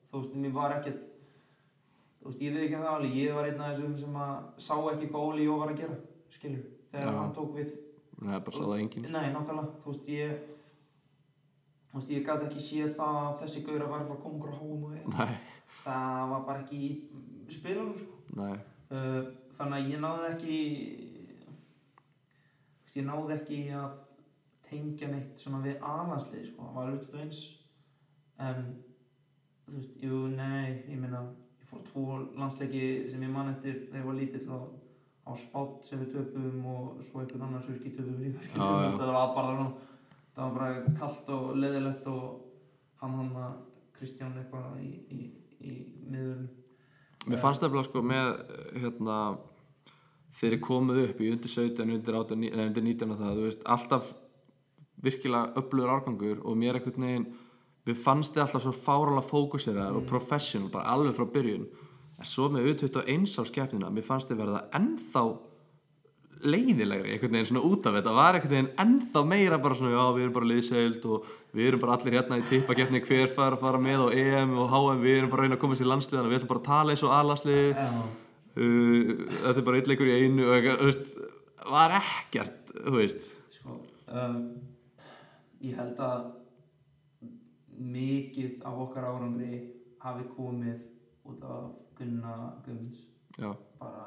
Þú 0.09 0.21
veist, 0.23 0.35
mér 0.41 0.53
var 0.55 0.73
ekkert 0.79 1.05
þú 2.19 2.31
veist, 2.31 2.41
ég 2.43 2.55
veit 2.55 2.63
ekki 2.65 2.77
að 2.79 2.85
það 2.85 2.95
alveg, 2.97 3.17
ég 3.19 3.35
var 3.37 3.49
einn 3.49 3.61
af 3.63 3.73
þessum 3.75 3.97
sem 4.01 4.17
að 4.19 4.33
sá 4.67 4.73
ekki 4.91 5.09
hvað 5.13 5.27
Óli 5.29 5.45
Jó 5.47 5.57
var 5.61 5.73
að 5.73 5.81
gera 5.83 5.97
skiljur, 6.35 6.65
þegar 6.91 7.11
Já. 7.13 7.19
hann 7.19 7.35
tók 7.37 7.53
við. 7.55 7.75
Er 8.19 8.41
bara 8.43 8.55
svo 8.57 8.65
það 8.67 8.81
engin 8.83 9.05
Nei, 9.07 9.27
nákvæmlega, 9.31 9.75
þú 9.83 9.93
veist, 9.93 10.09
ég 10.11 10.33
þú 11.89 11.99
veist, 12.01 12.11
ég 12.13 12.25
gæti 12.27 12.49
ekki 12.49 12.65
séð 12.65 12.91
það 12.99 13.19
að 13.23 13.37
þessi 13.43 13.63
gaur 13.69 13.79
að 13.79 13.93
vera 13.93 14.01
að 14.03 14.09
fara 14.09 14.17
að 14.17 14.23
koma 14.25 14.39
okkur 14.39 14.51
á 14.51 14.59
HM 14.59 14.83
og 14.83 14.97
EM 14.99 15.13
Nei, 15.15 15.37
það 15.79 16.33
var 16.33 16.43
bara 16.49 16.63
ekki 16.65 16.81
í 16.83 16.89
spilunum 17.55 17.95
sko. 17.95 18.18
Nei, 18.39 18.55
uh, 18.95 19.21
þannig 19.59 19.77
að 19.77 19.91
ég 19.93 20.03
náði 20.03 20.29
ekki 20.33 20.59
ég 22.99 23.05
náði 23.07 23.35
ekki 23.35 23.59
að 23.79 23.97
tengja 24.69 25.09
neitt 25.09 25.39
svona 25.41 25.61
við 25.63 25.83
alanslið 25.85 26.49
sko. 26.49 26.67
það 26.67 26.77
var 26.77 26.91
auðvitað 26.91 27.23
eins 27.23 27.41
en 28.39 28.67
þú 29.69 29.77
veist, 29.77 29.95
jú, 30.03 30.19
nei 30.33 30.67
ég 30.89 30.99
meina, 30.99 31.23
ég 31.59 31.69
fór 31.69 31.85
tvo 31.89 32.19
landsleiki 32.39 32.83
sem 33.11 33.23
ég 33.25 33.33
man 33.33 33.53
eftir 33.53 33.81
þegar 33.87 34.01
ég 34.01 34.09
var 34.09 34.19
lítill 34.19 34.45
á, 34.49 34.59
á 35.29 35.31
spátt 35.37 35.89
sem 35.89 36.03
við 36.03 36.13
töpum 36.17 36.69
og 36.73 37.01
svo 37.05 37.23
einhvern 37.23 37.47
annar 37.47 37.65
svo 37.65 37.77
ekki 37.77 37.95
töpum 37.97 38.21
líka 38.23 38.41
veist, 38.41 38.55
það 38.99 39.15
var 39.15 39.33
bara 39.37 39.67
það 40.35 40.43
var 40.45 40.55
bara 40.59 40.95
kallt 41.01 41.33
og 41.35 41.51
leðilegt 41.59 42.07
og 42.13 42.23
hann 43.01 43.17
hann 43.19 43.35
að 43.47 43.59
Kristján 43.99 44.37
eitthvað 44.39 44.79
í, 44.79 44.93
í, 45.11 45.19
í 45.59 45.73
miðurinn 46.07 46.58
Mér 47.27 47.41
fannst 47.41 47.63
nefnilega 47.63 47.89
sko 47.89 48.03
með 48.05 48.29
hérna 48.79 49.17
þegar 50.39 50.55
ég 50.55 50.63
komið 50.63 51.01
upp 51.03 51.21
í 51.21 51.29
undir 51.33 51.51
17, 51.51 51.91
undir 51.97 52.17
18, 52.21 52.39
nei, 52.39 52.65
undir 52.67 52.85
19 52.85 53.13
og 53.13 53.19
það, 53.19 53.35
þú 53.35 53.45
veist, 53.49 53.65
alltaf 53.75 54.13
virkilega 55.03 55.59
öflugur 55.59 55.93
árgangur 55.93 56.41
og 56.43 56.57
mér 56.59 56.79
einhvern 56.79 57.05
veginn, 57.07 57.27
mér 57.87 57.99
fannst 57.99 58.35
þið 58.35 58.45
alltaf 58.45 58.65
svo 58.65 58.73
fáralega 58.75 59.27
fókuseraðar 59.27 59.99
og 59.99 60.07
professional 60.07 60.71
bara 60.71 60.95
alveg 60.95 61.17
frá 61.17 61.27
byrjun. 61.33 61.67
En 62.19 62.27
svo 62.27 62.49
með 62.51 62.71
U21 62.73 63.27
á 63.39 63.43
skeppnina, 63.47 63.91
mér 63.91 64.07
fannst 64.07 64.31
þið 64.31 64.41
verða 64.43 64.65
ennþá 64.79 65.23
leiðilegri 66.39 67.11
einhvern 67.15 67.33
veginn 67.35 67.49
svona 67.49 67.65
út 67.67 67.87
af 67.89 67.95
þetta 67.97 68.13
var 68.15 68.37
einhvern 68.37 68.53
veginn 68.53 68.69
ennþá 68.83 69.23
meira 69.27 69.57
bara 69.59 69.75
svona 69.75 69.91
já 69.95 70.03
við 70.15 70.23
erum 70.23 70.35
bara 70.37 70.49
liðseild 70.51 71.05
og 71.09 71.27
við 71.57 71.67
erum 71.67 71.81
bara 71.83 71.97
allir 71.97 72.15
hérna 72.15 72.39
í 72.39 72.45
tippakeppni 72.49 73.01
hver 73.03 73.33
fær 73.35 73.57
að 73.57 73.63
fara 73.65 73.81
með 73.83 74.05
á 74.05 74.07
EM 74.23 74.53
og 74.61 74.71
HM 74.71 75.03
við 75.03 75.17
erum 75.17 75.33
bara 75.33 75.43
að 75.43 75.47
reyna 75.49 75.57
að 75.59 75.63
komast 75.65 75.83
í 75.83 75.89
landsliðana 75.89 76.31
við 76.31 76.39
ætlum 76.39 76.51
bara 76.53 76.63
að 76.63 76.69
tala 76.69 76.95
eins 76.95 77.03
og 77.03 77.15
A-landslið 77.17 77.67
Já. 77.75 77.89
uh, 77.89 79.11
þetta 79.43 79.55
er 79.57 79.67
bara 79.67 79.81
eitt 79.81 79.91
leikur 79.91 80.11
í 80.11 80.17
einu 80.23 80.47
og 80.47 80.55
eitthvað, 80.55 80.85
veist, 80.87 81.13
var 81.69 81.95
ekkert 81.99 82.73
þú 82.79 82.95
veist. 82.95 83.27
Sko, 83.57 83.79
um, 84.07 84.39
ég 85.65 85.75
held 85.79 85.99
að 86.05 86.29
mikið 87.79 88.63
af 88.67 88.79
okkar 88.85 89.07
árangri 89.07 89.59
hafi 90.03 90.25
komið 90.37 90.79
út 91.29 91.43
af 91.43 91.69
Gunna 91.99 92.35
Gummins 92.65 93.03
bara 93.79 94.05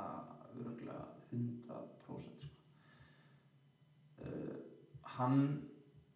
örgulega 0.59 1.05
100% 1.33 2.03
sko. 2.03 2.19
uh, 4.21 4.57
hann 5.17 5.39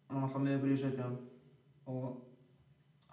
hann 0.09 0.21
var 0.21 0.27
alltaf 0.27 0.41
með 0.45 0.55
ykkur 0.57 0.73
í 0.75 0.79
17 0.83 1.17
og 1.87 2.05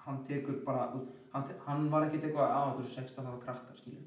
hann 0.04 0.22
tekur 0.28 0.60
bara 0.66 0.86
þú 0.92 1.02
hann, 1.32 1.44
te- 1.48 1.58
hann 1.66 1.88
var 1.90 2.06
ekkert 2.06 2.24
eitthvað 2.28 2.54
á 2.54 2.60
okkur 2.70 2.86
16 2.94 3.26
ára 3.26 3.40
krakkar 3.44 3.76
skilju 3.80 4.04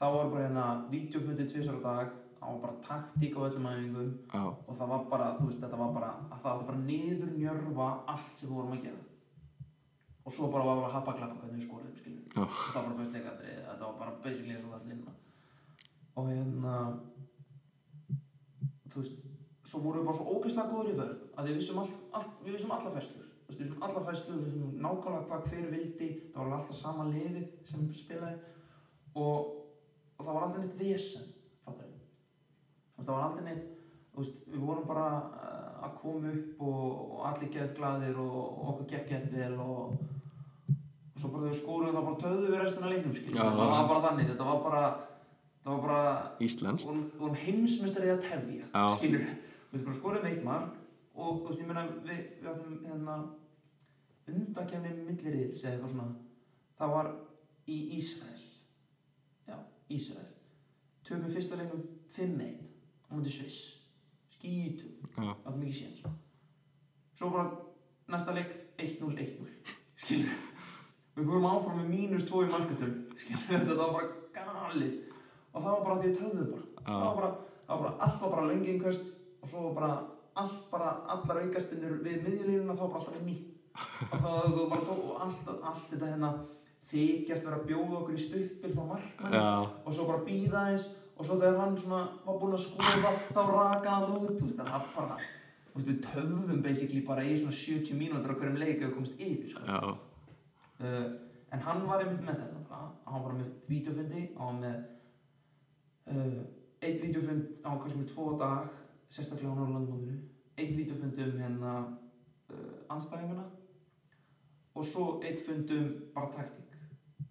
þá 0.00 0.04
var 0.14 0.30
bara 0.32 0.44
hérna 0.46 0.66
vídeofundi 0.92 1.46
tvisar 1.50 1.76
á 1.80 1.86
dag 1.86 2.12
hann 2.40 2.54
var 2.54 2.60
bara 2.64 2.80
taktík 2.86 3.36
á 3.36 3.40
öllum 3.48 3.66
æfingum 3.68 4.10
já, 4.32 4.42
og 4.66 4.74
það 4.78 4.88
var 4.94 5.04
bara, 5.12 5.26
þú 5.38 5.46
veist, 5.50 5.60
þetta 5.60 5.76
var 5.82 5.90
bara 5.96 6.10
að 6.30 6.38
það 6.42 6.52
átti 6.54 6.68
bara 6.70 6.84
niður 6.86 7.32
njörfa 7.36 7.88
allt 8.14 8.30
sem 8.38 8.48
við 8.48 8.56
vorum 8.56 8.72
að 8.78 8.84
gera. 8.86 9.02
Og 10.24 10.32
svo 10.32 10.48
bara 10.52 10.64
var 10.64 10.76
bara 10.80 10.88
að 10.88 10.94
happa 10.96 11.12
klappa 11.18 11.36
hvernig 11.42 11.58
við 11.60 11.66
skoruðum, 11.66 11.98
skiljum 12.00 12.24
Já. 12.30 12.44
það 12.72 12.78
var 12.78 12.88
bara 12.88 12.96
fyrst 13.02 13.14
leikandri, 13.18 13.52
þetta 13.66 13.84
var 13.84 13.98
bara 14.00 14.16
basically 14.24 14.54
eins 14.56 14.64
og 14.64 14.72
það 14.72 14.88
linna 14.88 15.12
og 16.16 16.30
hérna 16.30 16.74
þú 18.90 19.02
veist 19.02 19.29
svo 19.70 19.80
vorum 19.84 20.02
við 20.02 20.08
bara 20.10 20.18
svo 20.18 20.36
ógeðslega 20.36 20.72
góður 20.72 20.92
í 20.92 20.98
vörð 20.98 21.24
að 21.38 21.48
við 21.48 21.58
vissum, 21.60 21.80
all, 21.82 21.90
all, 22.18 22.28
við 22.44 22.56
vissum 22.56 22.74
alla 22.76 22.92
veist, 22.96 23.16
við 23.48 23.58
vissum 23.64 23.84
alla 23.86 24.04
fæslur, 24.08 24.38
við 24.40 24.52
vissum 24.54 24.76
nákvæmlega 24.86 25.26
hvað 25.30 25.48
hver 25.50 25.72
vildi 25.74 26.10
það 26.34 26.40
var 26.42 26.56
alltaf 26.58 26.78
sama 26.80 27.08
liðið 27.10 27.48
sem 27.70 27.90
spilaði. 27.98 28.38
Og, 29.14 29.50
og 30.16 30.22
það 30.24 30.32
var 30.34 30.46
alltaf 30.46 30.64
neitt 30.64 30.78
vesen 30.80 31.28
fattar 31.64 31.90
við 31.90 33.04
það 33.04 33.12
var 33.14 33.26
aldrei 33.28 33.46
neitt 33.48 33.66
veist, 34.18 34.40
við 34.50 34.64
vorum 34.66 34.86
bara 34.90 35.08
uh, 35.18 35.84
að 35.86 35.98
koma 36.02 36.32
upp 36.34 36.64
og, 36.66 36.86
og 37.16 37.28
allir 37.30 37.52
geðt 37.54 37.76
glaðir 37.78 38.18
og, 38.20 38.40
og 38.40 38.72
okkur 38.74 38.90
gekk 38.94 39.14
gett 39.14 39.30
vel 39.34 39.54
og, 39.62 39.94
og 39.94 40.18
og 41.20 41.22
svo 41.22 41.30
bara 41.34 41.44
þegar 41.44 41.52
við 41.52 41.60
skórum 41.60 41.94
þá 41.94 42.00
bara 42.00 42.20
töðum 42.22 42.50
við 42.50 42.60
restina 42.62 42.90
leiknum 42.90 43.14
það 43.36 43.58
var 43.60 43.88
bara 43.90 44.02
þannig, 44.06 44.28
þetta 44.30 44.48
var 44.48 44.60
bara 44.64 44.82
það 45.60 45.72
var 45.72 45.80
bara, 45.84 46.02
við 46.40 47.20
vorum 47.20 47.40
heimsmeistarið 47.44 48.12
að 48.14 48.22
tefja 48.24 48.84
skilur, 48.96 49.26
við 49.72 49.84
bara 49.86 49.98
skorum 49.98 50.28
eitt 50.30 50.44
mark 50.46 50.78
og 51.20 51.50
ég 51.52 51.66
meina, 51.68 51.86
við, 52.06 52.22
við 52.40 52.50
áttum 52.52 52.78
hérna 52.86 53.16
undakefni 54.30 54.94
milliriðils 55.04 55.64
eða 55.64 55.74
eitthvað 55.74 55.94
svona. 55.94 56.08
Það 56.78 56.94
var 56.94 57.10
í 57.70 57.78
Ísrael. 57.98 58.44
Já, 59.48 59.56
Ísrael. 59.90 60.30
Töfum 61.06 61.34
fyrsta 61.34 61.58
leiknum 61.58 61.84
5-1 62.14 62.64
á 63.10 63.12
mútið 63.14 63.36
Sviss. 63.36 63.60
Skítum, 64.36 64.96
Já, 65.16 65.34
áttum 65.34 65.64
ekki 65.66 65.78
séns 65.82 66.20
svo 67.20 67.28
bara 67.28 67.50
næsta 68.08 68.32
leik 68.32 68.52
1-0, 68.80 69.12
1-0 69.12 69.48
skilur 70.00 70.30
við. 70.30 70.46
Fórum 71.20 71.48
áfram 71.50 71.82
með 71.82 71.90
mínus 71.92 72.24
2 72.30 72.46
í 72.46 72.52
markatölu. 72.54 73.02
Skilur 73.20 73.42
þetta 73.50 73.76
var 73.76 73.90
bara 73.92 74.12
galið. 74.38 74.94
Og 75.50 75.58
það 75.58 75.74
var 75.74 75.82
bara 75.84 75.96
því 75.98 76.12
að 76.12 76.20
töðum 76.20 76.52
bara. 76.54 76.68
Það 76.86 77.02
var 77.04 77.18
bara, 77.18 77.30
það 77.66 77.74
var 77.74 77.82
bara 77.82 78.06
allt 78.06 78.22
var 78.22 78.32
bara 78.36 78.46
lönginköst 78.48 79.10
og 79.42 79.48
svo 79.48 79.66
var 79.68 79.74
bara 79.80 79.90
allt 80.40 80.70
bara 80.70 80.90
allar 81.14 81.42
aukaspinnur 81.44 81.98
við 82.04 82.22
miðjulínuna 82.26 82.76
þá 82.76 82.82
var 82.84 82.92
bara 82.94 83.02
alltaf 83.02 83.20
inn 83.20 83.32
í 83.34 83.36
og 83.80 84.16
það 84.16 84.32
var 84.32 84.48
það 84.54 84.70
bara 84.72 84.86
tó- 84.88 85.04
og 85.10 85.20
allt, 85.26 85.50
allt 85.70 85.90
þetta 85.90 86.10
hérna 86.12 86.30
þykjast 86.90 87.44
vera 87.46 87.58
að 87.60 87.66
bjóða 87.70 87.98
okkur 88.00 88.16
í 88.16 88.22
stuttbil 88.24 88.72
frá 88.74 88.84
markmanni 88.88 89.36
já, 89.36 89.50
og 89.86 89.94
svo 89.94 90.06
bara 90.08 90.24
býða 90.26 90.62
eins 90.72 90.86
og 91.20 91.26
svo 91.26 91.36
þegar 91.40 91.58
hann 91.60 91.76
svona 91.78 92.00
var 92.24 92.38
búinn 92.40 92.56
að 92.56 92.64
skoða 92.66 93.12
þá 93.30 93.40
raka 93.50 93.96
hann 93.96 94.14
út 94.16 94.30
þú 94.40 94.46
veist, 94.46 94.56
þannig 94.58 94.76
að 94.78 94.86
bara 94.96 95.18
þú 95.20 95.74
veist, 95.76 95.88
við 95.90 95.98
töfðum 96.06 96.62
basically 96.64 97.02
bara 97.06 97.24
í 97.24 97.36
svona 97.38 97.56
70 97.60 97.98
mínútur 98.00 98.32
á 98.34 98.38
hverjum 98.40 98.58
leik 98.62 98.78
ef 98.80 98.86
við 98.88 98.94
komst 98.96 99.20
yfir 99.20 99.52
sko. 99.52 99.60
uh, 100.80 101.06
en 101.52 101.60
hann 101.66 101.84
var 101.86 102.02
einmitt 102.04 102.24
með 102.26 102.40
þetta 102.42 102.80
hann 103.10 103.24
var 103.26 103.36
með 103.38 103.52
vídeofundi 103.70 104.24
hann 104.38 104.46
var 104.46 104.58
með 104.64 104.76
uh, 106.10 106.40
eitt 106.80 107.02
vídeofund 107.04 107.46
á 107.62 107.70
kannski 107.76 108.00
með 108.02 108.10
tvo 108.14 108.26
dag 108.40 108.79
sérstaklega 109.10 109.52
á 109.52 109.58
Norrlandmóðinu 109.58 110.18
eitt 110.60 110.76
vídeofund 110.76 111.18
um 111.24 111.42
hérna 111.42 111.74
uh, 112.50 112.94
anstæðinguna 112.94 113.46
og 114.74 114.86
svo 114.86 115.06
eitt 115.24 115.42
fund 115.46 115.70
um 115.74 115.90
bara 116.14 116.30
taktík 116.36 116.70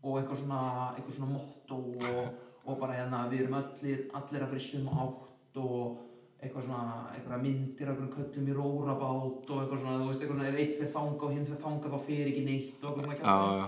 og 0.03 0.19
eitthvað 0.19 0.43
svona, 0.43 0.61
eitthvað 0.95 1.15
svona 1.15 1.31
motto 1.33 1.79
og, 2.09 2.19
og 2.65 2.77
bara 2.79 2.99
hérna 2.99 3.25
við 3.31 3.45
erum 3.45 3.57
allir, 3.59 4.05
allir 4.15 4.45
að 4.45 4.53
fyrir 4.53 4.65
suma 4.67 5.01
átt 5.05 5.59
og 5.59 5.97
eitthvað 6.39 6.69
svona, 6.69 6.83
eitthvað 7.15 7.43
myndir 7.43 7.91
af 7.91 8.03
köllum 8.13 8.47
í 8.47 8.55
rórabát 8.55 9.49
og 9.51 9.57
eitthvað 9.63 9.81
svona, 9.81 9.97
þú 9.99 10.11
veist, 10.11 10.21
eitthvað 10.21 10.37
svona 10.37 10.51
ef 10.51 10.59
eitt 10.61 10.77
fyrir 10.77 10.93
þanga 10.93 11.27
og 11.27 11.33
hinn 11.35 11.49
fyrir 11.49 11.63
þanga 11.65 11.91
þá 11.93 11.97
fer 12.05 12.29
ekki 12.31 12.45
neitt 12.45 12.85
og 12.85 12.87
eitthvað 12.89 13.07
svona 13.07 13.17
já, 13.17 13.23
kjaftaði. 13.23 13.59
já, 13.59 13.67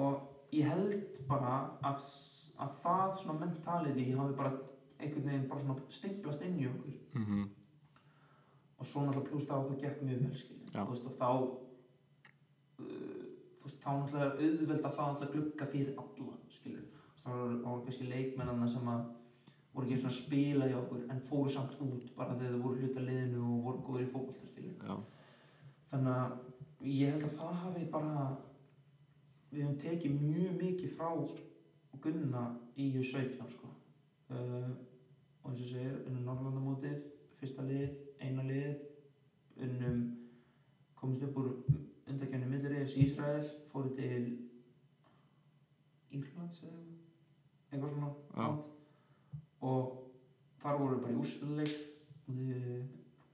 og 0.00 0.56
ég 0.58 0.72
held 0.72 1.20
bara 1.28 1.54
að, 1.90 2.08
að 2.58 2.74
það 2.82 3.14
svona 3.22 3.38
mentality 3.44 4.08
hafi 4.18 4.38
bara 4.40 4.52
einhvern 4.98 5.30
veginn 5.30 5.48
bara 5.48 5.64
svona 5.64 5.78
stimplast 5.88 6.44
inn 6.46 6.60
í 6.60 6.68
okkur. 6.68 6.98
Mhm, 7.14 7.46
og 8.78 8.86
svo 8.86 9.04
náttúrulega 9.04 9.30
pluss 9.30 9.48
það 9.48 9.64
okkur 9.64 9.80
gekk 9.82 10.02
mjög 10.06 10.20
vel 10.24 10.36
þú 10.72 10.84
veist 10.90 11.08
og 11.10 11.14
þá 11.18 11.30
uh, 12.78 13.24
þú 13.58 13.64
veist 13.64 13.80
þá 13.82 13.90
náttúrulega 13.92 14.34
auðvelda 14.38 14.92
það 14.96 15.08
náttúrulega 15.12 15.32
glugga 15.34 15.70
fyrir 15.72 15.94
alla 16.02 16.28
þá 17.28 17.68
voru 17.68 17.84
kannski 17.84 18.08
leikmennana 18.08 18.68
sem 18.70 18.86
að 18.88 19.06
voru 19.74 19.86
ekki 19.86 19.98
svona 20.00 20.14
að 20.14 20.18
spila 20.18 20.68
í 20.68 20.76
okkur 20.78 21.02
en 21.12 21.24
fóru 21.28 21.50
samt 21.52 21.80
út 21.84 22.12
bara 22.16 22.36
þegar 22.38 22.54
þau 22.54 22.62
voru 22.64 22.82
hluta 22.82 23.04
liðinu 23.04 23.42
og 23.44 23.64
voru 23.66 23.82
góður 23.88 24.04
í 24.58 24.68
já, 24.68 24.94
þannig 25.90 26.14
að 26.14 26.88
ég 26.88 27.12
held 27.12 27.26
að 27.28 27.36
það 27.40 27.60
hafi 27.64 27.84
bara 27.92 28.24
við 29.50 29.62
höfum 29.64 29.78
tekið 29.82 30.18
mjög 30.22 30.58
mikið 30.62 30.96
frá 30.96 31.10
Gunna 31.98 32.44
í 32.78 32.92
U17 33.00 33.48
sko. 33.50 33.68
Uh, 34.30 34.68
og 35.48 35.54
eins 35.54 35.60
og 35.64 35.68
segir 35.70 35.94
unnum 36.04 36.24
Norrlandamótið, 36.28 36.96
fyrsta 37.40 37.62
lið 37.64 37.92
eina 38.20 38.42
lið 38.44 39.62
unnum 39.64 40.00
komist 40.98 41.22
upp 41.24 41.38
úr 41.40 41.46
undakefni 42.08 42.50
milliriðis 42.50 42.96
í 42.98 43.06
Ísrael 43.06 43.46
fóru 43.72 43.94
til 43.96 44.26
Írlands 46.12 46.60
eða 46.66 46.82
eitthvað. 47.70 47.94
Svona 47.94 48.10
land. 48.36 48.60
og 49.60 49.94
þar 50.60 50.76
voru 50.82 50.98
bara 51.00 51.14
í 51.14 51.20
úrstuðleik 51.22 51.72
og 52.26 52.34
þið 52.34 52.68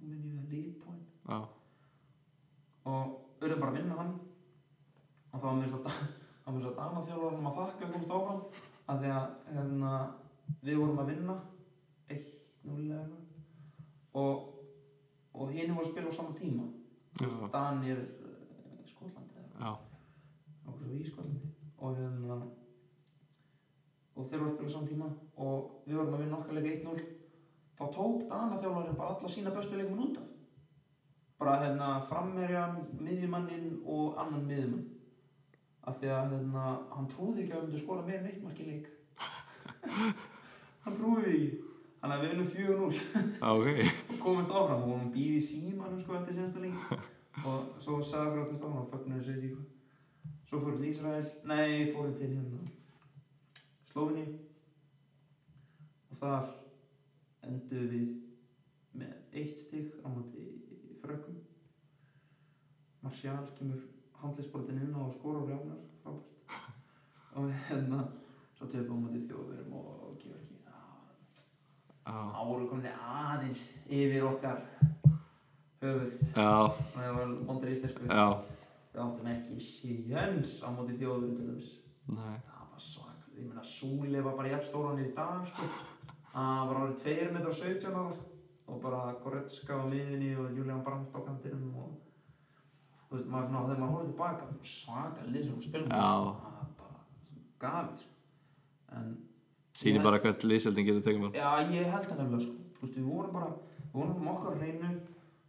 Rúmeníu 0.04 0.36
eða 0.36 0.44
Litóin 0.52 1.00
já, 1.24 1.38
og 2.84 3.42
urðum 3.42 3.60
bara 3.60 3.72
að 3.72 3.78
vinna 3.80 3.98
hann. 3.98 4.14
Og 5.32 5.40
það 5.40 5.48
var 5.48 5.58
mér 5.58 5.72
svo 5.72 5.82
það 6.44 6.60
svo 6.60 6.72
dana 6.78 7.04
þjálfarnum 7.08 7.50
að 7.50 7.58
þakka 7.58 7.88
að 7.88 7.92
komast 7.96 8.14
áfram 8.18 8.40
af 8.86 9.02
því 9.02 9.12
að 9.16 9.28
hérna, 9.56 9.92
við 10.62 10.80
vorum 10.82 11.02
að 11.02 11.12
vinna 11.14 11.36
1-0 12.64 12.88
eða 12.88 13.04
eitthvað 13.04 13.24
og, 14.14 14.42
og 15.34 15.50
hinn 15.54 15.72
voru 15.74 15.86
að 15.86 15.90
spila 15.90 16.10
á 16.10 16.14
sama 16.14 16.34
tíma. 16.38 16.66
Já. 17.20 17.28
Danir 17.52 17.98
eh, 17.98 19.08
já, 19.60 19.72
okkur 20.66 20.92
í 20.94 21.02
Skotlandi. 21.08 21.50
Og 21.78 21.98
hérna 21.98 22.38
og 24.14 24.28
þeir 24.30 24.40
voru 24.40 24.50
að 24.50 24.54
spila 24.54 24.70
á 24.70 24.74
sama 24.76 24.90
tíma. 24.90 25.10
Og 25.34 25.82
við 25.88 25.98
vorum 25.98 26.14
að 26.14 26.24
vinna 26.24 26.38
okkar 26.38 26.58
leik 26.58 26.70
1-0 26.76 27.10
þá 27.74 27.84
tók 27.90 28.28
Dana 28.30 28.60
þjálfarinn 28.60 28.98
bara 29.00 29.16
alla 29.16 29.34
sína 29.34 29.54
bestu 29.54 29.78
leikmenn 29.78 30.06
út 30.06 30.22
af. 30.22 30.30
Bara 31.42 31.58
hérna 31.64 31.88
frammerjan, 32.08 32.76
miðjumannin 33.02 33.80
og 33.82 34.14
annan 34.22 34.46
miðjumann. 34.46 34.90
Af 35.84 35.98
því 35.98 36.12
að 36.14 36.36
hérna, 36.36 36.68
hann 36.94 37.10
trúði 37.10 37.42
ekki 37.42 37.56
að 37.56 37.64
við 37.64 37.66
myndum 37.66 37.82
skora 37.82 38.06
meira 38.06 38.22
en 38.22 38.28
eitt 38.30 38.44
mark 38.44 38.60
í 38.62 38.68
leik. 38.70 38.86
Hann 40.84 40.96
trúði 40.96 41.32
ekki 41.34 41.73
þannig 42.04 42.16
að 42.18 42.24
við 42.24 42.32
vinnum 42.32 42.48
4-0 42.52 42.96
já, 43.40 43.50
ok, 43.50 43.68
og 44.12 44.18
komast 44.20 44.50
áfram. 44.52 44.82
Og 44.84 44.90
hún 44.98 45.12
býði 45.14 45.36
í 45.38 45.44
símanum 45.46 46.02
sko 46.02 46.18
eftir 46.18 46.36
sensta 46.36 46.60
lengi 46.60 46.98
og 47.48 47.78
svo 47.80 48.00
sagði 48.04 48.42
komast 48.42 48.66
áfram 48.66 48.82
og 48.82 48.90
fögnuðu 48.92 49.24
sér 49.24 49.38
í 49.38 49.48
eitthvað 49.48 49.70
svo 50.50 50.60
fórum 50.60 50.82
til 50.82 50.90
Ísrael, 50.90 51.30
nei 51.48 51.94
fórum 51.94 52.12
til 52.18 52.28
hérna 52.34 52.60
Slóvinni 53.88 54.26
og 56.10 56.20
þar 56.20 56.52
endur 57.48 57.88
við 57.94 58.12
með 59.00 59.40
eitt 59.40 59.58
stig 59.58 59.96
á 60.04 60.06
móti 60.12 60.44
frökkum. 61.00 61.40
Martial 63.04 63.48
kemur 63.56 63.80
handlisbrotin 64.20 64.82
inn 64.84 64.96
og 65.00 65.12
skora 65.14 65.40
og 65.40 65.48
rjánar. 65.48 65.80
Frábært. 66.02 66.60
Og 67.34 67.50
hérna 67.70 68.04
svo 68.58 68.68
töfum 68.68 69.00
á 69.00 69.02
móti 69.06 69.24
þjóðverum 69.24 69.78
og, 69.78 69.88
var 70.04 70.18
já, 70.20 70.53
þá 72.04 72.40
voru 72.44 72.68
komin 72.70 72.90
aðeins 72.94 73.62
yfir 73.88 74.26
okkar 74.28 74.62
höfuð. 75.84 76.20
Já, 76.34 76.52
það 76.94 77.16
var 77.18 77.34
vondur 77.48 77.72
íslensku. 77.72 78.06
Já, 78.08 78.26
við 78.92 79.02
áttum 79.06 79.32
ekki 79.34 79.58
séns 79.70 80.60
á 80.64 80.68
móti 80.74 81.00
þjóðurum 81.00 81.58
það 82.14 82.70
var 82.70 82.82
svak 82.82 83.14
ég 83.38 83.48
meina 83.48 83.64
Súli 83.66 84.22
var 84.22 84.36
bara 84.38 84.52
jafn 84.52 84.68
stóran 84.68 85.02
í 85.02 85.10
dag 85.16 85.42
sko. 85.48 85.66
Það 86.34 86.62
var 86.70 86.80
árið 86.80 87.02
2 87.02 87.34
metrar 87.34 87.58
17 87.60 87.98
ára. 87.98 88.30
Og 88.64 88.80
bara 88.80 89.12
Goretzka 89.20 89.76
á 89.76 89.84
miðinni 89.84 90.30
og 90.40 90.54
Julian 90.56 90.80
Brandt 90.86 91.12
á 91.12 91.20
kantinum 91.20 91.74
og 91.82 91.90
þú 93.10 93.18
veist 93.18 93.28
maður 93.28 93.50
svona 93.50 93.64
þegar 93.66 93.80
maður 93.82 93.92
horfði 93.94 94.12
tilbaka 94.12 94.44
svaka 94.70 95.26
lið 95.28 95.44
sem 95.48 95.58
spilum. 95.66 95.90
Það 95.92 96.24
var 96.24 96.70
bara 96.78 97.02
gafið 97.64 97.98
sko. 98.00 98.14
En 98.94 99.10
sýnir 99.74 100.02
bara 100.04 100.18
hvert 100.22 100.44
liðselding 100.46 100.86
getur 100.88 101.02
tekið 101.06 101.22
mér 101.24 101.38
Já, 101.38 101.48
ég 101.74 101.88
held 101.92 102.06
það 102.08 102.20
nefnilega 102.20 102.44
sko. 102.44 102.54
Þú 102.78 102.86
veist, 102.86 102.96
við 102.98 103.08
vorum 103.10 103.32
bara, 103.34 103.48
við 103.82 103.96
vorum 103.98 104.16
um 104.20 104.30
okkar 104.34 104.56
hreinu, 104.60 104.90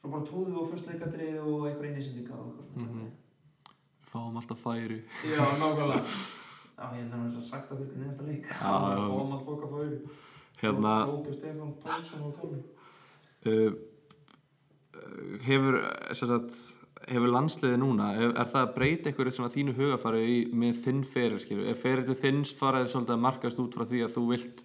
svo 0.01 0.11
bara 0.15 0.27
trúðum 0.29 0.55
við 0.55 0.61
á 0.61 0.69
fyrstleikadrið 0.71 1.37
og 1.43 1.67
eitthvað 1.69 1.87
eininsendinga 1.89 2.33
og 2.39 2.45
eitthvað 2.49 2.67
svona. 2.73 2.87
Mhm. 2.87 3.07
Við 4.05 4.11
fáum 4.15 4.37
alltaf 4.41 4.61
færi 4.65 4.99
Já, 5.27 5.41
nákvæmlega. 5.61 6.03
Já, 6.75 6.85
ég 6.91 7.01
held 7.01 7.13
að 7.13 7.19
það 7.25 7.39
er 7.39 7.45
sagt 7.49 7.71
að 7.71 7.81
fyrir 7.81 7.99
næsta 8.05 8.23
leik. 8.27 8.45
Já, 8.47 8.71
já. 8.75 8.95
Við 8.95 9.11
fáum 9.15 9.35
alltaf 9.35 9.51
okkar 9.55 9.73
færi. 9.75 9.99
Hérna, 10.61 10.93
Tóki 11.09 11.33
Stefán 11.35 11.71
Tónsson 11.83 12.21
og 12.23 12.33
Tómi. 12.39 12.59
uh, 13.45 13.73
uh, 14.95 15.39
hefur 15.45 15.77
sem 16.15 16.29
sagt, 16.31 16.59
hefur 17.03 17.31
landsliði 17.31 17.79
núna 17.79 18.11
er, 18.15 18.33
það 18.37 18.61
að 18.61 18.73
breyta 18.77 19.09
eitthvað 19.09 19.33
svona 19.35 19.53
þínu 19.53 19.75
hugafari 19.77 20.23
í, 20.25 20.37
með 20.55 20.79
þinn 20.85 21.03
feril 21.09 21.41
skilur? 21.41 21.67
Er 21.69 21.79
ferilið 21.79 22.21
þinn 22.21 22.41
farið 22.57 22.89
svolítið 22.93 23.15
að 23.17 23.23
markast 23.25 23.61
út 23.61 23.77
frá 23.77 23.85
því 23.89 24.01
að 24.05 24.15
þú 24.15 24.25
vilt 24.31 24.63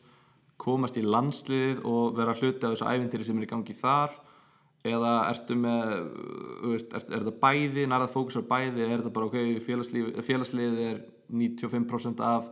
komast 0.60 0.98
í 1.00 1.04
landsliðið 1.04 1.84
og 1.88 2.16
vera 2.18 2.36
hluti 2.36 2.66
af 2.66 2.74
þessu 2.74 2.88
ævintýri 2.88 3.26
sem 3.26 3.40
er 3.40 3.46
í 3.46 3.50
gangi 3.50 3.76
þar? 3.76 4.16
Eða 4.90 5.12
ertu 5.28 5.58
með 5.60 5.90
veist, 6.70 6.94
er, 6.96 7.04
er 7.10 7.26
þetta 7.26 7.34
bæði, 7.42 7.84
nærða 7.90 8.08
fókus 8.14 8.38
á 8.40 8.42
bæði 8.48 8.86
er 8.86 8.94
þetta 8.94 9.12
bara 9.18 9.28
ok, 9.28 9.38
félagslið, 9.66 10.08
félagsliðið 10.24 10.82
er 10.86 11.02
95% 11.34 12.24
af 12.24 12.48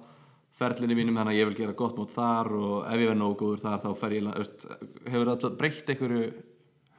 ferlinni 0.59 0.99
mínum 0.99 1.17
þannig 1.17 1.37
að 1.37 1.41
ég 1.41 1.49
vil 1.49 1.59
gera 1.63 1.79
gott 1.79 1.97
mót 1.97 2.13
þar 2.13 2.53
og 2.59 2.77
ef 2.91 2.99
ég 2.99 3.13
verð 3.13 3.21
nógu 3.23 3.41
góður 3.45 3.65
þar 3.65 3.83
þá 3.87 3.91
fer 4.03 4.17
ég 4.19 4.31
veist, 4.35 4.69
hefur 5.07 5.33
þetta 5.33 5.55
breytt 5.63 5.93
einhverju 5.95 6.31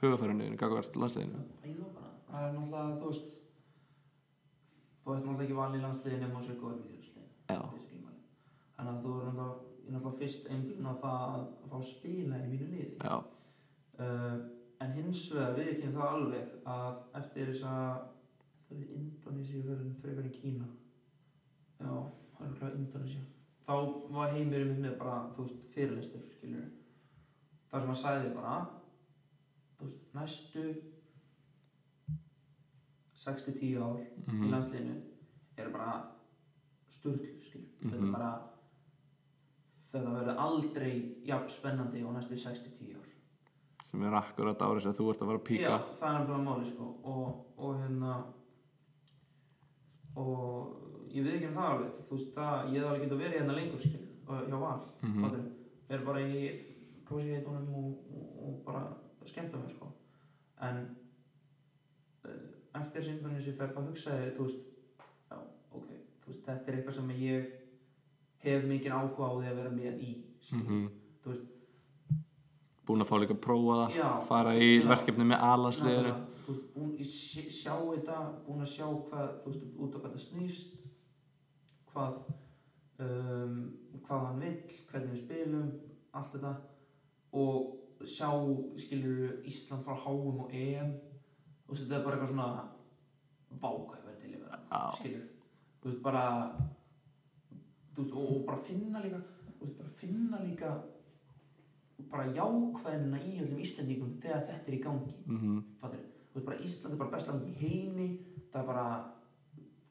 hugafærinu 0.02 0.54
Það 2.30 2.46
er 2.46 2.54
náttúrulega, 2.56 3.00
þú 3.00 3.10
veist, 3.10 3.32
þú 5.04 5.16
ert 5.16 5.26
náttúrulega 5.26 5.46
ekki 5.48 5.58
valin 5.60 5.80
í 5.80 5.84
landsliðin 5.86 6.24
nema 6.26 6.42
á 6.42 6.46
sér 6.46 6.60
góður 6.62 6.84
í 6.84 7.00
landsliðin 7.00 7.34
þannig 8.78 8.94
að 8.94 9.02
þú 9.06 9.16
er 9.16 9.34
náttúrulega, 9.40 10.14
fyrst 10.22 10.52
einblinn 10.54 10.92
á 10.92 10.94
það 11.02 11.26
að 11.40 11.48
fá 11.72 11.80
spila 11.90 12.44
í 12.44 12.52
mínu 12.52 12.70
liði. 12.74 13.10
Uh, 14.00 14.36
en 14.80 14.94
hins 14.96 15.26
vegar 15.34 15.58
við 15.58 15.74
ekki 15.74 15.96
það 15.96 16.14
alveg 16.14 16.54
að 16.76 17.02
eftir 17.20 17.50
þess 17.50 17.66
að 17.68 17.82
það 18.70 18.78
er 18.78 18.94
Indonési 19.00 19.66
en 19.66 20.32
Kína. 20.38 20.70
Já, 21.80 21.92
það 22.38 22.46
er 22.46 22.54
okkur 22.54 22.80
Indonési 22.80 23.26
þá 23.70 23.76
var 24.16 24.32
heimurinn 24.34 24.72
minn 24.74 24.86
með 24.88 24.96
bara 24.98 25.18
þú 25.36 25.46
veist, 25.46 25.66
fyrirlistur, 25.76 26.26
skilur 26.34 26.70
það 27.70 27.84
sem 27.84 27.92
að 27.94 28.00
sagði 28.02 28.30
bara 28.34 28.54
þú 29.78 29.86
veist, 29.86 30.00
næstu 30.16 30.64
6-10 33.20 33.82
ár 33.84 34.00
í 34.00 34.08
Mhm. 34.28 34.50
landsliðinu 34.54 34.96
eru 35.58 35.72
bara 35.72 36.12
sturglu, 36.90 37.62
Mhm. 37.82 37.94
er 37.94 38.12
bara 38.12 38.32
þetta 39.92 40.12
verður 40.14 40.38
aldrei 40.38 40.94
jafn 41.26 41.50
spennandi 41.50 42.04
á 42.06 42.10
næstu 42.14 42.38
6-10 42.38 42.96
ár 42.96 43.08
sem 43.84 44.04
er 44.04 44.14
akkurat 44.14 44.60
árið 44.62 44.82
sem 44.82 44.94
þú 44.94 45.10
ert 45.10 45.22
að 45.22 45.30
fara 45.32 45.40
að 45.40 45.48
píka 45.50 45.70
Já, 45.70 45.78
það 46.00 46.10
er 46.10 46.20
nefnilega 46.20 46.46
máli 46.46 46.66
sko 46.70 46.86
og, 47.04 47.46
og 47.58 47.76
hérna 47.82 48.14
og 50.16 51.08
ég 51.14 51.24
veit 51.26 51.36
ekki 51.36 51.50
um 51.50 51.58
það 51.58 51.72
alveg 51.74 51.92
þú 52.08 52.18
veist 52.18 52.34
það, 52.36 52.70
ég 52.74 52.80
hef 52.80 52.90
alveg 52.90 53.04
getað 53.06 53.22
verið 53.24 53.38
hérna 53.40 53.56
lengur 53.58 53.84
skil 53.84 54.06
hjá 54.30 54.60
val, 54.62 54.82
mm. 55.02 55.14
-hmm. 55.24 55.52
er 55.90 56.06
bara 56.06 56.20
í 56.20 56.66
hvað 57.06 57.22
sé 57.22 57.30
ég 57.40 57.46
honum 57.48 57.74
og, 57.76 57.94
og, 58.46 58.66
bara 58.66 58.84
skemmta 59.26 59.58
mig 59.58 59.70
sko 59.70 59.88
en 60.62 60.96
eftir 62.76 63.02
þessi 63.02 63.14
Indonési 63.18 63.54
ferð 63.58 63.76
þá 63.76 63.82
hugsaði 63.90 64.26
ég, 64.26 64.34
þú 64.38 64.44
veist 64.48 64.60
já, 65.30 65.38
ok, 65.72 65.88
þú 66.24 66.32
veist, 66.34 66.44
þetta 66.46 66.72
er 66.72 66.78
eitthvað 66.80 66.96
sem 67.00 67.10
ég 67.20 67.54
hef 68.46 68.66
mikið 68.70 68.92
áhuga 68.96 69.30
á 69.30 69.34
því 69.40 69.48
að 69.52 69.56
vera 69.62 69.70
með 69.76 70.04
í 70.06 70.12
skilur. 70.42 70.66
Mhm. 70.66 70.90
þú 71.24 71.34
veist, 71.34 71.48
Búin 72.90 73.04
að 73.04 73.10
fá 73.12 73.18
líka 73.22 73.36
að 73.36 73.42
prófa 73.46 73.74
það 73.80 73.96
Já. 74.00 74.08
Fara 74.26 74.52
í 74.58 74.70
Já. 74.82 74.88
verkefni 74.90 75.26
með 75.30 75.42
Nákvæmlega. 75.46 76.14
Þú 76.46 76.54
veist, 76.56 76.70
búin, 76.74 76.94
ég 76.98 77.06
sé- 77.06 77.50
sjá 77.54 77.76
þetta, 77.78 78.16
búin 78.48 78.62
að 78.66 78.72
sjá 78.72 78.86
hvað, 79.10 79.28
þú 79.44 79.52
veist, 79.52 79.66
út 79.78 79.96
af 79.96 80.02
hvað 80.02 80.14
það 80.16 80.24
snýst, 80.26 80.72
hvað, 81.94 82.14
um, 83.00 83.60
hvað 84.08 84.26
hann 84.26 84.40
vill, 84.40 84.58
hvernig 84.92 85.12
við 85.14 85.22
spilum, 85.22 85.70
allt 86.14 86.34
þetta 86.34 86.56
og 87.34 87.78
sjá, 88.10 88.32
skilur, 88.82 89.38
Ísland 89.46 89.84
frá 89.86 89.94
HM 89.96 90.40
og 90.40 90.50
EM, 90.54 90.94
þú 91.70 91.76
veist, 91.76 91.84
þetta 91.86 91.98
er 92.00 92.06
bara 92.06 92.18
eitthvað 92.18 92.32
svona 92.34 92.50
vákvæð 93.62 94.06
verið 94.06 94.22
til 94.24 94.32
yfir 94.36 94.48
það, 94.70 94.94
skilur, 95.00 95.26
þú 95.82 95.90
veist, 95.92 96.02
bara, 96.06 96.24
þú 97.94 98.02
veist, 98.04 98.16
og, 98.16 98.32
og 98.36 98.46
bara 98.48 98.64
finna 98.70 99.04
líka, 99.04 99.22
þú 99.60 99.66
veist, 99.68 99.78
bara 99.78 99.94
finna 100.02 100.42
líka 100.46 100.74
bara 102.10 102.26
jákvæðina 102.34 103.20
í 103.22 103.36
öllum 103.44 103.62
Íslandingum 103.62 104.16
þegar 104.24 104.46
þetta 104.48 104.72
er 104.72 104.78
í 104.78 104.82
gangi. 104.82 105.16
Mhm. 105.28 105.58
fattur 105.82 106.06
þú 106.30 106.40
veist 106.40 106.46
bara 106.48 106.64
Ísland 106.66 106.94
er 106.94 107.00
bara 107.04 107.12
best 107.16 107.28
land 107.28 107.48
í 107.48 107.54
heimi 107.60 108.08
það 108.52 108.62
er 108.62 108.68
bara 108.70 108.86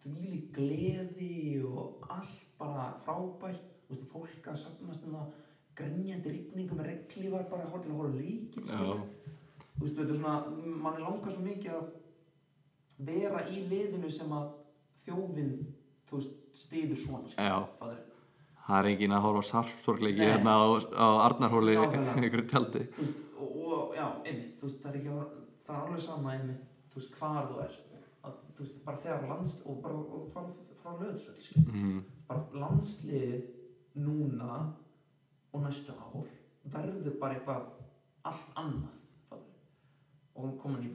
þvíli 0.03 0.41
gleði 0.55 1.65
og 1.67 2.07
allt 2.11 2.47
bara 2.59 2.89
frábært. 3.05 3.67
Þú 3.89 3.95
veist 3.95 4.11
fólk 4.13 4.49
að 4.51 4.59
safnast 4.65 5.05
um 5.07 5.15
það 5.17 5.37
grenjandi 5.79 6.33
rigningu 6.35 6.75
með 6.77 6.91
reglívar 6.91 7.47
bara 7.51 7.69
hótt 7.71 7.85
til 7.85 7.93
að 7.93 8.01
horfa 8.01 8.19
líkil 8.19 8.65
Já. 8.67 8.97
Þú 9.79 9.85
veist 9.87 9.97
þetta 9.99 10.11
er 10.15 10.21
svona 10.21 10.77
mann 10.83 10.95
er 10.99 11.05
langað 11.07 11.33
svo 11.37 11.43
mikið 11.47 11.73
að 11.79 11.89
vera 13.09 13.43
í 13.49 13.63
liðinu 13.71 14.11
sem 14.11 14.33
að 14.35 14.49
þjófin 15.05 15.53
þú 16.09 16.19
veist 16.21 16.59
stiður 16.59 16.97
svona 17.05 17.35
Já. 17.37 17.59
fattur 17.79 18.05
Það 18.69 18.79
er 18.83 18.87
engin 18.91 19.13
að 19.17 19.23
horfa 19.25 19.43
sarpsorgleiki 19.49 20.21
hérna 20.29 20.53
á, 20.61 20.65
á 20.93 21.07
Arnarhóli 21.25 21.73
einhverju 21.81 22.43
tjaldi. 22.51 22.83
Þú 22.93 23.01
veist, 23.01 23.21
og, 23.41 23.53
og 23.65 23.95
já, 23.97 24.05
einmitt, 24.29 24.59
þú 24.61 24.67
veist, 24.67 24.83
það 24.83 24.91
er 24.91 24.99
ekki 24.99 25.13
að- 25.15 25.31
það 25.65 25.73
er 25.79 25.87
alveg 25.87 26.03
sama 26.05 26.33
einmitt, 26.35 26.67
þú 26.93 27.01
veist, 27.01 27.15
hvar 27.17 27.49
þú 27.49 27.57
er 27.65 27.79
að, 28.29 28.35
þú 28.53 28.61
veist, 28.67 28.77
bara 28.85 29.01
þegar 29.07 29.25
lands 29.31 29.55
og 29.65 29.79
bara 29.87 29.95
og 29.95 30.27
frá, 30.35 30.43
frá 30.83 30.91
löðsvöld, 31.01 31.41
skil 31.47 31.63
Mhm. 31.65 32.05
bara 32.29 32.45
landsliðið 32.53 33.49
núna 34.05 34.59
og 35.55 35.63
næstu 35.65 35.93
ár 35.97 36.29
verður 36.77 37.19
bara 37.25 37.35
eitthvað 37.39 37.63
allt 38.29 38.53
annað 38.55 38.93
og 40.39 40.56
komin 40.62 40.86
í 40.86 40.90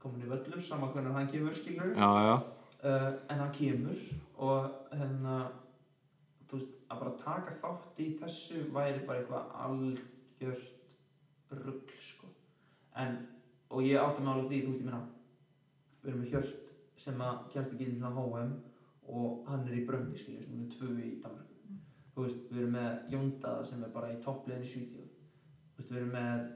komin 0.00 0.22
í 0.22 0.30
völlur, 0.30 0.62
sama 0.62 0.90
hvernig 0.92 1.14
hann 1.16 1.30
kemur, 1.30 1.54
skilur 1.56 1.94
uh, 1.96 3.12
en 3.30 3.40
hann 3.42 3.54
kemur 3.54 4.02
og 4.36 4.92
hérna 4.92 5.38
þú 6.46 6.58
veist, 6.58 6.76
að 6.90 7.00
bara 7.02 7.16
taka 7.22 7.56
þátt 7.62 8.02
í 8.04 8.10
þessu 8.20 8.66
væri 8.74 9.02
bara 9.08 9.22
eitthvað 9.22 9.56
algjört 9.64 10.94
rugl 11.64 11.96
sko. 12.02 12.30
En, 12.96 13.18
og 13.70 13.82
ég 13.86 13.98
átti 14.00 14.22
mig 14.22 14.32
alveg 14.32 14.52
því, 14.52 14.60
þú 14.62 14.70
veist, 14.70 14.84
ég 14.84 14.86
meina 14.86 15.02
við 16.02 16.12
erum 16.12 16.22
með 16.22 16.30
Hjört 16.34 17.02
sem 17.02 17.26
að 17.26 17.42
kemst 17.52 17.74
ekki 17.74 17.90
inn 17.90 17.98
svona 17.98 18.14
HM 18.14 18.54
og 19.16 19.50
hann 19.50 19.66
er 19.66 19.76
í 19.80 19.84
Bröndi, 19.88 20.18
skilja, 20.18 20.46
sem 20.46 20.62
er 20.62 20.72
tvö 20.72 20.94
í 21.02 21.10
Danmark 21.24 21.46
þú 22.16 22.24
veist, 22.24 22.44
við 22.48 22.62
erum 22.62 22.76
með 22.78 23.10
Jónda 23.12 23.50
sem 23.68 23.82
er 23.84 23.90
bara 23.92 24.08
í 24.14 24.20
topplegin 24.24 24.64
í 24.64 24.68
Svíþjóð. 24.70 25.08
Þú 25.74 25.82
veist, 25.82 25.90
við 25.90 25.98
erum 26.00 26.14
með 26.16 26.46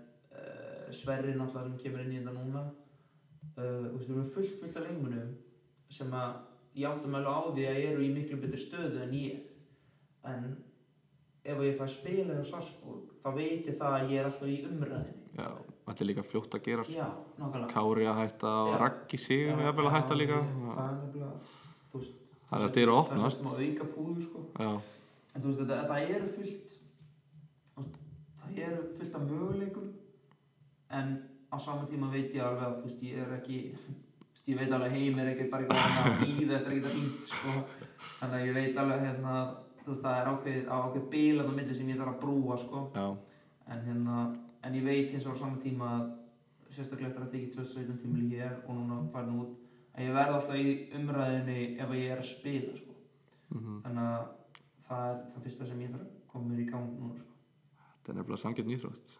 uh, 0.40 0.69
Sverri 0.96 1.34
náttúrulega 1.36 1.68
sem 1.68 1.82
kemur 1.84 2.04
inn 2.04 2.14
í 2.14 2.20
þetta 2.20 2.36
núna. 2.38 2.64
Uh, 3.56 3.86
þú 3.90 3.94
veist, 3.96 4.08
við 4.08 4.16
erum 4.16 4.32
fullt, 4.36 4.56
fullt 4.62 4.80
af 4.80 4.88
leikmunum 4.88 5.30
sem 5.90 6.12
að 6.14 6.34
ég 6.78 6.90
áttum 6.90 7.16
alveg 7.18 7.34
á 7.34 7.40
því 7.50 7.68
að 7.70 7.84
eru 7.90 8.04
í 8.06 8.10
miklu 8.14 8.40
betri 8.42 8.60
stöðu 8.62 9.04
en 9.04 9.14
ég. 9.18 9.46
En 10.30 10.50
ef 11.44 11.62
ég 11.64 11.78
fæ 11.78 11.84
að 11.86 11.92
spila 11.94 12.36
hjá 12.36 12.44
Sarsborg 12.50 13.12
þá 13.22 13.28
veit 13.36 13.68
ég 13.68 13.76
það 13.80 13.96
að 13.96 14.12
ég 14.12 14.20
er 14.20 14.28
alltaf 14.28 14.50
í 14.50 14.58
umræðinni 14.68 15.16
Já, 15.40 15.46
þetta 15.86 16.02
er 16.02 16.08
líka 16.10 16.24
fljótt 16.26 16.56
að 16.56 16.64
gera 16.66 16.84
já, 16.90 17.06
nákvæmlega. 17.38 17.70
Kári 17.70 18.08
að 18.10 18.18
hætta 18.18 18.50
og. 18.66 18.72
Raggi 18.82 19.20
Sigur 19.20 19.56
með 19.56 19.68
að 19.70 19.92
hætta 19.94 20.18
líka. 20.18 20.40
það 20.40 20.82
er 20.84 20.96
nefnilega 20.98 21.30
þú 21.92 22.02
veist 22.02 22.18
Það 22.50 22.58
er 22.58 22.66
að 22.66 22.74
dyra 22.74 22.92
að 22.92 23.04
það 23.06 23.14
er 23.14 23.20
opnast 23.20 23.40
smá 23.40 23.50
auka 23.54 23.86
púður 23.94 24.22
sko. 24.26 24.40
Já, 24.58 24.70
en 25.30 25.42
þú 25.44 25.46
veist 25.46 25.60
þetta, 25.60 25.80
það 25.90 26.14
eru 26.16 26.30
fullt 26.36 26.76
það 28.40 28.62
eru 28.66 28.82
fullt 28.98 29.14
af 29.16 29.26
möguleikum 29.30 29.88
en 30.98 31.16
á 31.50 31.56
sama 31.58 31.86
tíma 31.90 32.10
veit 32.12 32.34
ég 32.34 32.44
alveg 32.44 32.66
að 32.66 32.76
þú 32.78 32.86
veist 32.88 33.02
ég 33.06 33.18
er 33.24 33.32
ekki 33.38 33.58
ég 34.50 34.58
veit 34.58 34.72
alveg 34.72 34.94
heim 34.96 35.18
er 35.18 35.32
ekki 35.32 35.48
bara 35.50 35.66
eitthvað 35.66 36.12
að 36.12 36.22
íða 36.26 36.56
eftir 36.58 36.70
að 36.72 36.76
geta 36.78 36.94
fínt 36.94 37.32
sko. 37.32 37.56
Þannig 38.20 38.36
að 38.38 38.46
ég 38.46 38.54
veit 38.58 38.78
alveg 38.82 39.02
hérna 39.06 39.34
þú 39.80 39.90
veist 39.92 40.04
það 40.06 40.20
er 40.20 40.30
ákveð, 40.30 40.62
ákveð 40.76 41.08
bíl 41.14 41.42
á 41.42 41.44
milli 41.50 41.76
sem 41.76 41.90
ég 41.92 42.00
þarf 42.00 42.14
að 42.14 42.22
brúa 42.24 42.56
sko. 42.60 42.84
En 43.70 43.84
hérna 43.86 44.16
en 44.66 44.76
ég 44.76 44.84
veit 44.84 45.14
eins 45.14 45.26
og 45.26 45.36
á 45.38 45.40
sama 45.42 45.60
tíma 45.62 45.90
sérstaklega 46.70 47.10
eftir 47.10 47.24
að 47.24 47.32
tekið 47.34 47.54
2017 47.56 48.02
tímili 48.02 48.36
hér 48.36 48.58
og 48.66 48.76
núna 48.76 49.00
farin 49.14 49.40
út 49.42 49.56
að 49.94 50.06
ég 50.06 50.14
verð 50.14 50.36
alltaf 50.36 50.60
í 50.60 50.74
umræðinni 50.98 51.58
ef 51.82 51.94
ég 51.98 52.12
er 52.14 52.20
að 52.22 52.28
spila 52.30 52.76
sko. 52.76 52.94
Mhm. 53.50 53.80
þannig 53.84 54.04
að 54.10 54.28
það 54.88 55.08
er 55.10 55.16
það 55.32 55.42
fyrsta 55.46 55.66
sem 55.66 55.80
ég 55.82 55.90
þarf 55.94 56.06
að 56.06 56.28
koma 56.30 56.50
mér 56.50 56.60
í 56.62 56.68
gang 56.70 56.92
núna 57.00 57.16
sko. 57.18 57.34
þetta 57.96 58.12
er 58.12 58.18
nefnilega 58.20 58.42
samgjönd 58.44 58.70
nýþrótt 58.70 59.16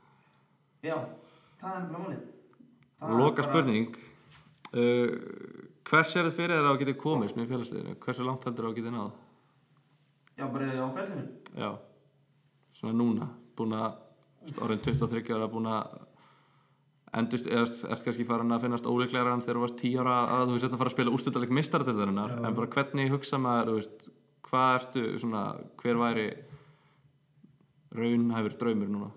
já, 0.86 0.97
það 1.61 1.73
er 1.77 1.82
nefnilega 1.87 2.05
málið 2.05 3.19
Loka 3.20 3.47
spurning 3.47 3.97
uh, 3.97 5.09
Hvers 5.91 6.12
er 6.16 6.28
þið 6.28 6.37
fyrir 6.37 6.59
þér 6.59 6.69
að 6.70 6.81
geta 6.82 7.01
komist 7.01 7.37
með 7.39 7.51
félagsliðinu? 7.55 7.97
Hversu 8.05 8.27
langt 8.27 8.45
heldur 8.47 8.69
það 8.69 8.73
að 8.73 8.81
geta 8.81 8.95
náð? 8.95 9.11
já, 10.41 10.47
bara 10.49 10.69
á 10.73 10.89
ferðinu 10.97 11.24
Já, 11.59 11.70
svona 12.77 12.97
núna 12.97 13.28
búin 13.59 13.74
að, 13.77 13.99
orðin 14.62 14.85
23 14.87 15.35
ára 15.37 15.51
búin 15.51 15.69
að 15.69 15.99
endust, 17.20 17.49
eða 17.51 17.66
ert 17.91 18.05
kannski 18.07 18.27
farin 18.28 18.55
að 18.55 18.65
finnast 18.65 18.87
óleiklegra 18.89 19.35
en 19.35 19.43
þegar 19.43 19.59
þú 19.59 19.65
varst 19.65 19.81
10 19.82 20.01
ára 20.05 20.16
að 20.37 20.45
þú 20.47 20.55
veist 20.55 20.66
þetta 20.66 20.81
fara 20.81 20.93
að 20.93 20.97
spila 20.97 21.15
úrstöldaleg 21.16 21.55
mistaradeildarinnar 21.59 22.37
Já. 22.37 22.43
en 22.47 22.59
bara 22.61 22.73
hvernig 22.77 23.15
hugsa 23.15 23.41
maður, 23.43 23.70
þú 23.73 23.78
veist 23.81 24.11
hvað 24.51 24.74
ertu, 24.78 25.05
svona, 25.23 25.45
hver 25.82 26.01
væri 26.01 26.28
raunhæfur 27.99 28.57
draumur 28.61 28.93
núna? 28.95 29.11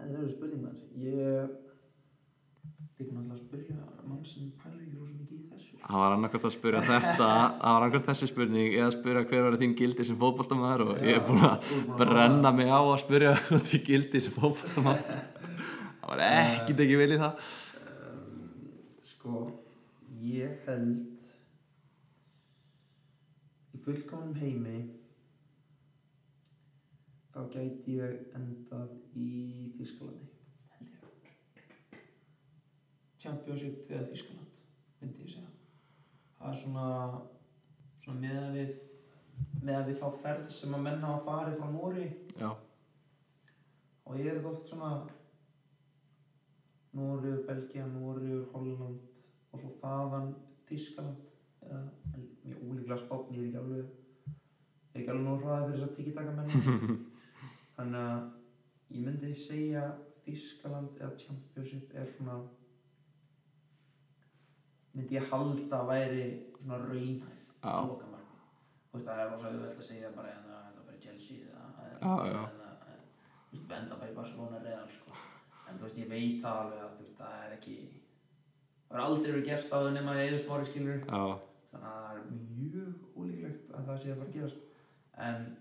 Það 0.00 0.22
er 0.24 0.30
spurning 0.34 0.62
manns 0.64 0.86
ég 1.00 1.58
líka 3.00 3.14
náttúrulega 3.16 3.34
að 3.34 3.40
spyrja 3.40 3.76
mann 4.08 4.24
sem 4.28 4.48
pælir 4.60 4.88
rosa 4.98 5.14
mikið 5.16 5.36
í 5.36 5.44
þessu 5.50 5.70
sko. 5.70 5.86
Það 5.86 6.02
var 6.02 6.14
annarkvæmt 6.16 6.46
að 6.48 6.54
spyrja 6.56 6.82
þetta 6.88 7.14
það 7.16 7.30
var 7.30 7.70
annarkvæmt 7.70 8.08
þessi 8.10 8.28
spurning 8.30 8.76
eða 8.76 8.90
spyrja 8.96 9.22
hver 9.30 9.46
var 9.46 9.56
þín 9.62 9.76
gildi 9.78 10.06
sem 10.08 10.18
fótboltamaður 10.20 10.84
og 10.86 11.00
ég 11.06 11.16
er 11.16 11.24
búin 11.24 11.46
að 11.48 11.70
að 11.70 11.94
brenna 12.02 12.52
mig 12.58 12.68
á 12.68 12.80
að 12.80 13.00
spyrja 13.04 13.32
út 13.56 13.72
í 13.76 13.82
gildi 13.88 14.22
sem 14.26 14.36
fótboltamaður. 14.36 15.24
Það 16.00 16.12
var 16.12 16.24
ekkit 16.26 16.84
ekki 16.84 17.00
vel 17.00 17.10
í 17.14 17.20
það. 17.20 17.50
Sko 19.10 19.44
ég 20.26 20.64
held 20.66 20.96
í 23.76 23.84
fullkomnum 23.84 24.36
heimi 24.40 24.78
þá 27.30 27.40
gæti 27.54 27.96
ég 27.98 28.36
endað 28.38 28.94
í 29.16 29.30
Þískalandi 29.78 30.28
held 30.76 30.94
ég. 30.96 32.04
Championship 33.22 33.90
eða 33.90 34.08
Þískaland 34.10 34.64
myndi 35.00 35.26
ég 35.26 35.34
segja. 35.34 35.52
Það 36.40 36.54
er 36.54 36.58
svona 36.62 36.86
svona 38.00 38.20
meðan 38.20 38.54
við 38.56 38.74
meðan 39.60 39.88
við 39.88 39.98
þá 40.00 40.20
ferð 40.22 40.52
sem 40.56 40.74
að 40.76 40.84
menna 40.86 41.14
að 41.14 41.24
fara 41.28 41.56
frá 41.56 41.70
Nóri 41.72 42.06
Já, 42.38 42.50
og 44.08 44.20
ég 44.20 44.30
er 44.34 44.46
oft 44.48 44.68
svona 44.68 44.92
Nóriður, 46.96 47.44
Belgia, 47.46 47.84
Nóriður, 47.86 48.46
Holland 48.54 49.20
og 49.52 49.62
svo 49.62 49.70
þaðan 49.82 50.32
Þískaland 50.66 51.28
eða 51.66 51.84
mjög 52.42 52.64
ólíklega 52.66 52.98
spátn, 53.04 53.36
ég 53.36 53.44
er 53.44 53.48
ekki 53.50 53.60
alveg 53.60 53.80
ég 53.80 54.96
er 54.96 55.02
ekki 55.02 55.12
alveg 55.12 55.26
nóg 55.28 55.44
hraðið 55.44 55.68
fyrir 55.68 55.80
þess 55.80 55.90
að 55.90 55.96
tiki-taka 56.00 56.36
menn 56.38 57.00
þannig 57.80 58.06
að 58.06 58.22
ég 58.94 59.04
myndi 59.08 59.34
segja 59.34 59.84
Þískaland 60.26 60.98
eða 61.00 61.16
Championship 61.18 61.94
er 61.96 62.06
svona 62.14 62.36
myndi 64.94 65.16
ég 65.16 65.28
halda 65.30 65.78
að 65.80 65.88
væri 65.90 66.24
svona 66.58 66.78
raunhæft. 66.82 67.54
Þú 67.62 68.98
veist 68.98 69.06
það 69.06 69.20
er 69.22 69.28
rosa 69.30 69.50
auðvelt 69.50 69.78
að 69.80 69.86
segja 69.86 70.10
bara 70.16 70.32
en 70.34 70.46
það 70.48 70.62
er 70.66 70.84
bara 70.86 71.02
Chelsea 71.04 71.44
eða 71.46 71.64
Já, 72.00 72.14
já. 72.26 72.40
eða- 72.40 72.50
eða- 72.50 73.04
þú 73.50 73.58
veist, 73.58 73.72
enda 73.78 73.96
bara 74.00 74.10
í 74.10 74.14
Barcelona 74.14 74.58
Real 74.64 74.88
sko. 74.90 75.12
en 75.68 75.78
þú 75.78 75.82
veist 75.82 75.98
ég 75.98 76.08
veit 76.08 76.42
það 76.42 76.56
alveg 76.60 76.80
að 76.82 76.90
þú 76.96 77.02
veist 77.04 77.18
það 77.18 77.44
er 77.46 77.52
ekki 77.56 77.76
það 78.90 78.96
er 78.98 79.04
aldrei 79.04 79.32
verið 79.32 79.44
gert 79.46 79.70
á 79.70 79.76
þau 79.78 79.90
nema 79.94 80.12
eða 80.18 80.38
spári 80.44 80.66
skilur 80.66 81.00
þannig 81.06 81.38
að 81.72 81.84
það 81.84 82.16
er 82.16 82.22
mjög 82.58 82.94
ólíklegt 83.16 83.70
að 83.70 83.84
það 83.86 83.98
sé 84.02 84.10
að 84.10 84.18
fara 84.18 84.28
að 84.28 84.34
gerast 84.34 84.58
en 85.28 85.56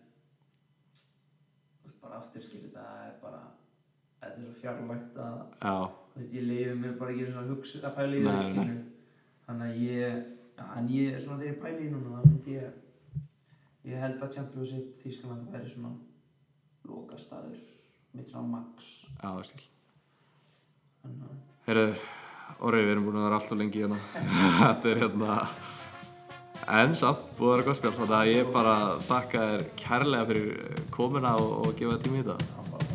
bara 2.04 2.20
aftur 2.20 2.44
skilur 2.44 2.74
það 2.74 3.06
er 3.06 3.16
bara 3.22 3.42
þetta 4.20 4.36
er 4.36 4.46
svo 4.46 4.56
fjarlægt 4.60 5.18
að 5.24 5.40
þú 5.64 6.20
veist 6.20 6.36
ég 6.36 6.48
lifi 6.50 6.76
mér 6.82 7.00
bara 7.00 7.16
ekki 7.16 7.30
svona 7.30 7.48
hugsa 7.48 7.82
að 7.88 7.98
pæla 7.98 8.20
í 8.20 8.26
nei. 8.26 8.44
skilur. 8.50 8.78
Þannig 9.48 9.66
að 9.70 9.82
ég 9.86 10.22
en 10.78 10.92
ég 10.94 11.20
svona 11.24 11.42
þegar 11.42 11.52
ég 11.54 11.60
pæla 11.64 11.84
í 11.86 11.90
núna 11.94 12.16
þá 12.20 12.30
myndi 12.30 12.56
ég 12.58 13.90
ég 13.90 14.04
held 14.04 14.24
að 14.24 14.34
Championship 14.38 15.04
Þískaland 15.04 15.52
væri 15.54 15.72
svona 15.72 15.94
lokastaður 16.90 17.60
mitt 18.14 18.30
svona 18.30 18.58
max. 18.58 18.90
Já, 19.22 19.32
skil. 19.48 19.68
Þannig 21.04 21.30
að 21.30 21.38
Herru, 21.70 21.86
Orri, 22.66 22.82
við 22.82 22.96
erum 22.96 23.06
búin 23.06 23.20
að 23.20 23.28
vera 23.28 23.38
alltaf 23.40 23.60
lengi 23.60 23.84
hérna. 23.84 24.00
Þetta 24.64 24.90
er 24.90 25.02
hérna 25.04 25.36
En 26.68 26.96
samt, 27.00 27.24
búið 27.40 27.52
að 27.52 27.56
vera 27.56 27.68
gott 27.70 27.80
spjall. 27.80 27.96
Þannig 28.02 28.18
að 28.20 28.32
ég 28.34 28.54
bara 28.54 28.76
þakka 29.08 29.46
þér 29.52 29.68
kærlega 29.80 30.30
fyrir 30.30 30.80
komuna 30.94 31.36
og, 31.40 31.52
og 31.64 31.78
gefa 31.80 32.00
tíma 32.04 32.20
í 32.20 32.26
þetta 32.28 32.89